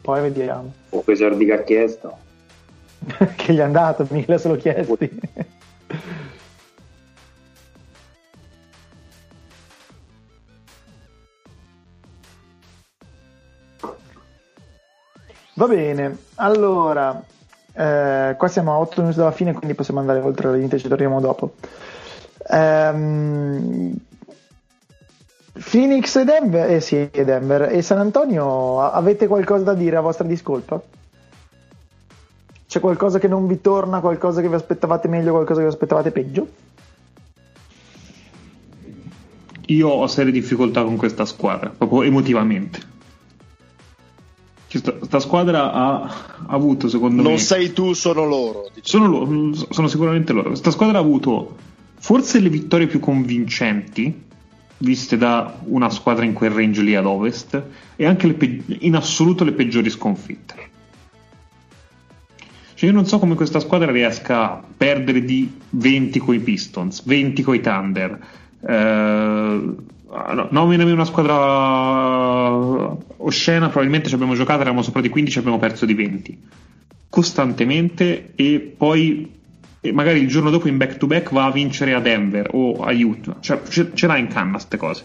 Poi 0.00 0.22
vediamo. 0.22 0.72
O 0.90 1.04
soldi 1.14 1.44
che 1.44 1.52
ha 1.52 1.62
chiesto 1.62 2.26
che 3.36 3.52
gli 3.52 3.58
è 3.58 3.62
andato 3.62 4.06
mille 4.10 4.38
se 4.38 4.48
lo 4.48 4.56
chiesti 4.56 5.20
Va 15.58 15.66
bene, 15.66 16.16
allora, 16.36 17.20
eh, 17.72 18.36
qua 18.38 18.46
siamo 18.46 18.72
a 18.74 18.78
8 18.78 19.00
minuti 19.00 19.18
dalla 19.18 19.32
fine, 19.32 19.54
quindi 19.54 19.74
possiamo 19.74 19.98
andare 19.98 20.20
oltre 20.20 20.50
la 20.50 20.54
limite, 20.54 20.78
ci 20.78 20.86
torniamo 20.86 21.20
dopo. 21.20 21.54
Um, 22.48 23.92
Phoenix 25.68 26.14
e 26.14 26.24
Denver, 26.24 26.70
eh 26.70 26.80
sì, 26.80 27.10
Denver 27.10 27.72
e 27.72 27.82
San 27.82 27.98
Antonio, 27.98 28.80
avete 28.82 29.26
qualcosa 29.26 29.64
da 29.64 29.74
dire 29.74 29.96
a 29.96 30.00
vostra 30.00 30.28
discolpa? 30.28 30.80
C'è 32.68 32.80
qualcosa 32.80 33.18
che 33.18 33.28
non 33.28 33.46
vi 33.46 33.62
torna, 33.62 34.00
qualcosa 34.00 34.42
che 34.42 34.48
vi 34.48 34.54
aspettavate 34.54 35.08
meglio, 35.08 35.30
qualcosa 35.30 35.60
che 35.60 35.66
vi 35.66 35.72
aspettavate 35.72 36.10
peggio? 36.10 36.48
Io 39.68 39.88
ho 39.88 40.06
serie 40.06 40.30
difficoltà 40.30 40.84
con 40.84 40.96
questa 40.96 41.24
squadra, 41.24 41.70
proprio 41.70 42.02
emotivamente. 42.02 42.80
Questa 44.70 45.18
squadra 45.18 45.72
ha, 45.72 46.02
ha, 46.02 46.44
avuto, 46.48 46.90
secondo 46.90 47.16
non 47.16 47.24
me. 47.24 47.30
Non 47.30 47.38
sei 47.38 47.72
tu, 47.72 47.94
sono 47.94 48.26
loro. 48.26 48.68
Diciamo. 48.74 49.04
Sono, 49.04 49.24
loro, 49.24 49.54
sono 49.70 49.88
sicuramente 49.88 50.34
loro. 50.34 50.48
Questa 50.48 50.70
squadra 50.70 50.98
ha 50.98 51.00
avuto 51.00 51.56
forse 51.98 52.38
le 52.38 52.50
vittorie 52.50 52.86
più 52.86 53.00
convincenti, 53.00 54.24
viste 54.76 55.16
da 55.16 55.58
una 55.64 55.88
squadra 55.88 56.26
in 56.26 56.34
quel 56.34 56.50
range 56.50 56.82
lì 56.82 56.94
ad 56.94 57.06
ovest, 57.06 57.62
e 57.96 58.04
anche 58.04 58.30
pe- 58.34 58.62
in 58.80 58.94
assoluto 58.94 59.42
le 59.42 59.52
peggiori 59.52 59.88
sconfitte. 59.88 60.67
Cioè 62.78 62.90
io 62.90 62.94
non 62.94 63.06
so 63.06 63.18
come 63.18 63.34
questa 63.34 63.58
squadra 63.58 63.90
riesca 63.90 64.52
a 64.52 64.62
perdere 64.76 65.24
di 65.24 65.52
20 65.70 66.20
coi 66.20 66.38
Pistons, 66.38 67.04
20 67.04 67.42
coi 67.42 67.60
Thunder. 67.60 68.16
Eh, 68.64 68.72
no, 68.72 70.48
nominami 70.48 70.92
una 70.92 71.04
squadra 71.04 71.36
oscena, 73.16 73.66
probabilmente 73.66 74.08
ci 74.08 74.14
abbiamo 74.14 74.36
giocato, 74.36 74.60
eravamo 74.60 74.82
sopra 74.82 75.00
di 75.00 75.08
15 75.08 75.36
e 75.36 75.40
abbiamo 75.40 75.58
perso 75.58 75.86
di 75.86 75.94
20 75.94 76.38
costantemente 77.08 78.30
e 78.36 78.74
poi 78.76 79.28
e 79.80 79.92
magari 79.92 80.20
il 80.20 80.28
giorno 80.28 80.50
dopo 80.50 80.68
in 80.68 80.76
back 80.76 80.98
to 80.98 81.08
back 81.08 81.32
va 81.32 81.46
a 81.46 81.50
vincere 81.50 81.94
a 81.94 82.00
Denver 82.00 82.48
o 82.52 82.84
a 82.84 82.92
Utah, 82.92 83.38
cioè, 83.40 83.60
ce, 83.68 83.90
ce 83.92 84.06
l'ha 84.06 84.18
in 84.18 84.28
canna 84.28 84.52
queste 84.52 84.76
cose. 84.76 85.04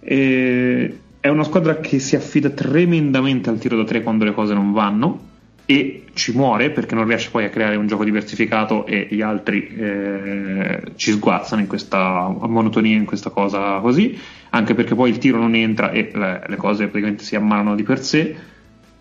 E 0.00 0.98
è 1.20 1.28
una 1.28 1.44
squadra 1.44 1.80
che 1.80 1.98
si 1.98 2.16
affida 2.16 2.48
tremendamente 2.48 3.50
al 3.50 3.58
tiro 3.58 3.76
da 3.76 3.84
tre 3.84 4.02
quando 4.02 4.24
le 4.24 4.32
cose 4.32 4.54
non 4.54 4.72
vanno 4.72 5.32
e 5.66 6.04
ci 6.12 6.32
muore 6.36 6.70
perché 6.70 6.94
non 6.94 7.06
riesce 7.06 7.30
poi 7.30 7.44
a 7.44 7.48
creare 7.48 7.76
un 7.76 7.86
gioco 7.86 8.04
diversificato 8.04 8.84
e 8.86 9.08
gli 9.10 9.22
altri 9.22 9.66
eh, 9.68 10.82
ci 10.96 11.12
sguazzano 11.12 11.62
in 11.62 11.66
questa 11.66 12.28
monotonia, 12.28 12.96
in 12.96 13.06
questa 13.06 13.30
cosa 13.30 13.78
così, 13.78 14.18
anche 14.50 14.74
perché 14.74 14.94
poi 14.94 15.10
il 15.10 15.18
tiro 15.18 15.38
non 15.38 15.54
entra 15.54 15.90
e 15.90 16.10
le, 16.12 16.44
le 16.46 16.56
cose 16.56 16.84
praticamente 16.86 17.24
si 17.24 17.34
ammalano 17.36 17.74
di 17.74 17.82
per 17.82 18.00
sé. 18.00 18.36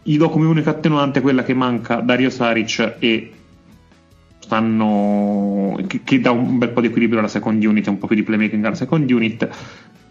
Gli 0.02 0.18
do 0.18 0.30
come 0.30 0.48
unica 0.48 0.70
attenuante 0.70 1.22
quella 1.22 1.44
che 1.44 1.54
manca 1.54 1.96
Dario 1.98 2.30
Saric 2.30 2.96
e 3.00 3.32
stanno 4.44 5.80
che, 5.88 6.02
che, 6.04 6.20
dà 6.20 6.32
un 6.32 6.58
bel 6.58 6.70
po' 6.70 6.82
di 6.82 6.88
equilibrio 6.88 7.20
alla 7.20 7.30
second 7.30 7.64
unit, 7.64 7.88
un 7.88 7.98
po' 7.98 8.08
più 8.08 8.16
di 8.18 8.24
playmaking 8.24 8.64
alla 8.66 8.76
second 8.76 9.10
unit 9.10 9.50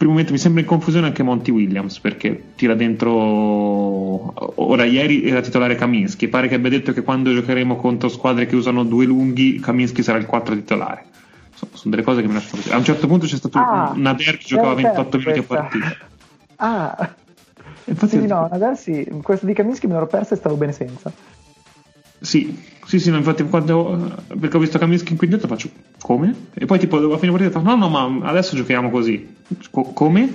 primo 0.03 0.17
momento 0.17 0.33
mi 0.33 0.39
sembra 0.39 0.63
in 0.63 0.67
confusione 0.67 1.07
anche 1.07 1.23
Monty 1.23 1.53
Williams 1.53 2.01
perché 2.01 2.55
tira 2.57 2.75
dentro 2.75 3.13
ora 4.61 4.83
ieri 4.85 5.25
era 5.29 5.41
titolare 5.41 5.77
Kaminsky 5.77 6.27
pare 6.27 6.49
che 6.49 6.57
abbia 6.57 6.71
detto 6.71 6.93
che 6.93 7.03
quando 7.03 7.33
giocheremo 7.33 7.77
contro 7.77 8.09
squadre 8.09 8.47
che 8.47 8.57
usano 8.57 8.83
due 8.83 9.05
lunghi 9.05 9.61
Kaminsky 9.61 10.03
sarà 10.03 10.19
il 10.19 10.27
4 10.27 10.57
titolare. 10.57 11.05
Sono, 11.55 11.71
sono 11.75 11.95
delle 11.95 12.03
cose 12.03 12.21
che 12.21 12.27
mi 12.27 12.33
lasciano 12.35 12.57
così 12.57 12.73
a 12.73 12.79
un 12.79 12.85
certo 12.85 13.07
punto 13.07 13.27
c'è 13.27 13.37
stato 13.37 13.59
ah, 13.59 13.93
Nader 13.95 14.39
che 14.39 14.45
giocava 14.45 14.75
28 14.75 15.19
minuti 15.19 15.39
a 15.39 15.43
partita. 15.45 15.97
Ah. 16.57 17.15
Infatti, 17.85 18.19
sì, 18.19 18.27
no, 18.27 18.49
Nader 18.51 18.77
sì, 18.77 19.07
questa 19.23 19.47
di 19.47 19.53
Kaminsky 19.53 19.87
me 19.87 19.93
l'ero 19.93 20.09
persa 20.09 20.35
e 20.35 20.39
stavo 20.39 20.57
bene 20.57 20.73
senza 20.73 21.13
sì, 22.23 22.57
sì, 22.87 22.99
sì, 22.99 23.11
no, 23.11 23.17
infatti 23.17 23.45
quando, 23.45 24.17
perché 24.39 24.57
ho 24.57 24.61
visto 24.61 24.79
Kaminsky 24.79 25.13
in 25.13 25.19
quintetto 25.19 25.47
faccio 25.47 25.69
come? 26.01 26.35
E 26.55 26.67
poi 26.67 26.79
tipo 26.79 26.99
dopo 26.99 27.19
fine 27.19 27.33
partita 27.33 27.61
no, 27.61 27.77
no, 27.77 27.89
ma 27.89 28.27
adesso 28.29 28.57
giochiamo 28.57 28.91
così. 28.91 29.35
Co- 29.71 29.93
come? 29.93 30.31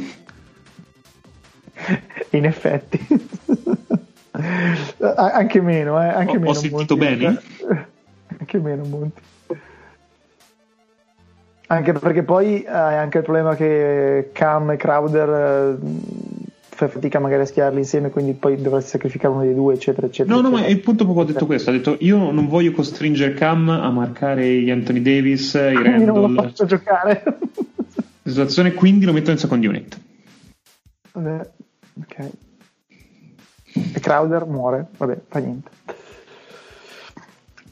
In 2.31 2.45
effetti. 2.45 2.99
anche 5.15 5.61
meno, 5.61 6.01
eh, 6.01 6.07
anche 6.07 6.35
ho, 6.35 6.39
meno. 6.39 6.49
Ho 6.49 6.53
sentito 6.53 6.95
Monti, 6.95 7.15
bene? 7.15 7.41
Anche 8.39 8.59
meno, 8.59 8.83
Monti. 8.85 9.21
Anche 11.69 11.91
perché 11.93 12.23
poi 12.23 12.65
hai 12.65 12.95
anche 12.95 13.17
il 13.17 13.23
problema 13.23 13.55
che 13.55 14.29
Cam 14.31 14.71
e 14.71 14.77
Crowder 14.77 15.77
fai 16.77 16.89
fatica 16.89 17.17
magari 17.17 17.41
a 17.41 17.45
schiarli 17.45 17.79
insieme, 17.79 18.11
quindi 18.11 18.33
poi 18.33 18.61
dovresti 18.61 18.91
sacrificare 18.91 19.33
uno 19.33 19.43
dei 19.43 19.55
due, 19.55 19.73
eccetera, 19.73 20.05
eccetera. 20.05 20.35
No, 20.35 20.41
eccetera. 20.41 20.61
no, 20.61 20.67
ma 20.67 20.71
il 20.71 20.79
punto 20.79 21.05
proprio 21.05 21.23
ha 21.23 21.27
detto 21.27 21.47
questo: 21.47 21.71
ha 21.71 21.73
detto 21.73 21.97
io 22.01 22.29
non 22.31 22.47
voglio 22.47 22.71
costringere 22.71 23.33
Cam 23.33 23.67
a 23.69 23.89
marcare 23.89 24.47
gli 24.61 24.69
Anthony 24.69 25.01
Davis, 25.01 25.55
i 25.55 25.73
Randall. 25.73 26.05
non 26.05 26.33
lo 26.33 26.41
faccio 26.41 26.65
giocare. 26.65 27.23
La 27.25 28.29
situazione 28.33 28.73
quindi 28.73 29.05
lo 29.05 29.13
metto 29.13 29.31
in 29.31 29.39
second 29.39 29.65
unit. 29.65 29.99
Vabbè, 31.13 31.49
ok. 31.99 32.31
E 33.93 33.99
Crowder 33.99 34.45
muore, 34.45 34.85
vabbè, 34.97 35.17
fa 35.27 35.39
niente. 35.39 35.69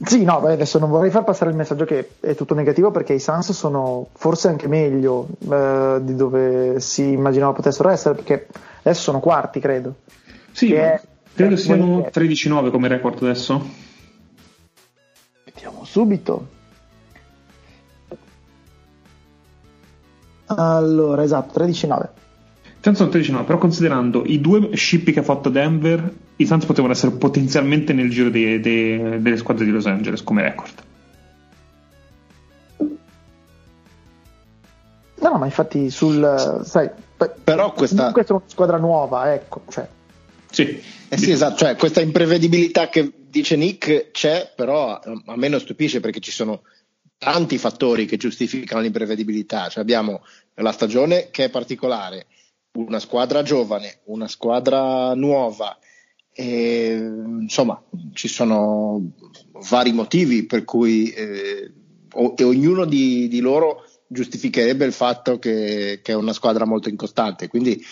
Sì, 0.04 0.24
no, 0.24 0.40
beh, 0.40 0.52
adesso 0.52 0.78
non 0.78 0.90
vorrei 0.90 1.10
far 1.10 1.24
passare 1.24 1.50
il 1.50 1.56
messaggio 1.56 1.86
che 1.86 2.10
è 2.20 2.34
tutto 2.34 2.54
negativo 2.54 2.90
perché 2.90 3.14
i 3.14 3.18
Suns 3.18 3.52
sono 3.52 4.08
forse 4.12 4.48
anche 4.48 4.68
meglio 4.68 5.26
eh, 5.50 5.98
di 6.02 6.14
dove 6.14 6.80
si 6.80 7.12
immaginava 7.12 7.52
potessero 7.52 7.88
essere 7.88 8.14
perché 8.14 8.46
adesso 8.80 9.00
sono 9.00 9.20
quarti, 9.20 9.58
credo. 9.58 9.94
Sì, 10.52 10.68
che 10.68 11.00
credo 11.34 11.56
siano 11.56 12.00
13-9 12.12 12.70
come 12.70 12.88
record 12.88 13.22
adesso. 13.22 13.66
Vediamo 15.44 15.84
subito. 15.84 16.48
Allora, 20.46 21.22
esatto, 21.22 21.58
13-9. 21.58 22.08
Senza 22.86 23.06
13-9, 23.06 23.44
però 23.44 23.58
considerando 23.58 24.22
i 24.24 24.40
due 24.40 24.76
scippi 24.76 25.10
che 25.10 25.18
ha 25.18 25.24
fatto 25.24 25.48
Denver, 25.48 26.08
i 26.36 26.46
Suns 26.46 26.66
potevano 26.66 26.92
essere 26.92 27.16
potenzialmente 27.16 27.92
nel 27.92 28.10
giro 28.10 28.30
dei, 28.30 28.60
dei, 28.60 29.20
delle 29.20 29.36
squadre 29.38 29.64
di 29.64 29.72
Los 29.72 29.86
Angeles 29.86 30.22
come 30.22 30.42
record. 30.42 30.72
No, 35.16 35.30
no, 35.30 35.36
ma 35.36 35.46
infatti 35.46 35.90
sul... 35.90 36.62
Sai, 36.62 36.88
però 37.42 37.72
questa... 37.72 38.12
questa 38.12 38.34
è 38.34 38.36
una 38.36 38.44
squadra 38.46 38.76
nuova, 38.76 39.34
ecco. 39.34 39.64
Cioè. 39.68 39.88
Sì. 40.48 40.80
Eh 41.08 41.18
sì, 41.18 41.32
esatto, 41.32 41.56
cioè, 41.56 41.74
questa 41.74 42.00
imprevedibilità 42.00 42.88
che 42.88 43.12
dice 43.28 43.56
Nick 43.56 44.12
c'è, 44.12 44.52
però 44.54 44.92
a 44.92 45.36
me 45.36 45.48
non 45.48 45.58
stupisce 45.58 45.98
perché 45.98 46.20
ci 46.20 46.30
sono 46.30 46.62
tanti 47.18 47.58
fattori 47.58 48.06
che 48.06 48.16
giustificano 48.16 48.80
l'imprevedibilità. 48.80 49.66
Cioè, 49.66 49.82
abbiamo 49.82 50.22
la 50.54 50.70
stagione 50.70 51.30
che 51.32 51.46
è 51.46 51.50
particolare, 51.50 52.26
una 52.76 52.98
squadra 52.98 53.42
giovane, 53.42 54.00
una 54.04 54.28
squadra 54.28 55.14
nuova, 55.14 55.78
E, 56.38 56.92
insomma, 57.40 57.82
ci 58.12 58.28
sono 58.28 59.12
vari 59.70 59.92
motivi 59.92 60.44
per 60.44 60.64
cui 60.64 61.08
eh, 61.08 61.72
o, 62.12 62.34
e 62.36 62.44
ognuno 62.44 62.84
di, 62.84 63.26
di, 63.28 63.40
loro 63.40 63.84
giustificherebbe 64.06 64.84
il 64.84 64.92
fatto 64.92 65.38
che, 65.38 66.00
che, 66.02 66.12
è 66.12 66.14
una 66.14 66.34
squadra 66.34 66.66
molto 66.66 66.90
incostante. 66.90 67.48
Quindi 67.48 67.82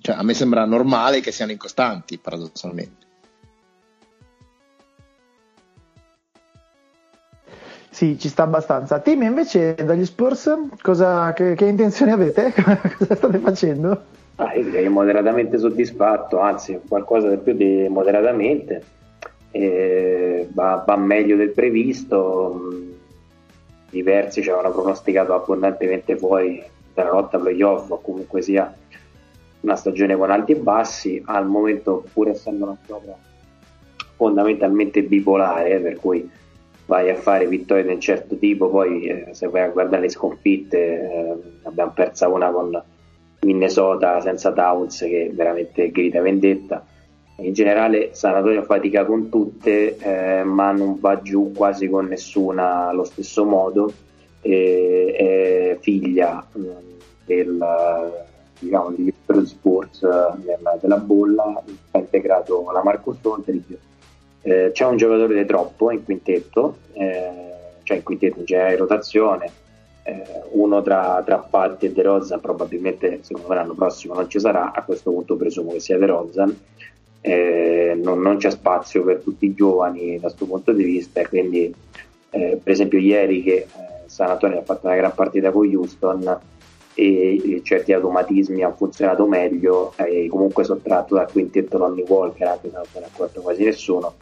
cioè, 0.00 0.16
a 0.16 0.22
me 0.22 0.34
sembra 0.34 0.64
normale 0.64 1.20
che 1.20 1.32
siano 1.32 1.52
incostanti, 1.52 2.18
paradossalmente. 2.18 3.06
Sì, 8.02 8.18
ci 8.18 8.28
sta 8.28 8.42
abbastanza. 8.42 8.98
Team 8.98 9.22
invece 9.22 9.76
dagli 9.76 10.04
Spurs 10.04 10.52
cosa, 10.82 11.32
che, 11.34 11.54
che 11.54 11.66
intenzioni 11.66 12.10
avete? 12.10 12.50
cosa 12.98 13.14
state 13.14 13.38
facendo? 13.38 14.02
Ah, 14.34 14.52
io 14.54 14.64
direi 14.64 14.88
moderatamente 14.88 15.56
soddisfatto, 15.56 16.40
anzi 16.40 16.80
qualcosa 16.88 17.28
di 17.28 17.36
più 17.36 17.52
di 17.52 17.86
moderatamente. 17.88 18.82
Eh, 19.52 20.48
va, 20.52 20.82
va, 20.84 20.96
meglio 20.96 21.36
del 21.36 21.50
previsto. 21.50 22.70
Diversi 23.90 24.42
ci 24.42 24.50
avevano 24.50 24.74
pronosticato 24.74 25.34
abbondantemente 25.34 26.16
fuori 26.16 26.60
dalla 26.92 27.12
lotta 27.12 27.38
playoff 27.38 27.88
o 27.88 28.00
comunque 28.00 28.42
sia 28.42 28.74
una 29.60 29.76
stagione 29.76 30.16
con 30.16 30.32
alti 30.32 30.50
e 30.50 30.56
bassi. 30.56 31.22
Al 31.24 31.46
momento, 31.46 32.02
pur 32.12 32.30
essendo 32.30 32.64
una 32.64 32.76
squadra 32.82 33.16
fondamentalmente 34.16 35.04
bipolare, 35.04 35.78
per 35.78 36.00
cui 36.00 36.28
vai 36.92 37.08
a 37.08 37.14
fare 37.14 37.46
vittorie 37.46 37.84
di 37.84 37.92
un 37.94 38.00
certo 38.00 38.36
tipo, 38.36 38.68
poi 38.68 39.04
eh, 39.06 39.28
se 39.30 39.48
vai 39.48 39.62
a 39.62 39.68
guardare 39.68 40.02
le 40.02 40.10
sconfitte, 40.10 40.78
eh, 40.78 41.36
abbiamo 41.62 41.92
persa 41.92 42.28
una 42.28 42.50
con 42.50 42.82
Minnesota 43.40 44.20
senza 44.20 44.52
Towns 44.52 44.98
che 44.98 45.30
veramente 45.32 45.90
grida 45.90 46.20
vendetta. 46.20 46.84
In 47.36 47.54
generale 47.54 48.10
San 48.12 48.34
Antonio 48.34 48.62
fatica 48.64 49.06
con 49.06 49.30
tutte, 49.30 49.96
eh, 49.96 50.44
ma 50.44 50.72
non 50.72 51.00
va 51.00 51.22
giù 51.22 51.50
quasi 51.54 51.88
con 51.88 52.08
nessuna 52.08 52.88
allo 52.88 53.04
stesso 53.04 53.46
modo. 53.46 53.90
È 54.42 55.78
figlia 55.80 56.44
mh, 56.52 56.66
del 57.24 57.64
diciamo, 58.58 58.90
di 58.90 59.14
Sports 59.44 60.00
della, 60.00 60.76
della 60.78 60.98
bolla, 60.98 61.62
ha 61.92 61.98
integrato 61.98 62.70
la 62.70 62.82
Marcus 62.82 63.16
Aldridge 63.22 63.78
eh, 64.42 64.70
c'è 64.72 64.84
un 64.84 64.96
giocatore 64.96 65.34
di 65.34 65.46
troppo 65.46 65.90
in 65.90 66.04
quintetto, 66.04 66.76
eh, 66.94 67.30
cioè 67.82 67.96
in 67.96 68.02
quintetto 68.02 68.40
in 68.40 68.44
generale 68.44 68.76
rotazione, 68.76 69.50
eh, 70.04 70.22
uno 70.50 70.82
tra, 70.82 71.22
tra 71.24 71.38
Patti 71.38 71.86
e 71.86 71.92
De 71.92 72.02
Rozan 72.02 72.40
probabilmente 72.40 73.20
secondo 73.22 73.48
me 73.48 73.54
l'anno 73.54 73.74
prossimo 73.74 74.14
non 74.14 74.28
ci 74.28 74.40
sarà, 74.40 74.72
a 74.72 74.82
questo 74.82 75.10
punto 75.10 75.36
presumo 75.36 75.72
che 75.72 75.80
sia 75.80 75.98
De 75.98 76.06
Rozan, 76.06 76.56
eh, 77.20 77.98
non, 78.02 78.20
non, 78.20 78.36
c'è 78.38 78.50
spazio 78.50 79.04
per 79.04 79.20
tutti 79.20 79.46
i 79.46 79.54
giovani 79.54 80.14
da 80.14 80.22
questo 80.22 80.44
punto 80.44 80.72
di 80.72 80.82
vista 80.82 81.20
e 81.20 81.28
quindi 81.28 81.72
eh, 82.30 82.58
per 82.62 82.72
esempio 82.72 82.98
ieri 82.98 83.42
che 83.42 83.54
eh, 83.54 83.66
San 84.06 84.30
Antonio 84.30 84.58
ha 84.58 84.62
fatto 84.62 84.86
una 84.86 84.96
gran 84.96 85.14
partita 85.14 85.52
con 85.52 85.72
Houston 85.72 86.40
e 86.94 87.60
certi 87.64 87.92
automatismi 87.92 88.62
hanno 88.62 88.74
funzionato 88.74 89.26
meglio 89.26 89.94
e 89.96 90.26
comunque 90.28 90.64
sottratto 90.64 91.14
dal 91.14 91.30
quintetto 91.30 91.78
Lonnie 91.78 92.04
Walker 92.06 92.48
anche 92.48 92.68
se 92.68 92.74
non 92.74 92.84
se 92.84 92.98
ne 92.98 93.06
è 93.06 93.08
accorto 93.08 93.40
quasi 93.40 93.64
nessuno 93.64 94.12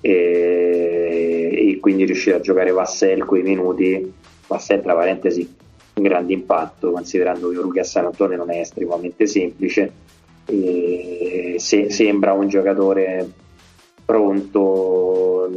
e, 0.00 1.70
e 1.70 1.78
quindi 1.80 2.04
riuscire 2.04 2.36
a 2.36 2.40
giocare 2.40 2.70
Vassell 2.70 3.24
quei 3.24 3.42
minuti 3.42 4.12
Vassell 4.46 4.82
tra 4.82 4.94
parentesi 4.94 5.56
un 5.94 6.02
grande 6.02 6.32
impatto 6.32 6.92
considerando 6.92 7.50
che 7.50 7.56
Ruki 7.56 7.80
a 7.80 7.84
San 7.84 8.06
Antonio 8.06 8.36
non 8.36 8.50
è 8.50 8.60
estremamente 8.60 9.26
semplice. 9.26 9.92
E 10.46 11.56
se, 11.58 11.90
sembra 11.90 12.32
un 12.32 12.48
giocatore 12.48 13.30
pronto 14.04 15.50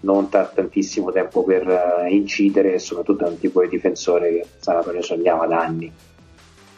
non 0.00 0.28
tra 0.30 0.50
tantissimo 0.52 1.12
tempo 1.12 1.44
per 1.44 1.66
uh, 1.66 2.10
incidere 2.10 2.78
soprattutto 2.78 3.26
un 3.26 3.38
tipo 3.38 3.60
di 3.60 3.68
difensore 3.68 4.32
che 4.32 4.46
San 4.58 4.76
Antonio 4.76 5.02
sognava 5.02 5.46
da 5.46 5.60
anni. 5.60 5.92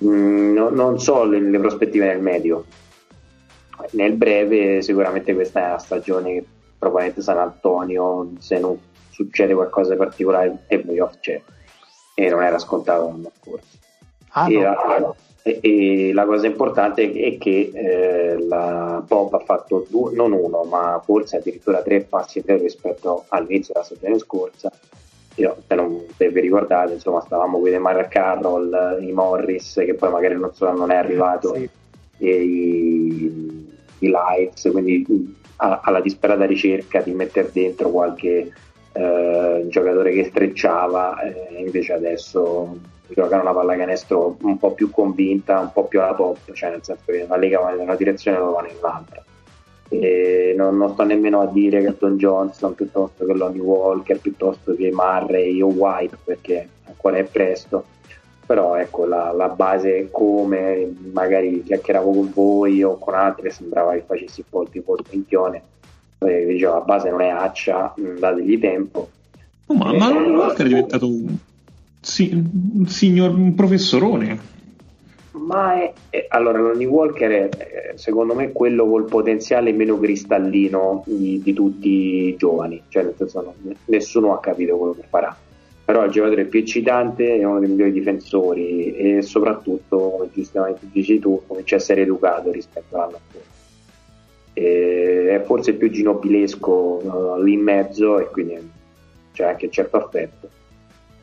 Mm, 0.04 0.52
no, 0.52 0.70
non 0.70 0.98
so 0.98 1.24
le, 1.24 1.40
le 1.40 1.58
prospettive 1.58 2.06
nel 2.06 2.20
medio 2.20 2.64
nel 3.92 4.12
breve 4.12 4.82
sicuramente 4.82 5.34
questa 5.34 5.60
è 5.60 5.68
una 5.68 5.78
stagione 5.78 6.32
che 6.32 6.44
probabilmente 6.78 7.22
San 7.22 7.38
Antonio 7.38 8.32
se 8.38 8.58
non 8.58 8.78
succede 9.10 9.54
qualcosa 9.54 9.92
di 9.92 9.98
particolare 9.98 10.64
e 10.66 10.78
playoff 10.80 11.18
c'è 11.20 11.40
e 12.14 12.28
non 12.28 12.42
era 12.42 12.58
scontato 12.58 13.06
l'anno 13.06 13.30
scorso 13.40 13.78
ah, 14.30 14.50
e, 14.50 14.54
no. 14.54 14.60
la, 14.60 15.14
e, 15.42 15.58
e, 15.60 16.12
la, 16.12 16.24
cosa 16.24 16.46
importante 16.46 17.10
è 17.12 17.38
che 17.38 17.70
eh, 17.72 18.46
la 18.46 19.02
Pop 19.06 19.34
ha 19.34 19.38
fatto 19.38 19.86
due, 19.88 20.12
non 20.14 20.32
uno 20.32 20.62
ma 20.64 21.00
forse 21.04 21.38
addirittura 21.38 21.82
tre 21.82 22.02
passi 22.02 22.42
in 22.44 22.58
rispetto 22.58 23.24
all'inizio 23.28 23.72
della 23.74 23.86
stagione 23.86 24.18
scorsa 24.18 24.70
io, 25.36 25.56
se, 25.66 25.74
non, 25.74 26.04
se 26.16 26.28
vi 26.28 26.40
ricordate 26.40 26.92
insomma 26.92 27.20
stavamo 27.20 27.58
con 27.58 27.72
i 27.72 27.78
Mark 27.78 28.08
Carroll 28.08 28.98
i 29.00 29.12
Morris 29.12 29.74
che 29.84 29.94
poi 29.94 30.10
magari 30.10 30.38
non, 30.38 30.54
so, 30.54 30.70
non 30.70 30.90
è 30.90 30.96
arrivato 30.96 31.54
sì. 31.54 31.68
e 32.18 32.42
i, 32.42 33.63
i 34.04 34.10
Lights 34.10 34.68
quindi 34.70 35.42
alla 35.56 36.00
disperata 36.00 36.44
ricerca 36.44 37.00
di 37.00 37.12
mettere 37.12 37.50
dentro 37.52 37.90
qualche 37.90 38.52
eh, 38.92 39.66
giocatore 39.68 40.12
che 40.12 40.24
strecciava, 40.24 41.20
eh, 41.22 41.60
invece 41.60 41.92
adesso 41.94 42.78
giocano 43.08 43.42
una 43.42 43.52
pallacanestro 43.52 44.36
un 44.42 44.58
po' 44.58 44.72
più 44.72 44.90
convinta, 44.90 45.60
un 45.60 45.72
po' 45.72 45.84
più 45.84 46.00
alla 46.00 46.14
pop, 46.14 46.52
cioè 46.52 46.70
nel 46.70 46.82
senso 46.82 47.02
che 47.04 47.26
la 47.28 47.36
Lega 47.36 47.60
va 47.60 47.72
in 47.72 47.80
una 47.80 47.96
direzione 47.96 48.36
e 48.36 48.40
lo 48.40 48.52
va 48.52 48.62
nell'altra. 48.62 49.22
E 49.88 50.54
non, 50.56 50.76
non, 50.76 50.92
sto 50.92 51.04
nemmeno 51.04 51.40
a 51.40 51.46
dire 51.46 51.82
che 51.82 51.94
Don 51.98 52.16
Johnson 52.16 52.74
piuttosto 52.74 53.24
che 53.24 53.34
Lonnie 53.34 53.60
Walker, 53.60 54.18
piuttosto 54.18 54.74
che 54.74 54.90
Murray 54.92 55.60
o 55.60 55.68
White, 55.68 56.18
perché 56.24 56.68
ancora 56.86 57.18
è 57.18 57.24
presto 57.24 57.84
però 58.46 58.76
ecco 58.76 59.06
la, 59.06 59.32
la, 59.32 59.48
base 59.48 60.08
come 60.10 60.92
magari 61.12 61.62
chiacchieravo 61.62 62.10
con 62.10 62.32
voi 62.32 62.82
o 62.82 62.98
con 62.98 63.14
altri 63.14 63.50
sembrava 63.50 63.92
che 63.92 64.04
facessi 64.06 64.40
un 64.40 64.46
po' 64.50 64.62
il 64.62 64.70
tipo 64.70 64.96
di 64.96 65.04
minchione 65.10 65.62
dicevo 66.18 66.74
la 66.74 66.80
base 66.80 67.10
non 67.10 67.20
è 67.20 67.28
accia 67.28 67.94
dategli 68.18 68.58
tempo. 68.58 69.08
Oh, 69.66 69.74
ma, 69.74 69.92
e, 69.92 69.98
ma 69.98 70.12
Lonnie 70.12 70.36
Walker 70.36 70.64
è 70.64 70.68
diventato 70.68 71.06
un, 71.06 71.36
sì, 72.00 72.30
un 72.32 72.86
signor 72.86 73.34
un 73.34 73.54
professorone? 73.54 74.52
Ma 75.32 75.74
è, 75.80 75.92
è, 76.10 76.26
allora 76.28 76.58
Lonnie 76.58 76.86
Walker 76.86 77.30
è 77.30 77.92
secondo 77.96 78.34
me 78.34 78.52
quello 78.52 78.86
col 78.86 79.04
potenziale 79.04 79.72
meno 79.72 79.98
cristallino 79.98 81.02
di, 81.06 81.40
di 81.42 81.52
tutti 81.52 81.88
i 81.88 82.36
giovani. 82.36 82.82
Cioè 82.88 83.02
nel 83.02 83.14
senso 83.16 83.42
no, 83.42 83.74
nessuno 83.86 84.32
ha 84.32 84.40
capito 84.40 84.76
quello 84.76 84.94
che 84.94 85.04
farà 85.08 85.36
però 85.84 86.02
è 86.02 86.06
il 86.06 86.12
giocatore 86.12 86.46
più 86.46 86.60
eccitante, 86.60 87.36
è 87.36 87.44
uno 87.44 87.60
dei 87.60 87.68
migliori 87.68 87.92
difensori 87.92 88.96
e 88.96 89.22
soprattutto, 89.22 90.10
come 90.16 90.30
giustamente 90.32 90.86
dici 90.90 91.18
tu, 91.18 91.42
comincia 91.46 91.74
a 91.74 91.78
essere 91.78 92.00
educato 92.00 92.50
rispetto 92.50 92.96
all'anno 92.96 93.18
scorso. 93.28 93.48
è 94.54 95.42
forse 95.44 95.74
più 95.74 95.90
ginobilesco 95.90 96.72
uh, 96.72 97.42
lì 97.42 97.52
in 97.52 97.60
mezzo 97.60 98.18
e 98.18 98.30
quindi 98.30 98.70
c'è 99.32 99.44
anche 99.44 99.68
certo 99.68 99.98
affetto. 99.98 100.48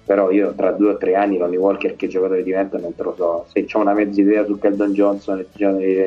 Però 0.05 0.29
io 0.29 0.53
tra 0.53 0.71
due 0.71 0.91
o 0.91 0.97
tre 0.97 1.15
anni 1.15 1.38
Ronnie 1.38 1.57
Walker 1.57 1.95
che 1.95 2.07
giocatore 2.07 2.43
diventa 2.43 2.77
non 2.77 2.93
te 2.93 3.01
lo 3.01 3.15
so. 3.15 3.45
Se 3.51 3.65
ho 3.71 3.79
una 3.79 3.93
mezza 3.93 4.21
idea 4.21 4.45
su 4.45 4.59
Keldon 4.59 4.93
Johnson 4.93 5.39
e 5.39 5.47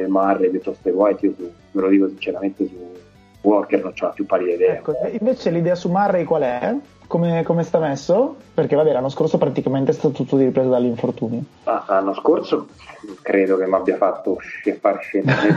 di 0.05 0.07
Marley 0.07 0.51
piuttosto 0.51 0.81
che 0.83 0.91
White, 0.91 1.27
io 1.27 1.35
ve 1.73 1.81
lo 1.81 1.89
dico 1.89 2.09
sinceramente 2.09 2.67
su 2.67 2.93
Walker 3.41 3.83
non 3.83 3.93
c'ho 3.93 4.07
la 4.07 4.13
più 4.13 4.27
pallida 4.27 4.53
idea. 4.53 4.75
Ecco, 4.75 4.95
invece 5.19 5.51
l'idea 5.51 5.75
su 5.75 5.91
Murray 5.91 6.25
qual 6.25 6.43
è? 6.43 6.77
Come, 7.07 7.43
come, 7.43 7.63
sta 7.63 7.79
messo? 7.79 8.37
Perché 8.55 8.77
vabbè, 8.77 8.93
l'anno 8.93 9.09
scorso 9.09 9.39
praticamente 9.39 9.91
è 9.91 9.95
stato 9.95 10.15
tutto 10.15 10.37
di 10.37 10.45
ripresa 10.45 10.69
dall'infortunio. 10.69 11.43
Ah, 11.65 11.85
l'anno 11.89 12.15
scorso 12.15 12.69
credo 13.23 13.57
che 13.57 13.67
mi 13.67 13.75
abbia 13.75 13.97
fatto 13.97 14.39
far 14.81 15.01
scendere 15.01 15.55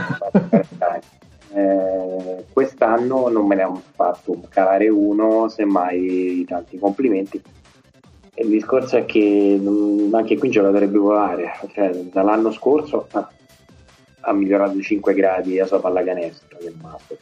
eh, 1.54 2.44
quest'anno 2.52 3.28
non 3.28 3.46
me 3.46 3.54
ne 3.56 3.62
hanno 3.62 3.82
fatto 3.94 4.40
calare 4.48 4.88
uno, 4.88 5.48
semmai 5.48 6.44
tanti 6.46 6.78
complimenti. 6.78 7.42
il 8.34 8.48
discorso 8.48 8.96
è 8.98 9.04
che 9.04 9.58
mh, 9.60 10.14
anche 10.14 10.36
qui 10.36 10.48
un 10.48 10.54
giocatore 10.54 10.86
bipolare, 10.86 11.52
cioè, 11.72 11.90
dall'anno 11.90 12.52
scorso 12.52 13.06
ha, 13.12 13.28
ha 14.20 14.32
migliorato 14.32 14.74
di 14.74 14.82
5 14.82 15.14
gradi 15.14 15.56
la 15.56 15.66
sua 15.66 15.80
pallacanestro, 15.80 16.58
che 16.58 16.72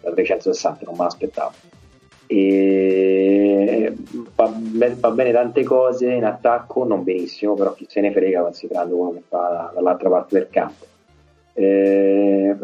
da 0.01 0.11
360 0.11 0.85
non 0.85 0.95
me 0.97 1.05
l'aspettavo 1.05 1.53
e 2.27 3.95
fa, 4.35 4.53
fa, 4.99 5.11
bene 5.11 5.33
tante 5.33 5.63
cose 5.65 6.13
in 6.13 6.25
attacco, 6.25 6.85
non 6.85 7.05
benissimo, 7.05 7.55
però 7.55 7.73
chi 7.75 7.87
se 7.89 8.01
ne 8.01 8.13
frega 8.13 8.43
considerando 8.43 8.97
quello 8.97 9.13
che 9.13 9.23
fa 9.29 9.73
dall'altra 9.75 10.09
parte 10.09 10.39
del 10.39 10.49
campo. 10.51 10.85
Eh, 11.55 12.57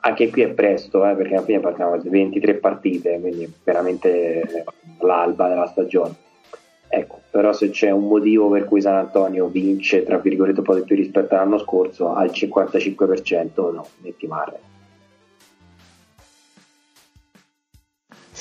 anche 0.00 0.30
qui 0.30 0.42
è 0.42 0.48
presto, 0.48 1.06
eh, 1.06 1.14
perché 1.14 1.34
alla 1.34 1.44
fine 1.44 1.60
parliamo 1.60 1.98
di 1.98 2.08
23 2.08 2.54
partite, 2.54 3.20
quindi 3.20 3.50
veramente 3.62 4.64
l'alba 5.00 5.48
della 5.48 5.66
stagione. 5.66 6.14
Ecco, 6.88 7.20
però 7.30 7.52
se 7.52 7.70
c'è 7.70 7.90
un 7.90 8.06
motivo 8.06 8.48
per 8.48 8.64
cui 8.64 8.80
San 8.80 8.94
Antonio 8.94 9.46
vince, 9.46 10.04
tra 10.04 10.18
virgolette, 10.18 10.60
un 10.60 10.64
po' 10.64 10.74
di 10.74 10.82
più 10.82 10.96
rispetto 10.96 11.34
all'anno 11.34 11.58
scorso, 11.58 12.14
al 12.14 12.30
55% 12.30 13.72
no, 13.72 13.86
metti 14.02 14.26
male. 14.26 14.74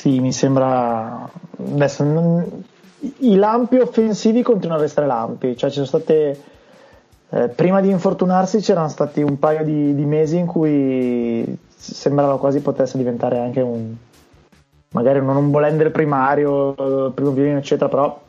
Sì, 0.05 0.19
mi 0.19 0.31
sembra. 0.31 1.27
Adesso, 1.57 2.03
non... 2.03 2.63
I 2.99 3.35
lampi 3.37 3.77
offensivi 3.77 4.43
continuano 4.43 4.79
a 4.79 4.83
restare 4.83 5.07
lampi, 5.07 5.57
cioè 5.57 5.71
ci 5.71 5.83
sono 5.83 5.87
state. 5.87 6.43
Eh, 7.29 7.47
prima 7.47 7.81
di 7.81 7.89
infortunarsi 7.89 8.59
c'erano 8.59 8.87
stati 8.87 9.23
un 9.23 9.39
paio 9.39 9.63
di, 9.63 9.95
di, 9.95 10.05
mesi 10.05 10.37
in 10.37 10.45
cui 10.45 11.57
sembrava 11.75 12.37
quasi 12.37 12.59
potesse 12.59 12.99
diventare 12.99 13.39
anche 13.39 13.61
un. 13.61 13.95
magari 14.91 15.25
non 15.25 15.37
un 15.37 15.49
bolender 15.49 15.89
primario, 15.89 16.73
primo 17.15 17.31
violino, 17.31 17.57
eccetera, 17.57 17.89
però 17.89 18.21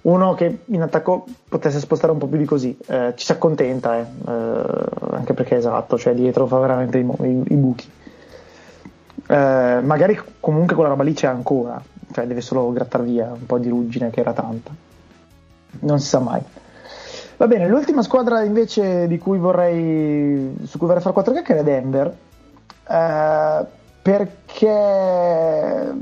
uno 0.00 0.32
che 0.32 0.60
in 0.64 0.80
attacco 0.80 1.26
potesse 1.46 1.78
spostare 1.78 2.12
un 2.12 2.18
po' 2.18 2.26
più 2.26 2.38
di 2.38 2.46
così. 2.46 2.74
Eh, 2.86 3.12
ci 3.16 3.26
si 3.26 3.32
accontenta, 3.32 3.98
eh, 3.98 4.06
eh, 4.28 4.62
anche 5.10 5.34
perché 5.34 5.56
esatto, 5.56 5.98
cioè 5.98 6.14
dietro 6.14 6.46
fa 6.46 6.58
veramente 6.58 6.96
i, 6.96 7.06
i, 7.20 7.42
i 7.48 7.54
buchi. 7.54 7.90
Eh, 9.28 9.80
magari 9.82 10.20
comunque 10.38 10.74
quella 10.74 10.90
roba 10.90 11.02
lì 11.02 11.12
c'è 11.12 11.26
ancora, 11.26 11.82
cioè 12.12 12.26
deve 12.26 12.40
solo 12.40 12.72
grattare 12.72 13.04
via 13.04 13.32
un 13.32 13.44
po' 13.46 13.58
di 13.58 13.68
ruggine 13.68 14.10
che 14.10 14.20
era 14.20 14.32
tanta. 14.32 14.70
Non 15.80 15.98
si 15.98 16.08
sa 16.08 16.20
mai. 16.20 16.40
Va 17.36 17.46
bene, 17.46 17.68
l'ultima 17.68 18.02
squadra 18.02 18.42
invece 18.42 19.06
cui 19.18 19.38
vorrei, 19.38 20.56
su 20.64 20.78
cui 20.78 20.86
vorrei 20.86 21.02
fare 21.02 21.12
quattro 21.12 21.32
chiacchiere 21.32 21.60
è 21.60 21.64
Denver, 21.64 22.16
eh, 22.88 23.66
perché 24.00 25.92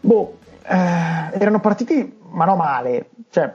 boh, 0.00 0.38
eh, 0.62 1.38
erano 1.38 1.60
partiti 1.60 2.18
ma 2.30 2.44
no 2.44 2.56
male, 2.56 3.10
cioè 3.30 3.54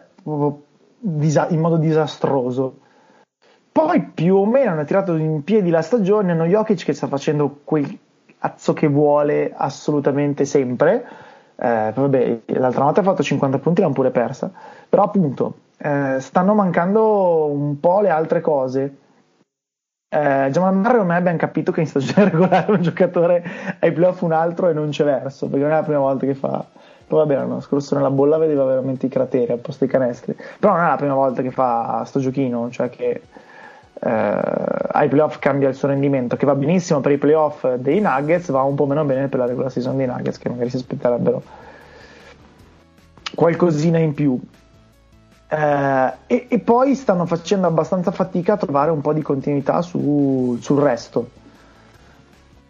in 1.01 1.59
modo 1.59 1.77
disastroso. 1.77 2.79
Poi 3.77 4.01
più 4.01 4.37
o 4.37 4.45
meno 4.47 4.71
hanno 4.71 4.85
tirato 4.85 5.13
in 5.17 5.43
piedi 5.43 5.69
la 5.69 5.83
stagione, 5.83 6.31
hanno 6.31 6.45
Jokic 6.45 6.83
che 6.83 6.93
sta 6.93 7.05
facendo 7.05 7.59
quel 7.63 7.99
cazzo 8.39 8.73
che 8.73 8.87
vuole 8.87 9.53
assolutamente 9.55 10.45
sempre. 10.45 11.05
Eh, 11.55 11.91
vabbè, 11.93 12.39
l'altra 12.45 12.85
notte 12.85 13.01
ha 13.01 13.03
fatto 13.03 13.21
50 13.21 13.59
punti, 13.59 13.81
l'hanno 13.81 13.93
pure 13.93 14.09
persa. 14.09 14.51
Però 14.89 15.03
appunto, 15.03 15.57
eh, 15.77 16.15
stanno 16.19 16.55
mancando 16.55 17.51
un 17.51 17.79
po' 17.79 18.01
le 18.01 18.09
altre 18.09 18.41
cose. 18.41 18.97
Eh, 20.09 20.49
Jamal 20.49 20.73
Murray 20.73 20.97
ormai 20.97 21.17
abbiamo 21.17 21.37
capito 21.37 21.71
che 21.71 21.81
in 21.81 21.85
stagione 21.87 22.31
regolare 22.31 22.71
un 22.71 22.81
giocatore 22.81 23.43
ai 23.79 23.91
playoff 23.91 24.21
un 24.21 24.31
altro 24.31 24.69
e 24.69 24.73
non 24.73 24.89
c'è 24.89 25.03
verso, 25.03 25.45
perché 25.49 25.63
non 25.63 25.73
è 25.73 25.75
la 25.75 25.83
prima 25.83 25.99
volta 25.99 26.25
che 26.25 26.33
fa, 26.33 26.65
poi 27.05 27.19
vabbè, 27.19 27.35
l'anno 27.35 27.59
scorso 27.59 27.93
nella 27.93 28.09
bolla 28.09 28.39
vedeva 28.39 28.63
veramente 28.63 29.05
i 29.05 29.09
crateri 29.09 29.51
al 29.51 29.59
posto 29.59 29.85
dei 29.85 29.93
canestri. 29.93 30.35
Però 30.57 30.73
non 30.73 30.83
è 30.83 30.87
la 30.87 30.95
prima 30.95 31.13
volta 31.13 31.43
che 31.43 31.51
fa 31.51 32.01
sto 32.05 32.19
giochino, 32.19 32.71
cioè 32.71 32.89
che 32.89 33.21
eh, 33.99 34.09
ai 34.09 35.07
playoff 35.07 35.39
cambia 35.39 35.69
il 35.69 35.75
suo 35.75 35.87
rendimento, 35.87 36.35
che 36.35 36.45
va 36.45 36.55
benissimo 36.55 36.99
per 36.99 37.11
i 37.11 37.17
playoff 37.17 37.67
dei 37.75 37.99
Nuggets, 37.99 38.51
va 38.51 38.61
un 38.61 38.75
po' 38.75 38.85
meno 38.85 39.03
bene 39.05 39.27
per 39.27 39.39
la 39.39 39.45
regular 39.45 39.71
season 39.71 39.97
dei 39.97 40.05
Nuggets, 40.05 40.37
che 40.37 40.49
magari 40.49 40.69
si 40.69 40.77
aspetterebbero 40.77 41.41
qualcosina 43.35 43.97
in 43.97 44.13
più. 44.13 44.39
Eh, 45.49 46.13
e, 46.27 46.45
e, 46.49 46.59
poi 46.59 46.93
stanno 46.95 47.25
facendo 47.25 47.67
abbastanza 47.67 48.11
fatica 48.11 48.53
a 48.53 48.57
trovare 48.57 48.91
un 48.91 49.01
po' 49.01 49.13
di 49.13 49.21
continuità 49.21 49.81
su, 49.81 50.57
sul 50.59 50.81
resto. 50.81 51.29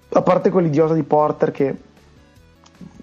A 0.10 0.22
parte 0.22 0.50
quell'idiota 0.50 0.94
di 0.94 1.04
Porter 1.04 1.52
che 1.52 1.76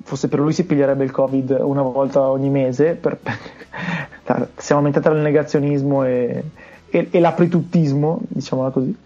fosse 0.03 0.29
per 0.29 0.39
lui 0.39 0.53
si 0.53 0.65
piglierebbe 0.65 1.05
il 1.05 1.11
covid 1.11 1.59
una 1.61 1.83
volta 1.83 2.29
ogni 2.29 2.51
mese 2.51 2.95
per, 2.95 3.17
per, 4.23 4.49
siamo 4.57 4.81
aumentati 4.81 5.09
al 5.09 5.17
negazionismo 5.17 6.05
e, 6.05 6.45
e, 6.95 7.09
e 7.11 7.19
l'aprituttismo 7.19 8.21
diciamola 8.29 8.71
così. 8.71 8.97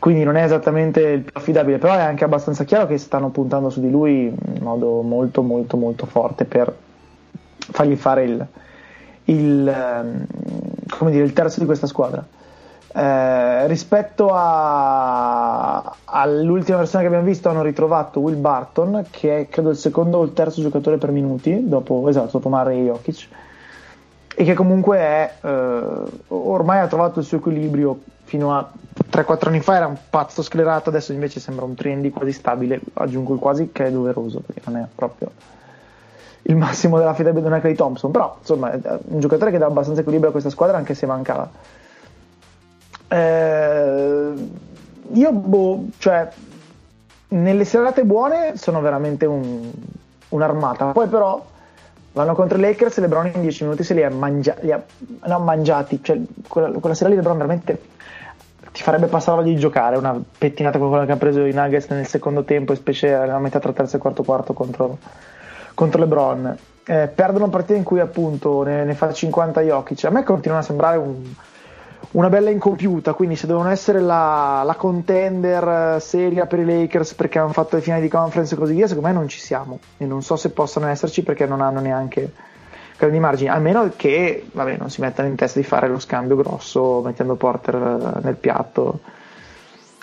Quindi 0.00 0.24
non 0.24 0.36
è 0.36 0.42
esattamente 0.42 1.00
il 1.00 1.22
più 1.22 1.32
affidabile 1.34 1.78
però 1.78 1.94
è 1.94 2.02
anche 2.02 2.24
abbastanza 2.24 2.64
chiaro 2.64 2.86
che 2.86 2.98
stanno 2.98 3.30
puntando 3.30 3.70
su 3.70 3.80
di 3.80 3.90
lui 3.90 4.26
in 4.26 4.62
modo 4.62 5.00
molto 5.02 5.42
molto 5.42 5.76
molto 5.76 6.06
forte 6.06 6.44
per 6.44 6.74
fargli 7.56 7.96
fare 7.96 8.24
il, 8.24 8.46
il, 9.24 9.68
ehm, 9.68 10.26
dire, 11.10 11.24
il 11.24 11.32
terzo 11.32 11.60
di 11.60 11.66
questa 11.66 11.86
squadra. 11.86 12.24
Eh, 12.92 13.66
rispetto 13.66 14.30
a, 14.32 15.94
all'ultima 16.04 16.78
versione 16.78 17.04
che 17.04 17.10
abbiamo 17.10 17.26
visto 17.28 17.50
hanno 17.50 17.62
ritrovato 17.62 18.20
Will 18.20 18.40
Barton 18.40 19.04
che 19.10 19.40
è 19.40 19.48
credo 19.48 19.68
il 19.68 19.76
secondo 19.76 20.18
o 20.18 20.22
il 20.22 20.32
terzo 20.32 20.62
giocatore 20.62 20.96
per 20.96 21.10
minuti 21.10 21.68
dopo, 21.68 22.08
esatto, 22.08 22.38
dopo 22.38 22.48
Murray 22.48 22.80
e 22.80 22.84
Jokic 22.84 23.28
e 24.38 24.44
che 24.44 24.54
comunque 24.54 24.98
è 24.98 25.32
eh, 25.40 25.82
ormai 26.28 26.80
ha 26.80 26.86
trovato 26.86 27.20
il 27.20 27.24
suo 27.24 27.38
equilibrio 27.38 27.98
fino 28.24 28.54
a 28.54 28.70
3-4 29.10 29.48
anni 29.48 29.60
fa 29.60 29.76
era 29.76 29.86
un 29.86 29.96
pazzo 30.10 30.42
sclerato 30.42 30.90
adesso 30.90 31.12
invece 31.12 31.40
sembra 31.40 31.64
un 31.64 31.74
trendy 31.74 32.10
quasi 32.10 32.32
stabile 32.32 32.80
aggiungo 32.94 33.32
il 33.32 33.40
quasi 33.40 33.70
che 33.72 33.86
è 33.86 33.90
doveroso 33.90 34.40
perché 34.40 34.60
non 34.66 34.80
è 34.80 34.86
proprio 34.94 35.30
il 36.42 36.56
massimo 36.56 36.98
della 36.98 37.14
fidelità 37.14 37.48
di 37.48 37.60
Clay 37.60 37.74
Thompson 37.74 38.10
però 38.10 38.36
insomma 38.38 38.72
è 38.72 38.98
un 39.06 39.20
giocatore 39.20 39.50
che 39.50 39.58
dà 39.58 39.66
abbastanza 39.66 40.00
equilibrio 40.00 40.28
a 40.28 40.32
questa 40.32 40.50
squadra 40.50 40.76
anche 40.76 40.94
se 40.94 41.06
mancava 41.06 41.48
eh, 43.08 44.32
io, 45.12 45.32
boh, 45.32 45.86
cioè, 45.98 46.28
nelle 47.28 47.64
serate 47.64 48.04
buone 48.04 48.56
sono 48.56 48.80
veramente 48.80 49.26
un, 49.26 49.70
un'armata. 50.30 50.86
Poi, 50.86 51.06
però, 51.08 51.44
vanno 52.16 52.34
contro 52.34 52.56
i 52.56 52.62
Lakers 52.62 52.96
e 52.96 53.00
LeBron 53.02 53.30
in 53.34 53.42
10 53.42 53.64
minuti 53.64 53.84
se 53.84 53.92
li 53.92 54.02
ha, 54.02 54.08
mangia- 54.08 54.56
li 54.60 54.72
ha 54.72 54.82
no, 55.26 55.38
mangiati. 55.38 56.02
Cioè, 56.02 56.18
quella, 56.48 56.70
quella, 56.70 56.94
sera 56.94 57.10
lì 57.10 57.16
LeBron 57.16 57.36
veramente 57.36 57.78
ti 58.72 58.82
farebbe 58.82 59.06
passare 59.06 59.36
voglia 59.36 59.52
di 59.52 59.60
giocare. 59.60 59.98
Una 59.98 60.18
pettinata 60.38 60.78
come 60.78 60.90
quella 60.90 61.04
che 61.04 61.12
ha 61.12 61.16
preso 61.16 61.44
i 61.44 61.52
Nuggets 61.52 61.88
nel 61.90 62.06
secondo 62.06 62.42
tempo, 62.44 62.74
specie 62.74 63.10
nella 63.10 63.38
metà 63.38 63.58
tra 63.58 63.72
terzo 63.72 63.96
e 63.96 63.98
quarto 63.98 64.22
quarto 64.22 64.54
contro, 64.54 64.96
contro 65.74 66.00
LeBron. 66.00 66.56
Eh, 66.86 67.10
perdono 67.14 67.50
partite 67.50 67.78
in 67.78 67.84
cui 67.84 68.00
appunto 68.00 68.62
ne, 68.62 68.84
ne 68.84 68.94
fa 68.94 69.12
50 69.12 69.60
Jokic. 69.60 70.04
A 70.04 70.10
me 70.10 70.22
continuano 70.22 70.62
a 70.62 70.66
sembrare 70.66 70.96
un 70.96 71.22
una 72.12 72.28
bella 72.28 72.50
incompiuta, 72.50 73.12
quindi 73.14 73.36
se 73.36 73.46
devono 73.46 73.68
essere 73.68 74.00
la, 74.00 74.62
la, 74.64 74.74
contender 74.74 76.00
seria 76.00 76.46
per 76.46 76.60
i 76.60 76.64
Lakers 76.64 77.14
perché 77.14 77.38
hanno 77.38 77.52
fatto 77.52 77.76
le 77.76 77.82
finali 77.82 78.02
di 78.02 78.08
conference 78.08 78.54
e 78.54 78.58
così 78.58 78.74
via, 78.74 78.86
secondo 78.86 79.08
me 79.08 79.14
non 79.14 79.28
ci 79.28 79.38
siamo 79.38 79.80
e 79.96 80.06
non 80.06 80.22
so 80.22 80.36
se 80.36 80.50
possano 80.50 80.86
esserci 80.86 81.22
perché 81.22 81.46
non 81.46 81.60
hanno 81.60 81.80
neanche 81.80 82.32
grandi 82.96 83.18
margini, 83.18 83.50
a 83.50 83.58
meno 83.58 83.92
che 83.94 84.46
vabbè, 84.50 84.76
non 84.78 84.90
si 84.90 85.00
mettano 85.00 85.28
in 85.28 85.34
testa 85.34 85.58
di 85.60 85.66
fare 85.66 85.88
lo 85.88 85.98
scambio 85.98 86.36
grosso 86.36 87.02
mettendo 87.04 87.34
Porter 87.34 87.74
eh, 87.74 88.20
nel 88.22 88.36
piatto. 88.36 89.00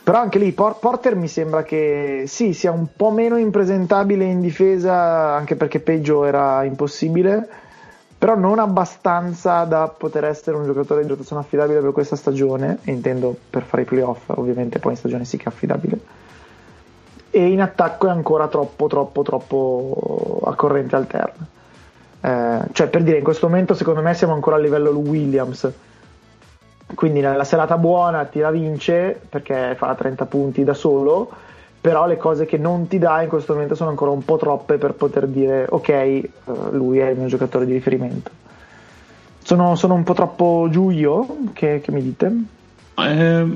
Però 0.03 0.19
anche 0.19 0.37
lì 0.37 0.51
Porter 0.51 1.15
mi 1.15 1.29
sembra 1.29 1.63
che 1.63 2.25
sì, 2.27 2.53
sia 2.53 2.71
un 2.71 2.87
po' 2.93 3.09
meno 3.09 3.37
impresentabile 3.37 4.25
in 4.25 4.41
difesa, 4.41 5.33
anche 5.33 5.55
perché 5.55 5.79
peggio 5.79 6.25
era 6.25 6.65
impossibile 6.65 7.47
però 8.23 8.37
non 8.37 8.57
abbastanza 8.57 9.65
da 9.65 9.89
poter 9.89 10.23
essere 10.23 10.55
un 10.55 10.63
giocatore 10.63 11.01
di 11.01 11.09
rotazione 11.09 11.41
affidabile 11.41 11.81
per 11.81 11.91
questa 11.91 12.15
stagione, 12.15 12.77
intendo 12.83 13.35
per 13.49 13.63
fare 13.63 13.81
i 13.81 13.85
playoff, 13.85 14.29
ovviamente 14.29 14.79
poi 14.79 14.93
in 14.93 14.97
stagione 14.97 15.25
sì 15.25 15.35
che 15.35 15.43
è 15.43 15.47
affidabile. 15.49 15.99
E 17.29 17.45
in 17.45 17.59
attacco 17.59 18.07
è 18.07 18.11
ancora 18.11 18.47
troppo, 18.47 18.87
troppo, 18.87 19.23
troppo 19.23 20.39
a 20.45 20.55
corrente 20.55 20.95
alterna. 20.95 21.45
Eh, 22.21 22.59
cioè, 22.71 22.87
per 22.87 23.03
dire, 23.03 23.17
in 23.17 23.25
questo 23.25 23.49
momento 23.49 23.73
secondo 23.73 24.01
me 24.01 24.13
siamo 24.13 24.31
ancora 24.31 24.55
a 24.55 24.59
livello 24.59 24.91
Williams. 24.91 25.69
Quindi 26.95 27.19
nella 27.19 27.43
serata 27.43 27.77
buona 27.77 28.23
tira 28.23 28.51
vince 28.51 29.19
perché 29.27 29.75
fa 29.75 29.93
30 29.95 30.25
punti 30.27 30.63
da 30.63 30.73
solo 30.73 31.29
però 31.83 32.07
le 32.07 32.15
cose 32.15 32.45
che 32.45 32.57
non 32.57 32.87
ti 32.87 32.97
dà 32.97 33.23
in 33.23 33.27
questo 33.27 33.51
momento 33.51 33.75
sono 33.75 33.89
ancora 33.89 34.11
un 34.11 34.23
po' 34.23 34.37
troppe 34.37 34.77
per 34.77 34.93
poter 34.93 35.27
dire 35.27 35.65
ok, 35.67 35.89
eh, 35.89 36.31
lui 36.71 36.99
è 36.99 37.09
il 37.09 37.17
mio 37.17 37.27
giocatore 37.27 37.65
di 37.65 37.73
riferimento. 37.73 38.31
Sono, 39.43 39.75
sono 39.75 39.93
un 39.93 40.03
po' 40.03 40.13
troppo 40.13 40.69
giù 40.71 40.91
io? 40.91 41.39
Che, 41.51 41.81
che 41.83 41.91
mi 41.91 42.01
dite? 42.01 42.31
Eh, 42.95 43.47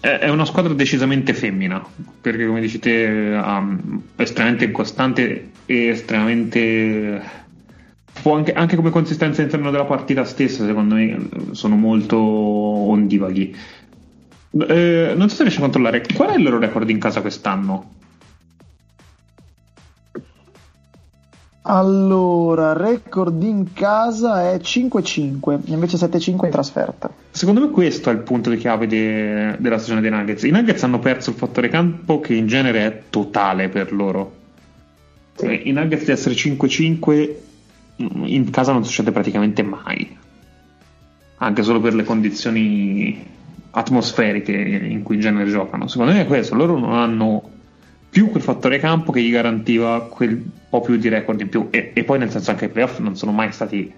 è 0.00 0.28
una 0.28 0.44
squadra 0.44 0.74
decisamente 0.74 1.32
femmina, 1.32 1.80
perché 2.20 2.48
come 2.48 2.60
dici 2.60 2.80
te 2.80 3.06
um, 3.06 4.02
estremamente 4.16 4.64
incostante 4.64 5.50
e 5.64 5.86
estremamente... 5.86 7.22
Anche, 8.24 8.52
anche, 8.54 8.74
come 8.74 8.90
consistenza 8.90 9.40
all'interno 9.40 9.70
della 9.70 9.84
partita 9.84 10.24
stessa, 10.24 10.66
secondo 10.66 10.96
me, 10.96 11.28
sono 11.52 11.76
molto 11.76 12.18
ondivaghi. 12.18 13.54
Eh, 14.50 15.14
non 15.16 15.28
so 15.28 15.36
se 15.36 15.42
riesci 15.42 15.58
a 15.58 15.62
controllare 15.62 16.04
qual 16.14 16.30
è 16.30 16.36
il 16.36 16.42
loro 16.42 16.58
record 16.58 16.88
in 16.88 16.98
casa 16.98 17.20
quest'anno. 17.20 17.96
Allora, 21.70 22.72
record 22.72 23.42
in 23.42 23.74
casa 23.74 24.52
è 24.52 24.56
5-5, 24.56 25.60
invece 25.66 25.98
7-5 25.98 26.46
in 26.46 26.50
trasferta. 26.50 27.10
Secondo 27.30 27.60
me 27.60 27.70
questo 27.70 28.08
è 28.08 28.12
il 28.14 28.20
punto 28.20 28.48
di 28.48 28.56
chiave 28.56 28.86
de- 28.86 29.54
della 29.58 29.76
stagione 29.76 30.00
dei 30.00 30.10
Nuggets. 30.10 30.44
I 30.44 30.50
Nuggets 30.50 30.82
hanno 30.84 30.98
perso 30.98 31.28
il 31.28 31.36
fattore 31.36 31.68
campo 31.68 32.20
che 32.20 32.32
in 32.32 32.46
genere 32.46 32.86
è 32.86 33.02
totale 33.10 33.68
per 33.68 33.92
loro. 33.92 34.32
Sì. 35.34 35.44
Eh, 35.44 35.62
I 35.66 35.72
Nuggets 35.72 36.06
di 36.06 36.10
essere 36.10 36.34
5-5 36.34 37.34
in 37.96 38.48
casa 38.50 38.72
non 38.72 38.82
succede 38.82 39.12
praticamente 39.12 39.62
mai. 39.62 40.16
Anche 41.36 41.62
solo 41.62 41.80
per 41.80 41.94
le 41.94 42.04
condizioni 42.04 43.36
atmosferiche 43.70 44.52
in 44.52 45.02
cui 45.02 45.16
in 45.16 45.20
genere 45.20 45.50
giocano. 45.50 45.88
Secondo 45.88 46.12
me 46.12 46.22
è 46.22 46.26
questo, 46.26 46.54
loro 46.54 46.78
non 46.78 46.94
hanno 46.94 47.56
più 48.10 48.30
quel 48.30 48.42
fattore 48.42 48.78
campo 48.78 49.12
che 49.12 49.20
gli 49.20 49.30
garantiva 49.30 50.06
quel 50.08 50.42
po' 50.68 50.80
più 50.80 50.96
di 50.96 51.08
record 51.08 51.40
in 51.40 51.48
più. 51.48 51.68
E, 51.70 51.92
e 51.94 52.04
poi, 52.04 52.18
nel 52.18 52.30
senso, 52.30 52.50
anche 52.50 52.66
i 52.66 52.68
playoff 52.68 52.98
non 52.98 53.16
sono 53.16 53.32
mai 53.32 53.52
stati 53.52 53.92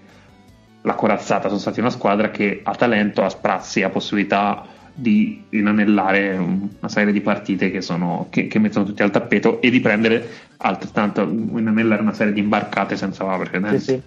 la 0.83 0.95
corazzata, 0.95 1.47
sono 1.47 1.59
stati 1.59 1.79
una 1.79 1.89
squadra 1.89 2.31
che 2.31 2.61
ha 2.63 2.73
talento, 2.75 3.23
ha 3.23 3.29
sprazzi, 3.29 3.83
ha 3.83 3.89
possibilità 3.89 4.65
di 4.93 5.43
inanellare 5.49 6.35
una 6.37 6.89
serie 6.89 7.13
di 7.13 7.21
partite 7.21 7.71
che, 7.71 7.81
sono, 7.81 8.27
che, 8.29 8.47
che, 8.47 8.59
mettono 8.59 8.85
tutti 8.85 9.01
al 9.03 9.11
tappeto 9.11 9.61
e 9.61 9.69
di 9.69 9.79
prendere 9.79 10.27
altrettanto 10.57 11.21
inanellare 11.21 12.01
una 12.01 12.13
serie 12.13 12.33
di 12.33 12.39
imbarcate 12.39 12.97
senza 12.97 13.23
precedenti. 13.25 13.79
Sì, 13.79 13.85
sì. 13.85 14.01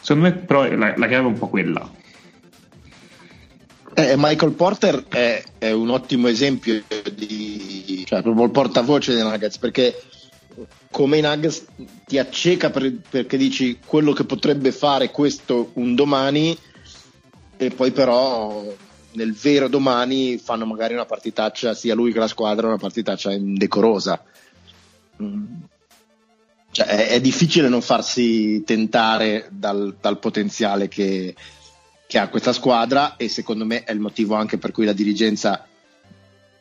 Secondo 0.00 0.28
me, 0.28 0.34
però, 0.34 0.64
la, 0.74 0.94
la 0.96 1.06
chiave 1.06 1.24
è 1.24 1.28
un 1.28 1.38
po' 1.38 1.48
quella. 1.48 1.88
Eh, 3.96 4.14
Michael 4.16 4.52
Porter 4.52 5.04
è, 5.08 5.42
è, 5.56 5.70
un 5.70 5.90
ottimo 5.90 6.26
esempio 6.26 6.82
di 7.14 8.02
cioè, 8.04 8.22
proprio 8.22 8.44
il 8.46 8.50
portavoce 8.50 9.14
dei 9.14 9.22
Nuggets 9.22 9.58
perché 9.58 9.94
come 10.90 11.18
i 11.18 11.20
Nuggets 11.20 11.64
ti 12.04 12.18
acceca 12.18 12.70
per, 12.70 12.92
perché 13.08 13.36
dici 13.36 13.78
quello 13.84 14.12
che 14.12 14.24
potrebbe 14.24 14.72
fare 14.72 15.10
questo 15.10 15.70
un 15.74 15.94
domani 15.94 16.58
e 17.56 17.70
poi 17.70 17.92
però 17.92 18.64
nel 19.12 19.32
vero 19.32 19.68
domani 19.68 20.38
fanno 20.38 20.66
magari 20.66 20.94
una 20.94 21.06
partitaccia 21.06 21.72
sia 21.74 21.94
lui 21.94 22.12
che 22.12 22.18
la 22.18 22.26
squadra 22.26 22.66
una 22.66 22.78
partitaccia 22.78 23.32
indecorosa 23.32 24.20
mm. 25.22 25.44
cioè, 26.72 26.86
è, 26.86 27.08
è, 27.10 27.20
difficile 27.20 27.68
non 27.68 27.80
farsi 27.80 28.64
tentare 28.64 29.46
dal, 29.50 29.96
dal 30.00 30.18
potenziale 30.18 30.88
che, 30.88 31.34
che, 32.14 32.18
ha 32.20 32.28
questa 32.28 32.52
squadra 32.52 33.16
e 33.16 33.28
secondo 33.28 33.64
me 33.64 33.82
è 33.82 33.92
il 33.92 33.98
motivo 33.98 34.34
anche 34.34 34.56
per 34.56 34.70
cui 34.70 34.84
la 34.84 34.92
dirigenza 34.92 35.66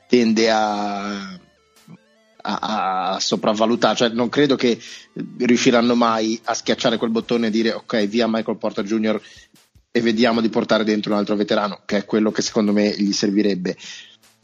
tende 0.07 0.49
a, 0.49 1.39
a, 2.41 3.13
a 3.13 3.19
sopravvalutare 3.19 3.95
cioè 3.95 4.09
non 4.09 4.29
credo 4.29 4.55
che 4.55 4.79
riusciranno 5.37 5.93
mai 5.95 6.39
a 6.45 6.53
schiacciare 6.55 6.97
quel 6.97 7.11
bottone 7.11 7.47
e 7.47 7.51
dire 7.51 7.71
ok 7.71 8.05
via 8.07 8.27
Michael 8.27 8.57
Porter 8.57 8.83
Jr 8.83 9.21
e 9.95 10.01
vediamo 10.01 10.41
di 10.41 10.49
portare 10.49 10.83
dentro 10.83 11.11
un 11.11 11.19
altro 11.19 11.35
veterano, 11.35 11.81
che 11.85 11.97
è 11.97 12.05
quello 12.05 12.31
che 12.31 12.41
secondo 12.41 12.71
me 12.71 12.89
gli 12.97 13.11
servirebbe. 13.11 13.77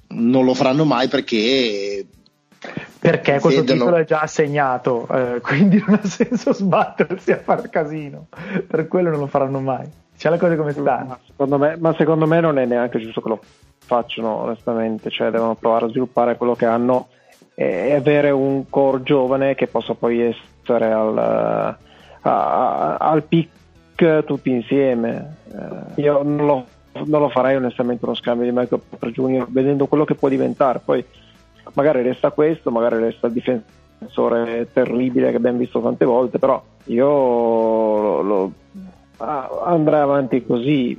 Non 0.10 0.45
lo 0.45 0.53
faranno 0.53 0.86
mai 0.86 1.07
perché 1.07 2.06
perché 2.99 3.40
questo 3.40 3.61
vedono... 3.61 3.80
titolo 3.80 3.98
è 3.98 4.06
già 4.06 4.19
assegnato, 4.19 5.07
eh, 5.10 5.41
quindi 5.41 5.84
non 5.84 5.99
ha 6.03 6.07
senso 6.07 6.53
sbattersi 6.53 7.31
a 7.31 7.40
fare 7.40 7.68
casino. 7.68 8.27
Per 8.68 8.88
quello 8.88 9.10
non 9.10 9.22
lo 9.22 9.26
faranno 9.26 9.60
mai. 9.60 9.90
C'è 10.19 10.29
le 10.29 10.37
cose 10.37 10.57
come 10.57 10.73
stanno. 10.73 11.07
Ma 11.07 11.19
secondo, 11.25 11.57
me, 11.57 11.77
ma 11.79 11.95
secondo 11.97 12.27
me 12.27 12.41
non 12.41 12.59
è 12.59 12.65
neanche 12.65 12.99
giusto 12.99 13.21
che 13.21 13.29
lo 13.29 13.39
facciano, 13.77 14.41
onestamente. 14.41 15.09
Cioè, 15.09 15.29
devono 15.29 15.55
provare 15.55 15.85
a 15.85 15.87
sviluppare 15.87 16.35
quello 16.35 16.55
che 16.55 16.65
hanno 16.65 17.07
e 17.55 17.93
avere 17.93 18.29
un 18.29 18.69
core 18.69 19.01
giovane 19.03 19.55
che 19.55 19.67
possa 19.67 19.93
poi 19.93 20.21
essere 20.21 20.91
al, 20.91 21.17
a, 21.17 21.77
a, 22.21 22.97
al 22.97 23.23
picco 23.23 24.23
tutti 24.25 24.51
insieme. 24.51 25.37
Eh, 25.53 26.01
io 26.01 26.21
non 26.21 26.45
lo, 26.45 26.65
non 27.05 27.21
lo, 27.21 27.29
farei 27.29 27.55
onestamente 27.55 28.03
uno 28.03 28.13
scambio 28.13 28.43
di 28.45 28.51
Michael 28.51 28.81
Porter 28.89 29.11
Junior 29.11 29.47
vedendo 29.49 29.87
quello 29.87 30.03
che 30.03 30.15
può 30.15 30.27
diventare. 30.27 30.81
Poi 30.83 31.03
magari 31.75 32.01
resta 32.01 32.31
questo, 32.31 32.71
magari 32.71 32.97
resta 32.99 33.27
il 33.27 33.33
difensore 33.33 34.67
terribile 34.73 35.29
che 35.29 35.37
abbiamo 35.37 35.59
visto 35.59 35.79
tante 35.79 36.03
volte, 36.03 36.39
però 36.39 36.61
io 36.85 37.07
lo, 37.07 38.21
lo 38.21 38.51
andrà 39.19 40.01
avanti 40.01 40.45
così. 40.45 40.97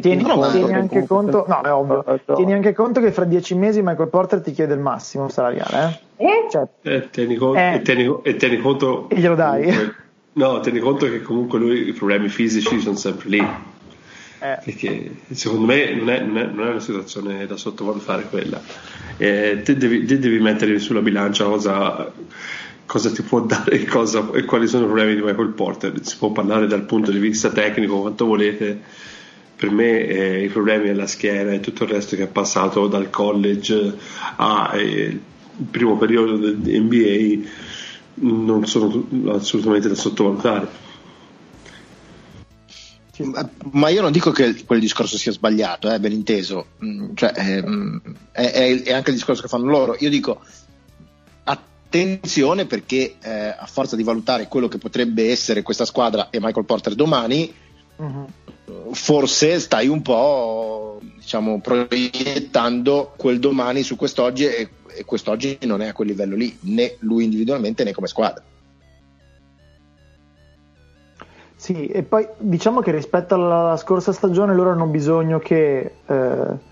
tieni, 0.00 0.22
conto, 0.22 0.50
tieni 0.50 0.74
anche 0.74 1.06
conto, 1.06 1.44
no, 1.46 1.60
è 1.62 1.72
ovvio. 1.72 2.20
tieni 2.34 2.52
anche 2.52 2.72
conto 2.72 3.00
che 3.00 3.12
fra 3.12 3.24
dieci 3.24 3.54
mesi 3.54 3.82
Michael 3.82 4.08
Porter 4.08 4.40
ti 4.40 4.52
chiede 4.52 4.74
il 4.74 4.80
massimo 4.80 5.28
salariale. 5.28 6.00
Eh? 6.16 6.24
Eh? 6.24 6.46
Cioè, 6.50 6.66
eh, 6.82 7.10
tieni, 7.10 7.36
con- 7.36 7.56
eh. 7.56 7.74
e 7.74 7.82
tieni, 7.82 8.18
e 8.22 8.36
tieni 8.36 8.58
conto. 8.58 9.08
E 9.08 9.16
glielo 9.16 9.34
dai. 9.34 9.64
Comunque, 9.64 10.00
No, 10.34 10.60
tieni 10.60 10.78
conto 10.78 11.06
che 11.10 11.20
comunque 11.20 11.58
lui 11.58 11.88
i 11.88 11.92
problemi 11.92 12.28
fisici 12.28 12.80
sono 12.80 12.96
sempre 12.96 13.28
lì. 13.28 13.38
Eh. 13.38 14.58
Perché 14.64 15.16
secondo 15.30 15.66
me 15.66 15.94
non 15.94 16.08
è, 16.08 16.20
non, 16.20 16.38
è, 16.38 16.46
non 16.46 16.66
è, 16.66 16.70
una 16.70 16.80
situazione 16.80 17.46
da 17.46 17.56
sottovalutare 17.56 18.24
quella. 18.24 18.60
Eh, 19.18 19.60
te, 19.62 19.76
devi, 19.76 20.04
te, 20.06 20.18
devi, 20.18 20.40
mettere 20.40 20.78
sulla 20.78 21.02
bilancia 21.02 21.44
cosa, 21.44 22.10
cosa 22.92 23.10
ti 23.10 23.22
può 23.22 23.40
dare 23.40 23.70
e, 23.70 23.84
cosa, 23.88 24.30
e, 24.32 24.44
quali 24.44 24.66
sono 24.66 24.82
i 24.84 24.86
problemi 24.86 25.14
di 25.14 25.22
Michael 25.22 25.54
Porter. 25.54 25.94
Si 26.04 26.18
può 26.18 26.30
parlare 26.30 26.66
dal 26.66 26.82
punto 26.82 27.10
di 27.10 27.18
vista 27.18 27.48
tecnico 27.48 28.02
quanto 28.02 28.26
volete. 28.26 28.78
Per 29.56 29.70
me 29.70 30.06
eh, 30.06 30.44
i 30.44 30.48
problemi 30.48 30.90
alla 30.90 31.06
schiena 31.06 31.52
e 31.52 31.60
tutto 31.60 31.84
il 31.84 31.90
resto 31.90 32.16
che 32.16 32.24
è 32.24 32.26
passato 32.26 32.88
dal 32.88 33.08
college 33.08 33.96
al 34.36 34.78
eh, 34.78 35.20
primo 35.70 35.96
periodo 35.96 36.36
del 36.36 36.58
NBA 36.58 37.48
non 38.14 38.66
sono 38.66 39.06
assolutamente 39.30 39.88
da 39.88 39.94
sottovalutare. 39.94 40.90
Ma 43.70 43.88
io 43.88 44.02
non 44.02 44.12
dico 44.12 44.32
che 44.32 44.64
quel 44.66 44.80
discorso 44.80 45.16
sia 45.16 45.32
sbagliato, 45.32 45.90
eh, 45.90 46.00
ben 46.00 46.12
inteso, 46.12 46.66
mm, 46.84 47.14
cioè, 47.14 47.32
ehm, 47.36 48.00
è, 48.32 48.50
è, 48.50 48.82
è, 48.82 48.92
anche 48.92 49.10
il 49.10 49.16
discorso 49.16 49.42
che 49.42 49.48
fanno 49.48 49.66
loro. 49.66 49.96
Io 50.00 50.10
dico 50.10 50.40
attenzione 51.92 52.64
perché 52.64 53.16
eh, 53.22 53.54
a 53.56 53.66
forza 53.66 53.96
di 53.96 54.02
valutare 54.02 54.48
quello 54.48 54.68
che 54.68 54.78
potrebbe 54.78 55.30
essere 55.30 55.62
questa 55.62 55.84
squadra 55.84 56.30
e 56.30 56.40
Michael 56.40 56.64
Porter 56.64 56.94
domani, 56.94 57.52
uh-huh. 57.96 58.92
forse 58.92 59.60
stai 59.60 59.88
un 59.88 60.00
po' 60.00 61.00
diciamo, 61.16 61.60
proiettando 61.60 63.12
quel 63.16 63.38
domani 63.38 63.82
su 63.82 63.96
quest'oggi 63.96 64.46
e 64.46 64.68
e 64.94 65.04
quest'oggi 65.04 65.58
non 65.62 65.80
è 65.80 65.88
a 65.88 65.92
quel 65.92 66.08
livello 66.08 66.36
lì, 66.36 66.56
né 66.62 66.96
lui 67.00 67.24
individualmente 67.24 67.84
né 67.84 67.92
come 67.92 68.06
squadra. 68.06 68.42
Sì, 71.56 71.86
e 71.86 72.02
poi 72.02 72.26
diciamo 72.38 72.80
che 72.80 72.90
rispetto 72.90 73.34
alla 73.34 73.76
scorsa 73.76 74.12
stagione 74.12 74.54
loro 74.54 74.70
hanno 74.70 74.86
bisogno 74.86 75.38
che 75.38 75.92
eh, 76.06 76.70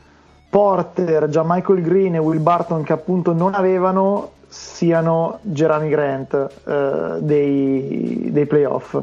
Porter, 0.50 1.28
già 1.28 1.42
Michael 1.46 1.82
Green 1.82 2.16
e 2.16 2.18
Will 2.18 2.42
Barton 2.42 2.82
che 2.82 2.92
appunto 2.92 3.32
non 3.32 3.54
avevano 3.54 4.32
siano 4.50 5.38
Jeremy 5.42 5.88
Grant 5.88 6.50
eh, 6.66 7.16
dei, 7.20 8.28
dei 8.30 8.46
playoff 8.46 8.98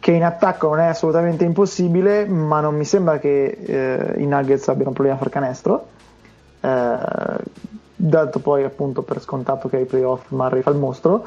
che 0.00 0.10
in 0.10 0.24
attacco 0.24 0.68
non 0.68 0.80
è 0.80 0.86
assolutamente 0.86 1.44
impossibile 1.44 2.26
ma 2.26 2.60
non 2.60 2.74
mi 2.74 2.84
sembra 2.84 3.18
che 3.18 3.44
eh, 3.44 4.14
i 4.18 4.26
Nuggets 4.26 4.68
abbiano 4.68 4.90
problemi 4.90 5.16
a 5.16 5.18
far 5.18 5.30
canestro 5.30 5.86
eh, 6.60 6.98
dato 7.96 8.38
poi 8.38 8.64
appunto 8.64 9.02
per 9.02 9.20
scontato 9.20 9.68
che 9.68 9.76
ai 9.76 9.84
playoff 9.84 10.30
Murray 10.30 10.62
fa 10.62 10.70
il 10.70 10.76
mostro. 10.76 11.24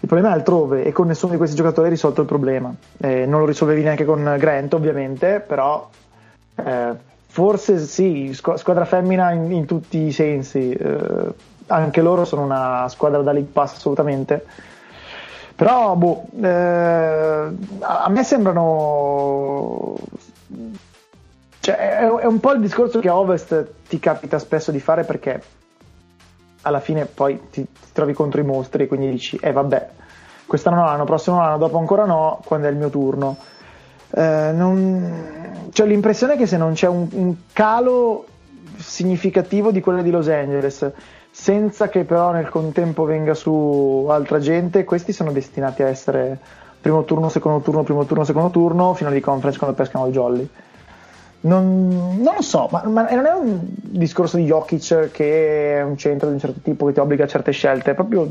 Il 0.00 0.08
problema 0.08 0.30
è 0.30 0.32
altrove 0.32 0.84
e 0.84 0.92
con 0.92 1.06
nessuno 1.06 1.32
di 1.32 1.38
questi 1.38 1.56
giocatori 1.56 1.86
hai 1.86 1.92
risolto 1.92 2.20
il 2.22 2.26
problema. 2.26 2.74
Eh, 2.98 3.26
non 3.26 3.40
lo 3.40 3.46
risolvevi 3.46 3.82
neanche 3.82 4.04
con 4.04 4.36
Grant, 4.38 4.72
ovviamente, 4.74 5.42
però 5.46 5.88
eh, 6.54 6.92
forse 7.26 7.78
sì, 7.78 8.32
squadra 8.32 8.84
femmina 8.84 9.32
in, 9.32 9.50
in 9.52 9.66
tutti 9.66 9.98
i 9.98 10.12
sensi. 10.12 10.72
Eh, 10.72 11.34
anche 11.70 12.00
loro 12.02 12.24
sono 12.24 12.42
una 12.42 12.86
squadra 12.88 13.22
da 13.22 13.32
League 13.32 13.50
Pass 13.52 13.74
assolutamente. 13.74 14.44
Però 15.54 15.94
boh, 15.94 16.24
eh, 16.40 17.48
a 17.80 18.08
me 18.08 18.24
sembrano 18.24 19.96
cioè, 21.60 21.76
è, 21.76 21.98
è, 22.06 22.24
un 22.26 22.40
po' 22.40 22.52
il 22.52 22.60
discorso 22.60 23.00
che 23.00 23.08
a 23.08 23.16
Ovest 23.16 23.66
ti 23.86 23.98
capita 23.98 24.38
spesso 24.38 24.70
di 24.70 24.80
fare 24.80 25.04
perché 25.04 25.42
alla 26.62 26.80
fine 26.80 27.04
poi 27.04 27.38
ti, 27.50 27.62
ti 27.62 27.88
trovi 27.92 28.14
contro 28.14 28.40
i 28.40 28.44
mostri 28.44 28.84
e 28.84 28.86
quindi 28.86 29.10
dici, 29.10 29.38
eh 29.40 29.52
vabbè, 29.52 29.88
quest'anno 30.46 30.76
no, 30.76 30.84
l'anno 30.86 31.04
prossimo 31.04 31.40
no, 31.40 31.58
dopo 31.58 31.78
ancora 31.78 32.06
no, 32.06 32.40
quando 32.44 32.66
è 32.66 32.70
il 32.70 32.76
mio 32.76 32.88
turno. 32.88 33.36
Eh, 34.10 34.50
non... 34.54 35.68
C'ho 35.72 35.84
l'impressione 35.84 36.36
che 36.36 36.46
se 36.46 36.56
non 36.56 36.72
c'è 36.72 36.88
un, 36.88 37.06
un, 37.12 37.34
calo 37.52 38.26
significativo 38.76 39.70
di 39.70 39.80
quelle 39.80 40.02
di 40.02 40.10
Los 40.10 40.28
Angeles, 40.28 40.90
senza 41.30 41.88
che 41.88 42.04
però 42.04 42.32
nel 42.32 42.48
contempo 42.48 43.04
venga 43.04 43.34
su 43.34 44.06
altra 44.08 44.38
gente, 44.38 44.84
questi 44.84 45.12
sono 45.12 45.32
destinati 45.32 45.82
a 45.82 45.88
essere 45.88 46.38
primo 46.80 47.04
turno, 47.04 47.28
secondo 47.28 47.60
turno, 47.60 47.82
primo 47.82 48.04
turno, 48.04 48.24
secondo 48.24 48.50
turno, 48.50 48.94
fino 48.94 49.10
di 49.10 49.20
conference 49.20 49.58
quando 49.58 49.76
pescano 49.76 50.06
il 50.06 50.12
jolly. 50.12 50.48
Non, 51.42 52.18
non, 52.20 52.34
lo 52.34 52.42
so, 52.42 52.68
ma, 52.70 52.82
ma, 52.84 53.08
non 53.10 53.24
è 53.24 53.32
un 53.32 53.60
discorso 53.62 54.36
di 54.36 54.44
Jokic 54.44 55.10
che 55.10 55.78
è 55.78 55.82
un 55.82 55.96
centro 55.96 56.28
di 56.28 56.34
un 56.34 56.40
certo 56.40 56.60
tipo 56.62 56.86
che 56.86 56.92
ti 56.92 57.00
obbliga 57.00 57.24
a 57.24 57.28
certe 57.28 57.52
scelte, 57.52 57.92
è 57.92 57.94
proprio 57.94 58.30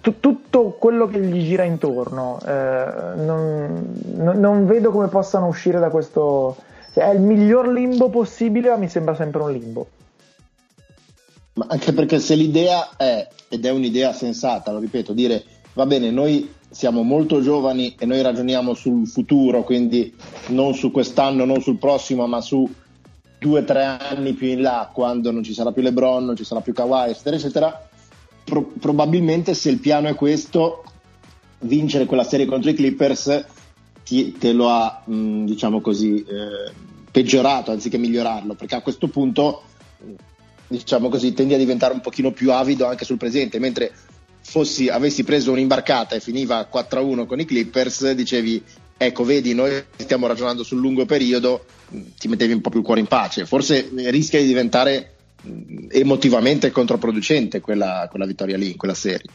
t- 0.00 0.14
tutto 0.20 0.76
quello 0.78 1.06
che 1.06 1.20
gli 1.20 1.42
gira 1.42 1.64
intorno. 1.64 2.38
Eh, 2.46 3.14
non, 3.16 3.94
non, 4.14 4.38
non, 4.38 4.66
vedo 4.66 4.90
come 4.90 5.08
possano 5.08 5.46
uscire 5.46 5.78
da 5.78 5.90
questo. 5.90 6.56
È 6.92 7.04
il 7.10 7.20
miglior 7.20 7.68
limbo 7.68 8.08
possibile, 8.08 8.70
ma 8.70 8.76
mi 8.76 8.88
sembra 8.88 9.14
sempre 9.14 9.42
un 9.42 9.52
limbo. 9.52 9.86
Ma 11.56 11.66
anche 11.68 11.92
perché 11.92 12.18
se 12.18 12.34
l'idea 12.34 12.96
è, 12.96 13.28
ed 13.48 13.64
è 13.64 13.70
un'idea 13.70 14.12
sensata, 14.12 14.72
lo 14.72 14.78
ripeto, 14.78 15.12
dire 15.12 15.44
va 15.74 15.86
bene, 15.86 16.10
noi 16.10 16.52
siamo 16.70 17.02
molto 17.02 17.40
giovani 17.40 17.94
e 17.98 18.06
noi 18.06 18.20
ragioniamo 18.22 18.74
sul 18.74 19.06
futuro, 19.06 19.62
quindi 19.62 20.14
non 20.48 20.74
su 20.74 20.90
quest'anno, 20.90 21.44
non 21.44 21.60
sul 21.60 21.78
prossimo, 21.78 22.26
ma 22.26 22.40
su 22.40 22.68
due 23.38 23.60
o 23.60 23.64
tre 23.64 23.84
anni 23.84 24.32
più 24.32 24.48
in 24.48 24.60
là, 24.62 24.90
quando 24.92 25.30
non 25.30 25.42
ci 25.42 25.54
sarà 25.54 25.72
più 25.72 25.82
LeBron, 25.82 26.24
non 26.24 26.36
ci 26.36 26.44
sarà 26.44 26.60
più 26.60 26.72
Kawhi, 26.72 27.10
eccetera, 27.10 27.36
eccetera, 27.36 27.88
pro- 28.44 28.72
probabilmente 28.78 29.54
se 29.54 29.70
il 29.70 29.78
piano 29.78 30.08
è 30.08 30.14
questo, 30.14 30.82
vincere 31.60 32.06
quella 32.06 32.24
serie 32.24 32.46
contro 32.46 32.70
i 32.70 32.74
Clippers 32.74 33.44
ti, 34.04 34.32
te 34.32 34.52
lo 34.52 34.68
ha, 34.70 35.02
mh, 35.04 35.44
diciamo 35.44 35.80
così, 35.80 36.22
eh, 36.22 36.72
peggiorato 37.10 37.70
anziché 37.70 37.98
migliorarlo, 37.98 38.54
perché 38.54 38.76
a 38.76 38.82
questo 38.82 39.08
punto, 39.08 39.62
diciamo 40.68 41.08
così, 41.08 41.32
tendi 41.32 41.54
a 41.54 41.58
diventare 41.58 41.94
un 41.94 42.00
pochino 42.00 42.32
più 42.32 42.52
avido 42.52 42.86
anche 42.86 43.04
sul 43.04 43.16
presente, 43.16 43.58
mentre 43.58 43.92
fossi, 44.40 44.88
avessi 44.88 45.24
preso 45.24 45.52
un'imbarcata 45.52 46.14
e 46.14 46.20
finiva 46.20 46.68
4-1 46.72 47.26
con 47.26 47.40
i 47.40 47.44
Clippers, 47.44 48.12
dicevi 48.12 48.62
ecco 48.98 49.24
vedi 49.24 49.52
noi 49.54 49.84
stiamo 49.96 50.26
ragionando 50.26 50.62
sul 50.62 50.80
lungo 50.80 51.04
periodo 51.04 51.66
ti 52.18 52.28
mettevi 52.28 52.54
un 52.54 52.62
po' 52.62 52.70
più 52.70 52.78
il 52.78 52.84
cuore 52.84 53.00
in 53.00 53.06
pace 53.06 53.44
forse 53.44 53.90
rischia 53.92 54.40
di 54.40 54.46
diventare 54.46 55.16
emotivamente 55.90 56.70
controproducente 56.70 57.60
quella, 57.60 58.06
quella 58.08 58.24
vittoria 58.24 58.56
lì 58.56 58.70
in 58.70 58.76
quella 58.76 58.94
serie 58.94 59.28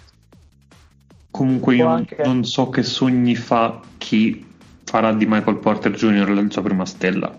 comunque 1.29 1.75
io 1.75 1.87
anche... 1.87 2.17
non 2.23 2.43
so 2.43 2.69
che 2.69 2.81
sogni 2.81 3.35
fa 3.35 3.79
chi 3.99 4.43
farà 4.83 5.13
di 5.13 5.27
Michael 5.27 5.59
Porter 5.59 5.91
Jr. 5.91 6.31
la 6.31 6.43
sua 6.49 6.63
prima 6.63 6.85
stella 6.85 7.31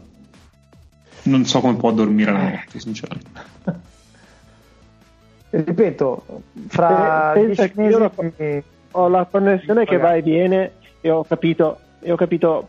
non 1.24 1.44
so 1.44 1.60
come 1.60 1.76
può 1.76 1.92
dormire 1.92 2.32
la 2.32 2.42
notte 2.42 2.80
sinceramente 2.80 3.40
ripeto 5.50 6.24
fra 6.68 7.32
Pensa 7.34 7.68
che 7.68 7.82
io 7.82 8.10
ho 8.92 9.08
la 9.08 9.26
connessione 9.30 9.84
che 9.84 9.98
va 9.98 10.14
e 10.14 10.22
viene 10.22 10.72
e 11.00 11.10
ho 11.10 11.24
capito 11.24 11.78
e 12.00 12.10
ho 12.10 12.16
capito 12.16 12.68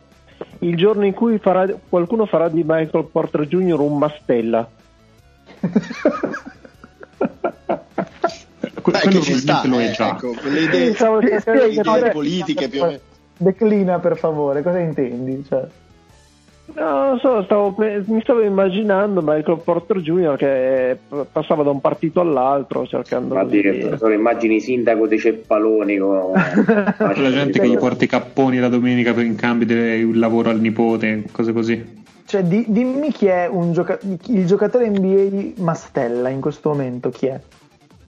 il 0.59 0.75
giorno 0.75 1.05
in 1.05 1.13
cui 1.13 1.38
farà, 1.39 1.67
qualcuno 1.89 2.25
farà 2.25 2.49
di 2.49 2.63
Michael 2.65 3.05
Porter 3.11 3.47
Jr. 3.47 3.80
un 3.80 3.97
mastella. 3.97 4.69
Beh, 8.84 8.99
che 8.99 9.21
ci 9.21 9.35
sta, 9.35 9.65
lo 9.65 9.80
è 9.80 9.91
già. 9.91 10.09
Ecco, 10.09 10.34
quelle 10.34 10.61
idee, 10.61 10.93
le 10.93 11.67
idee 11.71 12.11
politiche 12.11 12.67
più 12.67 12.81
o 12.81 12.85
meno. 12.88 12.99
Declina 13.38 13.99
per 13.99 14.17
favore, 14.17 14.61
cosa 14.61 14.80
intendi? 14.80 15.43
Cioè... 15.47 15.65
No, 16.65 17.06
non 17.07 17.19
so, 17.19 17.44
stavo, 17.44 17.76
mi 17.77 18.22
stavo 18.22 18.41
immaginando 18.41 19.22
Michael 19.22 19.60
Porter 19.64 19.99
Jr. 19.99 20.38
che 20.38 20.98
passava 21.30 21.61
da 21.61 21.69
un 21.69 21.81
partito 21.81 22.22
all'altro 22.22 22.88
cercando 22.88 23.35
Ma 23.35 23.44
di... 23.44 23.61
sono 23.98 24.14
immagini 24.14 24.61
sindaco 24.61 25.06
dei 25.06 25.19
ceppaloni 25.19 25.98
con... 25.98 26.31
la 26.98 27.31
gente 27.31 27.60
che 27.60 27.68
gli 27.68 27.77
porta 27.77 28.06
i 28.06 28.07
capponi 28.07 28.60
la 28.60 28.69
domenica 28.69 29.14
per 29.14 29.26
in 29.26 29.35
cambio 29.35 29.68
del 29.68 30.18
lavoro 30.18 30.49
al 30.49 30.61
nipote, 30.61 31.26
cose 31.31 31.52
così. 31.52 32.02
Cioè, 32.26 32.44
di, 32.44 32.65
dimmi 32.69 33.11
chi 33.11 33.27
è 33.27 33.49
gioca- 33.72 33.99
il 34.02 34.45
giocatore 34.45 34.90
NBA 34.90 35.61
Mastella 35.61 36.30
in 36.30 36.40
questo 36.40 36.69
momento, 36.69 37.10
chi 37.10 37.27
è? 37.27 37.40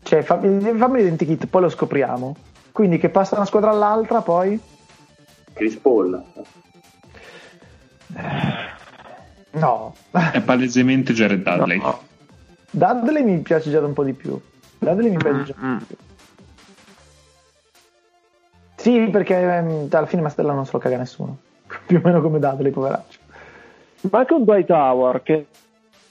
Cioè, 0.02 0.22
fammi, 0.22 0.78
fammi 0.78 1.00
l'identikit, 1.00 1.48
poi 1.48 1.62
lo 1.62 1.70
scopriamo. 1.70 2.36
Quindi 2.72 2.98
che 2.98 3.10
passa 3.10 3.32
da 3.32 3.38
una 3.38 3.46
squadra 3.46 3.72
all'altra, 3.72 4.22
poi... 4.22 4.58
Chris 5.54 5.76
Paul. 5.76 6.24
No. 9.52 9.96
È 10.12 10.42
palesemente 10.42 11.14
Jared 11.14 11.44
Dudley. 11.44 11.80
No. 11.80 12.00
Dudley 12.72 13.24
mi 13.24 13.40
piace 13.40 13.70
già 13.70 13.80
da 13.80 13.88
un 13.88 13.94
po' 13.94 14.04
di 14.04 14.14
più. 14.14 14.40
Dudley 14.80 15.10
mi 15.10 15.18
piace 15.18 15.44
già 15.44 15.56
mm. 15.58 15.78
di 15.78 15.86
più. 15.86 15.96
Sì, 18.76 19.10
perché 19.12 19.40
ehm, 19.40 19.88
alla 19.90 20.06
fine 20.06 20.22
Mastella 20.22 20.54
non 20.54 20.66
se 20.66 20.72
lo 20.74 20.80
caga 20.80 20.98
nessuno. 20.98 21.38
più 21.86 21.98
o 21.98 22.02
meno 22.04 22.22
come 22.22 22.40
Dudley, 22.40 22.72
poveraccio. 22.72 23.20
Ma 24.12 24.20
anche 24.20 24.34
un 24.34 24.44
Dwight 24.44 24.68
Tower 24.68 25.24
che 25.24 25.48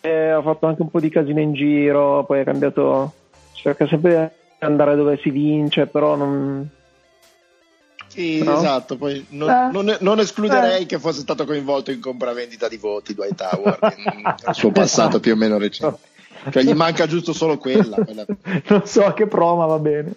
eh, 0.01 0.29
ha 0.31 0.43
fatto 0.43 0.67
anche 0.67 0.83
un 0.83 0.91
po' 0.91 1.01
di 1.01 1.11
casino 1.11 1.41
in 1.41 1.53
giro, 1.53 2.25
poi 2.25 2.41
ha 2.41 2.45
cambiato. 2.45 3.13
Cerca 3.53 3.87
sempre 3.87 4.33
di 4.59 4.65
andare 4.65 4.97
dove 4.97 5.19
si 5.19 5.31
vince, 5.31 5.87
però 5.87 6.17
non 6.17 6.69
sì, 8.15 8.43
no? 8.43 8.57
esatto. 8.57 8.97
Poi 8.97 9.27
non, 9.31 9.51
eh. 9.51 9.71
non, 9.73 9.97
non 10.01 10.21
escluderei 10.21 10.83
eh. 10.83 10.87
che 10.87 10.99
fosse 10.99 11.21
stato 11.21 11.45
coinvolto 11.45 11.91
in 11.91 12.01
compravendita 12.01 12.69
di 12.69 12.77
voti 12.77 13.15
Dwight 13.15 13.41
Howard 13.41 13.83
nel 13.83 14.37
suo 14.55 14.71
passato 14.71 15.19
più 15.21 15.33
o 15.33 15.37
meno 15.37 15.59
recente. 15.59 16.13
Cioè, 16.51 16.63
gli 16.63 16.75
manca 16.75 17.07
giusto 17.07 17.33
solo 17.33 17.59
quella. 17.59 17.97
quella. 17.97 18.25
non 18.69 18.87
so 18.87 19.13
che 19.15 19.27
pro, 19.27 19.57
ma 19.57 19.67
va 19.67 19.79
bene. 19.79 20.15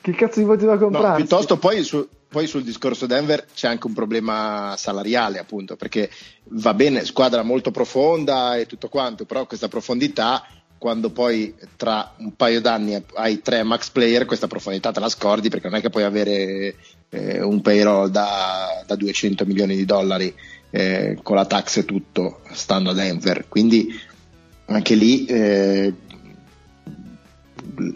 Che 0.00 0.12
cazzo 0.12 0.40
di 0.40 0.46
voti 0.46 0.64
da 0.64 0.78
comprare? 0.78 1.08
No, 1.08 1.14
piuttosto 1.16 1.58
poi, 1.58 1.82
su, 1.84 2.08
poi 2.26 2.46
sul 2.46 2.62
discorso 2.62 3.04
Denver 3.06 3.44
c'è 3.54 3.68
anche 3.68 3.86
un 3.86 3.92
problema 3.92 4.74
salariale, 4.78 5.38
appunto, 5.38 5.76
perché 5.76 6.10
va 6.44 6.72
bene, 6.72 7.04
squadra 7.04 7.42
molto 7.42 7.70
profonda 7.70 8.56
e 8.56 8.64
tutto 8.64 8.88
quanto, 8.88 9.26
però 9.26 9.44
questa 9.46 9.68
profondità 9.68 10.42
quando 10.80 11.10
poi 11.10 11.54
tra 11.76 12.14
un 12.16 12.34
paio 12.34 12.62
d'anni 12.62 13.04
hai 13.16 13.42
tre 13.42 13.62
max 13.62 13.90
player, 13.90 14.24
questa 14.24 14.46
profondità 14.46 14.90
te 14.90 14.98
la 14.98 15.10
scordi 15.10 15.50
perché 15.50 15.68
non 15.68 15.76
è 15.76 15.82
che 15.82 15.90
puoi 15.90 16.04
avere 16.04 16.74
eh, 17.10 17.42
un 17.42 17.60
payroll 17.60 18.08
da, 18.08 18.82
da, 18.86 18.96
200 18.96 19.44
milioni 19.44 19.76
di 19.76 19.84
dollari 19.84 20.34
eh, 20.70 21.18
con 21.22 21.36
la 21.36 21.44
tax 21.44 21.76
e 21.76 21.84
tutto 21.84 22.40
stando 22.52 22.90
a 22.90 22.94
Denver. 22.94 23.44
Quindi 23.46 23.94
anche 24.68 24.94
lì 24.94 25.26
eh, 25.26 25.92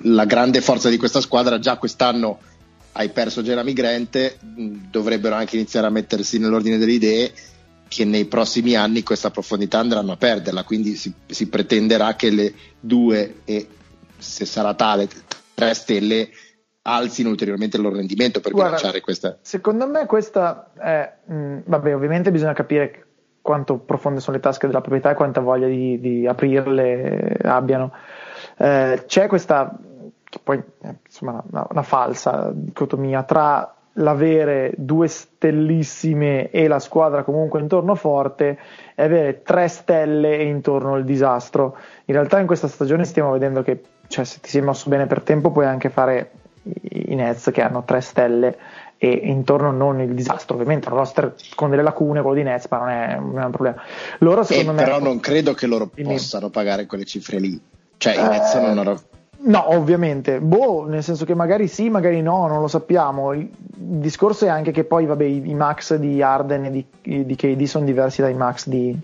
la 0.03 0.27
grande 0.27 0.61
forza 0.61 0.91
di 0.91 0.99
questa 0.99 1.23
squadra 1.23 1.59
già 1.59 1.79
quest'anno 1.79 2.39
hai 2.93 3.09
perso 3.09 3.43
Jeremy 3.43 3.73
Grant, 3.73 4.37
dovrebbero 4.91 5.37
anche 5.37 5.57
iniziare 5.57 5.87
a 5.87 5.91
mettersi 5.91 6.39
nell'ordine 6.39 6.77
delle 6.77 6.93
idee 6.93 7.33
che 7.95 8.05
nei 8.05 8.25
prossimi 8.25 8.75
anni 8.75 9.05
questa 9.05 9.31
profondità 9.31 9.79
andranno 9.79 10.11
a 10.11 10.17
perderla, 10.17 10.65
quindi 10.65 10.97
si, 10.97 11.15
si 11.27 11.49
pretenderà 11.49 12.17
che 12.17 12.31
le 12.31 12.53
due 12.81 13.43
e 13.45 13.69
se 14.19 14.45
sarà 14.45 14.75
tale 14.75 15.09
tre 15.55 15.75
stelle 15.75 16.29
alzino 16.83 17.29
ulteriormente 17.29 17.77
il 17.77 17.85
loro 17.85 17.95
rendimento 17.95 18.41
per 18.41 18.51
Guarda, 18.51 18.71
bilanciare 18.71 19.01
questa. 19.01 19.39
Secondo 19.43 19.87
me 19.87 20.07
questa 20.07 20.73
è, 20.77 21.13
mh, 21.25 21.35
mm, 21.35 21.59
vabbè 21.67 21.95
ovviamente 21.95 22.33
bisogna 22.33 22.53
capire 22.53 23.07
quanto 23.41 23.79
profonde 23.79 24.19
sono 24.19 24.37
le 24.37 24.43
tasche 24.43 24.67
della 24.67 24.81
proprietà 24.81 25.11
e 25.11 25.15
quanta 25.15 25.41
voglia 25.41 25.69
di, 25.69 26.01
di 26.01 26.27
aprirle 26.27 27.39
abbiano. 27.45 27.93
Eh, 28.57 29.05
c'è 29.07 29.29
questa, 29.29 29.73
poi 30.43 30.61
insomma 31.05 31.41
una, 31.49 31.65
una 31.71 31.83
falsa 31.83 32.51
dicotomia 32.53 33.23
tra 33.23 33.74
l'avere 33.95 34.73
due 34.77 35.07
stellissime 35.09 36.51
e 36.51 36.67
la 36.67 36.79
squadra 36.79 37.23
comunque 37.23 37.61
intorno 37.61 37.95
forte 37.95 38.59
e 38.95 39.03
avere 39.03 39.43
tre 39.43 39.69
stelle 39.69 40.39
e 40.39 40.45
intorno 40.45 40.97
il 40.97 41.05
disastro. 41.05 41.77
In 42.07 42.15
realtà 42.15 42.41
in 42.41 42.47
questa 42.47 42.69
stagione 42.69 43.05
stiamo 43.05 43.33
vedendo 43.33 43.63
che 43.63 43.83
cioè, 44.09 44.25
se 44.25 44.41
ti 44.41 44.49
sei 44.49 44.63
mosso 44.63 44.89
bene 44.91 45.07
per 45.07 45.23
tempo 45.23 45.51
puoi 45.51 45.67
anche 45.67 45.91
fare 45.91 46.31
i 46.63 47.15
Nets 47.15 47.51
che 47.53 47.63
hanno 47.63 47.85
tre 47.85 48.01
stelle 48.01 48.57
e 48.99 49.11
intorno 49.11 49.71
non 49.71 50.01
il 50.01 50.15
disastro. 50.15 50.55
Ovviamente 50.55 50.89
un 50.89 50.97
roster 50.97 51.35
con 51.55 51.71
delle 51.71 51.83
lacune, 51.83 52.21
quello 52.21 52.37
di 52.37 52.43
Nets, 52.43 52.67
ma 52.71 52.79
non 52.79 52.89
è, 52.89 53.19
non 53.19 53.39
è 53.39 53.45
un 53.45 53.51
problema. 53.51 53.83
Loro 54.19 54.43
secondo 54.43 54.71
eh, 54.71 54.75
me... 54.75 54.83
Però 54.83 54.99
non 54.99 55.21
credo 55.21 55.53
che 55.55 55.67
loro 55.67 55.91
possano 56.03 56.51
pagare 56.51 56.87
quelle 56.87 57.05
cifre 57.05 57.39
lì. 57.39 57.61
Cioè, 57.97 58.15
i 58.15 58.29
Nets 58.29 58.55
non 58.55 58.79
hanno 58.79 59.01
No, 59.47 59.75
ovviamente. 59.75 60.41
Boh, 60.41 60.87
nel 60.89 61.03
senso 61.03 61.25
che 61.25 61.35
magari 61.35 61.69
sì, 61.69 61.91
magari 61.91 62.23
no, 62.23 62.47
non 62.47 62.61
lo 62.61 62.69
sappiamo. 62.69 63.33
Il 63.33 63.51
discorso 63.77 64.47
è 64.47 64.49
anche 64.49 64.71
che 64.71 64.85
poi, 64.85 65.05
vabbè, 65.05 65.25
i, 65.25 65.51
i 65.51 65.55
max 65.55 65.97
di 65.97 66.23
Arden 66.23 66.65
e 66.65 66.71
di, 66.71 67.25
di 67.27 67.35
KD 67.35 67.63
sono 67.65 67.85
diversi 67.85 68.23
dai 68.23 68.35
max 68.35 68.69
di 68.69 68.99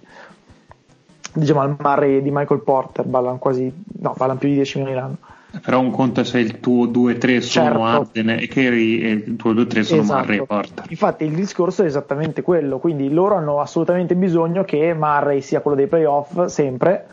diciamo 1.32 1.60
al 1.60 1.76
Murray 1.78 2.16
e 2.16 2.22
di 2.22 2.30
Michael 2.30 2.62
Porter, 2.62 3.04
ballano 3.04 3.38
quasi 3.38 3.72
no, 4.00 4.14
ballano 4.16 4.38
più 4.38 4.48
di 4.48 4.54
10 4.54 4.78
milioni 4.78 4.98
l'anno. 4.98 5.16
Però 5.62 5.80
un 5.80 5.90
conto 5.90 6.20
è 6.20 6.24
se 6.24 6.38
il 6.38 6.60
tuo 6.60 6.86
2-3 6.86 7.38
sono 7.40 7.66
certo. 7.66 7.82
Arden 7.82 8.30
e 8.30 8.46
Kerry 8.46 9.00
e 9.00 9.10
il 9.10 9.36
tuo 9.36 9.52
2-3 9.52 9.80
sono 9.80 10.00
esatto. 10.02 10.20
Murray 10.20 10.38
e 10.38 10.46
Porter. 10.46 10.84
Infatti 10.88 11.24
il 11.24 11.34
discorso 11.34 11.82
è 11.82 11.86
esattamente 11.86 12.42
quello, 12.42 12.78
quindi 12.78 13.10
loro 13.12 13.34
hanno 13.34 13.60
assolutamente 13.60 14.14
bisogno 14.14 14.64
che 14.64 14.94
Murray 14.94 15.40
sia 15.42 15.60
quello 15.60 15.76
dei 15.76 15.86
playoff 15.86 16.44
sempre, 16.46 17.06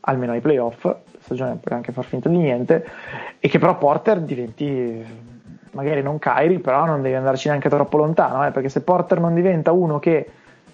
almeno 0.00 0.32
ai 0.32 0.40
playoff, 0.40 0.86
stagione 1.28 1.58
puoi 1.60 1.76
anche 1.76 1.92
far 1.92 2.04
finta 2.04 2.28
di 2.28 2.36
niente 2.36 2.86
e 3.38 3.48
che 3.48 3.58
però 3.58 3.76
Porter 3.76 4.20
diventi 4.20 5.26
magari 5.72 6.02
non 6.02 6.18
Kyrie 6.18 6.58
però 6.58 6.86
non 6.86 7.02
devi 7.02 7.14
andarci 7.14 7.48
neanche 7.48 7.68
troppo 7.68 7.98
lontano 7.98 8.46
eh, 8.46 8.50
perché 8.50 8.68
se 8.68 8.80
Porter 8.80 9.20
non 9.20 9.34
diventa 9.34 9.72
uno 9.72 9.98
che 9.98 10.30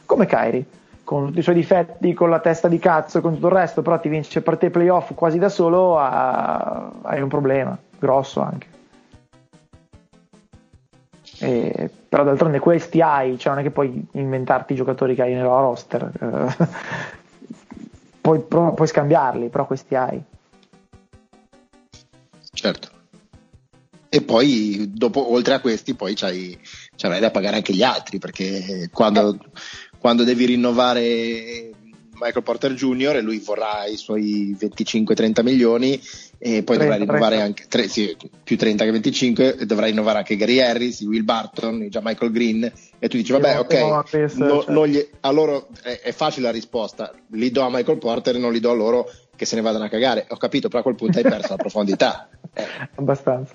come 0.06 0.26
Kyrie 0.26 0.64
con 1.04 1.26
tutti 1.26 1.38
i 1.38 1.42
suoi 1.42 1.54
difetti, 1.54 2.14
con 2.14 2.30
la 2.30 2.40
testa 2.40 2.66
di 2.66 2.78
cazzo 2.78 3.18
e 3.18 3.20
con 3.20 3.34
tutto 3.34 3.48
il 3.48 3.52
resto, 3.52 3.82
però 3.82 4.00
ti 4.00 4.08
vince 4.08 4.40
per 4.40 4.56
te 4.56 4.70
playoff 4.70 5.12
quasi 5.14 5.38
da 5.38 5.50
solo, 5.50 5.98
hai 5.98 7.20
un 7.20 7.28
problema 7.28 7.76
grosso 7.98 8.40
anche. 8.40 8.72
E, 11.40 11.90
però 12.08 12.24
d'altronde 12.24 12.58
questi 12.58 13.02
hai, 13.02 13.38
cioè 13.38 13.52
non 13.52 13.60
è 13.60 13.64
che 13.64 13.70
puoi 13.70 14.06
inventarti 14.12 14.72
i 14.72 14.76
giocatori 14.76 15.14
che 15.14 15.22
hai 15.22 15.34
nella 15.34 15.60
roster, 15.60 16.10
puoi, 18.20 18.40
puoi 18.40 18.86
scambiarli, 18.86 19.48
però 19.48 19.66
questi 19.66 19.94
hai. 19.94 20.22
Certo. 22.54 22.88
E 24.08 24.22
poi, 24.22 24.92
dopo, 24.94 25.32
oltre 25.32 25.54
a 25.54 25.60
questi, 25.60 25.94
poi 25.94 26.14
c'hai, 26.14 26.56
c'hai 26.96 27.20
da 27.20 27.30
pagare 27.30 27.56
anche 27.56 27.74
gli 27.74 27.82
altri, 27.82 28.18
perché 28.18 28.88
quando, 28.92 29.36
quando 29.98 30.22
devi 30.22 30.44
rinnovare 30.46 31.72
Michael 32.14 32.44
Porter 32.44 32.74
Jr. 32.74 33.16
e 33.16 33.20
lui 33.20 33.38
vorrà 33.38 33.86
i 33.86 33.96
suoi 33.96 34.56
25-30 34.58 35.42
milioni 35.42 36.00
e 36.38 36.62
poi 36.62 36.76
30, 36.76 36.78
dovrà 36.78 36.96
rinnovare 36.96 37.36
30. 37.36 37.44
anche 37.44 37.64
tre- 37.68 37.88
sì, 37.88 38.16
più 38.42 38.56
30 38.56 38.84
che 38.84 38.90
25 38.92 39.56
e 39.56 39.66
dovrà 39.66 39.86
rinnovare 39.86 40.18
anche 40.18 40.36
Gary 40.36 40.60
Harris, 40.60 41.00
Will 41.00 41.24
Barton, 41.24 41.88
già 41.88 42.00
Michael 42.02 42.30
Green 42.32 42.72
e 42.98 43.08
tu 43.08 43.16
dici 43.16 43.32
vabbè 43.32 43.58
ok, 43.58 43.78
Morris, 43.80 44.34
no- 44.34 44.62
cioè. 44.62 44.72
non 44.72 44.86
gli- 44.86 45.06
a 45.20 45.30
loro 45.30 45.68
è, 45.82 46.00
è 46.02 46.12
facile 46.12 46.46
la 46.46 46.52
risposta, 46.52 47.12
li 47.32 47.50
do 47.50 47.62
a 47.62 47.70
Michael 47.70 47.98
Porter 47.98 48.36
e 48.36 48.38
non 48.38 48.52
li 48.52 48.60
do 48.60 48.70
a 48.70 48.74
loro 48.74 49.10
che 49.36 49.44
se 49.44 49.56
ne 49.56 49.62
vadano 49.62 49.84
a 49.84 49.88
cagare, 49.88 50.26
ho 50.28 50.36
capito 50.36 50.68
però 50.68 50.80
a 50.80 50.82
quel 50.82 50.94
punto 50.94 51.18
hai 51.18 51.24
perso 51.24 51.48
la 51.50 51.56
profondità. 51.56 52.28
Eh. 52.54 52.64
abbastanza. 52.96 53.54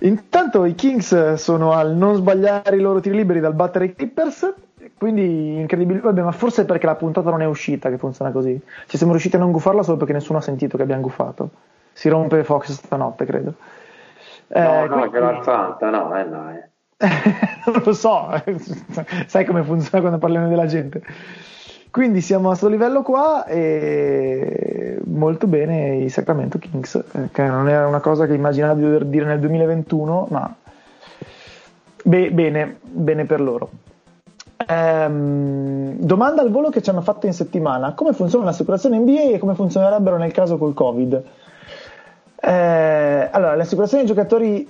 Intanto 0.00 0.64
i 0.64 0.74
Kings 0.74 1.34
sono 1.34 1.72
al 1.72 1.94
non 1.96 2.14
sbagliare 2.14 2.76
i 2.76 2.80
loro 2.80 3.00
tiri 3.00 3.16
liberi 3.16 3.40
dal 3.40 3.54
battere 3.54 3.86
i 3.86 3.94
Clippers, 3.94 4.52
quindi 4.96 5.56
incredibile. 5.58 5.98
Vabbè, 6.00 6.22
ma 6.22 6.32
forse 6.32 6.64
perché 6.64 6.86
la 6.86 6.94
puntata 6.94 7.30
non 7.30 7.42
è 7.42 7.46
uscita 7.46 7.88
che 7.90 7.98
funziona 7.98 8.30
così. 8.30 8.60
Ci 8.86 8.96
siamo 8.96 9.12
riusciti 9.12 9.36
a 9.36 9.40
non 9.40 9.50
guffarla 9.50 9.82
solo 9.82 9.96
perché 9.96 10.12
nessuno 10.12 10.38
ha 10.38 10.42
sentito 10.42 10.76
che 10.76 10.84
abbiamo 10.84 11.02
guffato. 11.02 11.50
Si 11.92 12.08
rompe 12.08 12.44
Fox 12.44 12.70
stanotte, 12.70 13.24
credo. 13.24 13.54
Eh, 14.48 14.60
No, 14.60 14.86
no, 14.86 14.88
quindi- 14.88 15.10
c'è 15.10 15.18
l'Atlanta, 15.20 15.90
no, 15.90 16.16
eh, 16.16 16.24
no. 16.24 16.50
eh. 16.52 16.68
non 17.66 17.82
lo 17.84 17.92
so, 17.92 18.28
sai 19.26 19.44
come 19.44 19.62
funziona 19.62 20.00
quando 20.00 20.18
parliamo 20.18 20.48
della 20.48 20.66
gente. 20.66 21.02
Quindi 21.90 22.20
siamo 22.20 22.46
a 22.46 22.48
questo 22.48 22.68
livello 22.68 23.02
qua 23.02 23.46
e 23.46 25.00
molto 25.04 25.46
bene 25.46 25.96
i 25.96 26.08
Sacramento 26.10 26.58
Kings, 26.58 26.94
eh, 27.12 27.28
che 27.32 27.42
non 27.42 27.68
era 27.68 27.86
una 27.86 28.00
cosa 28.00 28.26
che 28.26 28.34
immaginavo 28.34 28.74
di 28.74 28.82
dover 28.82 29.04
dire 29.06 29.24
nel 29.24 29.40
2021, 29.40 30.26
ma 30.30 30.54
be- 32.04 32.30
bene, 32.30 32.78
bene 32.82 33.24
per 33.24 33.40
loro. 33.40 33.70
Ehm, 34.66 35.98
domanda 35.98 36.42
al 36.42 36.50
volo 36.50 36.68
che 36.68 36.82
ci 36.82 36.90
hanno 36.90 37.00
fatto 37.00 37.26
in 37.26 37.32
settimana: 37.32 37.94
come 37.94 38.12
funziona 38.12 38.44
l'assicurazione 38.44 38.98
NBA 38.98 39.34
e 39.34 39.38
come 39.38 39.54
funzionerebbero 39.54 40.18
nel 40.18 40.32
caso 40.32 40.58
col 40.58 40.74
Covid? 40.74 41.22
Eh, 42.40 43.28
allora, 43.30 43.54
le 43.54 43.62
assicurazioni 43.62 44.04
dei 44.04 44.14
giocatori 44.14 44.68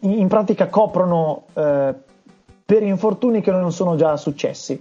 in, 0.00 0.10
in 0.10 0.28
pratica 0.28 0.68
coprono 0.68 1.44
eh, 1.54 1.94
per 2.64 2.82
infortuni 2.82 3.40
che 3.40 3.50
non 3.50 3.72
sono 3.72 3.96
già 3.96 4.16
successi. 4.16 4.80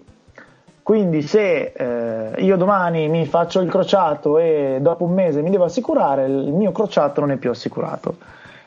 Quindi 0.89 1.21
se 1.21 1.71
eh, 1.75 2.41
io 2.41 2.57
domani 2.57 3.09
mi 3.09 3.23
faccio 3.27 3.59
il 3.59 3.69
crociato 3.69 4.39
e 4.39 4.79
dopo 4.81 5.03
un 5.03 5.13
mese 5.13 5.43
mi 5.43 5.51
devo 5.51 5.65
assicurare, 5.65 6.25
il 6.25 6.51
mio 6.51 6.71
crociato 6.71 7.19
non 7.19 7.29
è 7.29 7.35
più 7.35 7.51
assicurato. 7.51 8.15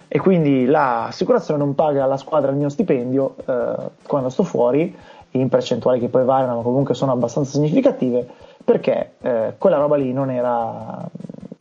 E 0.06 0.20
quindi 0.20 0.66
l'assicurazione 0.66 1.58
non 1.58 1.74
paga 1.74 2.04
alla 2.04 2.16
squadra 2.16 2.52
il 2.52 2.58
mio 2.58 2.68
stipendio 2.68 3.34
eh, 3.44 3.74
quando 4.06 4.28
sto 4.28 4.44
fuori 4.44 4.96
in 5.32 5.48
percentuali 5.48 5.98
che 5.98 6.06
poi 6.06 6.24
variano 6.24 6.58
ma 6.58 6.62
comunque 6.62 6.94
sono 6.94 7.10
abbastanza 7.10 7.54
significative 7.54 8.24
perché 8.64 9.14
eh, 9.20 9.54
quella 9.58 9.78
roba 9.78 9.96
lì 9.96 10.12
non 10.12 10.30
era, 10.30 11.04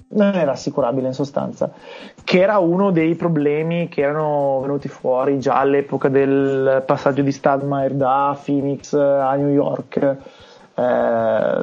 non 0.10 0.36
era 0.36 0.52
assicurabile 0.52 1.08
in 1.08 1.14
sostanza 1.14 1.72
che 2.24 2.40
era 2.40 2.60
uno 2.60 2.92
dei 2.92 3.16
problemi 3.16 3.90
che 3.90 4.02
erano 4.02 4.60
venuti 4.62 4.90
fuori 4.90 5.40
già 5.40 5.56
all'epoca 5.56 6.08
del 6.08 6.84
passaggio 6.86 7.24
di 7.24 7.32
Stadmeier 7.32 7.94
da 7.94 8.38
Phoenix 8.40 8.94
a 8.94 9.34
New 9.34 9.50
York 9.50 10.18
eh, 10.82 11.62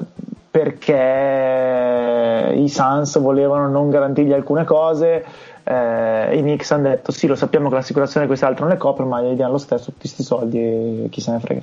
perché 0.50 2.52
i 2.56 2.68
Suns 2.68 3.18
volevano 3.20 3.68
non 3.68 3.90
garantirgli 3.90 4.32
alcune 4.32 4.64
cose 4.64 5.24
eh, 5.64 6.36
i 6.36 6.40
Knicks 6.40 6.70
hanno 6.72 6.88
detto 6.88 7.12
sì 7.12 7.26
lo 7.26 7.36
sappiamo 7.36 7.68
che 7.68 7.74
l'assicurazione 7.76 8.26
quest'altro 8.26 8.64
non 8.64 8.72
le 8.72 8.78
copre 8.80 9.04
ma 9.04 9.20
gli 9.20 9.34
diamo 9.34 9.52
lo 9.52 9.58
stesso 9.58 9.86
tutti 9.86 10.00
questi 10.00 10.22
soldi 10.22 10.58
e 10.58 11.06
chi 11.10 11.20
se 11.20 11.32
ne 11.32 11.38
frega 11.40 11.60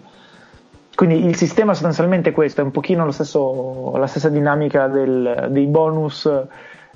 quindi 0.95 1.26
il 1.26 1.36
sistema 1.36 1.73
sostanzialmente 1.73 2.30
è 2.30 2.34
questo 2.34 2.61
è 2.61 2.64
un 2.64 2.72
pochino 2.72 3.03
lo 3.06 3.11
stesso, 3.11 3.98
la 3.98 4.07
stessa 4.07 4.30
dinamica 4.30 4.88
del- 4.88 5.48
dei 5.49 5.65
bonus 5.65 6.26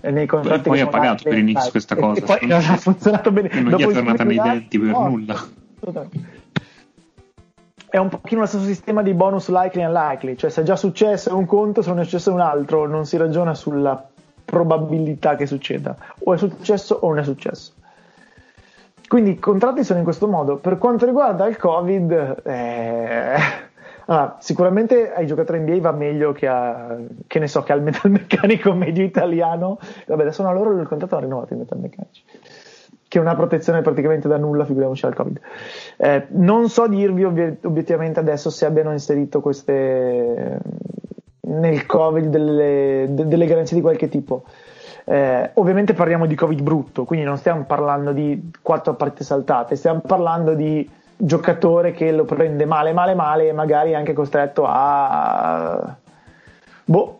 eh, 0.02 0.12
nei 0.12 0.28
contratti 0.28 0.70
poi 0.70 0.78
che 0.78 0.84
ha 0.84 0.88
pagato 0.88 1.24
per 1.24 1.38
i 1.38 1.42
Knicks 1.42 1.72
questa 1.72 1.96
E- 1.96 2.00
cosa, 2.00 2.22
e 2.22 2.24
poi 2.24 2.34
secondo 2.40 2.56
me. 2.56 2.66
ha 2.68 2.78
funzionato 2.78 3.32
bene 3.32 3.50
E 3.50 3.56
non 3.60 3.64
gli 3.66 3.70
Dopo 3.72 3.90
è 3.90 3.92
i 3.92 3.96
tornata 3.96 4.24
nei 4.24 4.40
denti 4.40 4.80
per 4.80 4.90
no, 4.92 5.08
nulla. 5.10 5.36
È 7.90 7.98
un 7.98 8.10
pochino 8.10 8.42
lo 8.42 8.48
stesso 8.48 8.64
sistema 8.64 9.02
di 9.02 9.14
bonus 9.14 9.50
likely 9.50 9.84
and 9.84 9.96
unlikely, 9.96 10.36
cioè 10.36 10.50
se 10.50 10.62
è 10.62 10.64
già 10.64 10.76
successo 10.76 11.36
un 11.36 11.46
conto, 11.46 11.82
se 11.82 11.90
non 11.90 12.00
è 12.00 12.04
successo 12.04 12.32
un 12.32 12.40
altro, 12.40 12.86
non 12.88 13.06
si 13.06 13.18
ragiona 13.18 13.56
sulla 13.56 14.08
probabilità 14.46 15.36
che 15.36 15.46
succeda, 15.46 15.96
o 16.24 16.34
è 16.34 16.38
successo 16.38 17.00
o 17.02 17.08
non 17.10 17.20
è 17.20 17.24
successo. 17.24 17.74
Quindi 19.08 19.32
i 19.32 19.40
contratti 19.40 19.84
sono 19.84 19.98
in 19.98 20.06
questo 20.06 20.28
modo. 20.28 20.58
Per 20.58 20.78
quanto 20.78 21.06
riguarda 21.06 21.48
il 21.48 21.58
Covid, 21.58 22.42
eh, 22.44 23.36
allora, 24.06 24.38
sicuramente 24.40 25.12
ai 25.12 25.26
giocatori 25.26 25.60
NBA 25.60 25.80
va 25.80 25.92
meglio 25.92 26.32
che, 26.32 26.48
a, 26.48 26.96
che 27.26 27.40
ne 27.40 27.48
so, 27.48 27.64
che 27.64 27.72
al 27.74 27.82
metalmeccanico 27.82 28.74
medio 28.76 29.04
italiano. 29.04 29.80
Vabbè, 30.06 30.22
adesso 30.22 30.44
no, 30.44 30.54
loro 30.54 30.80
il 30.80 30.88
contratto 30.88 31.16
hanno 31.16 31.26
rinnovato 31.26 31.54
i 31.54 31.58
metalmeccanici, 31.58 32.24
che 33.08 33.18
è 33.18 33.22
una 33.22 33.36
protezione 33.36 33.82
praticamente 33.82 34.28
da 34.28 34.38
nulla, 34.38 34.66
figuriamoci 34.66 35.06
al 35.08 35.16
Covid. 35.16 35.40
Eh, 36.02 36.28
non 36.30 36.70
so 36.70 36.88
dirvi 36.88 37.26
obiettivamente 37.26 38.22
adesso 38.22 38.50
se 38.50 38.66
abbiano 38.66 38.94
inserito 38.94 39.42
queste 39.42 40.62
nel 41.42 41.86
Covid 41.86 42.28
delle, 42.28 43.06
de- 43.10 43.28
delle 43.28 43.46
garanzie 43.46 43.76
di 43.76 43.82
qualche 43.82 44.08
tipo. 44.08 44.44
Eh, 45.04 45.50
ovviamente 45.56 45.94
parliamo 45.94 46.26
di 46.26 46.36
Covid 46.36 46.62
brutto, 46.62 47.04
quindi 47.04 47.26
non 47.26 47.38
stiamo 47.38 47.66
parlando 47.66 48.14
di 48.14 48.50
quattro 48.62 48.94
partite 48.94 49.26
saltate, 49.26 49.76
stiamo 49.76 50.00
parlando 50.00 50.54
di 50.54 50.90
giocatore 51.18 51.92
che 51.92 52.12
lo 52.14 52.24
prende 52.24 52.66
male, 52.66 52.94
male, 52.94 53.14
male 53.14 53.50
e 53.50 53.52
magari 53.52 53.92
è 53.92 53.96
anche 53.96 54.14
costretto 54.14 54.64
a. 54.66 55.98
Boh, 56.86 57.20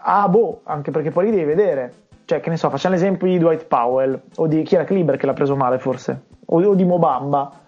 ah, 0.00 0.26
boh, 0.26 0.60
anche 0.64 0.90
perché 0.90 1.10
poi 1.10 1.26
li 1.26 1.30
devi 1.32 1.44
vedere. 1.44 1.92
Cioè, 2.24 2.40
che 2.40 2.48
ne 2.48 2.56
so, 2.56 2.70
facciamo 2.70 2.94
l'esempio 2.94 3.26
di 3.26 3.36
Dwight 3.36 3.66
Powell 3.66 4.18
o 4.36 4.46
di 4.46 4.62
chi 4.62 4.74
era 4.76 4.84
Kleber 4.84 5.18
che 5.18 5.26
l'ha 5.26 5.34
preso 5.34 5.54
male, 5.54 5.78
forse, 5.78 6.22
o, 6.46 6.64
o 6.64 6.74
di 6.74 6.84
Mobamba. 6.84 7.60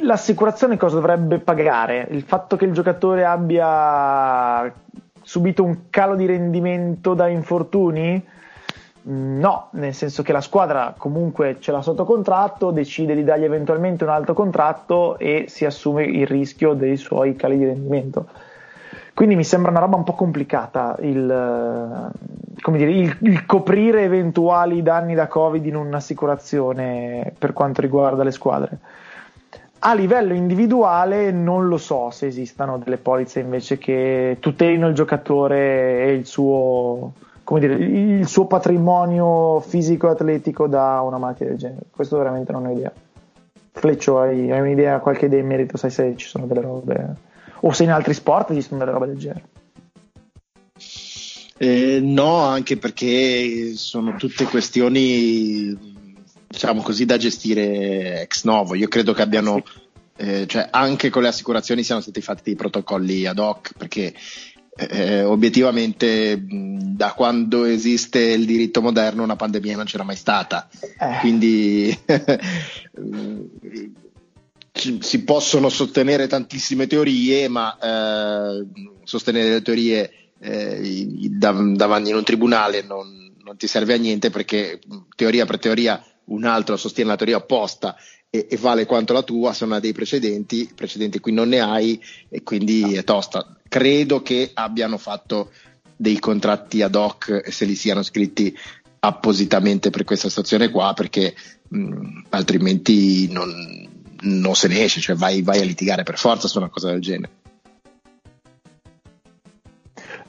L'assicurazione 0.00 0.76
cosa 0.76 0.96
dovrebbe 0.96 1.38
pagare? 1.38 2.06
Il 2.10 2.22
fatto 2.22 2.56
che 2.56 2.64
il 2.64 2.72
giocatore 2.72 3.24
abbia 3.24 4.72
subito 5.22 5.64
un 5.64 5.90
calo 5.90 6.14
di 6.14 6.26
rendimento 6.26 7.14
da 7.14 7.28
infortuni? 7.28 8.24
Mm, 9.08 9.38
No, 9.38 9.68
nel 9.72 9.94
senso 9.94 10.22
che 10.22 10.32
la 10.32 10.40
squadra 10.40 10.94
comunque 10.96 11.56
ce 11.60 11.72
l'ha 11.72 11.82
sotto 11.82 12.04
contratto, 12.04 12.70
decide 12.70 13.14
di 13.14 13.24
dargli 13.24 13.44
eventualmente 13.44 14.04
un 14.04 14.10
altro 14.10 14.34
contratto 14.34 15.18
e 15.18 15.46
si 15.48 15.64
assume 15.64 16.04
il 16.04 16.26
rischio 16.26 16.74
dei 16.74 16.96
suoi 16.96 17.34
cali 17.34 17.58
di 17.58 17.64
rendimento. 17.64 18.26
Quindi 19.14 19.34
mi 19.34 19.44
sembra 19.44 19.72
una 19.72 19.80
roba 19.80 19.96
un 19.96 20.04
po' 20.04 20.14
complicata 20.14 20.96
il, 21.00 21.28
eh, 21.28 22.70
dire, 22.70 22.90
il, 22.92 23.16
il 23.22 23.46
coprire 23.46 24.02
eventuali 24.02 24.80
danni 24.80 25.14
da 25.14 25.26
Covid 25.26 25.66
in 25.66 25.74
un'assicurazione 25.74 27.32
per 27.36 27.52
quanto 27.52 27.80
riguarda 27.80 28.22
le 28.22 28.30
squadre. 28.30 28.78
A 29.88 29.94
livello 29.94 30.34
individuale 30.34 31.30
non 31.30 31.66
lo 31.66 31.78
so 31.78 32.10
se 32.10 32.26
esistano 32.26 32.76
delle 32.76 32.98
polizze 32.98 33.40
invece 33.40 33.78
che 33.78 34.36
tutelino 34.38 34.88
il 34.88 34.94
giocatore 34.94 36.04
e 36.04 36.12
il 36.12 36.26
suo, 36.26 37.14
dire, 37.58 37.72
il 37.72 38.28
suo 38.28 38.44
patrimonio 38.44 39.60
fisico-atletico 39.60 40.66
da 40.66 41.00
una 41.00 41.16
malattia 41.16 41.46
del 41.46 41.56
genere. 41.56 41.86
Questo 41.90 42.18
veramente 42.18 42.52
non 42.52 42.66
ho 42.66 42.70
idea. 42.70 42.92
Fleccio, 43.72 44.20
hai, 44.20 44.50
hai 44.52 44.60
un'idea, 44.60 44.98
qualche 44.98 45.24
idea 45.24 45.40
in 45.40 45.46
merito? 45.46 45.78
Sai 45.78 45.88
se 45.88 46.12
ci 46.16 46.26
sono 46.26 46.44
delle 46.44 46.60
robe, 46.60 47.16
o 47.60 47.72
se 47.72 47.84
in 47.84 47.90
altri 47.90 48.12
sport 48.12 48.50
esistono 48.50 48.80
delle 48.80 48.92
robe 48.92 49.06
del 49.06 49.16
genere. 49.16 49.44
Eh, 51.56 52.00
no, 52.02 52.40
anche 52.40 52.76
perché 52.76 53.72
sono 53.74 54.16
tutte 54.16 54.44
questioni, 54.44 55.96
diciamo 56.48 56.82
così, 56.82 57.04
da 57.04 57.16
gestire 57.16 58.22
ex 58.22 58.44
novo. 58.44 58.74
Io 58.74 58.88
credo 58.88 59.12
che 59.12 59.22
abbiano, 59.22 59.62
eh, 60.16 60.46
cioè 60.46 60.68
anche 60.70 61.10
con 61.10 61.22
le 61.22 61.28
assicurazioni 61.28 61.84
siano 61.84 62.00
stati 62.00 62.20
fatti 62.20 62.42
dei 62.44 62.56
protocolli 62.56 63.26
ad 63.26 63.38
hoc, 63.38 63.72
perché 63.76 64.14
eh, 64.76 65.22
obiettivamente 65.22 66.40
da 66.40 67.12
quando 67.12 67.64
esiste 67.64 68.20
il 68.20 68.46
diritto 68.46 68.80
moderno 68.80 69.24
una 69.24 69.36
pandemia 69.36 69.76
non 69.76 69.84
c'era 69.84 70.04
mai 70.04 70.16
stata. 70.16 70.68
Eh. 70.98 71.18
Quindi 71.20 71.98
si 74.72 75.24
possono 75.24 75.68
sostenere 75.68 76.26
tantissime 76.28 76.86
teorie, 76.86 77.48
ma 77.48 77.76
eh, 77.78 78.66
sostenere 79.04 79.50
le 79.50 79.62
teorie 79.62 80.12
eh, 80.40 81.28
davanti 81.30 82.10
in 82.10 82.16
un 82.16 82.22
tribunale 82.22 82.82
non, 82.82 83.32
non 83.42 83.56
ti 83.56 83.66
serve 83.66 83.94
a 83.94 83.98
niente 83.98 84.30
perché 84.30 84.78
teoria 85.16 85.44
per 85.44 85.58
teoria 85.58 86.00
un 86.28 86.44
altro 86.44 86.76
sostiene 86.76 87.10
la 87.10 87.16
teoria 87.16 87.36
opposta 87.36 87.96
e, 88.30 88.46
e 88.50 88.56
vale 88.56 88.86
quanto 88.86 89.12
la 89.12 89.22
tua, 89.22 89.52
sono 89.52 89.78
dei 89.80 89.92
precedenti, 89.92 90.70
precedenti 90.74 91.18
qui 91.20 91.32
non 91.32 91.48
ne 91.48 91.60
hai 91.60 92.02
e 92.28 92.42
quindi 92.42 92.94
è 92.94 93.04
tosta. 93.04 93.56
Credo 93.68 94.22
che 94.22 94.50
abbiano 94.54 94.98
fatto 94.98 95.50
dei 95.96 96.18
contratti 96.18 96.82
ad 96.82 96.94
hoc 96.94 97.42
e 97.44 97.50
se 97.50 97.64
li 97.64 97.74
siano 97.74 98.02
scritti 98.02 98.56
appositamente 99.00 99.90
per 99.90 100.04
questa 100.04 100.28
situazione 100.28 100.70
qua 100.70 100.92
perché 100.92 101.34
mh, 101.68 102.22
altrimenti 102.30 103.30
non, 103.30 103.88
non 104.20 104.54
se 104.54 104.68
ne 104.68 104.84
esce, 104.84 105.00
cioè 105.00 105.16
vai, 105.16 105.42
vai 105.42 105.60
a 105.60 105.64
litigare 105.64 106.02
per 106.02 106.18
forza 106.18 106.48
su 106.48 106.58
una 106.58 106.68
cosa 106.68 106.90
del 106.90 107.00
genere. 107.00 107.32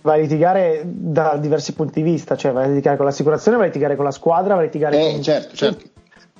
Vai 0.02 0.20
a 0.20 0.22
litigare 0.22 0.82
da 0.86 1.38
diversi 1.38 1.74
punti 1.74 2.02
di 2.02 2.10
vista, 2.10 2.36
cioè 2.36 2.52
vai 2.52 2.66
a 2.66 2.68
litigare 2.68 2.98
con 2.98 3.06
l'assicurazione, 3.06 3.58
vai 3.58 3.66
a 3.68 3.70
litigare 3.70 3.96
con 3.96 4.06
la 4.06 4.12
squadra, 4.12 4.56
vai 4.56 4.64
a 4.64 4.66
litigare 4.68 4.98
Eh, 5.00 5.12
con... 5.14 5.24
certo, 5.24 5.56
certo. 5.56 5.86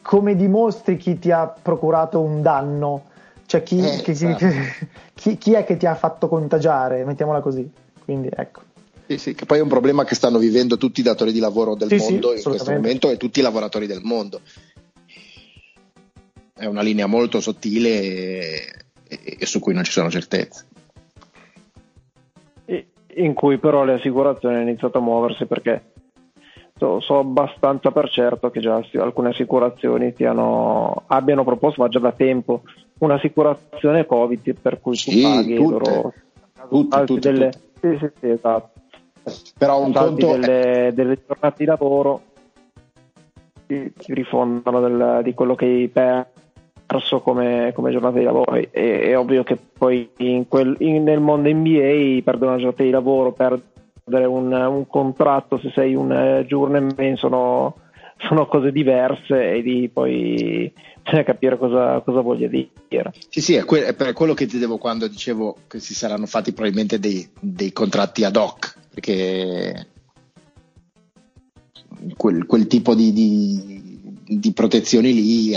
Come 0.02 0.36
dimostri 0.36 0.98
chi 0.98 1.20
ti 1.20 1.32
ha 1.32 1.48
procurato 1.48 2.20
un 2.22 2.42
danno? 2.42 3.04
Cioè 3.46 3.64
chi, 3.64 3.80
Eh, 3.80 4.02
chi- 4.02 4.12
esatto. 4.12 4.46
chi- 5.14 5.38
chi 5.38 5.54
è 5.54 5.64
che 5.66 5.78
ti 5.78 5.86
ha 5.86 5.96
fatto 5.96 6.28
contagiare? 6.28 7.04
Mettiamola 7.04 7.42
così. 7.42 7.70
Quindi 8.04 8.30
ecco. 8.34 8.62
Sì, 9.08 9.18
sì, 9.18 9.34
che 9.36 9.46
poi 9.46 9.58
è 9.58 9.62
un 9.62 9.68
problema 9.70 10.04
che 10.06 10.14
stanno 10.16 10.38
vivendo 10.38 10.78
tutti 10.78 11.00
i 11.00 11.04
datori 11.04 11.32
di 11.32 11.40
lavoro 11.40 11.76
del 11.76 11.90
Sì, 11.90 11.96
mondo 11.98 12.36
in 12.36 12.44
questo 12.44 12.72
momento 12.72 13.10
e 13.10 13.18
tutti 13.18 13.40
i 13.40 13.42
lavoratori 13.44 13.88
del 13.88 14.02
mondo. 14.04 14.42
È 16.54 16.66
una 16.66 16.82
linea 16.82 17.08
molto 17.08 17.40
sottile 17.40 17.90
e, 17.90 18.74
e- 19.08 19.38
e 19.40 19.46
su 19.46 19.60
cui 19.60 19.74
non 19.74 19.84
ci 19.84 19.92
sono 19.92 20.12
certezze. 20.12 20.66
In 23.16 23.34
cui 23.34 23.58
però 23.58 23.84
le 23.84 23.94
assicurazioni 23.94 24.56
hanno 24.56 24.70
iniziato 24.70 25.00
a 25.00 25.02
muoversi 25.02 25.46
perché 25.46 25.94
so, 26.78 27.00
so 27.00 27.18
abbastanza 27.20 27.92
per 27.92 28.10
certo 28.10 28.50
che 28.52 28.60
già 28.60 28.82
alcune 29.00 29.30
assicurazioni 29.30 30.14
ti 30.14 30.26
hanno- 30.26 31.04
abbiano 31.08 31.44
proposto, 31.44 31.82
ma 31.82 31.90
già 31.90 32.00
da 32.00 32.12
tempo, 32.12 32.62
un'assicurazione 33.00 34.06
Covid 34.06 34.56
per 34.62 34.80
cui 34.80 34.96
Sì, 34.96 35.22
tu 35.22 35.28
paghi 35.28 35.56
tutte. 35.56 35.72
loro 35.72 36.14
Tutte, 36.70 37.06
tutte, 37.06 37.20
delle, 37.20 37.50
tutte. 37.80 37.98
Sì, 37.98 38.06
sì, 38.06 38.12
sì, 38.20 38.30
esatto. 38.30 38.70
Però 39.58 39.82
un 39.84 39.94
conto 39.94 40.36
è- 40.36 40.40
delle, 40.40 40.92
delle 40.94 41.18
giornate 41.26 41.56
di 41.58 41.66
lavoro 41.66 42.22
ti, 43.66 43.94
ti 43.98 44.14
rifondono 44.14 44.80
del- 44.82 45.22
di 45.24 45.34
quello 45.34 45.56
che 45.56 45.66
hai 45.66 45.88
perso 45.88 46.39
come, 47.22 47.72
come 47.76 47.92
giornata 47.92 48.18
di 48.18 48.24
lavoro. 48.24 48.56
E- 48.56 48.70
È, 48.72 49.18
ovvio 49.18 49.44
che 49.44 49.58
poi 49.78 50.10
in 50.18 50.48
quel- 50.48 50.76
in- 50.80 51.04
nel 51.04 51.20
mondo 51.20 51.50
NBA 51.50 52.22
perdere 52.24 52.52
una 52.52 52.58
giornata 52.58 52.84
di 52.84 52.90
lavoro, 52.90 53.32
perdere 53.32 54.26
un, 54.26 54.52
un 54.52 54.88
contratto 54.88 55.60
se 55.60 55.72
sei 55.74 55.94
un 55.96 56.12
eh, 56.12 56.46
journeyman 56.48 57.16
sono, 57.16 57.76
sono 58.18 58.48
cose 58.48 58.72
diverse 58.72 59.52
e 59.54 59.60
lì 59.62 59.88
poi 59.90 60.72
bisogna 61.04 61.24
capire 61.24 61.58
cosa, 61.58 62.00
cosa 62.02 62.22
voglia 62.22 62.48
dire. 62.48 63.12
Sì, 63.30 63.42
sì, 63.42 63.54
è, 63.56 63.66
que- 63.66 63.86
è 63.86 63.94
per 63.94 64.14
quello 64.14 64.34
che 64.34 64.46
dicevo 64.46 64.78
quando 64.78 65.08
dicevo 65.08 65.56
che 65.68 65.80
si 65.80 65.94
saranno 65.94 66.26
fatti 66.26 66.54
probabilmente 66.54 67.00
dei, 67.00 67.28
dei 67.40 67.72
contratti 67.72 68.24
ad 68.24 68.36
hoc, 68.36 68.76
perché 68.94 69.88
quel, 72.16 72.46
quel 72.46 72.68
tipo 72.68 72.96
di, 72.96 73.12
di- 73.14 73.79
di 74.38 74.54
protezioni 74.54 75.14
lì 75.14 75.56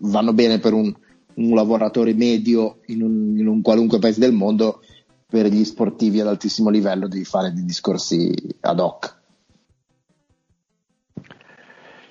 vanno 0.00 0.32
bene 0.32 0.58
per 0.58 0.72
un, 0.72 0.92
un 1.34 1.54
lavoratore 1.54 2.14
medio 2.14 2.78
in 2.86 3.02
un, 3.02 3.38
in 3.38 3.46
un 3.46 3.62
qualunque 3.62 4.00
paese 4.00 4.18
del 4.18 4.32
mondo, 4.32 4.80
per 5.26 5.46
gli 5.46 5.64
sportivi 5.64 6.20
ad 6.20 6.26
altissimo 6.26 6.68
livello 6.68 7.06
devi 7.06 7.24
fare 7.24 7.52
dei 7.52 7.64
discorsi 7.64 8.34
ad 8.60 8.80
hoc. 8.80 9.20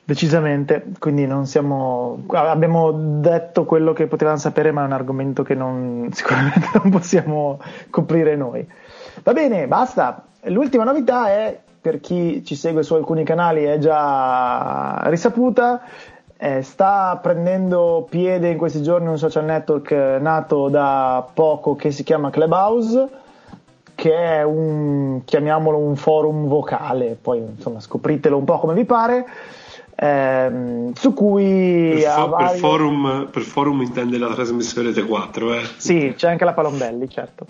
Decisamente, 0.03 0.91
quindi 0.97 1.25
non 1.25 1.45
siamo. 1.45 2.23
Abbiamo 2.27 2.91
detto 3.19 3.65
quello 3.65 3.93
che 3.93 4.07
potevamo 4.07 4.37
sapere, 4.37 4.71
ma 4.71 4.81
è 4.81 4.85
un 4.85 4.91
argomento 4.93 5.43
che 5.43 5.55
non, 5.55 6.09
sicuramente 6.11 6.69
non 6.81 6.89
possiamo 6.89 7.59
coprire 7.89 8.35
noi. 8.35 8.67
Va 9.23 9.33
bene, 9.33 9.67
basta. 9.67 10.25
L'ultima 10.45 10.83
novità 10.83 11.29
è, 11.29 11.61
per 11.81 11.99
chi 11.99 12.43
ci 12.45 12.55
segue 12.55 12.83
su 12.83 12.93
alcuni 12.93 13.23
canali, 13.23 13.63
è 13.63 13.77
già 13.79 15.01
risaputa. 15.05 15.81
eh, 16.37 16.61
sta 16.63 17.19
prendendo 17.21 18.07
piede 18.09 18.49
in 18.49 18.57
questi 18.57 18.81
giorni 18.81 19.07
un 19.07 19.17
social 19.17 19.45
network 19.45 19.91
eh, 19.91 20.17
nato 20.19 20.69
da 20.69 21.23
poco 21.33 21.75
che 21.75 21.91
si 21.91 22.03
chiama 22.03 22.31
Clubhouse 22.31 23.09
che 23.93 24.11
è 24.15 24.43
un, 24.43 25.21
chiamiamolo 25.23 25.77
un 25.77 25.95
forum 25.95 26.47
vocale, 26.47 27.15
poi 27.21 27.37
insomma 27.39 27.79
scopritelo 27.79 28.35
un 28.35 28.43
po' 28.45 28.57
come 28.57 28.73
vi 28.73 28.85
pare, 28.85 29.27
ehm, 29.93 30.93
su 30.93 31.13
cui 31.13 31.89
Per, 31.91 31.99
fo- 32.09 32.21
per 32.21 32.29
varie- 32.29 32.57
forum, 32.57 33.27
per 33.31 33.41
forum 33.43 33.81
intende 33.81 34.17
la 34.17 34.33
trasmissione 34.33 34.87
Rete 34.87 35.05
4, 35.05 35.53
eh? 35.53 35.61
Sì, 35.77 36.13
c'è 36.17 36.29
anche 36.31 36.45
la 36.45 36.53
Palombelli, 36.53 37.07
certo. 37.07 37.45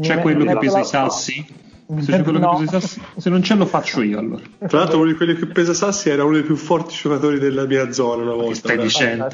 C'è 0.00 0.20
quello 0.20 0.44
che 0.44 0.56
pesa 0.58 0.78
i 0.78 0.84
sassi? 0.84 1.64
Se 2.00 2.10
c'è 2.12 2.22
quello 2.22 2.38
No. 2.40 2.56
che 2.56 2.64
pesa 2.64 2.76
i 2.76 2.80
sassi? 2.80 3.00
Se 3.16 3.30
non 3.30 3.42
ce 3.42 3.54
lo 3.54 3.64
faccio 3.66 4.02
io 4.02 4.18
allora. 4.18 4.42
Tra 4.66 4.78
l'altro 4.78 4.98
uno 4.98 5.06
di 5.06 5.14
quelli 5.14 5.34
che 5.36 5.46
pesa 5.46 5.72
sassi 5.72 6.10
era 6.10 6.24
uno 6.24 6.34
dei 6.34 6.42
più 6.42 6.56
forti 6.56 6.94
giocatori 6.94 7.38
della 7.38 7.64
mia 7.66 7.92
zona 7.92 8.22
una 8.22 8.32
Che 8.32 8.36
volta. 8.38 8.54
stai 8.54 8.72
Era- 8.74 8.82
dicendo? 8.82 9.28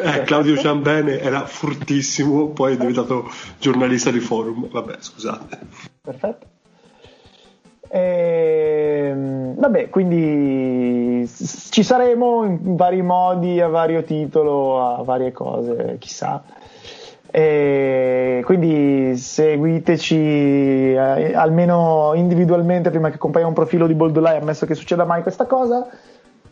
Eh, 0.00 0.22
Claudio 0.22 0.56
Ciambene 0.56 1.18
era 1.20 1.44
fortissimo, 1.46 2.50
poi 2.50 2.74
è 2.74 2.76
diventato 2.76 3.28
giornalista 3.58 4.12
di 4.12 4.20
forum. 4.20 4.68
Vabbè, 4.70 4.96
scusate. 5.00 5.58
Perfetto. 6.00 6.46
Ehm, 7.90 9.54
vabbè, 9.58 9.88
quindi 9.90 11.28
ci 11.70 11.82
saremo 11.82 12.44
in 12.44 12.76
vari 12.76 13.02
modi, 13.02 13.60
a 13.60 13.68
vario 13.68 14.02
titolo, 14.04 14.84
a 14.98 15.02
varie 15.02 15.32
cose, 15.32 15.96
chissà. 15.98 16.42
E 17.30 18.40
quindi 18.44 19.16
seguiteci 19.16 20.16
eh, 20.94 21.32
almeno 21.34 22.12
individualmente 22.14 22.90
prima 22.90 23.10
che 23.10 23.18
compaia 23.18 23.46
un 23.46 23.52
profilo 23.52 23.86
di 23.86 23.94
Boldolai, 23.94 24.38
ammesso 24.38 24.64
che 24.64 24.74
succeda 24.74 25.04
mai 25.04 25.22
questa 25.22 25.44
cosa. 25.44 25.86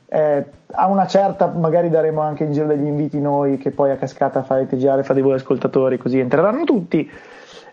Eh, 0.08 0.44
a 0.72 0.86
una 0.86 1.06
certa 1.06 1.46
magari 1.48 1.88
daremo 1.88 2.20
anche 2.20 2.44
in 2.44 2.52
giro 2.52 2.66
degli 2.66 2.86
inviti 2.86 3.20
noi 3.20 3.58
che 3.58 3.72
poi 3.72 3.90
a 3.90 3.96
cascata 3.96 4.44
farete 4.44 4.76
girare 4.76 5.02
fra 5.02 5.14
di 5.14 5.20
voi 5.20 5.34
ascoltatori 5.34 5.98
così 5.98 6.20
entreranno 6.20 6.62
tutti 6.62 7.10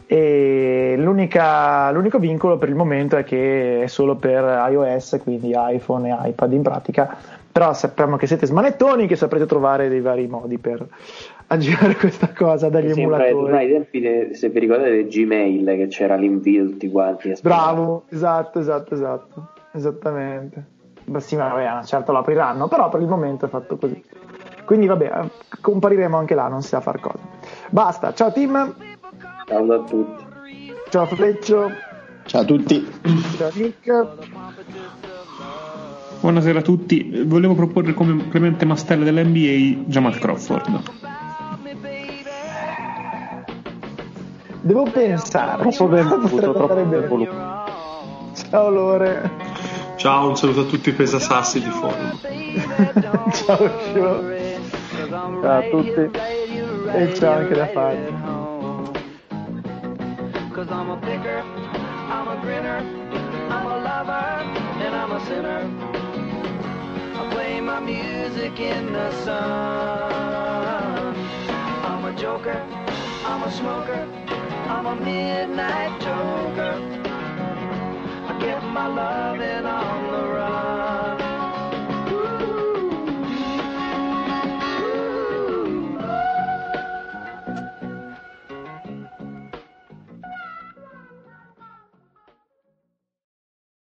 e 0.08 0.96
l'unico 0.98 2.18
vincolo 2.18 2.58
per 2.58 2.70
il 2.70 2.76
momento 2.76 3.18
è 3.18 3.24
che 3.24 3.84
è 3.84 3.88
solo 3.88 4.16
per 4.16 4.44
iOS 4.72 5.20
quindi 5.22 5.54
iPhone 5.56 6.10
e 6.10 6.30
iPad 6.30 6.54
in 6.54 6.62
pratica 6.64 7.16
però 7.52 7.72
sappiamo 7.74 8.18
che 8.18 8.26
siete 8.26 8.48
smanettoni 8.48 9.06
che 9.06 9.16
saprete 9.16 9.46
trovare 9.46 9.88
dei 9.88 10.02
vari 10.02 10.28
modi 10.28 10.58
per 10.58 10.86
aggirare 11.54 11.96
questa 11.96 12.30
cosa 12.34 12.70
dagli 12.70 12.92
ai 12.92 13.00
emulatori 13.00 13.68
tempi, 13.70 14.00
de- 14.00 14.30
se 14.34 14.50
vi 14.50 14.60
ricordate, 14.60 15.06
Gmail, 15.08 15.66
che 15.66 15.88
c'era 15.88 16.16
l'invito 16.16 16.66
tutti 16.66 16.90
quanti. 16.90 17.32
a 17.32 17.36
bravo 17.42 18.04
esatto 18.10 18.60
esatto 18.60 18.94
esatto 18.94 19.48
esattamente 19.74 20.66
ma 21.06 21.20
sì 21.20 21.36
ma 21.36 21.50
vabbè 21.50 21.66
a 21.66 21.74
una 21.74 21.84
certa 21.84 22.12
lo 22.12 22.20
apriranno 22.20 22.68
però 22.68 22.90
per 22.90 23.02
il 23.02 23.08
momento 23.08 23.46
è 23.46 23.50
fatto 23.50 23.76
così 23.78 24.02
quindi 24.66 24.86
vabbè 24.88 25.12
eh, 25.24 25.30
compariremo 25.62 26.18
anche 26.18 26.36
là 26.36 26.48
non 26.48 26.62
si 26.62 26.70
sa 26.70 26.80
far 26.80 27.00
cosa 27.00 27.20
basta 27.70 28.14
ciao 28.14 28.32
team 28.32 28.76
Ciao 29.46 29.72
a 29.74 29.80
tutti. 29.84 30.24
ciao 30.90 31.06
Fleccio 31.06 31.70
Ciao 32.26 32.42
a 32.42 32.46
tutti. 32.46 32.88
ciao 33.38 33.50
Nick 33.56 34.08
Buonasera 36.22 36.60
a 36.60 36.62
tutti. 36.62 37.24
Volevo 37.26 37.54
proporre 37.54 37.94
come 37.94 38.30
Clemente 38.30 38.64
Mastella 38.64 39.04
dell'NBA 39.04 39.84
Jamal 39.90 40.18
Crawford. 40.18 41.23
Devo 44.64 44.84
pensare. 44.84 45.62
Troppo 45.62 45.88
voluto, 45.90 46.54
troppo 46.54 47.08
voluto. 47.08 47.34
Ciao 48.50 48.70
Lore. 48.70 49.30
Ciao, 49.98 50.30
un 50.30 50.38
saluto 50.38 50.62
a 50.62 50.64
tutti 50.64 50.88
i 50.88 50.94
pesasassi 50.94 51.62
di 51.62 51.70
forum. 51.70 52.18
ciao 53.34 53.70
Scio. 53.82 54.24
Ciao 55.10 55.42
a 55.42 55.62
tutti. 55.70 56.10
E 56.94 57.14
ciao 57.14 57.34
anche 57.34 57.54
da 57.56 57.68
Fabio. 57.68 58.92
Cause 60.54 60.72
I'm 60.72 60.92
a 60.92 60.98
picker, 60.98 61.44
I'm 62.10 62.28
a 62.30 62.38
grinner, 62.42 62.84
I'm 63.50 63.66
a 63.68 63.78
lover, 63.80 64.46
and 64.80 64.96
I'm 64.96 65.12
a 65.12 65.20
sinner. 65.26 65.68
I 67.16 67.28
play 67.32 67.60
my 67.60 67.82
music 67.82 68.58
in 68.60 68.94
the 68.94 69.12
sun. 69.26 71.16
I'm 71.84 72.06
a 72.06 72.14
joker, 72.16 72.64
I'm 73.26 73.44
a 73.44 73.52
smoker. 73.52 74.08
I'm 74.68 74.86
a 74.86 74.96
midnight 74.96 76.02
toker. 76.02 76.76
I 78.28 78.40
get 78.40 78.62
my 78.64 78.88
loving 78.88 79.66
on 79.66 80.12
the 80.12 80.28
run. 80.28 81.03